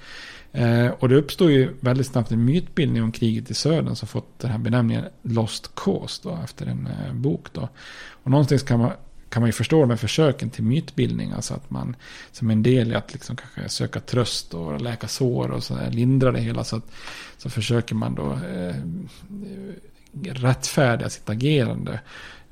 Eh, 0.55 0.89
och 0.89 1.09
det 1.09 1.17
uppstod 1.17 1.51
ju 1.51 1.75
väldigt 1.81 2.07
snabbt 2.07 2.33
en 2.33 2.45
mytbildning 2.45 3.03
om 3.03 3.13
kriget 3.13 3.51
i 3.51 3.55
södern 3.55 3.97
som 3.97 4.09
fått 4.09 4.39
den 4.39 4.51
här 4.51 4.59
benämningen 4.59 5.05
Lost 5.23 5.71
Cause 5.75 6.21
då, 6.25 6.39
efter 6.45 6.67
en 6.67 6.87
eh, 6.87 7.13
bok. 7.13 7.47
Då. 7.53 7.69
Och 8.09 8.31
någonstans 8.31 8.63
kan 8.63 8.79
man, 8.79 8.93
kan 9.29 9.43
man 9.43 9.49
ju 9.49 9.53
förstå 9.53 9.81
de 9.81 9.91
här 9.91 9.97
försöken 9.97 10.51
till 10.51 10.65
mytbildning. 10.65 11.33
Alltså 11.33 11.55
att 11.55 11.71
man 11.71 11.97
som 12.33 12.51
en 12.51 12.63
del 12.63 12.93
i 12.93 12.95
att 12.95 13.13
liksom 13.13 13.37
kanske 13.37 13.69
söka 13.69 14.01
tröst 14.01 14.55
och 14.55 14.81
läka 14.81 15.09
sår 15.09 15.51
och 15.51 15.65
så 15.65 15.75
där, 15.75 15.91
lindra 15.91 16.33
det 16.33 16.41
hela. 16.41 16.65
Så, 16.65 16.77
att, 16.77 16.93
så 17.37 17.51
försöker 17.51 17.95
man 17.95 18.15
då 18.15 18.33
eh, 18.33 18.75
rättfärdiga 20.23 21.11
sitt 21.11 21.31
agerande. 21.31 22.01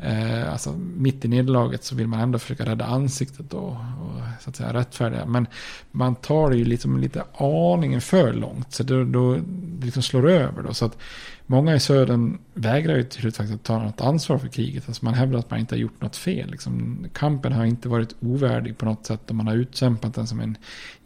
Eh, 0.05 0.53
alltså 0.53 0.72
mitt 0.96 1.24
i 1.24 1.28
nederlaget 1.28 1.84
så 1.84 1.94
vill 1.94 2.07
man 2.07 2.20
ändå 2.20 2.38
försöka 2.38 2.64
rädda 2.64 2.84
ansiktet 2.84 3.55
och, 3.55 3.70
och 3.70 4.20
så 4.40 4.50
att 4.50 4.57
säga 4.57 4.72
rättfärdiga. 4.72 5.26
Men 5.26 5.46
man 5.90 6.14
tar 6.14 6.50
det 6.50 6.57
ju 6.57 6.64
liksom 6.64 7.00
lite 7.00 7.24
aningen 7.36 8.00
för 8.00 8.32
långt. 8.32 8.72
Så 8.72 8.82
då, 8.82 9.05
då 9.05 9.34
det 9.34 9.84
liksom 9.86 10.03
slår 10.03 10.30
över 10.30 10.62
då. 10.62 10.74
Så 10.74 10.84
att 10.84 10.98
många 11.47 11.74
i 11.74 11.80
södern 11.80 12.38
vägrar 12.55 12.97
ju 12.97 13.03
till 13.03 13.20
slut 13.20 13.36
faktiskt 13.36 13.55
att 13.55 13.64
ta 13.64 13.78
något 13.78 14.01
ansvar 14.01 14.38
för 14.38 14.49
kriget. 14.49 14.84
Alltså 14.86 15.05
man 15.05 15.14
hävdar 15.14 15.38
att 15.38 15.51
man 15.51 15.61
inte 15.61 15.74
har 15.74 15.80
gjort 15.80 16.01
något 16.01 16.16
fel. 16.16 16.51
Liksom, 16.51 17.07
kampen 17.12 17.53
har 17.53 17.64
inte 17.64 17.88
varit 17.88 18.14
ovärdig 18.20 18.78
på 18.78 18.84
något 18.84 19.07
sätt. 19.07 19.30
Och 19.30 19.36
man 19.36 19.47
har 19.47 19.55
utkämpat 19.55 20.14
den 20.14 20.26
som 20.26 20.40
en 20.40 20.57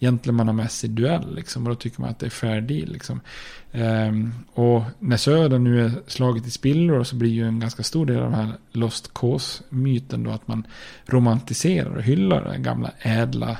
gentlemannamässig 0.01 0.91
duell. 0.91 1.35
Liksom, 1.35 1.63
och 1.63 1.69
då 1.69 1.75
tycker 1.75 2.01
man 2.01 2.11
att 2.11 2.19
det 2.19 2.27
är 2.27 2.31
fair 2.31 2.61
deal. 2.61 2.93
Liksom. 2.93 3.21
Ehm, 3.73 4.33
och 4.55 4.83
när 4.99 5.17
södern 5.17 5.65
nu 5.65 5.85
är 5.85 5.93
slaget 6.07 6.47
i 6.47 6.51
spillror 6.51 7.05
så 7.05 7.17
blir 7.17 7.31
ju 7.31 7.49
en 7.49 7.61
ganska 7.61 7.83
stor 7.83 8.07
del 8.07 8.17
av 8.17 8.31
den 8.31 8.41
här 8.41 8.53
Lost 8.73 9.15
Cause-myten 9.15 10.23
då 10.23 10.31
att 10.31 10.49
man 10.49 10.67
romantiserar 11.07 11.97
och 11.97 12.03
hyllar 12.03 12.45
den 12.45 12.63
gamla 12.63 12.91
ädla 12.99 13.59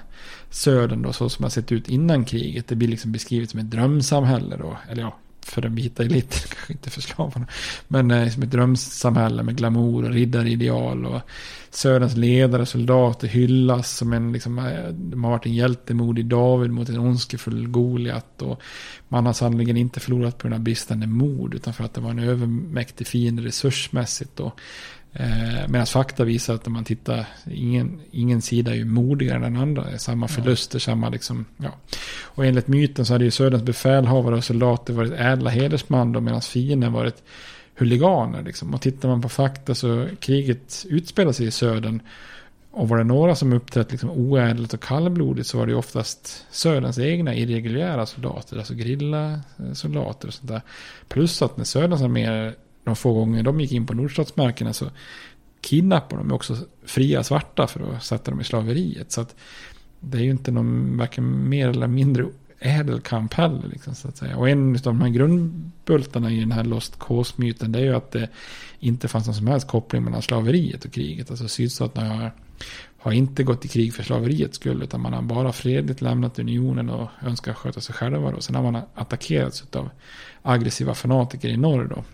södern 0.51 1.03
då 1.03 1.13
så 1.13 1.29
som 1.29 1.43
har 1.43 1.51
sett 1.51 1.73
ut 1.73 1.89
innan 1.89 2.25
kriget. 2.25 2.69
Det 2.69 2.77
blir 2.77 2.89
liksom 2.89 3.13
beskrivet 3.13 3.51
som 3.51 3.61
ett 3.61 3.71
drömsamhälle 3.71 4.57
då. 4.57 4.77
Eller 4.91 5.03
ja, 5.03 5.17
för 5.47 5.63
den 5.63 5.75
vita 5.75 6.03
eliten, 6.03 6.41
kanske 6.49 6.73
inte 6.73 6.91
för 6.91 7.01
slavarna. 7.01 7.47
Men 7.89 8.11
eh, 8.11 8.29
som 8.29 8.43
ett 8.43 8.51
drömsamhälle 8.51 9.43
med 9.43 9.57
glamour 9.57 10.05
och 10.05 10.11
riddarideal. 10.11 11.07
Och 11.07 11.21
Söderns 11.71 12.17
ledare 12.17 12.63
och 12.63 12.69
soldater 12.69 13.29
hyllas 13.29 13.97
som 13.97 14.13
en, 14.13 14.33
liksom, 14.33 14.59
eh, 14.59 14.89
de 14.89 15.25
har 15.25 15.31
varit 15.31 15.47
en 15.47 15.55
hjältemodig 15.55 16.27
David 16.27 16.71
mot 16.71 16.89
en 16.89 16.99
ondskefull 16.99 17.69
Goliat. 17.69 18.43
Och 18.43 18.63
man 19.09 19.27
har 19.27 19.33
sannoliken 19.33 19.77
inte 19.77 20.01
förlorat 20.01 20.39
på 20.39 20.47
den 20.47 20.53
här 20.53 20.61
bristande 20.61 21.07
mod, 21.07 21.55
utan 21.55 21.75
för 21.75 21.85
att 21.85 21.95
det 21.95 22.01
var 22.01 22.11
en 22.11 22.19
övermäktig 22.19 23.07
fiende 23.07 23.43
resursmässigt. 23.43 24.41
Och 24.41 24.61
Eh, 25.19 25.69
Medan 25.69 25.87
fakta 25.87 26.25
visar 26.25 26.55
att 26.55 26.67
när 26.67 26.73
man 26.73 26.85
tittar, 26.85 27.27
ingen, 27.51 28.01
ingen 28.11 28.43
sida 28.43 28.71
är 28.71 28.75
ju 28.75 28.85
modigare 28.85 29.37
än 29.37 29.43
den 29.43 29.57
andra. 29.57 29.99
Samma 29.99 30.29
förluster, 30.29 30.79
samma 30.79 31.09
liksom, 31.09 31.45
ja. 31.57 31.71
Och 32.23 32.47
enligt 32.47 32.69
myten 32.69 33.07
så 33.07 33.13
hade 33.13 33.25
ju 33.25 33.31
Söderns 33.31 33.63
befälhavare 33.63 34.37
och 34.37 34.45
soldater 34.45 34.93
varit 34.93 35.13
ädla 35.13 35.51
hedersman 35.51 36.13
då, 36.13 36.21
medan 36.21 36.43
fienden 36.43 36.93
varit 36.93 37.23
huliganer. 37.75 38.43
Liksom. 38.43 38.75
Och 38.75 38.81
tittar 38.81 39.09
man 39.09 39.23
på 39.23 39.29
fakta 39.29 39.75
så 39.75 40.07
kriget 40.21 40.87
utspelar 40.89 41.33
sig 41.33 41.47
i 41.47 41.51
Södern. 41.51 42.01
Och 42.71 42.89
var 42.89 42.99
det 42.99 43.05
några 43.05 43.35
som 43.35 43.53
uppträtt 43.53 43.91
liksom 43.91 44.11
oädligt 44.11 44.75
och 44.75 44.83
kallblodigt 44.83 45.49
så 45.49 45.59
var 45.59 45.67
det 45.67 45.73
ju 45.73 45.79
oftast 45.79 46.45
Söderns 46.51 46.99
egna 46.99 47.35
irreguljära 47.35 48.07
soldater, 48.07 48.59
alltså 48.59 48.75
grilla 48.75 49.41
soldater 49.75 50.29
och 50.29 50.35
sånt 50.35 50.49
där. 50.49 50.61
Plus 51.09 51.43
att 51.43 51.57
när 51.57 51.65
Söderns 51.65 52.03
arméer 52.03 52.55
de 52.87 52.97
få 52.97 53.13
gånger 53.13 53.43
de 53.43 53.61
gick 53.61 53.73
in 53.73 53.87
på 53.87 53.95
nordstatsmarkerna 53.95 54.73
så 54.73 54.91
kidnappade 55.61 56.23
de 56.23 56.33
också 56.33 56.57
fria 56.85 57.23
svarta 57.23 57.67
för 57.67 57.95
att 57.97 58.05
sätta 58.05 58.31
dem 58.31 58.41
i 58.41 58.45
slaveriet. 58.45 59.13
Så 59.13 59.21
att 59.21 59.35
det 60.01 60.19
är 60.19 60.23
ju 60.23 60.31
inte 60.31 60.51
någon 60.51 60.99
varken 60.99 61.49
mer 61.49 61.69
eller 61.69 61.87
mindre 61.87 62.27
ädel 62.59 63.01
kamp 63.01 63.35
heller. 63.35 63.69
Liksom, 63.69 63.95
så 63.95 64.09
att 64.09 64.17
säga. 64.17 64.37
Och 64.37 64.49
en 64.49 64.77
av 64.77 64.83
de 64.83 65.01
här 65.01 65.09
grundbultarna 65.09 66.31
i 66.31 66.41
den 66.41 66.53
här 66.53 66.65
Lost 66.65 66.99
Cause-myten 66.99 67.73
det 67.73 67.79
är 67.79 67.83
ju 67.83 67.97
att 67.97 68.11
det 68.11 68.29
inte 68.79 69.09
fanns 69.09 69.27
någon 69.27 69.35
som 69.35 69.47
helst 69.47 69.69
koppling 69.69 70.05
mellan 70.05 70.23
slaveriet 70.23 70.85
och 70.85 70.93
kriget. 70.93 71.31
Alltså 71.31 71.49
sydstaterna 71.49 72.09
har, 72.09 72.33
har 72.99 73.13
inte 73.13 73.43
gått 73.43 73.65
i 73.65 73.69
krig 73.69 73.95
för 73.95 74.03
slaveriets 74.03 74.57
skull 74.57 74.83
utan 74.83 75.01
man 75.01 75.13
har 75.13 75.23
bara 75.23 75.53
fredligt 75.53 76.01
lämnat 76.01 76.39
unionen 76.39 76.91
och 76.91 77.09
önskar 77.23 77.55
sköta 77.55 77.81
sig 77.81 77.95
själva. 77.95 78.31
Då. 78.31 78.41
Sen 78.41 78.55
har 78.55 78.63
man 78.63 78.83
attackerats 78.95 79.65
av 79.73 79.91
aggressiva 80.43 80.95
fanatiker 80.95 81.49
i 81.49 81.57
norr 81.57 81.85
då. 81.85 82.05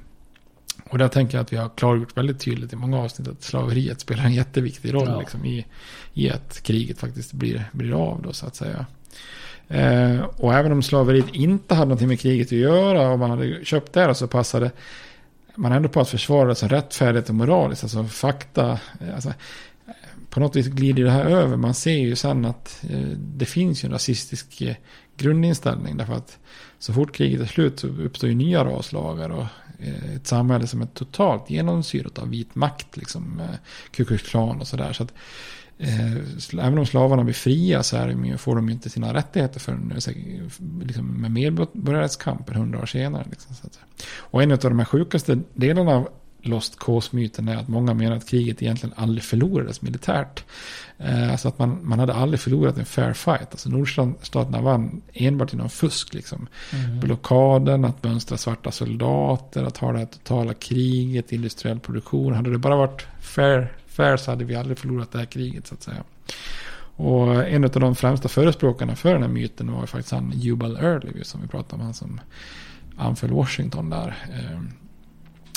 Och 0.92 0.98
där 0.98 1.08
tänker 1.08 1.38
jag 1.38 1.42
att 1.42 1.52
vi 1.52 1.56
har 1.56 1.68
klargjort 1.68 2.16
väldigt 2.16 2.40
tydligt 2.40 2.72
i 2.72 2.76
många 2.76 2.98
avsnitt 2.98 3.28
att 3.28 3.42
slaveriet 3.42 4.00
spelar 4.00 4.24
en 4.24 4.32
jätteviktig 4.32 4.94
roll 4.94 5.08
ja. 5.08 5.20
liksom, 5.20 5.44
i, 5.44 5.66
i 6.14 6.30
att 6.30 6.62
kriget 6.62 6.98
faktiskt 6.98 7.32
blir, 7.32 7.64
blir 7.72 7.92
av 7.92 8.22
då 8.22 8.32
så 8.32 8.46
att 8.46 8.56
säga. 8.56 8.86
Eh, 9.68 10.20
och 10.20 10.54
även 10.54 10.72
om 10.72 10.82
slaveriet 10.82 11.34
inte 11.34 11.74
hade 11.74 11.88
någonting 11.88 12.08
med 12.08 12.20
kriget 12.20 12.46
att 12.46 12.52
göra 12.52 13.10
och 13.10 13.18
man 13.18 13.30
hade 13.30 13.64
köpt 13.64 13.92
det 13.92 14.14
så 14.14 14.26
passade 14.26 14.70
man 15.54 15.72
ändå 15.72 15.88
på 15.88 16.00
att 16.00 16.08
försvara 16.08 16.48
det 16.48 16.54
som 16.54 16.68
rättfärdigt 16.68 17.28
och 17.28 17.34
moraliskt, 17.34 17.82
alltså 17.82 18.04
fakta. 18.04 18.80
Alltså, 19.14 19.32
på 20.30 20.40
något 20.40 20.56
vis 20.56 20.66
glider 20.66 21.04
det 21.04 21.10
här 21.10 21.24
över. 21.24 21.56
Man 21.56 21.74
ser 21.74 21.98
ju 21.98 22.16
sen 22.16 22.44
att 22.44 22.84
eh, 22.90 23.08
det 23.16 23.46
finns 23.46 23.84
ju 23.84 23.86
en 23.86 23.92
rasistisk 23.92 24.60
eh, 24.60 24.74
grundinställning. 25.16 25.96
Därför 25.96 26.14
att 26.14 26.38
så 26.78 26.92
fort 26.92 27.14
kriget 27.14 27.40
är 27.40 27.46
slut 27.46 27.80
så 27.80 27.86
uppstår 27.86 28.28
ju 28.28 28.34
nya 28.34 28.64
raslagar 28.64 29.30
och 29.30 29.46
Eh, 29.61 29.61
Eh, 29.82 30.16
ett 30.16 30.26
samhälle 30.26 30.66
som 30.66 30.82
är 30.82 30.86
totalt 30.86 31.50
genomsyrat 31.50 32.18
av 32.18 32.28
vit 32.28 32.54
makt. 32.54 32.96
Liksom, 32.96 33.40
eh, 33.40 33.56
Ku 33.90 34.04
Klux 34.04 34.22
Klan 34.22 34.60
och 34.60 34.66
sådär. 34.66 34.92
Så 34.92 35.02
att, 35.02 35.14
eh, 35.78 36.12
även 36.52 36.78
om 36.78 36.86
slavarna 36.86 37.24
blir 37.24 37.34
fria 37.34 37.82
så 37.82 37.96
är 37.96 38.36
får 38.36 38.56
de 38.56 38.68
ju 38.68 38.74
inte 38.74 38.90
sina 38.90 39.14
rättigheter 39.14 39.60
förrän 39.60 39.92
liksom, 40.84 41.04
med 41.04 41.30
medborgarrättskampen 41.30 42.56
hundra 42.56 42.82
år 42.82 42.86
senare. 42.86 43.26
Liksom, 43.30 43.54
så 43.54 43.66
att, 43.66 43.78
och 44.16 44.42
en 44.42 44.52
av 44.52 44.58
de 44.58 44.78
här 44.78 44.86
sjukaste 44.86 45.38
delarna 45.54 45.92
av 45.92 46.08
Lost 46.42 46.78
Cause-myten 46.78 47.48
är 47.48 47.56
att 47.56 47.68
många 47.68 47.94
menar 47.94 48.16
att 48.16 48.28
kriget 48.28 48.62
egentligen 48.62 48.94
aldrig 48.96 49.22
förlorades 49.24 49.82
militärt. 49.82 50.44
Eh, 51.04 51.30
alltså 51.30 51.48
att 51.48 51.58
man, 51.58 51.78
man 51.82 51.98
hade 51.98 52.14
aldrig 52.14 52.40
förlorat 52.40 52.78
en 52.78 52.84
fair 52.84 53.12
fight. 53.12 53.48
Alltså 53.50 53.68
nordstaterna 53.68 54.60
vann 54.60 55.02
enbart 55.12 55.52
genom 55.52 55.70
fusk. 55.70 56.14
Liksom. 56.14 56.46
Mm. 56.72 57.00
Blockaden, 57.00 57.84
att 57.84 58.04
mönstra 58.04 58.36
svarta 58.36 58.70
soldater, 58.70 59.64
att 59.64 59.76
ha 59.76 59.92
det 59.92 59.98
här 59.98 60.06
totala 60.06 60.54
kriget, 60.54 61.32
industriell 61.32 61.80
produktion. 61.80 62.34
Hade 62.34 62.50
det 62.50 62.58
bara 62.58 62.76
varit 62.76 63.06
fair, 63.20 63.72
fair 63.86 64.16
så 64.16 64.30
hade 64.30 64.44
vi 64.44 64.56
aldrig 64.56 64.78
förlorat 64.78 65.12
det 65.12 65.18
här 65.18 65.26
kriget 65.26 65.66
så 65.66 65.74
att 65.74 65.82
säga. 65.82 66.04
Och 66.96 67.48
en 67.48 67.64
av 67.64 67.70
de 67.70 67.94
främsta 67.94 68.28
förespråkarna 68.28 68.96
för 68.96 69.12
den 69.12 69.22
här 69.22 69.28
myten 69.28 69.72
var 69.72 69.86
faktiskt 69.86 70.12
han 70.12 70.32
Jubal 70.34 70.76
Early 70.76 71.24
som 71.24 71.42
vi 71.42 71.48
pratade 71.48 71.74
om. 71.74 71.80
Han 71.80 71.94
som 71.94 72.20
anföll 72.96 73.30
Washington 73.30 73.90
där. 73.90 74.16
Eh, 74.32 74.60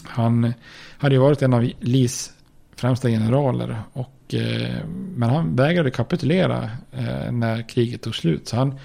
han 0.03 0.53
hade 0.97 1.15
ju 1.15 1.21
varit 1.21 1.41
en 1.41 1.53
av 1.53 1.69
Lees 1.79 2.34
främsta 2.75 3.09
generaler. 3.09 3.81
Och, 3.93 4.33
eh, 4.33 4.85
men 5.15 5.29
han 5.29 5.55
vägrade 5.55 5.91
kapitulera 5.91 6.69
eh, 6.91 7.31
när 7.31 7.69
kriget 7.69 8.01
tog 8.01 8.15
slut. 8.15 8.47
Så 8.47 8.55
han 8.55 8.79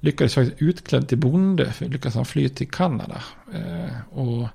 lyckades 0.00 0.34
faktiskt 0.34 0.62
utklädd 0.62 1.08
till 1.08 1.18
bonde. 1.18 1.72
Lyckades 1.78 2.14
han 2.14 2.24
fly 2.24 2.48
till 2.48 2.70
Kanada. 2.70 3.22
Eh, 3.54 4.18
och 4.18 4.48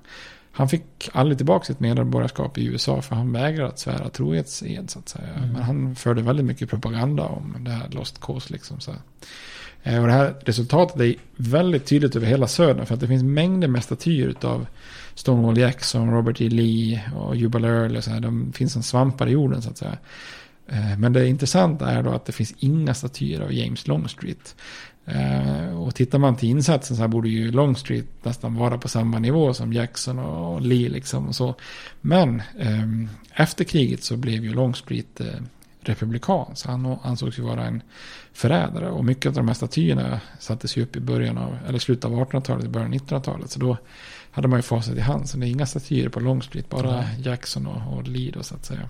Han 0.54 0.68
fick 0.68 1.10
aldrig 1.12 1.38
tillbaka 1.38 1.64
sitt 1.64 1.80
medborgarskap 1.80 2.58
i 2.58 2.66
USA 2.66 3.02
för 3.02 3.16
han 3.16 3.32
vägrade 3.32 3.68
att 3.68 3.78
svära 3.78 4.08
trohetsed 4.08 4.90
så 4.90 4.98
att 4.98 5.08
säga. 5.08 5.28
Mm. 5.36 5.52
Men 5.52 5.62
han 5.62 5.96
förde 5.96 6.22
väldigt 6.22 6.46
mycket 6.46 6.70
propaganda 6.70 7.22
om 7.22 7.56
det 7.60 7.70
här 7.70 7.88
Lost 7.90 8.20
Cause 8.20 8.52
liksom. 8.52 8.80
Så. 8.80 8.90
Och 9.84 10.06
det 10.06 10.12
här 10.12 10.34
resultatet 10.44 11.00
är 11.00 11.14
väldigt 11.36 11.86
tydligt 11.86 12.16
över 12.16 12.26
hela 12.26 12.46
södern 12.46 12.86
för 12.86 12.94
att 12.94 13.00
det 13.00 13.08
finns 13.08 13.22
mängder 13.22 13.68
med 13.68 13.84
statyer 13.84 14.34
av 14.40 14.66
Stonewall 15.14 15.58
Jackson, 15.58 16.10
Robert 16.10 16.40
E. 16.40 16.48
Lee 16.48 17.02
och 17.16 17.36
Jubal 17.36 17.64
Earl 17.64 17.96
och 17.96 18.04
så 18.04 18.10
här. 18.10 18.20
De 18.20 18.52
finns 18.52 18.72
som 18.72 18.82
svampar 18.82 19.26
i 19.26 19.30
jorden 19.30 19.62
så 19.62 19.70
att 19.70 19.78
säga. 19.78 19.98
Eh, 20.66 20.98
men 20.98 21.12
det 21.12 21.28
intressanta 21.28 21.90
är 21.90 22.02
då 22.02 22.10
att 22.10 22.24
det 22.24 22.32
finns 22.32 22.54
inga 22.58 22.94
statyer 22.94 23.40
av 23.40 23.52
James 23.52 23.86
Longstreet. 23.86 24.56
Eh, 25.04 25.82
och 25.82 25.94
tittar 25.94 26.18
man 26.18 26.36
till 26.36 26.48
insatsen 26.48 26.96
så 26.96 27.02
här 27.02 27.08
borde 27.08 27.28
ju 27.28 27.50
Longstreet 27.50 28.06
nästan 28.22 28.54
vara 28.54 28.78
på 28.78 28.88
samma 28.88 29.18
nivå 29.18 29.54
som 29.54 29.72
Jackson 29.72 30.18
och 30.18 30.60
Lee 30.60 30.88
liksom 30.88 31.28
och 31.28 31.34
så. 31.34 31.54
Men 32.00 32.42
ehm, 32.58 33.08
efter 33.34 33.64
kriget 33.64 34.04
så 34.04 34.16
blev 34.16 34.44
ju 34.44 34.54
Longstreet 34.54 35.20
eh, 35.20 35.26
republikan. 35.80 36.46
Så 36.54 36.70
han 36.70 36.96
ansågs 37.02 37.38
ju 37.38 37.42
vara 37.42 37.64
en 37.64 37.82
förrädare. 38.32 38.90
Och 38.90 39.04
mycket 39.04 39.26
av 39.26 39.32
de 39.32 39.48
här 39.48 39.54
statyerna 39.54 40.20
sattes 40.38 40.76
ju 40.76 40.82
upp 40.82 40.96
i 40.96 41.00
början 41.00 41.38
av, 41.38 41.58
eller 41.68 41.78
slutet 41.78 42.04
av 42.04 42.12
1800-talet, 42.12 42.70
början 42.70 42.92
av 42.92 42.98
1900-talet. 42.98 43.50
Så 43.50 43.60
då 43.60 43.76
hade 44.32 44.48
man 44.48 44.58
ju 44.58 44.62
facit 44.62 44.96
i 44.96 45.00
hand. 45.00 45.28
Så 45.28 45.36
det 45.36 45.46
är 45.46 45.50
inga 45.50 45.66
statyer 45.66 46.08
på 46.08 46.20
Longstreet, 46.20 46.68
bara 46.68 46.96
Nej. 46.96 47.20
Jackson 47.22 47.66
och, 47.66 47.98
och 47.98 48.04
då 48.34 48.42
så 48.42 48.54
att 48.54 48.64
säga. 48.64 48.88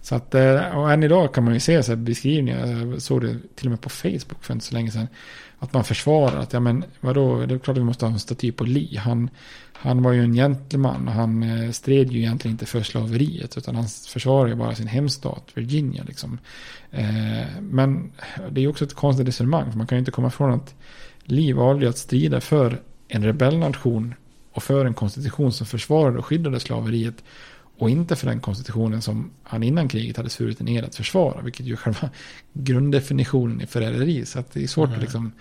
Så 0.00 0.14
att, 0.14 0.34
eh, 0.34 0.78
och 0.78 0.92
än 0.92 1.02
idag 1.02 1.34
kan 1.34 1.44
man 1.44 1.54
ju 1.54 1.60
se 1.60 1.82
så 1.82 1.96
beskrivningar, 1.96 2.66
jag 2.66 3.02
såg 3.02 3.20
det 3.20 3.36
till 3.54 3.66
och 3.66 3.70
med 3.70 3.80
på 3.80 3.88
Facebook 3.88 4.44
för 4.44 4.54
inte 4.54 4.66
så 4.66 4.74
länge 4.74 4.90
sedan, 4.90 5.08
att 5.58 5.72
man 5.72 5.84
försvarar 5.84 6.36
att, 6.36 6.52
ja 6.52 6.60
men 6.60 6.84
vadå, 7.00 7.46
det 7.46 7.54
är 7.54 7.58
klart 7.58 7.76
att 7.76 7.80
vi 7.80 7.84
måste 7.84 8.04
ha 8.04 8.12
en 8.12 8.18
staty 8.18 8.52
på 8.52 8.64
Lee. 8.64 8.98
Han, 8.98 9.30
han 9.72 10.02
var 10.02 10.12
ju 10.12 10.22
en 10.22 10.34
gentleman 10.34 11.08
och 11.08 11.14
han 11.14 11.42
eh, 11.42 11.70
stred 11.70 12.12
ju 12.12 12.18
egentligen 12.18 12.54
inte 12.54 12.66
för 12.66 12.82
slaveriet, 12.82 13.56
utan 13.56 13.74
han 13.74 13.88
försvarade 14.08 14.50
ju 14.50 14.56
bara 14.56 14.74
sin 14.74 14.86
hemstat, 14.86 15.44
Virginia 15.54 16.04
liksom. 16.06 16.38
Eh, 16.90 17.60
men 17.60 18.12
det 18.50 18.60
är 18.60 18.62
ju 18.62 18.68
också 18.68 18.84
ett 18.84 18.94
konstigt 18.94 19.28
resonemang, 19.28 19.70
för 19.70 19.78
man 19.78 19.86
kan 19.86 19.96
ju 19.96 20.00
inte 20.00 20.10
komma 20.10 20.28
ifrån 20.28 20.52
att 20.52 20.74
Lee 21.24 21.54
valde 21.54 21.88
att 21.88 21.98
strida 21.98 22.40
för 22.40 22.80
en 23.08 23.24
rebellnation 23.24 24.14
och 24.58 24.62
för 24.62 24.84
en 24.84 24.94
konstitution 24.94 25.52
som 25.52 25.66
försvarade 25.66 26.18
och 26.18 26.26
skyddade 26.26 26.60
slaveriet 26.60 27.24
och 27.78 27.90
inte 27.90 28.16
för 28.16 28.26
den 28.26 28.40
konstitutionen 28.40 29.02
som 29.02 29.30
han 29.42 29.62
innan 29.62 29.88
kriget 29.88 30.16
hade 30.16 30.30
svurit 30.30 30.60
en 30.60 30.68
ed 30.68 30.84
att 30.84 30.94
försvara. 30.94 31.40
Vilket 31.42 31.66
ju 31.66 31.72
är 31.72 31.76
själva 31.76 32.10
grunddefinitionen 32.52 33.60
i 33.60 33.66
förräderi. 33.66 34.26
Så 34.26 34.44
det 34.52 34.62
är 34.62 34.66
svårt 34.66 34.90
att 34.92 35.00
liksom... 35.00 35.32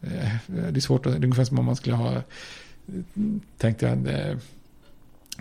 eh, 0.00 0.28
Det 0.48 0.78
är 0.78 0.80
svårt 0.80 1.06
att... 1.06 1.12
Det 1.12 1.18
är 1.18 1.24
ungefär 1.24 1.44
som 1.44 1.58
om 1.58 1.64
man 1.64 1.76
skulle 1.76 1.96
ha... 1.96 2.12
eh, 2.12 2.22
Tänkte 3.58 3.86
jag... 3.86 4.08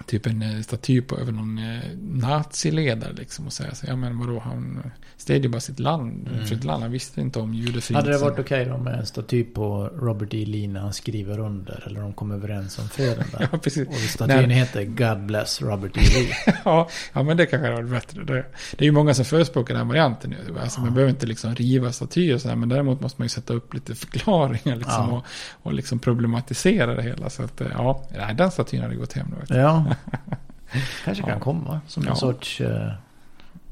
Typ 0.06 0.26
en 0.26 0.42
eh, 0.42 0.62
staty 0.62 1.02
på 1.02 1.18
över 1.18 1.32
någon 1.32 1.58
eh, 1.58 1.82
naziledare 2.02 3.14
liksom. 3.14 3.46
Och 3.48 3.54
säga 3.54 3.76
så, 3.76 3.86
ja 3.88 3.96
men 3.96 4.20
vadå, 4.20 4.40
han 4.40 4.92
ju 5.28 5.50
bara 5.50 5.60
sitt 5.60 5.80
land. 5.80 6.30
Mm. 6.34 6.46
Sitt 6.46 6.64
land, 6.64 6.84
han 6.84 6.92
visste 6.92 7.22
inte 7.22 7.40
om 7.40 7.54
judefrihet. 7.54 8.04
Hade 8.04 8.18
det 8.18 8.24
varit 8.24 8.40
okej 8.40 8.66
då 8.66 8.78
med 8.78 9.00
en 9.00 9.06
staty 9.06 9.44
på 9.44 9.90
Robert 9.96 10.34
E. 10.34 10.46
Lee 10.46 10.68
när 10.68 10.80
han 10.80 10.94
skriver 10.94 11.40
under? 11.40 11.84
Eller 11.88 12.02
de 12.02 12.14
kom 12.14 12.32
överens 12.32 12.80
om 12.80 12.90
freden 12.90 13.26
där? 13.32 13.40
Ja, 13.52 13.58
precis. 13.58 13.88
Och 13.88 13.96
statyn 13.96 14.50
heter 14.50 14.84
God 14.84 15.26
bless 15.26 15.62
Robert 15.62 15.98
E. 15.98 16.00
Lee. 16.00 16.56
ja, 16.66 16.90
ja, 17.14 17.24
men 17.24 17.38
det 17.38 17.46
kanske 17.46 17.68
hade 17.68 17.82
varit 17.84 17.90
bättre. 17.90 18.24
Det, 18.24 18.46
det 18.78 18.84
är 18.84 18.86
ju 18.86 18.92
många 18.92 19.14
som 19.14 19.26
förespråkar 19.26 19.76
den 19.76 19.88
varianten 19.88 20.30
nu. 20.30 20.60
Alltså, 20.60 20.82
Man 20.82 20.94
behöver 20.94 21.10
inte 21.12 21.26
liksom 21.26 21.56
riva 21.56 21.92
statyer 21.92 22.36
och 22.36 22.42
så 22.42 22.50
här, 22.50 22.56
men 22.56 22.70
däremot 22.70 23.02
måste 23.02 23.22
man 23.22 23.26
ju 23.26 23.30
sätta 23.30 23.54
upp 23.54 23.74
lite 23.74 23.96
förklaringar 23.96 24.76
liksom, 24.76 25.10
Ja. 25.10 25.18
och, 25.18 25.26
och 25.68 25.74
liksom 25.74 26.00
problematisera 26.00 26.96
det 26.96 27.04
hela. 27.04 27.30
Så 27.30 27.44
att, 27.44 27.62
eh, 27.62 27.68
ja, 27.72 28.04
den 28.38 28.52
statyn 28.52 28.82
hade 28.82 28.96
gått 28.96 29.14
hem 29.14 29.28
nu. 29.50 29.56
Ja. 29.56 29.89
Kanske 31.06 31.24
kan 31.24 31.34
Ja. 31.34 31.40
komma 31.40 31.82
som 31.88 32.04
Ja. 32.04 32.10
en 32.10 32.16
sorts 32.16 32.62
eh, 32.62 32.92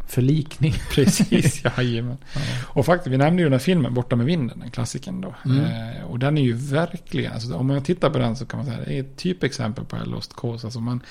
förlikning. 0.07 0.73
Precis, 0.91 1.64
jajamän. 1.77 2.18
Ja. 2.35 2.41
Och 2.68 2.85
faktiskt, 2.85 3.14
vi 3.14 3.18
nämnde 3.18 3.41
ju 3.41 3.45
den 3.45 3.53
här 3.53 3.60
filmen 3.60 3.94
Borta 3.94 4.15
med 4.15 4.26
vinden, 4.26 4.60
den 4.60 4.72
klassikern 4.72 5.22
då. 5.22 5.35
Mm. 5.45 5.64
Eh, 5.98 6.03
och 6.03 6.19
den 6.19 6.38
är 6.38 6.41
ju 6.41 6.53
verkligen, 6.53 7.34
alltså, 7.34 7.56
om 7.56 7.68
man 7.68 7.84
tittar 7.84 8.10
på 8.10 8.18
den 8.18 8.35
så 8.35 8.45
kan 8.45 8.57
man 8.57 8.65
säga, 8.65 8.80
det 8.85 8.94
är 8.94 8.99
ett 8.99 9.18
typexempel 9.18 9.85
på 9.85 9.95
en 9.95 10.10
Lost 10.10 10.35
Cause. 10.35 10.68
Alltså 10.68 10.80
man, 10.80 11.02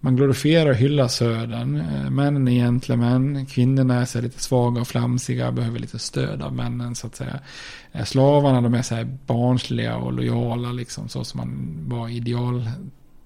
man 0.00 0.16
glorifierar 0.16 0.70
och 0.70 0.76
hyllar 0.76 1.08
södern. 1.08 1.76
Eh, 1.76 2.10
männen 2.10 2.48
är 2.48 2.52
gentlemän, 2.64 3.46
kvinnorna 3.46 4.00
är 4.00 4.04
så 4.04 4.20
lite 4.20 4.42
svaga 4.42 4.80
och 4.80 4.88
flamsiga, 4.88 5.52
behöver 5.52 5.78
lite 5.78 5.98
stöd 5.98 6.42
av 6.42 6.52
männen 6.54 6.94
så 6.94 7.06
att 7.06 7.16
säga. 7.16 7.40
Eh, 7.92 8.04
slavarna 8.04 8.60
de 8.60 8.74
är 8.74 8.82
så 8.82 8.94
här 8.94 9.04
barnsliga 9.26 9.96
och 9.96 10.12
lojala 10.12 10.72
liksom, 10.72 11.08
så 11.08 11.24
som 11.24 11.38
man 11.38 11.78
var 11.88 12.08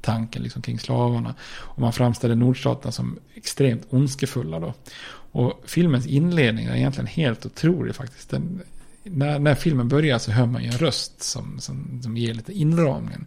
tanken 0.05 0.43
liksom, 0.43 0.63
kring 0.63 0.79
slavarna. 0.79 1.35
Och 1.45 1.79
man 1.79 1.93
framställer 1.93 2.35
nordstaterna 2.35 2.93
som 2.93 3.19
extremt 3.35 3.87
ondskefulla 3.91 4.61
då. 4.61 4.75
Och 5.33 5.63
filmens 5.67 6.07
inledning 6.07 6.67
är 6.67 6.77
egentligen 6.77 7.07
helt 7.07 7.47
otrolig 7.47 7.95
faktiskt. 7.95 8.31
Den, 8.31 8.63
när, 9.03 9.39
när 9.39 9.55
filmen 9.55 9.89
börjar 9.89 10.19
så 10.19 10.31
hör 10.31 10.47
man 10.47 10.63
ju 10.63 10.69
en 10.69 10.79
röst 10.79 11.23
som, 11.23 11.61
som, 11.61 12.03
som 12.03 12.17
ger 12.17 12.35
lite 12.35 12.53
inramningen. 12.53 13.27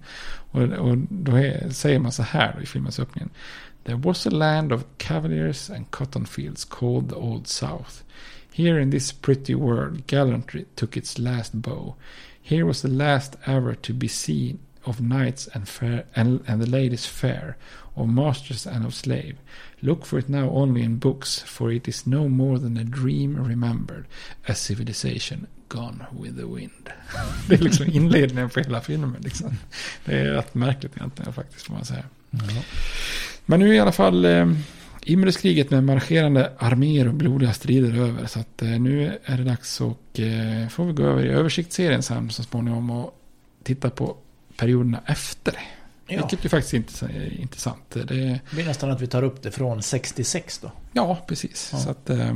Och, 0.51 0.61
och 0.61 0.97
då 0.97 1.35
är, 1.35 1.69
säger 1.69 1.99
man 1.99 2.11
så 2.11 2.23
här 2.23 2.53
då 2.55 2.63
i 2.63 2.65
filmens 2.65 2.99
öppning. 2.99 3.29
There 3.83 3.97
was 3.97 4.27
a 4.27 4.29
land 4.29 4.73
of 4.73 4.83
cavaliers 4.97 5.69
and 5.69 5.91
cotton 5.91 6.25
fields 6.25 6.65
called 6.65 7.09
the 7.09 7.15
Old 7.15 7.47
South. 7.47 8.03
Here 8.51 8.81
in 8.81 8.91
this 8.91 9.13
pretty 9.13 9.55
world 9.55 10.07
gallantry 10.07 10.65
took 10.75 10.97
its 10.97 11.17
last 11.17 11.53
bow. 11.53 11.95
Here 12.41 12.63
was 12.63 12.81
the 12.81 12.87
last 12.87 13.35
ever 13.45 13.73
to 13.73 13.93
be 13.93 14.07
seen 14.07 14.59
of 14.87 15.01
knights 15.01 15.47
and, 15.53 15.67
fair, 15.67 16.03
and, 16.15 16.43
and 16.47 16.61
the 16.61 16.69
ladies 16.69 17.05
fair, 17.05 17.55
of 17.95 18.07
masters 18.07 18.67
and 18.67 18.85
of 18.85 18.93
slave. 18.93 19.37
Look 19.79 20.05
for 20.05 20.19
it 20.19 20.29
now 20.29 20.49
only 20.49 20.83
in 20.83 20.99
books, 20.99 21.39
for 21.39 21.71
it 21.71 21.87
is 21.87 22.05
no 22.05 22.27
more 22.27 22.59
than 22.59 22.77
a 22.77 22.83
dream 22.83 23.35
remembered, 23.47 24.05
a 24.47 24.55
civilization 24.55 25.47
gone 25.69 26.05
with 26.11 26.35
the 26.37 26.45
wind. 26.45 26.89
Det 27.47 27.55
är 27.55 27.59
liksom 27.59 27.87
inledningen 27.87 28.49
på 28.49 28.59
hela 28.59 28.81
filmen. 28.81 29.15
Liksom. 29.19 29.53
Det 30.05 30.19
är 30.19 30.25
rätt 30.25 30.55
märkligt 30.55 30.97
egentligen 30.97 31.33
faktiskt, 31.33 31.65
får 31.65 31.73
man 31.73 31.85
säga. 31.85 32.03
Men 33.45 33.59
nu 33.59 33.75
i 33.75 33.79
alla 33.79 33.91
fall 33.91 34.25
eh, 34.25 34.53
inbördeskriget 35.03 35.69
med 35.69 35.83
marscherande 35.83 36.51
arméer 36.57 37.07
och 37.07 37.13
blodiga 37.13 37.53
strider 37.53 38.01
över. 38.01 38.25
Så 38.25 38.39
att 38.39 38.61
eh, 38.61 38.69
nu 38.69 39.17
är 39.25 39.37
det 39.37 39.43
dags 39.43 39.81
och 39.81 40.19
eh, 40.19 40.67
får 40.67 40.85
vi 40.85 40.93
gå 40.93 41.03
över 41.03 41.25
i 41.25 41.29
översiktsserien 41.29 42.03
sen 42.03 42.29
så 42.29 42.43
småningom 42.43 42.89
och 42.89 43.21
titta 43.63 43.89
på 43.89 44.17
perioderna 44.57 45.01
efter. 45.05 45.59
Ja. 46.07 46.17
Vilket 46.17 46.45
ju 46.45 46.49
faktiskt 46.49 46.73
inte 46.73 47.05
är 47.05 47.41
intressant. 47.41 47.89
Det, 47.89 48.03
Det 48.03 48.39
blir 48.51 48.65
nästan 48.65 48.91
att 48.91 49.01
vi 49.01 49.07
tar 49.07 49.23
upp 49.23 49.41
det 49.43 49.51
från 49.51 49.83
66 49.83 50.59
då. 50.59 50.71
ja, 50.93 51.25
precis. 51.27 51.69
Ja. 51.73 51.79
Så 51.79 51.89
att, 51.89 52.09
eh, 52.09 52.33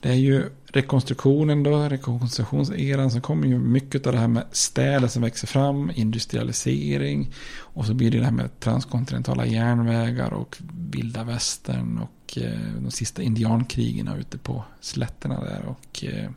det 0.00 0.08
är 0.08 0.14
ju 0.14 0.50
rekonstruktionen 0.66 1.62
då, 1.62 1.88
rekonstruktionseran. 1.88 3.10
Sen 3.10 3.20
kommer 3.20 3.46
ju 3.46 3.58
mycket 3.58 4.06
av 4.06 4.12
det 4.12 4.18
här 4.18 4.28
med 4.28 4.44
städer 4.52 5.08
som 5.08 5.22
växer 5.22 5.46
fram, 5.46 5.92
industrialisering. 5.94 7.30
Och 7.58 7.86
så 7.86 7.94
blir 7.94 8.10
det 8.10 8.18
det 8.18 8.24
här 8.24 8.32
med 8.32 8.60
transkontinentala 8.60 9.46
järnvägar 9.46 10.32
och 10.32 10.56
vilda 10.90 11.24
västern 11.24 11.98
och 11.98 12.38
eh, 12.38 12.58
de 12.80 12.90
sista 12.90 13.22
indiankrigen 13.22 14.08
ute 14.08 14.38
på 14.38 14.64
slätterna 14.80 15.40
där. 15.40 15.64
Och 15.66 16.04
eh, 16.04 16.30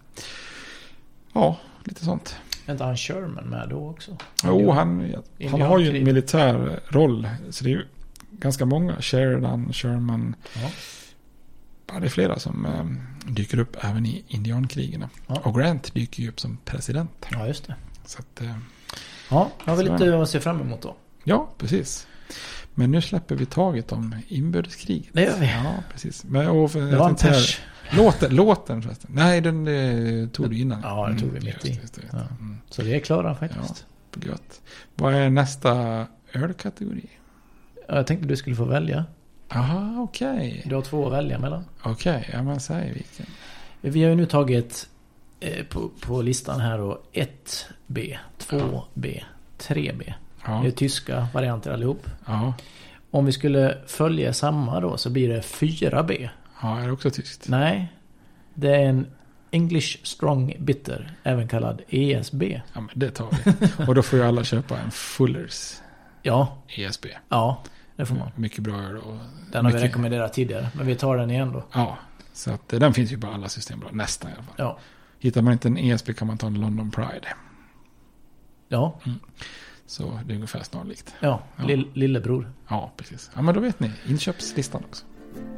ja, 1.34 1.58
lite 1.84 2.06
sånt. 2.06 2.36
Är 2.66 2.72
inte 2.72 2.84
han 2.84 2.98
Sherman 2.98 3.44
med 3.46 3.70
då 3.70 3.90
också? 3.90 4.18
Jo, 4.44 4.72
han, 4.72 5.16
han 5.52 5.62
har 5.62 5.80
ju 5.80 5.98
en 5.98 6.04
militär 6.04 6.80
roll. 6.88 7.30
Så 7.50 7.64
det 7.64 7.70
är 7.70 7.72
ju 7.72 7.86
ganska 8.32 8.66
många. 8.66 9.02
Sheridan, 9.02 9.74
Sherman. 9.74 10.36
Ja. 10.56 10.70
Ja, 11.94 12.00
det 12.00 12.06
är 12.06 12.10
flera 12.10 12.40
som 12.40 12.66
eh, 12.66 13.32
dyker 13.32 13.60
upp 13.60 13.78
även 13.82 14.06
i 14.06 14.24
indiankrigen. 14.28 15.06
Ja. 15.28 15.42
Och 15.44 15.60
Grant 15.60 15.94
dyker 15.94 16.24
ju 16.24 16.30
upp 16.30 16.40
som 16.40 16.58
president. 16.66 17.26
ja, 17.32 17.48
just 17.48 17.68
det. 17.68 17.76
Så 18.06 18.20
att, 18.20 18.42
eh, 18.42 18.58
Ja, 19.30 19.52
har 19.60 19.76
vi 19.76 19.84
lite 19.84 20.22
att 20.22 20.30
se 20.30 20.40
fram 20.40 20.62
emot 20.62 20.82
då. 20.82 20.96
ja, 21.24 21.50
precis. 21.58 22.08
Men 22.76 22.92
nu 22.92 23.02
släpper 23.02 23.36
vi 23.36 23.46
taget 23.46 23.92
om 23.92 24.16
inbördeskriget. 24.28 25.10
Det 25.14 25.22
gör 25.24 25.40
vi. 25.40 25.46
Ja, 25.52 25.74
precis. 25.92 26.24
Men, 26.24 26.48
och 26.48 26.72
för, 26.72 26.82
Det 26.82 26.98
var 26.98 27.10
en 27.10 27.16
pers. 27.16 27.62
Låten, 27.92 28.36
låten 28.36 28.82
förresten. 28.82 29.12
Nej, 29.14 29.42
den 29.42 29.68
eh, 29.68 30.30
tog 30.30 30.50
du 30.50 30.58
innan. 30.58 30.82
Ja, 30.84 31.08
den 31.08 31.18
tog 31.20 31.30
vi 31.32 31.40
mitt 31.40 31.46
just 31.46 31.62
det, 31.62 31.70
i. 31.70 31.72
just 31.82 31.94
det, 31.96 32.02
just 32.02 32.14
det. 32.14 32.18
Ja. 32.30 32.36
Mm, 32.40 32.58
Så 32.70 32.84
vi 32.84 32.96
är 32.96 33.00
klara 33.00 33.36
faktiskt. 33.36 33.86
gött. 34.26 34.62
Vad 34.96 35.14
är 35.14 35.30
nästa 35.30 36.06
ölkategori? 36.34 37.10
Ja. 37.88 37.96
Jag 37.96 38.08
tänkte 38.08 38.28
du 38.28 38.36
skulle 38.36 38.56
få 38.56 38.66
välja. 38.66 39.06
Jaha, 39.50 40.02
okej. 40.02 40.64
Du 40.66 40.76
har 40.76 40.82
två 40.82 41.08
att 41.08 41.14
välja 41.14 41.40
mellan. 41.40 41.64
Okej, 41.84 42.30
ja 42.34 42.44
men 42.44 42.60
säg 42.60 42.94
vilken. 42.94 43.26
Vi 43.82 44.04
har 44.04 44.10
ju 44.10 44.16
nu 44.16 44.26
tagit 44.26 44.90
eh, 45.40 45.66
på, 45.66 45.90
på 46.02 46.22
listan 46.22 46.60
här 46.60 46.78
då 46.78 47.02
1B, 47.14 48.18
2B, 48.40 49.22
3B. 49.60 50.14
Det 50.46 50.52
Ja, 50.52 50.66
är 50.66 50.72
tyska 50.72 51.28
varianter 51.34 51.72
allihop. 51.72 52.08
ja, 52.26 52.54
Om 53.12 53.26
vi 53.26 53.32
skulle 53.32 53.78
följa 53.88 54.34
samma 54.34 54.80
då 54.80 54.98
så 54.98 55.10
blir 55.10 55.30
det 55.30 55.42
4B. 55.42 56.30
ja, 56.62 56.80
är 56.80 56.86
det 56.86 56.92
också 56.92 57.10
tyskt? 57.12 57.48
Nej, 57.48 57.94
det 58.54 58.76
är 58.76 58.86
en 58.86 59.08
English 59.52 59.98
Strong 60.04 60.54
Bitter, 60.60 61.14
även 61.24 61.48
kallad 61.48 61.82
ESB. 61.90 62.44
Ja, 62.74 62.82
men 62.82 62.90
det 62.94 63.12
tar 63.12 63.28
vi. 63.32 63.86
Och 63.88 63.96
då 63.96 64.04
får 64.04 64.20
ju 64.20 64.26
alla 64.26 64.44
köpa 64.44 64.78
en 64.80 64.92
Fullers 64.92 65.74
Ja, 66.22 66.58
ESB. 66.68 67.06
ja. 67.30 67.64
det 67.96 68.06
får 68.06 68.16
man. 68.16 68.32
Mycket 68.36 68.60
bra 68.60 68.76
öl 68.76 68.98
och... 68.98 69.18
Den 69.52 69.66
har 69.66 69.72
vi 69.72 69.76
mycket, 69.78 69.90
rekommenderat 69.90 70.34
tidigare, 70.34 70.68
men 70.74 70.88
vi 70.88 70.96
tar 70.96 71.18
den 71.18 71.32
igen 71.32 71.52
då. 71.52 71.64
Ja, 71.74 71.98
så 72.34 72.52
att 72.52 72.74
eh, 72.74 72.80
den 72.80 72.94
finns 72.94 73.12
ju 73.12 73.18
på 73.20 73.28
alla 73.28 73.50
systembolag, 73.50 73.96
nästan 73.96 74.32
i 74.32 74.34
alla 74.34 74.44
fall. 74.44 74.56
Ja. 74.58 74.78
Hittar 75.20 75.42
man 75.42 75.54
inte 75.54 75.68
en 75.68 75.78
ESP 75.78 76.18
kan 76.18 76.28
man 76.28 76.38
ta 76.38 76.48
en 76.48 76.60
London 76.62 76.92
Pride. 76.92 77.28
Ja, 78.68 79.00
Så 79.88 80.20
det 80.26 80.34
är 80.34 80.36
ungefär 80.36 80.64
snarlikt. 80.64 81.14
ja. 81.20 81.40
Lill, 81.68 81.88
lillebror. 81.94 82.52
Ja, 82.68 82.92
precis. 82.98 83.32
Ja, 83.36 83.42
men 83.42 83.56
då 83.56 83.60
vet 83.62 83.80
ni. 83.80 83.92
Inköpslistan 84.08 84.84
också. 84.90 85.06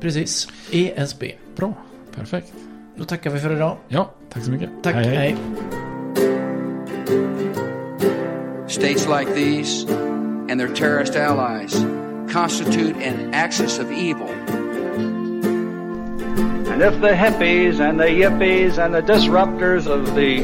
Precis. 0.01 0.47
ESB. 0.71 1.23
Bra, 1.55 1.73
perfekt. 2.15 2.53
Då 2.95 3.03
tackar 3.03 3.29
vi 3.29 3.39
för 3.39 3.55
idag. 3.55 3.77
Ja, 3.87 4.11
tack 4.29 4.43
så 4.43 4.51
mycket. 4.51 4.69
Tack, 4.83 4.95
hej. 4.95 5.35
States 8.67 9.07
like 9.07 9.33
these 9.35 9.87
and 10.49 10.59
their 10.59 10.67
terrorist 10.75 11.15
allies 11.15 11.73
constitute 12.33 12.95
an 13.09 13.33
axis 13.33 13.79
of 13.79 13.91
evil. 13.91 14.27
And 16.71 16.81
if 16.81 17.01
the 17.01 17.13
hippies 17.13 17.79
and 17.79 17.99
the 17.99 18.07
yippies 18.07 18.77
and 18.77 18.93
the 18.93 19.01
disruptors 19.01 19.87
of 19.87 20.15
the 20.15 20.43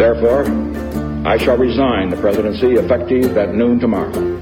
Therefore, 0.00 0.46
I 1.28 1.36
shall 1.36 1.58
resign 1.58 2.08
the 2.08 2.16
presidency 2.16 2.68
effective 2.68 3.36
at 3.36 3.54
noon 3.54 3.78
tomorrow. 3.78 4.39